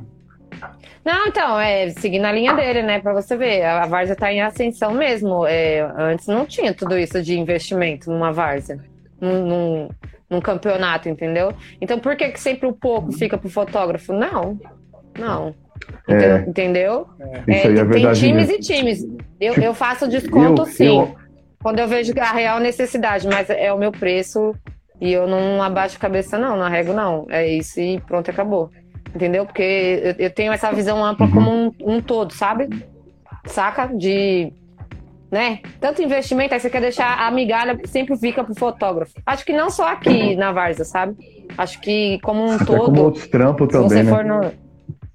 Não, 1.04 1.26
então, 1.26 1.58
é, 1.58 1.90
seguindo 1.90 2.24
a 2.24 2.32
linha 2.32 2.54
dele, 2.54 2.82
né, 2.82 3.00
para 3.00 3.12
você 3.12 3.36
ver, 3.36 3.64
a 3.64 3.86
Várzea 3.86 4.14
tá 4.14 4.32
em 4.32 4.40
ascensão 4.40 4.92
mesmo. 4.92 5.46
É, 5.46 5.80
antes 5.96 6.26
não 6.26 6.46
tinha 6.46 6.72
tudo 6.72 6.96
isso 6.96 7.22
de 7.22 7.38
investimento 7.38 8.10
numa 8.10 8.32
Várzea, 8.32 8.78
num, 9.20 9.46
num, 9.46 9.88
num, 10.30 10.40
campeonato, 10.40 11.08
entendeu? 11.08 11.52
Então 11.80 11.98
por 11.98 12.16
que, 12.16 12.28
que 12.28 12.40
sempre 12.40 12.68
o 12.68 12.72
pouco 12.72 13.12
fica 13.12 13.36
pro 13.36 13.48
fotógrafo? 13.48 14.12
Não, 14.12 14.58
não. 15.18 15.54
É, 16.08 16.48
entendeu? 16.48 17.08
É, 17.18 17.56
isso 17.56 17.66
aí 17.66 17.78
é 17.78 17.84
verdade. 17.84 18.20
Tem 18.20 18.30
times 18.30 18.48
mesmo. 18.48 18.54
e 18.54 18.58
times. 18.60 19.02
Eu, 19.40 19.54
tipo, 19.54 19.66
eu 19.66 19.74
faço 19.74 20.08
desconto 20.08 20.62
eu, 20.62 20.66
sim. 20.66 20.98
Eu... 20.98 21.16
Quando 21.60 21.78
eu 21.78 21.86
vejo 21.86 22.12
a 22.18 22.32
real 22.32 22.58
necessidade, 22.58 23.26
mas 23.28 23.48
é 23.48 23.72
o 23.72 23.78
meu 23.78 23.92
preço 23.92 24.52
e 25.00 25.12
eu 25.12 25.26
não 25.26 25.62
abaixo 25.62 25.96
a 25.96 26.00
cabeça, 26.00 26.38
não, 26.38 26.56
não 26.56 26.64
arrego, 26.64 26.92
não. 26.92 27.26
É 27.28 27.46
isso 27.48 27.80
e 27.80 28.00
pronto, 28.00 28.30
acabou. 28.30 28.70
Entendeu? 29.14 29.44
Porque 29.44 30.16
eu, 30.18 30.26
eu 30.26 30.30
tenho 30.30 30.52
essa 30.52 30.72
visão 30.72 31.04
ampla 31.04 31.26
uhum. 31.26 31.32
como 31.32 31.50
um, 31.50 31.72
um, 31.80 32.00
todo, 32.00 32.32
sabe? 32.32 32.68
Saca? 33.46 33.86
De. 33.86 34.52
Né? 35.30 35.60
Tanto 35.80 36.02
investimento, 36.02 36.52
aí 36.52 36.60
você 36.60 36.68
quer 36.68 36.80
deixar 36.80 37.26
a 37.26 37.30
migalha, 37.30 37.78
sempre 37.86 38.16
fica 38.18 38.44
pro 38.44 38.54
fotógrafo. 38.54 39.14
Acho 39.24 39.44
que 39.46 39.52
não 39.52 39.70
só 39.70 39.88
aqui 39.88 40.36
na 40.36 40.52
Varsa, 40.52 40.84
sabe? 40.84 41.16
Acho 41.56 41.80
que 41.80 42.18
como 42.22 42.44
um 42.44 42.52
Até 42.52 42.64
todo. 42.66 42.84
Como 42.86 43.02
outros 43.02 43.26
trampos 43.28 43.68
também. 43.68 43.88
Se 43.88 43.94
você 43.94 44.02
né? 44.02 44.10
for 44.10 44.24
no. 44.24 44.52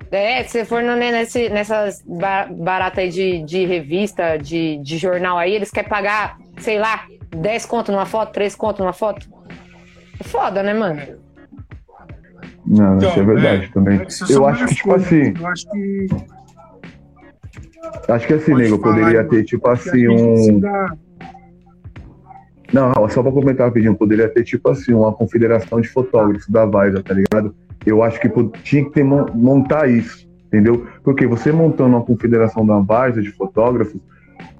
É, 0.09 0.43
se 0.43 0.49
você 0.51 0.65
for 0.65 0.81
no, 0.81 0.95
né, 0.95 1.11
nesse, 1.11 1.49
nessas 1.49 2.03
baratas 2.05 2.99
aí 2.99 3.09
de, 3.09 3.43
de 3.43 3.65
revista, 3.65 4.37
de, 4.37 4.77
de 4.77 4.97
jornal 4.97 5.37
aí, 5.37 5.53
eles 5.53 5.69
querem 5.69 5.89
pagar, 5.89 6.37
sei 6.59 6.79
lá, 6.79 7.05
10 7.35 7.65
conto 7.65 7.91
numa 7.91 8.05
foto, 8.05 8.31
3 8.31 8.55
conto 8.55 8.79
numa 8.79 8.93
foto. 8.93 9.27
Foda, 10.23 10.63
né, 10.63 10.73
mano? 10.73 11.26
Não, 12.67 12.97
então, 12.97 13.09
isso 13.09 13.19
é 13.19 13.23
verdade 13.23 13.65
é, 13.65 13.67
também. 13.69 13.99
É 13.99 14.07
eu 14.29 14.45
acho 14.45 14.65
que, 14.67 14.75
tipo 14.75 14.89
coisas, 14.89 15.07
assim. 15.07 15.33
Eu 15.39 15.47
acho 15.47 15.71
que. 15.71 16.07
Acho 18.09 18.27
que 18.27 18.33
assim, 18.33 18.51
Pode 18.51 18.63
nego, 18.63 18.79
poderia 18.79 19.23
ter, 19.23 19.43
tipo 19.45 19.69
assim, 19.69 20.07
um. 20.07 20.61
Não, 22.73 23.09
só 23.09 23.23
pra 23.23 23.31
comentar 23.31 23.67
rapidinho, 23.67 23.95
poderia 23.95 24.27
ter, 24.27 24.43
tipo 24.43 24.69
assim, 24.69 24.93
uma 24.93 25.13
confederação 25.13 25.79
de 25.79 25.87
fotógrafos 25.87 26.49
da 26.49 26.65
Vaisa, 26.65 27.01
tá 27.01 27.13
ligado? 27.13 27.55
Eu 27.85 28.03
acho 28.03 28.19
que 28.19 28.29
tinha 28.63 28.83
que 28.83 28.91
ter, 28.91 29.03
montar 29.05 29.89
isso, 29.89 30.27
entendeu? 30.47 30.85
Porque 31.01 31.25
você 31.25 31.53
montando 31.53 31.95
uma 31.95 32.03
confederação 32.03 32.65
da 32.65 32.79
Vaisa 32.79 33.21
de 33.21 33.31
fotógrafos, 33.31 34.01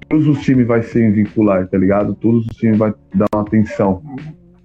todos 0.08 0.26
os 0.26 0.40
times 0.40 0.66
vai 0.66 0.82
ser 0.82 1.12
vincular, 1.12 1.68
tá 1.68 1.76
ligado? 1.76 2.14
Todos 2.14 2.46
os 2.46 2.56
times 2.56 2.78
vai 2.78 2.94
dar 3.14 3.26
uma 3.34 3.42
atenção, 3.42 4.02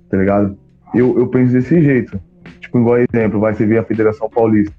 tá 0.10 0.16
ligado? 0.16 0.58
Eu, 0.96 1.20
eu 1.20 1.28
penso 1.28 1.52
desse 1.52 1.82
jeito. 1.82 2.18
Tipo, 2.74 2.80
igual 2.80 2.98
exemplo, 2.98 3.40
vai 3.40 3.54
ser 3.54 3.78
a 3.78 3.84
Federação 3.84 4.28
Paulista. 4.28 4.74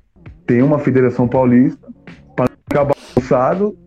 Tem 0.47 0.63
uma 0.63 0.81
Federação 0.81 1.29
Paulista, 1.29 1.87
para 2.35 2.51
acabar 2.69 2.97
lançado, 3.17 3.79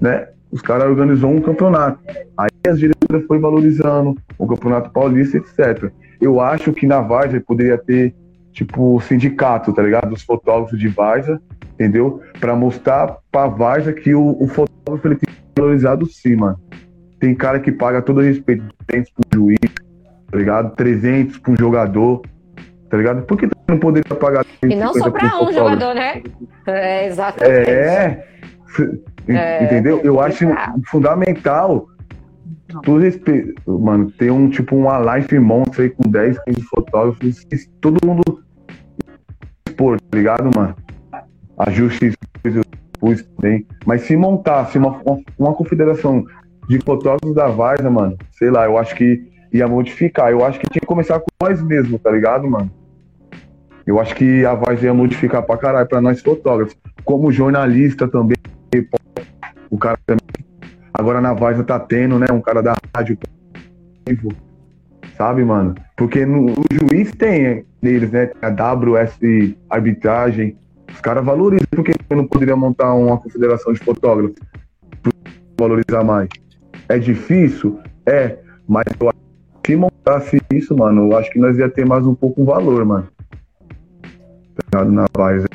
né? 0.00 0.28
Os 0.50 0.62
caras 0.62 0.88
organizou 0.88 1.30
um 1.30 1.40
campeonato. 1.40 1.98
Aí 2.36 2.48
as 2.68 2.78
diretoras 2.78 3.26
foi 3.26 3.38
valorizando 3.40 4.16
o 4.38 4.46
Campeonato 4.46 4.90
Paulista, 4.90 5.38
etc. 5.38 5.90
Eu 6.20 6.40
acho 6.40 6.72
que 6.72 6.86
na 6.86 7.00
Varsa 7.00 7.40
poderia 7.40 7.76
ter, 7.76 8.14
tipo, 8.52 9.00
sindicato, 9.00 9.72
tá 9.72 9.82
ligado? 9.82 10.10
Dos 10.10 10.22
fotógrafos 10.22 10.78
de 10.78 10.86
Varsa, 10.86 11.40
entendeu? 11.74 12.22
Para 12.38 12.54
mostrar 12.54 13.18
pra 13.30 13.48
Varsa 13.48 13.92
que 13.92 14.14
o, 14.14 14.40
o 14.40 14.46
fotógrafo 14.46 15.08
ele 15.08 15.16
tem 15.16 15.34
valorizado 15.58 16.06
sim, 16.06 16.36
mano. 16.36 16.58
Tem 17.18 17.34
cara 17.34 17.58
que 17.58 17.72
paga 17.72 18.00
todo 18.00 18.20
respeito, 18.20 18.64
tem 18.86 19.02
pro 19.02 19.24
juiz, 19.34 19.58
tá 20.30 20.38
ligado? 20.38 20.76
300 20.76 21.38
para 21.38 21.52
um 21.52 21.56
jogador, 21.56 22.22
tá 22.88 22.96
ligado? 22.96 23.22
Por 23.22 23.36
que 23.36 23.48
não 23.68 23.78
poderia 23.78 24.14
pagar 24.16 24.44
E 24.62 24.74
não 24.74 24.94
só 24.94 25.10
para 25.10 25.42
um 25.42 25.52
jogador, 25.52 25.94
né? 25.94 26.22
É, 26.66 27.06
exatamente. 27.06 27.70
É, 27.70 28.24
é 29.28 29.64
entendeu? 29.64 30.00
Eu 30.02 30.20
acho 30.20 30.46
fundamental 30.86 31.88
todo 32.82 32.98
respeito, 32.98 33.54
mano, 33.66 34.10
ter 34.12 34.30
um 34.30 34.48
tipo 34.48 34.76
uma 34.76 35.16
life 35.16 35.38
monster 35.38 35.86
aí 35.86 35.90
com 35.90 36.08
10, 36.08 36.38
15 36.44 36.62
fotógrafos, 36.62 37.46
todo 37.80 38.06
mundo 38.06 38.44
expor, 39.66 40.00
tá 40.00 40.16
ligado, 40.16 40.50
mano? 40.54 40.74
Ajuste 41.58 42.12
pus 42.98 43.22
também. 43.22 43.66
Mas 43.86 44.02
se 44.02 44.16
montasse 44.16 44.76
uma, 44.76 45.00
uma, 45.04 45.20
uma 45.38 45.54
confederação 45.54 46.24
de 46.68 46.78
fotógrafos 46.80 47.34
da 47.34 47.48
Varsa, 47.48 47.88
mano, 47.90 48.16
sei 48.32 48.50
lá, 48.50 48.66
eu 48.66 48.76
acho 48.76 48.94
que 48.94 49.22
ia 49.52 49.66
modificar. 49.66 50.30
Eu 50.30 50.44
acho 50.44 50.58
que 50.58 50.68
tinha 50.68 50.80
que 50.80 50.86
começar 50.86 51.18
com 51.20 51.26
nós 51.42 51.62
mesmos, 51.62 52.00
tá 52.00 52.10
ligado, 52.10 52.48
mano? 52.48 52.70
Eu 53.88 53.98
acho 53.98 54.14
que 54.14 54.44
a 54.44 54.52
voz 54.54 54.82
ia 54.82 54.92
modificar 54.92 55.42
pra 55.42 55.56
caralho 55.56 55.88
pra 55.88 55.98
nós 55.98 56.20
fotógrafos. 56.20 56.76
Como 57.06 57.32
jornalista 57.32 58.06
também. 58.06 58.36
O 59.70 59.78
cara 59.78 59.98
também. 60.04 60.46
Agora 60.92 61.22
na 61.22 61.32
voz 61.32 61.56
tá 61.64 61.80
tendo, 61.80 62.18
né? 62.18 62.26
Um 62.30 62.42
cara 62.42 62.62
da 62.62 62.76
rádio. 62.94 63.16
Sabe, 65.16 65.42
mano? 65.42 65.74
Porque 65.96 66.26
no, 66.26 66.50
o 66.50 66.64
juiz 66.70 67.12
tem 67.12 67.64
deles, 67.80 68.10
né? 68.10 68.26
Tem 68.26 68.36
a 68.42 68.74
WS 68.74 69.18
arbitragem. 69.70 70.58
Os 70.92 71.00
caras 71.00 71.24
valorizam. 71.24 71.66
Por 71.70 71.82
que 71.82 71.94
não 72.14 72.26
poderia 72.26 72.54
montar 72.54 72.92
uma 72.92 73.16
confederação 73.16 73.72
de 73.72 73.78
fotógrafos? 73.78 74.36
Valorizar 75.58 76.04
mais. 76.04 76.28
É 76.90 76.98
difícil? 76.98 77.80
É. 78.04 78.36
Mas 78.68 78.84
eu 79.00 79.10
se 79.66 79.76
montasse 79.76 80.38
isso, 80.52 80.76
mano, 80.76 81.10
eu 81.10 81.16
acho 81.18 81.30
que 81.30 81.38
nós 81.38 81.56
ia 81.58 81.68
ter 81.70 81.86
mais 81.86 82.06
um 82.06 82.14
pouco 82.14 82.42
um 82.42 82.44
valor, 82.44 82.84
mano. 82.84 83.08
Na 84.72 85.06
base. 85.16 85.46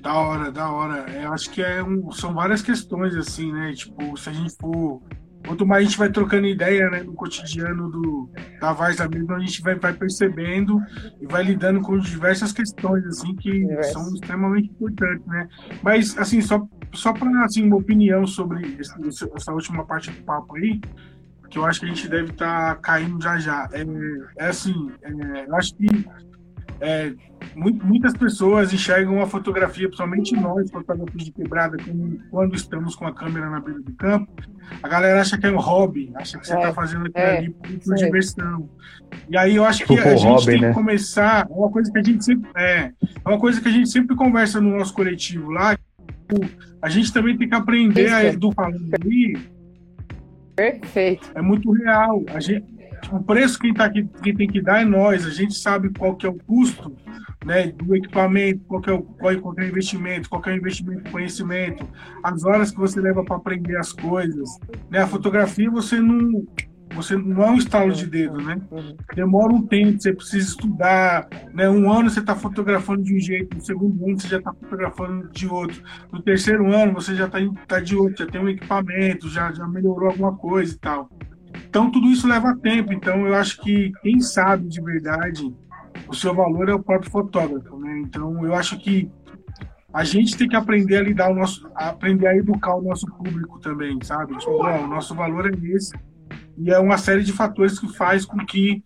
Da 0.00 0.14
hora, 0.14 0.50
da 0.52 0.70
hora. 0.70 1.10
É, 1.10 1.24
Eu 1.24 1.32
acho 1.32 1.50
que 1.50 1.60
é 1.60 1.82
um, 1.82 2.10
são 2.12 2.32
várias 2.32 2.62
questões, 2.62 3.14
assim, 3.16 3.52
né? 3.52 3.72
Tipo, 3.72 4.16
se 4.16 4.28
a 4.28 4.32
gente 4.32 4.56
for. 4.56 5.02
Quanto 5.46 5.66
mais 5.66 5.82
a 5.82 5.88
gente 5.88 5.98
vai 5.98 6.10
trocando 6.10 6.46
ideia 6.46 6.90
né, 6.90 7.02
no 7.02 7.14
cotidiano 7.14 7.90
do, 7.90 8.30
da 8.60 8.72
Varsa 8.72 9.08
mesmo, 9.08 9.32
a 9.32 9.38
gente 9.38 9.62
vai, 9.62 9.76
vai 9.76 9.94
percebendo 9.94 10.78
e 11.20 11.26
vai 11.26 11.42
lidando 11.42 11.80
com 11.80 11.96
diversas 11.98 12.52
questões, 12.52 13.06
assim, 13.06 13.34
que 13.36 13.66
são 13.84 14.12
extremamente 14.14 14.68
importantes, 14.68 15.26
né? 15.26 15.48
Mas, 15.82 16.18
assim, 16.18 16.42
só, 16.42 16.66
só 16.92 17.14
para 17.14 17.44
assim, 17.44 17.64
uma 17.64 17.76
opinião 17.76 18.26
sobre 18.26 18.78
essa 19.34 19.52
última 19.52 19.86
parte 19.86 20.10
do 20.10 20.22
papo 20.22 20.56
aí, 20.56 20.80
que 21.50 21.58
eu 21.58 21.64
acho 21.64 21.80
que 21.80 21.86
a 21.86 21.88
gente 21.88 22.08
deve 22.08 22.30
estar 22.30 22.76
caindo 22.76 23.22
já 23.22 23.38
já. 23.38 23.68
É, 23.72 23.84
é 24.44 24.48
assim, 24.48 24.90
é, 25.02 25.46
eu 25.46 25.56
acho 25.56 25.74
que 25.74 25.86
é, 26.80 27.12
mu- 27.56 27.78
muitas 27.82 28.12
pessoas 28.14 28.72
enxergam 28.72 29.20
a 29.20 29.26
fotografia, 29.26 29.86
principalmente 29.88 30.34
nós, 30.36 30.70
fotógrafos 30.70 31.24
de 31.24 31.32
quebrada, 31.32 31.76
como 31.82 32.18
quando 32.30 32.54
estamos 32.54 32.94
com 32.94 33.06
a 33.06 33.12
câmera 33.14 33.50
na 33.50 33.60
beira 33.60 33.80
do 33.80 33.92
campo, 33.94 34.30
a 34.82 34.88
galera 34.88 35.20
acha 35.20 35.36
que 35.38 35.46
é 35.46 35.50
um 35.50 35.58
hobby, 35.58 36.12
acha 36.14 36.38
que 36.38 36.46
você 36.46 36.54
É, 36.54 36.56
está 36.58 36.72
fazendo 36.74 37.06
aquilo 37.06 37.24
é, 37.24 37.38
ali 37.38 37.50
por, 37.50 37.94
diversão. 37.96 38.68
E 39.28 39.36
aí 39.36 39.56
eu 39.56 39.64
acho 39.64 39.84
que 39.86 39.94
Tipo 39.96 40.06
a 40.08 40.14
gente 40.14 40.28
hobby, 40.28 40.46
tem 40.46 40.60
né? 40.60 40.68
que 40.68 40.74
começar, 40.74 41.46
é 41.50 41.52
uma 41.52 41.70
coisa 41.70 41.90
que 41.90 41.98
a 41.98 42.02
gente 42.02 42.24
sempre 42.24 42.50
é, 42.54 42.92
é 43.24 43.28
uma 43.28 43.38
coisa 43.38 43.60
que 43.60 43.68
a 43.68 43.72
gente 43.72 43.88
sempre 43.88 44.14
conversa 44.14 44.60
no 44.60 44.76
nosso 44.76 44.92
coletivo 44.94 45.50
lá, 45.50 45.74
tipo, 45.76 46.46
a 46.82 46.88
gente 46.88 47.12
também 47.12 47.36
tem 47.36 47.48
que 47.48 47.54
aprender 47.54 48.08
a 48.12 48.22
Isso. 48.24 48.36
Edu 48.36 48.52
falando 48.52 48.94
ali, 49.02 49.36
Perfeito. 50.58 51.30
é 51.34 51.40
muito 51.40 51.70
real. 51.70 52.24
A 52.34 52.40
gente, 52.40 52.66
o 53.12 53.22
preço 53.22 53.58
quem, 53.58 53.72
tá 53.72 53.84
aqui, 53.84 54.04
quem 54.22 54.34
tem 54.34 54.48
que 54.48 54.60
dar 54.60 54.82
é 54.82 54.84
nós. 54.84 55.24
A 55.24 55.30
gente 55.30 55.54
sabe 55.54 55.90
qual 55.96 56.16
que 56.16 56.26
é 56.26 56.28
o 56.28 56.34
custo 56.34 56.96
né, 57.46 57.68
do 57.68 57.94
equipamento, 57.94 58.64
qual 58.66 58.80
que 58.80 58.90
é 58.90 58.92
o, 58.92 59.02
qual, 59.02 59.40
qual 59.40 59.54
que 59.54 59.60
é 59.60 59.64
o 59.64 59.68
investimento, 59.68 60.28
qual 60.28 60.42
que 60.42 60.50
é 60.50 60.54
o 60.54 60.56
investimento 60.56 61.08
em 61.08 61.12
conhecimento, 61.12 61.86
as 62.24 62.44
horas 62.44 62.72
que 62.72 62.78
você 62.78 63.00
leva 63.00 63.24
para 63.24 63.36
aprender 63.36 63.76
as 63.76 63.92
coisas. 63.92 64.48
Né? 64.90 64.98
A 64.98 65.06
fotografia 65.06 65.70
você 65.70 66.00
não, 66.00 66.44
você 66.94 67.16
não 67.16 67.42
é 67.42 67.50
um 67.50 67.56
estalo 67.56 67.92
de 67.92 68.06
dedo, 68.06 68.38
né? 68.38 68.60
Demora 69.14 69.52
um 69.52 69.66
tempo, 69.66 70.00
você 70.00 70.12
precisa 70.12 70.48
estudar. 70.48 71.28
Né? 71.52 71.68
Um 71.68 71.90
ano 71.92 72.10
você 72.10 72.20
está 72.20 72.34
fotografando 72.34 73.02
de 73.02 73.14
um 73.14 73.20
jeito, 73.20 73.56
no 73.56 73.64
segundo 73.64 74.04
ano 74.04 74.18
você 74.18 74.28
já 74.28 74.38
está 74.38 74.52
fotografando 74.52 75.28
de 75.30 75.46
outro. 75.46 75.82
No 76.12 76.22
terceiro 76.22 76.72
ano 76.72 76.94
você 76.94 77.14
já 77.14 77.26
está 77.26 77.38
tá 77.66 77.80
de 77.80 77.96
outro, 77.96 78.24
já 78.24 78.30
tem 78.30 78.40
um 78.40 78.48
equipamento, 78.48 79.28
já, 79.28 79.52
já 79.52 79.66
melhorou 79.66 80.10
alguma 80.10 80.36
coisa 80.36 80.74
e 80.74 80.78
tal. 80.78 81.10
Então 81.68 81.90
tudo 81.90 82.08
isso 82.08 82.26
leva 82.26 82.56
tempo. 82.56 82.92
Então 82.92 83.26
eu 83.26 83.34
acho 83.34 83.60
que 83.60 83.92
quem 84.02 84.20
sabe 84.20 84.68
de 84.68 84.80
verdade 84.80 85.54
o 86.08 86.14
seu 86.14 86.34
valor 86.34 86.68
é 86.68 86.74
o 86.74 86.82
próprio 86.82 87.10
fotógrafo, 87.10 87.78
né? 87.78 88.00
Então 88.04 88.44
eu 88.44 88.54
acho 88.54 88.78
que 88.78 89.10
a 89.92 90.04
gente 90.04 90.36
tem 90.36 90.48
que 90.48 90.56
aprender 90.56 90.98
a 90.98 91.02
lidar 91.02 91.30
o 91.30 91.34
nosso, 91.34 91.68
a 91.74 91.88
aprender 91.88 92.26
a 92.26 92.36
educar 92.36 92.76
o 92.76 92.82
nosso 92.82 93.06
público 93.06 93.58
também, 93.58 93.98
sabe? 94.02 94.36
Tipo, 94.36 94.62
ó, 94.62 94.84
o 94.84 94.86
nosso 94.86 95.14
valor 95.14 95.46
é 95.46 95.74
esse 95.74 95.92
e 96.60 96.70
é 96.70 96.78
uma 96.78 96.98
série 96.98 97.22
de 97.22 97.32
fatores 97.32 97.78
que 97.78 97.88
faz 97.94 98.24
com 98.24 98.38
que 98.44 98.82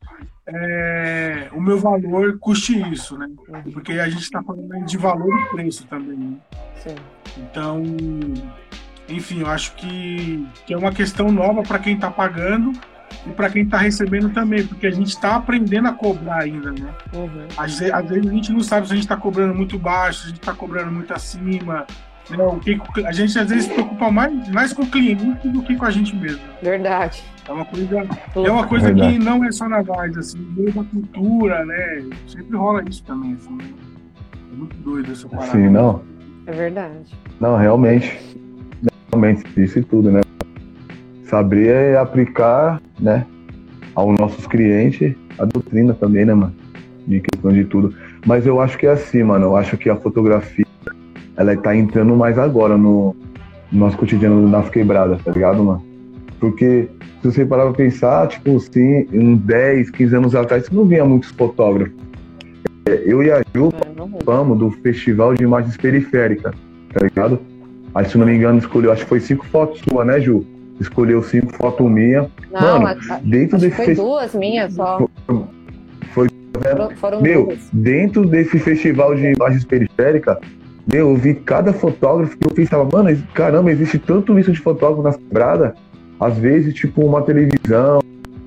é, 0.46 1.48
o 1.52 1.60
meu 1.60 1.78
valor 1.78 2.38
custe 2.38 2.78
isso, 2.90 3.16
né? 3.16 3.28
Porque 3.72 3.92
a 3.92 4.08
gente 4.08 4.22
está 4.22 4.42
falando 4.42 4.84
de 4.84 4.96
valor 4.96 5.32
e 5.40 5.56
preço 5.56 5.86
também. 5.86 6.16
Né? 6.16 6.36
Sim. 6.76 6.94
Então, 7.38 7.82
enfim, 9.08 9.40
eu 9.40 9.46
acho 9.46 9.74
que, 9.74 10.46
que 10.66 10.74
é 10.74 10.76
uma 10.76 10.92
questão 10.92 11.30
nova 11.30 11.62
para 11.62 11.78
quem 11.78 11.94
está 11.94 12.10
pagando 12.10 12.72
e 13.26 13.30
para 13.30 13.50
quem 13.50 13.62
está 13.62 13.78
recebendo 13.78 14.30
também, 14.30 14.66
porque 14.66 14.86
a 14.86 14.90
gente 14.90 15.08
está 15.08 15.36
aprendendo 15.36 15.88
a 15.88 15.92
cobrar 15.92 16.42
ainda, 16.42 16.72
né? 16.72 16.92
Uhum. 17.14 17.46
Às 17.56 17.78
vezes, 17.78 17.94
às 17.94 18.08
vezes 18.08 18.26
a 18.26 18.32
gente 18.32 18.52
não 18.52 18.60
sabe 18.60 18.86
se 18.86 18.92
a 18.92 18.96
gente 18.96 19.04
está 19.04 19.16
cobrando 19.16 19.54
muito 19.54 19.78
baixo, 19.78 20.20
se 20.20 20.24
a 20.24 20.28
gente 20.30 20.40
está 20.40 20.52
cobrando 20.52 20.90
muito 20.90 21.12
acima. 21.14 21.86
Né? 22.30 22.44
O 22.44 22.58
que, 22.58 22.80
a 23.04 23.12
gente 23.12 23.38
às 23.38 23.50
vezes 23.50 23.64
se 23.64 23.74
preocupa 23.74 24.10
mais, 24.10 24.48
mais 24.50 24.72
com 24.72 24.82
o 24.82 24.86
cliente 24.86 25.48
do 25.48 25.62
que 25.62 25.76
com 25.76 25.84
a 25.84 25.90
gente 25.90 26.14
mesmo. 26.16 26.40
Verdade. 26.62 27.22
É 27.48 27.52
uma 27.52 27.64
coisa, 27.64 28.08
é 28.34 28.50
uma 28.50 28.66
coisa 28.66 28.86
Verdade. 28.86 29.18
que 29.18 29.24
não 29.24 29.44
é 29.44 29.50
só 29.50 29.68
na 29.68 29.82
Vars, 29.82 30.16
assim, 30.16 30.38
meio 30.56 30.72
da 30.72 30.84
cultura, 30.84 31.64
né? 31.64 32.04
Sempre 32.28 32.56
rola 32.56 32.84
isso 32.88 33.02
também, 33.04 33.32
assim. 33.34 33.56
né? 33.56 33.64
É 34.52 34.56
muito 34.56 34.76
doido 34.78 35.10
essa 35.10 35.28
parada. 35.28 35.50
Sim, 35.50 35.68
não. 35.68 36.02
É 36.46 36.52
verdade. 36.52 37.16
Não, 37.40 37.56
realmente. 37.56 38.18
Realmente, 39.10 39.44
isso 39.60 39.78
e 39.78 39.82
tudo, 39.82 40.10
né? 40.10 40.20
Saber 41.24 41.68
é 41.68 41.98
aplicar, 41.98 42.80
né, 43.00 43.26
aos 43.94 44.18
nossos 44.18 44.46
clientes 44.46 45.14
a 45.38 45.44
doutrina 45.44 45.94
também, 45.94 46.24
né, 46.24 46.34
mano? 46.34 46.54
De 47.06 47.20
questão 47.20 47.52
de 47.52 47.64
tudo. 47.64 47.94
Mas 48.24 48.46
eu 48.46 48.60
acho 48.60 48.78
que 48.78 48.86
é 48.86 48.92
assim, 48.92 49.22
mano. 49.22 49.46
Eu 49.46 49.56
acho 49.56 49.76
que 49.76 49.90
a 49.90 49.96
fotografia, 49.96 50.61
ela 51.42 51.56
tá 51.56 51.74
entrando 51.76 52.14
mais 52.16 52.38
agora 52.38 52.76
no, 52.76 53.14
no 53.70 53.78
nosso 53.80 53.96
cotidiano 53.96 54.48
nas 54.48 54.68
quebradas, 54.70 55.22
tá 55.22 55.30
ligado, 55.32 55.62
mano? 55.62 55.82
Porque 56.40 56.88
se 57.20 57.30
você 57.30 57.44
parar 57.46 57.64
pra 57.66 57.72
pensar, 57.74 58.26
tipo, 58.28 58.56
assim, 58.56 59.06
uns 59.12 59.38
10, 59.40 59.90
15 59.90 60.16
anos 60.16 60.34
atrás, 60.34 60.64
você 60.66 60.74
não 60.74 60.84
via 60.84 61.04
muitos 61.04 61.30
fotógrafos. 61.30 61.92
É, 62.86 63.02
Eu 63.06 63.22
e 63.22 63.30
a 63.30 63.42
Ju 63.54 63.68
É, 63.68 63.92
participamos 63.94 64.58
do 64.58 64.70
Festival 64.70 65.34
de 65.34 65.44
Imagens 65.44 65.76
Periféricas, 65.76 66.52
tá 66.92 67.04
ligado? 67.04 67.38
Aí, 67.94 68.04
se 68.06 68.16
não 68.18 68.26
me 68.26 68.34
engano, 68.34 68.58
escolheu, 68.58 68.90
acho 68.90 69.02
que 69.04 69.08
foi 69.08 69.20
cinco 69.20 69.44
fotos 69.46 69.80
sua, 69.88 70.04
né, 70.04 70.20
Ju? 70.20 70.44
Escolheu 70.80 71.22
cinco 71.22 71.52
fotos 71.52 71.88
minha. 71.88 72.28
Não, 72.50 72.80
Mano, 72.80 73.00
a- 73.10 73.20
Dentro 73.22 73.58
desse 73.58 73.76
foi 73.76 73.84
festival. 73.86 74.10
duas 74.12 74.34
minhas 74.34 74.74
só. 74.74 75.06
Foi- 76.12 76.28
Foram, 76.54 76.90
foram 76.96 77.22
Meu, 77.22 77.46
duas. 77.46 77.68
dentro 77.72 78.26
desse 78.26 78.58
festival 78.58 79.14
de 79.14 79.32
imagens 79.32 79.64
periféricas, 79.64 80.38
meu, 80.86 81.10
eu 81.10 81.16
vi 81.16 81.34
cada 81.34 81.72
fotógrafo 81.72 82.36
que 82.36 82.46
eu 82.46 82.52
pensava, 82.52 82.88
mano, 82.90 83.16
caramba, 83.34 83.70
existe 83.70 83.98
tanto 83.98 84.38
isso 84.38 84.52
de 84.52 84.58
fotógrafo 84.58 85.02
nas 85.02 85.16
quebradas. 85.16 85.72
Às 86.18 86.36
vezes, 86.38 86.74
tipo, 86.74 87.04
uma 87.04 87.22
televisão. 87.22 88.00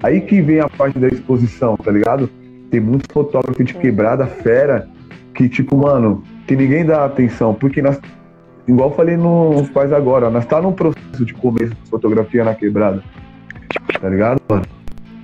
Aí 0.04 0.22
que 0.22 0.42
vem 0.42 0.60
a 0.60 0.70
parte 0.70 1.00
da 1.00 1.08
exposição, 1.08 1.78
tá 1.78 1.92
ligado? 1.92 2.30
Tem 2.70 2.80
muitos 2.80 3.08
fotógrafos 3.12 3.66
de 3.66 3.74
quebrada, 3.74 4.26
fera, 4.26 4.88
que, 5.34 5.48
tipo, 5.48 5.78
mano, 5.78 6.24
que 6.46 6.56
ninguém 6.56 6.86
dá 6.86 7.06
atenção. 7.06 7.54
Porque 7.54 7.82
nós, 7.82 8.00
igual 8.68 8.90
eu 8.90 8.96
falei 8.96 9.16
nos 9.16 9.70
pais 9.70 9.94
agora, 9.94 10.30
nós 10.30 10.46
tá 10.46 10.62
num 10.62 10.74
processo 10.74 11.26
de 11.26 11.34
começo 11.34 11.74
de 11.74 11.90
fotografia 11.90 12.44
na 12.44 12.54
quebrada. 12.54 13.02
Tá 14.00 14.10
ligado, 14.10 14.42
mano? 14.50 14.66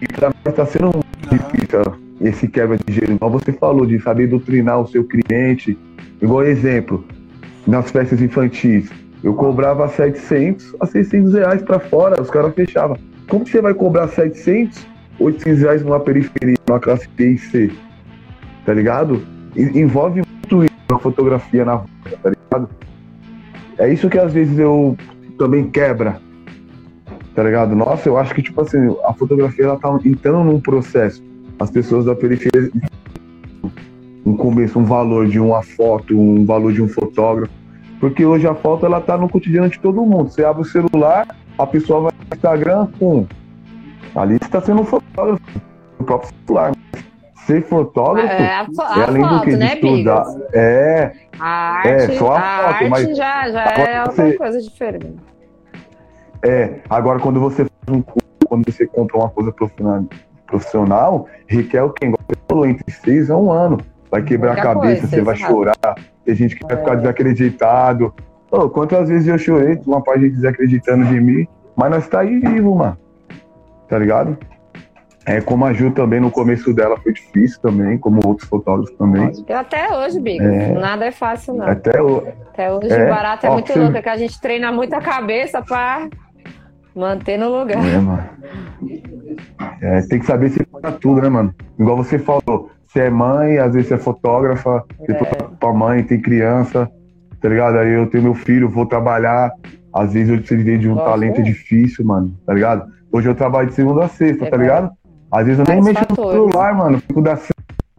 E 0.01 0.07
pra 0.07 0.31
nós 0.45 0.55
tá 0.55 0.65
sendo 0.65 0.91
difícil 1.29 1.81
esse 2.21 2.47
quebra 2.47 2.77
de 2.77 2.93
gelo. 2.93 3.13
Igual 3.13 3.31
você 3.31 3.51
falou, 3.51 3.85
de 3.85 3.99
saber 3.99 4.27
doutrinar 4.27 4.79
o 4.79 4.88
seu 4.88 5.03
cliente. 5.03 5.77
Igual 6.22 6.43
exemplo, 6.43 7.03
nas 7.65 7.89
festas 7.89 8.22
infantis, 8.22 8.89
eu 9.23 9.34
cobrava 9.34 9.88
700 9.88 10.76
a 10.80 10.85
600 10.85 11.34
reais 11.34 11.61
pra 11.61 11.80
fora, 11.80 12.22
os 12.22 12.30
caras 12.30 12.53
fechavam. 12.53 12.98
Como 13.27 13.45
você 13.45 13.61
vai 13.61 13.73
cobrar 13.73 14.07
700, 14.07 14.85
800 15.19 15.61
reais 15.61 15.84
numa 15.84 15.99
periferia, 15.99 16.57
numa 16.68 16.80
classe 16.80 17.07
B 17.15 17.31
e 17.31 17.38
C? 17.38 17.72
Tá 18.65 18.73
ligado? 18.73 19.22
Envolve 19.56 20.22
muito 20.22 20.64
isso 20.64 20.73
na 20.89 20.99
fotografia 20.99 21.65
na 21.65 21.73
rua, 21.73 21.88
tá 22.22 22.30
ligado? 22.30 22.69
É 23.77 23.91
isso 23.91 24.10
que 24.10 24.19
às 24.19 24.34
vezes 24.34 24.60
eu 24.60 24.95
também 25.38 25.69
quebra. 25.69 26.19
Tá 27.34 27.43
ligado? 27.43 27.76
Nossa, 27.76 28.10
eu 28.10 28.18
acho 28.18 28.35
que, 28.35 28.43
tipo 28.43 28.61
assim, 28.61 28.95
a 29.06 29.14
fotografia 29.14 29.65
ela 29.65 29.80
tá 29.80 29.98
entrando 30.03 30.43
num 30.43 30.60
processo. 30.60 31.23
As 31.60 31.72
pessoas 31.72 32.06
da 32.06 32.14
periferia 32.14 32.69
um 34.26 34.35
começo, 34.35 34.77
um 34.80 34.84
valor 34.85 35.27
de 35.27 35.39
uma 35.39 35.61
foto, 35.64 36.18
um 36.19 36.45
valor 36.45 36.72
de 36.73 36.81
um 36.81 36.88
fotógrafo. 36.88 37.52
Porque 37.99 38.26
hoje 38.26 38.48
a 38.48 38.56
foto 38.56 38.85
ela 38.85 38.99
tá 38.99 39.18
no 39.18 39.30
cotidiano 39.30 39.69
de 39.69 39.80
todo 39.80 40.02
mundo. 40.06 40.30
Você 40.30 40.43
abre 40.43 40.61
o 40.64 40.65
celular, 40.65 41.27
a 41.57 41.68
pessoa 41.68 42.02
vai 42.02 42.11
no 42.11 42.35
Instagram, 42.35 42.88
pum. 42.99 43.26
Ali 44.15 44.38
você 44.41 44.49
tá 44.49 44.61
sendo 44.61 44.81
um 44.81 44.85
fotógrafo 44.85 45.41
no 45.99 46.06
próprio 46.06 46.31
celular. 46.45 46.72
Ser 47.45 47.64
fotógrafo 47.64 48.27
É 48.31 48.56
a, 48.56 48.65
fo- 48.65 48.81
a 48.81 48.99
é 48.99 49.03
além 49.07 49.22
do 49.23 49.30
foto, 49.30 49.43
que 49.43 49.49
de 49.52 49.57
né, 49.57 49.73
estudar. 49.73 50.26
É, 50.53 51.11
A 51.39 51.48
arte, 51.48 51.88
É, 51.89 51.99
só 52.18 52.31
a 52.34 52.38
a 52.38 52.41
foto, 52.41 52.68
arte 52.76 52.89
mas 52.89 53.18
já, 53.18 53.49
já 53.49 53.64
é 53.65 54.06
você- 54.06 54.22
outra 54.23 54.38
coisa 54.38 54.61
diferente. 54.61 55.15
É, 56.43 56.80
agora 56.89 57.19
quando 57.19 57.39
você 57.39 57.65
faz 57.65 57.98
um 57.98 58.02
curso, 58.02 58.27
quando 58.48 58.72
você 58.72 58.85
compra 58.88 59.18
uma 59.18 59.30
coisa 59.30 59.52
profissional, 59.52 60.06
profissional 60.48 61.27
requer 61.48 61.84
o 61.84 61.89
quê? 61.91 62.06
Igual 62.07 62.19
você 62.27 62.35
falou, 62.48 62.65
entre 62.65 62.91
seis 62.91 63.30
a 63.30 63.38
um 63.38 63.52
ano. 63.52 63.77
Vai 64.11 64.21
quebrar 64.21 64.51
a 64.51 64.53
Muita 64.55 64.67
cabeça, 64.73 65.01
coisa, 65.01 65.07
você 65.07 65.21
vai 65.21 65.35
chorar, 65.38 65.95
tem 66.25 66.35
gente 66.35 66.55
que 66.57 66.63
vai 66.65 66.73
É. 66.75 66.77
ficar 66.79 66.95
desacreditado. 66.95 68.13
Ô, 68.51 68.69
quantas 68.69 69.07
vezes 69.07 69.25
eu 69.27 69.38
chorei, 69.38 69.79
uma 69.88 70.03
gente 70.17 70.35
desacreditando 70.35 71.05
de 71.05 71.19
mim, 71.21 71.47
mas 71.77 71.89
nós 71.89 72.07
tá 72.09 72.19
aí 72.19 72.38
vivo, 72.39 72.75
mano. 72.75 72.97
Tá 73.88 73.97
ligado? 73.97 74.38
É, 75.25 75.39
como 75.39 75.65
a 75.65 75.71
Ju 75.71 75.91
também, 75.91 76.19
no 76.19 76.29
começo 76.31 76.73
dela 76.73 76.97
foi 76.97 77.13
difícil 77.13 77.61
também, 77.61 77.97
como 77.97 78.19
outros 78.25 78.49
fotógrafos 78.49 78.91
também. 78.97 79.31
Até 79.53 79.95
hoje, 79.95 80.19
Bigas. 80.19 80.47
É. 80.51 80.73
Nada 80.73 81.05
é 81.05 81.11
fácil, 81.11 81.53
não. 81.53 81.67
Até 81.67 82.01
o, 82.01 82.27
Até 82.51 82.73
hoje 82.73 82.91
É, 82.91 83.05
o 83.05 83.09
barato 83.09 83.45
é 83.45 83.49
ó, 83.49 83.53
muito 83.53 83.71
você- 83.71 83.79
louco, 83.79 83.95
é 83.97 84.01
que 84.01 84.09
a 84.09 84.17
gente 84.17 84.41
treina 84.41 84.71
muito 84.71 84.93
a 84.93 84.99
cabeça 84.99 85.61
pra 85.61 86.09
manter 86.95 87.38
no 87.38 87.49
lugar. 87.49 87.77
É, 87.88 87.97
mano. 87.97 88.23
É, 89.81 90.01
tem 90.01 90.19
que 90.19 90.25
saber 90.25 90.49
se 90.49 90.65
para 90.65 90.91
tudo, 90.91 91.21
né, 91.21 91.29
mano? 91.29 91.53
Igual 91.79 91.95
você 91.97 92.17
falou, 92.19 92.69
você 92.91 93.01
é 93.01 93.09
mãe, 93.09 93.57
às 93.57 93.73
vezes 93.73 93.88
você 93.89 93.93
é 93.93 93.97
fotógrafa, 93.97 94.84
você 94.99 95.11
É. 95.13 95.15
é. 95.15 95.35
tua 95.59 95.73
mãe, 95.73 96.03
tem 96.03 96.19
criança. 96.22 96.89
tá 97.41 97.49
ligado? 97.49 97.77
Aí 97.80 97.91
eu 97.93 98.05
tenho 98.07 98.23
meu 98.26 98.35
filho, 98.35 98.69
vou 98.69 98.85
trabalhar. 98.85 99.51
Às 99.93 100.13
vezes 100.13 100.30
eu 100.30 100.38
preciso 100.38 100.63
de 100.77 100.88
um 100.88 100.93
Nossa. 100.93 101.09
talento 101.09 101.41
difícil, 101.41 102.05
mano, 102.05 102.35
tá 102.45 102.53
ligado? 102.53 102.85
Hoje 103.11 103.27
eu 103.30 103.34
trabalho 103.34 103.68
de 103.68 103.73
segunda 103.73 104.05
a 104.05 104.07
sexta, 104.07 104.45
É 104.45 104.49
tá 104.49 104.57
ligado? 104.57 104.91
Às 105.31 105.45
vezes 105.47 105.59
eu 105.59 105.65
nem 105.73 105.84
mexo 105.84 106.01
no 106.01 106.15
fatores. 106.15 106.31
celular, 106.34 106.76
mano. 106.76 106.97
Eu 106.97 106.99
fico 107.01 107.22
das, 107.22 107.47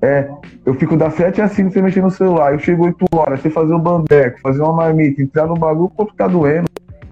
é, 0.01 0.28
eu 0.64 0.74
fico 0.74 0.97
das 0.97 1.14
7 1.14 1.40
às 1.43 1.51
5 1.52 1.73
sem 1.73 1.82
mexer 1.82 2.01
no 2.02 2.10
celular. 2.10 2.52
Eu 2.52 2.60
chego 2.60 2.85
8 2.85 3.05
horas, 3.16 3.40
sem 3.40 3.51
fazer 3.51 3.74
um 3.74 3.81
bandeco, 3.81 4.40
fazer 4.40 4.62
uma 4.62 4.73
marmita, 4.74 5.20
entrar 5.20 5.47
no 5.48 5.55
bagulho, 5.55 5.86
o 5.86 5.90
corpo 5.90 6.14
tá 6.14 6.28
doendo, 6.28 6.69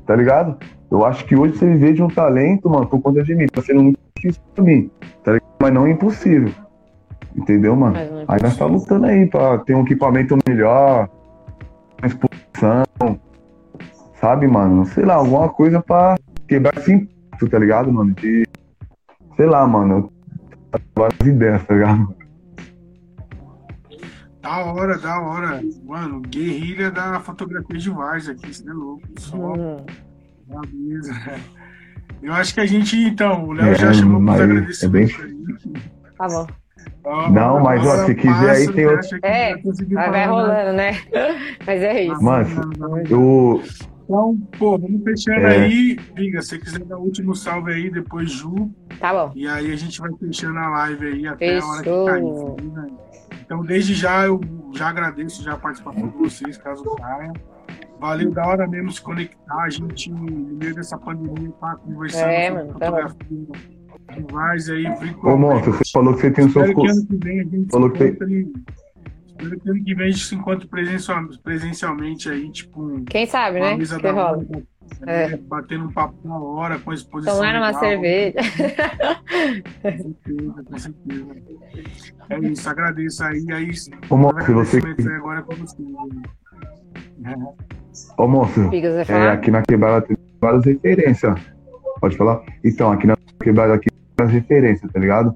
tá 0.07 0.15
ligado? 0.15 0.57
Eu 0.89 1.05
acho 1.05 1.25
que 1.25 1.35
hoje 1.35 1.57
você 1.57 1.67
viver 1.67 1.95
de 1.95 2.03
um 2.03 2.09
talento, 2.09 2.71
mano, 2.71 2.87
por 2.87 3.01
conta 3.01 3.25
de 3.25 3.35
mim, 3.35 3.47
tá 3.49 3.61
sendo 3.61 3.83
muito 3.83 3.99
difícil 4.17 4.41
pra 4.55 4.63
mim, 4.65 4.89
tá 5.25 5.33
ligado? 5.33 5.49
Mas 5.61 5.73
não 5.73 5.87
é 5.87 5.91
impossível. 5.91 6.51
Entendeu, 7.35 7.77
mano? 7.77 7.95
Não 7.95 8.21
é 8.21 8.25
Aí 8.29 8.43
nós 8.43 8.57
tá 8.57 8.67
lutando 8.67 9.07
aí 9.07 9.27
pra 9.27 9.59
ter 9.59 9.75
um 9.75 9.83
equipamento 9.83 10.37
melhor, 10.49 11.09
uma 11.99 12.07
exposição, 12.07 13.21
sabe, 14.21 14.47
mano? 14.47 14.85
Sei 14.87 15.05
lá, 15.05 15.15
alguma 15.15 15.49
coisa 15.49 15.81
pra 15.81 16.17
quebrar 16.47 16.77
esse 16.77 16.93
impacto, 16.93 17.49
tá 17.49 17.59
ligado, 17.59 17.93
mano? 17.93 18.13
De, 18.15 18.47
sei 19.37 19.47
lá, 19.47 19.67
mano, 19.67 20.13
várias 20.95 21.21
ideias, 21.27 21.65
tá 21.65 21.75
ligado? 21.75 22.15
Da 24.43 24.65
hora, 24.65 24.99
da 24.99 25.21
hora. 25.21 25.63
Mano, 25.85 26.21
guerrilha 26.21 26.91
da 26.91 27.21
fotografia 27.21 27.79
de 27.79 27.91
Várzea 27.91 28.35
aqui, 28.35 28.51
isso 28.51 28.69
é 28.69 28.73
louco. 28.73 29.03
Só 29.19 29.37
Hum. 29.37 29.85
Eu 32.23 32.33
acho 32.35 32.53
que 32.53 32.61
a 32.61 32.67
gente, 32.67 32.97
então, 32.97 33.47
o 33.47 33.53
Léo 33.53 33.69
É, 33.69 33.75
já 33.77 33.93
chamou 33.93 34.21
mas 34.21 34.41
pros 34.41 34.83
é 34.83 34.87
aí. 34.99 35.09
Tá 36.19 36.27
bom. 36.27 36.47
Ó, 37.05 37.31
Não, 37.31 37.61
mas, 37.61 37.87
ó, 37.87 38.05
se 38.05 38.15
quiser 38.15 38.51
aí 38.51 38.73
tem 38.73 38.87
outro- 38.87 39.19
É, 39.23 39.55
vai 39.57 39.95
Vai, 39.95 40.11
né? 40.11 40.27
rolando, 40.27 40.73
né? 40.75 40.91
Mas 41.67 41.83
é 41.83 42.03
isso. 42.05 42.23
Mano, 42.23 42.49
Eu, 43.09 43.63
Então, 44.05 44.37
pô, 44.59 44.77
vamos 44.79 45.03
fechando 45.05 45.47
É. 45.47 45.57
aí. 45.63 45.97
Viga, 46.17 46.43
se 46.43 46.49
você 46.49 46.59
quiser 46.59 46.81
dar 46.85 46.99
o 46.99 47.03
último 47.03 47.35
salve 47.35 47.73
aí, 47.73 47.91
depois 47.91 48.31
Ju. 48.31 48.71
Tá 48.99 49.13
bom. 49.15 49.33
E 49.35 49.47
aí 49.47 49.73
a 49.73 49.77
gente 49.77 50.01
vai 50.01 50.11
fechando 50.19 50.59
a 50.59 50.69
live 50.69 51.07
aí 51.07 51.27
até 51.29 51.59
a 51.59 51.65
hora 51.65 51.79
que 51.79 51.85
Fechou. 51.85 52.07
cair. 52.07 52.23
beleza? 52.71 52.91
Então, 53.41 53.63
desde 53.65 53.95
já, 53.95 54.27
eu 54.27 54.41
já 54.75 54.89
agradeço 54.89 55.43
já 55.43 55.55
a 55.55 55.57
participação 55.57 56.09
de 56.09 56.17
vocês, 56.19 56.57
caso 56.59 56.85
caia. 56.97 57.33
Valeu, 58.01 58.31
da 58.31 58.47
hora 58.47 58.67
mesmo 58.67 58.91
se 58.91 59.01
conectar. 59.01 59.63
A 59.63 59.71
gente, 59.71 60.11
no 60.11 60.23
meio 60.57 60.75
dessa 60.75 60.97
pandemia, 60.99 61.51
tá 61.61 61.77
conversando 61.77 62.29
É, 62.31 62.49
sobre 62.49 62.65
mano, 62.65 62.79
tá 62.79 62.87
fotografia. 62.87 63.80
Várzea 64.31 64.75
aí, 64.77 64.87
ô, 65.23 65.37
monstro, 65.37 65.73
você 65.73 65.91
falou 65.93 66.15
que 66.15 66.21
você 66.23 66.31
tem 66.31 66.47
o 66.47 66.51
seu. 66.51 66.63
Espero 66.63 66.81
que 66.81 66.87
co- 66.87 66.93
ano 66.93 67.07
que 67.07 67.17
vem 67.25 67.41
a 67.41 67.45
gente 67.45 67.71
Falou 67.71 67.91
se 67.91 67.97
que. 67.99 68.05
Espero 68.05 69.61
que 69.61 69.71
ano 69.71 69.85
que 69.85 69.95
vem 69.95 70.07
a 70.07 70.11
gente 70.11 70.25
se 70.27 70.35
encontre 70.35 70.67
presencial- 70.69 71.29
presencialmente 71.43 72.29
aí, 72.29 72.51
tipo, 72.51 73.03
Quem 73.07 73.27
sabe, 73.27 73.59
uma 73.59 73.71
né? 73.71 73.77
mesa 73.77 73.97
Que 73.97 74.03
da 74.03 74.13
rola. 74.13 74.39
hora, 74.39 74.63
É. 75.07 75.29
né, 75.29 75.37
batendo 75.49 75.85
um 75.85 75.93
papo 75.93 76.17
na 76.27 76.37
hora, 76.39 76.79
com 76.79 76.91
a 76.91 76.95
exposição. 76.95 77.37
Tomando 77.37 77.57
uma 77.59 77.73
cerveja. 77.75 78.39
Com 79.83 79.91
certeza, 79.91 80.65
com 80.65 80.79
certeza. 80.79 81.27
É 82.29 82.39
isso, 82.41 82.69
agradeço 82.69 83.25
aí. 83.25 83.45
aí 83.53 83.71
Ô, 83.71 83.73
se 83.73 84.53
você. 84.53 84.79
agora 85.13 85.41
é 85.41 85.43
com 85.43 85.55
você. 85.55 85.83
né? 87.19 87.35
Ô, 88.19 88.29
você 88.45 89.13
é, 89.13 89.29
aqui 89.31 89.51
na 89.51 89.63
quebrada 89.63 90.03
tem 90.07 90.17
várias 90.41 90.65
referências. 90.65 91.35
Pode 92.01 92.17
falar? 92.17 92.41
Então, 92.65 92.93
aqui 92.93 93.07
na 93.07 93.15
quebrada 93.43 93.75
aqui 93.75 93.90
várias 94.21 94.33
referências, 94.33 94.91
tá 94.93 95.01
ligado? 95.01 95.35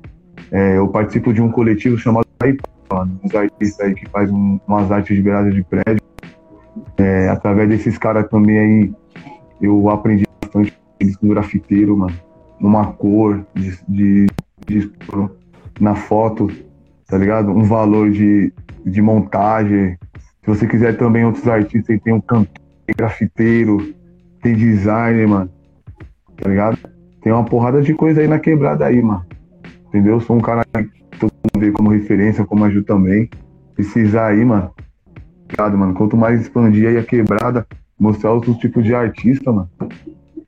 É, 0.50 0.76
eu 0.76 0.88
participo 0.88 1.32
de 1.32 1.40
um 1.40 1.50
coletivo 1.50 1.96
chamado 1.96 2.26
Aipa, 2.40 2.62
mano. 2.92 3.18
Uns 3.24 3.34
artistas 3.34 3.80
aí 3.86 3.94
que 3.94 4.08
faz 4.10 4.30
um- 4.30 4.58
umas 4.66 4.90
artes 4.92 5.16
de 5.16 5.22
beirada 5.22 5.50
de 5.50 5.62
prédio. 5.62 6.02
É, 6.98 7.28
através 7.28 7.68
desses 7.68 7.96
caras 7.96 8.28
também 8.28 8.58
aí, 8.58 8.92
eu 9.60 9.88
aprendi 9.88 10.24
bastante 10.42 10.76
com 11.20 11.28
grafiteiro, 11.28 11.96
mano. 11.96 12.14
Uma 12.60 12.92
cor 12.92 13.44
de, 13.54 13.78
de, 13.88 14.26
de- 14.66 14.92
na 15.80 15.94
foto, 15.94 16.48
tá 17.06 17.16
ligado? 17.16 17.50
Um 17.50 17.64
valor 17.64 18.10
de, 18.10 18.52
de 18.84 19.02
montagem. 19.02 19.96
Se 20.42 20.46
você 20.46 20.66
quiser 20.66 20.96
também 20.96 21.24
outros 21.24 21.48
artistas, 21.48 21.98
tem 22.02 22.12
um 22.12 22.20
cantor, 22.20 22.54
tem 22.86 22.94
grafiteiro, 22.96 23.94
tem 24.42 24.54
designer, 24.54 25.26
mano. 25.26 25.50
Tá 26.36 26.48
ligado? 26.48 26.78
Tem 27.24 27.32
uma 27.32 27.42
porrada 27.42 27.80
de 27.80 27.94
coisa 27.94 28.20
aí 28.20 28.28
na 28.28 28.38
quebrada 28.38 28.84
aí, 28.84 29.00
mano. 29.00 29.24
Entendeu? 29.88 30.20
Sou 30.20 30.36
um 30.36 30.40
cara 30.40 30.62
que 30.62 31.18
todo 31.18 31.32
mundo 31.32 31.58
vê 31.58 31.72
como 31.72 31.88
referência, 31.88 32.44
como 32.44 32.62
a 32.66 32.68
Ju 32.68 32.82
também. 32.82 33.30
Precisar 33.74 34.26
aí, 34.26 34.44
mano. 34.44 34.70
Obrigado, 35.44 35.78
mano. 35.78 35.94
Quanto 35.94 36.18
mais 36.18 36.42
expandir 36.42 36.86
aí 36.86 36.98
a 36.98 37.02
quebrada, 37.02 37.66
mostrar 37.98 38.30
outros 38.30 38.58
tipos 38.58 38.84
de 38.84 38.94
artista, 38.94 39.50
mano. 39.50 39.70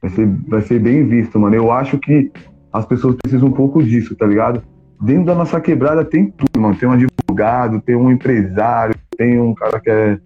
Vai 0.02 0.10
ser, 0.10 0.26
vai 0.46 0.60
ser 0.60 0.78
bem 0.78 1.06
visto, 1.08 1.40
mano. 1.40 1.56
Eu 1.56 1.72
acho 1.72 1.98
que 1.98 2.30
as 2.70 2.84
pessoas 2.84 3.16
precisam 3.16 3.48
um 3.48 3.52
pouco 3.52 3.82
disso, 3.82 4.14
tá 4.14 4.26
ligado? 4.26 4.62
Dentro 5.00 5.24
da 5.24 5.34
nossa 5.34 5.58
quebrada 5.58 6.04
tem 6.04 6.30
tudo, 6.30 6.60
mano. 6.60 6.76
Tem 6.76 6.86
um 6.86 6.92
advogado, 6.92 7.80
tem 7.80 7.96
um 7.96 8.10
empresário, 8.10 8.94
tem 9.16 9.40
um 9.40 9.54
cara 9.54 9.80
que 9.80 9.88
é 9.88 10.18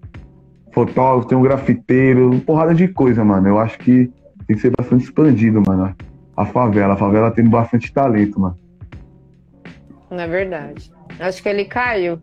fotógrafo, 0.72 1.28
tem 1.28 1.38
um 1.38 1.42
grafiteiro, 1.42 2.40
porrada 2.40 2.74
de 2.74 2.88
coisa, 2.88 3.24
mano. 3.24 3.46
Eu 3.46 3.58
acho 3.60 3.78
que 3.78 4.10
tem 4.48 4.56
que 4.56 4.62
ser 4.62 4.72
bastante 4.76 5.04
expandido, 5.04 5.62
mano. 5.64 5.94
A 6.40 6.46
favela. 6.46 6.94
A 6.94 6.96
favela 6.96 7.30
tem 7.30 7.44
bastante 7.44 7.92
talento, 7.92 8.40
mano. 8.40 8.58
Não 10.10 10.20
é 10.20 10.26
verdade. 10.26 10.90
Acho 11.18 11.42
que 11.42 11.48
ele 11.48 11.66
caiu. 11.66 12.18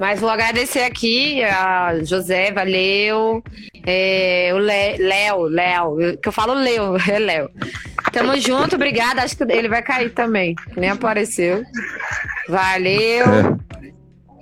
Mas 0.00 0.20
vou 0.20 0.28
agradecer 0.30 0.80
aqui 0.80 1.42
a 1.44 1.94
José, 2.02 2.50
valeu. 2.50 3.40
É, 3.86 4.50
o 4.52 4.58
Léo, 4.58 5.42
Léo, 5.44 5.96
que 6.20 6.28
eu 6.28 6.32
falo 6.32 6.54
Léo, 6.54 6.96
é 7.08 7.18
Léo. 7.18 7.48
Tamo 8.12 8.36
junto, 8.38 8.74
obrigada. 8.74 9.22
Acho 9.22 9.36
que 9.36 9.44
ele 9.44 9.68
vai 9.68 9.80
cair 9.82 10.10
também. 10.10 10.56
Nem 10.76 10.90
apareceu. 10.90 11.62
Valeu. 12.48 13.58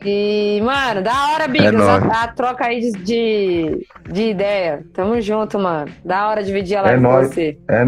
E, 0.02 0.62
mano, 0.64 1.02
da 1.02 1.32
hora, 1.32 1.46
Bigos, 1.46 1.74
É 1.82 1.90
a, 1.90 2.22
a 2.22 2.28
troca 2.28 2.64
aí 2.64 2.80
de, 2.80 2.92
de, 3.02 3.86
de 4.10 4.22
ideia. 4.30 4.82
Tamo 4.94 5.20
junto, 5.20 5.58
mano. 5.58 5.92
Da 6.02 6.26
hora 6.28 6.42
dividir 6.42 6.76
a 6.78 6.82
live 6.82 6.98
É 7.04 7.06
com 7.06 7.12
nóis. 7.12 7.28
você. 7.28 7.58
É 7.68 7.86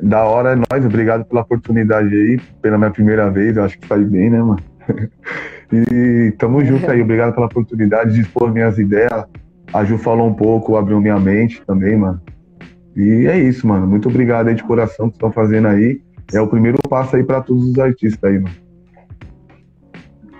da 0.00 0.24
hora, 0.24 0.52
é 0.52 0.54
nóis. 0.54 0.84
Obrigado 0.84 1.24
pela 1.24 1.42
oportunidade 1.42 2.14
aí, 2.14 2.40
pela 2.60 2.78
minha 2.78 2.90
primeira 2.90 3.30
vez. 3.30 3.56
Eu 3.56 3.64
acho 3.64 3.78
que 3.78 3.86
faz 3.86 4.06
bem, 4.08 4.30
né, 4.30 4.42
mano? 4.42 4.62
E 5.72 6.30
tamo 6.38 6.64
junto 6.64 6.88
aí. 6.88 7.02
Obrigado 7.02 7.34
pela 7.34 7.46
oportunidade 7.46 8.14
de 8.14 8.20
expor 8.20 8.52
minhas 8.52 8.78
ideias. 8.78 9.24
A 9.72 9.84
Ju 9.84 9.98
falou 9.98 10.28
um 10.28 10.34
pouco, 10.34 10.76
abriu 10.76 11.00
minha 11.00 11.18
mente 11.18 11.60
também, 11.66 11.96
mano. 11.96 12.22
E 12.94 13.26
é 13.26 13.36
isso, 13.38 13.66
mano. 13.66 13.84
Muito 13.84 14.08
obrigado 14.08 14.46
aí 14.46 14.54
de 14.54 14.62
coração 14.62 15.08
que 15.08 15.16
estão 15.16 15.32
fazendo 15.32 15.66
aí. 15.66 16.00
É 16.32 16.40
o 16.40 16.46
primeiro 16.46 16.78
passo 16.88 17.16
aí 17.16 17.24
pra 17.24 17.40
todos 17.40 17.70
os 17.70 17.78
artistas 17.78 18.22
aí, 18.22 18.38
mano. 18.38 18.54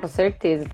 Com 0.00 0.06
certeza. 0.06 0.66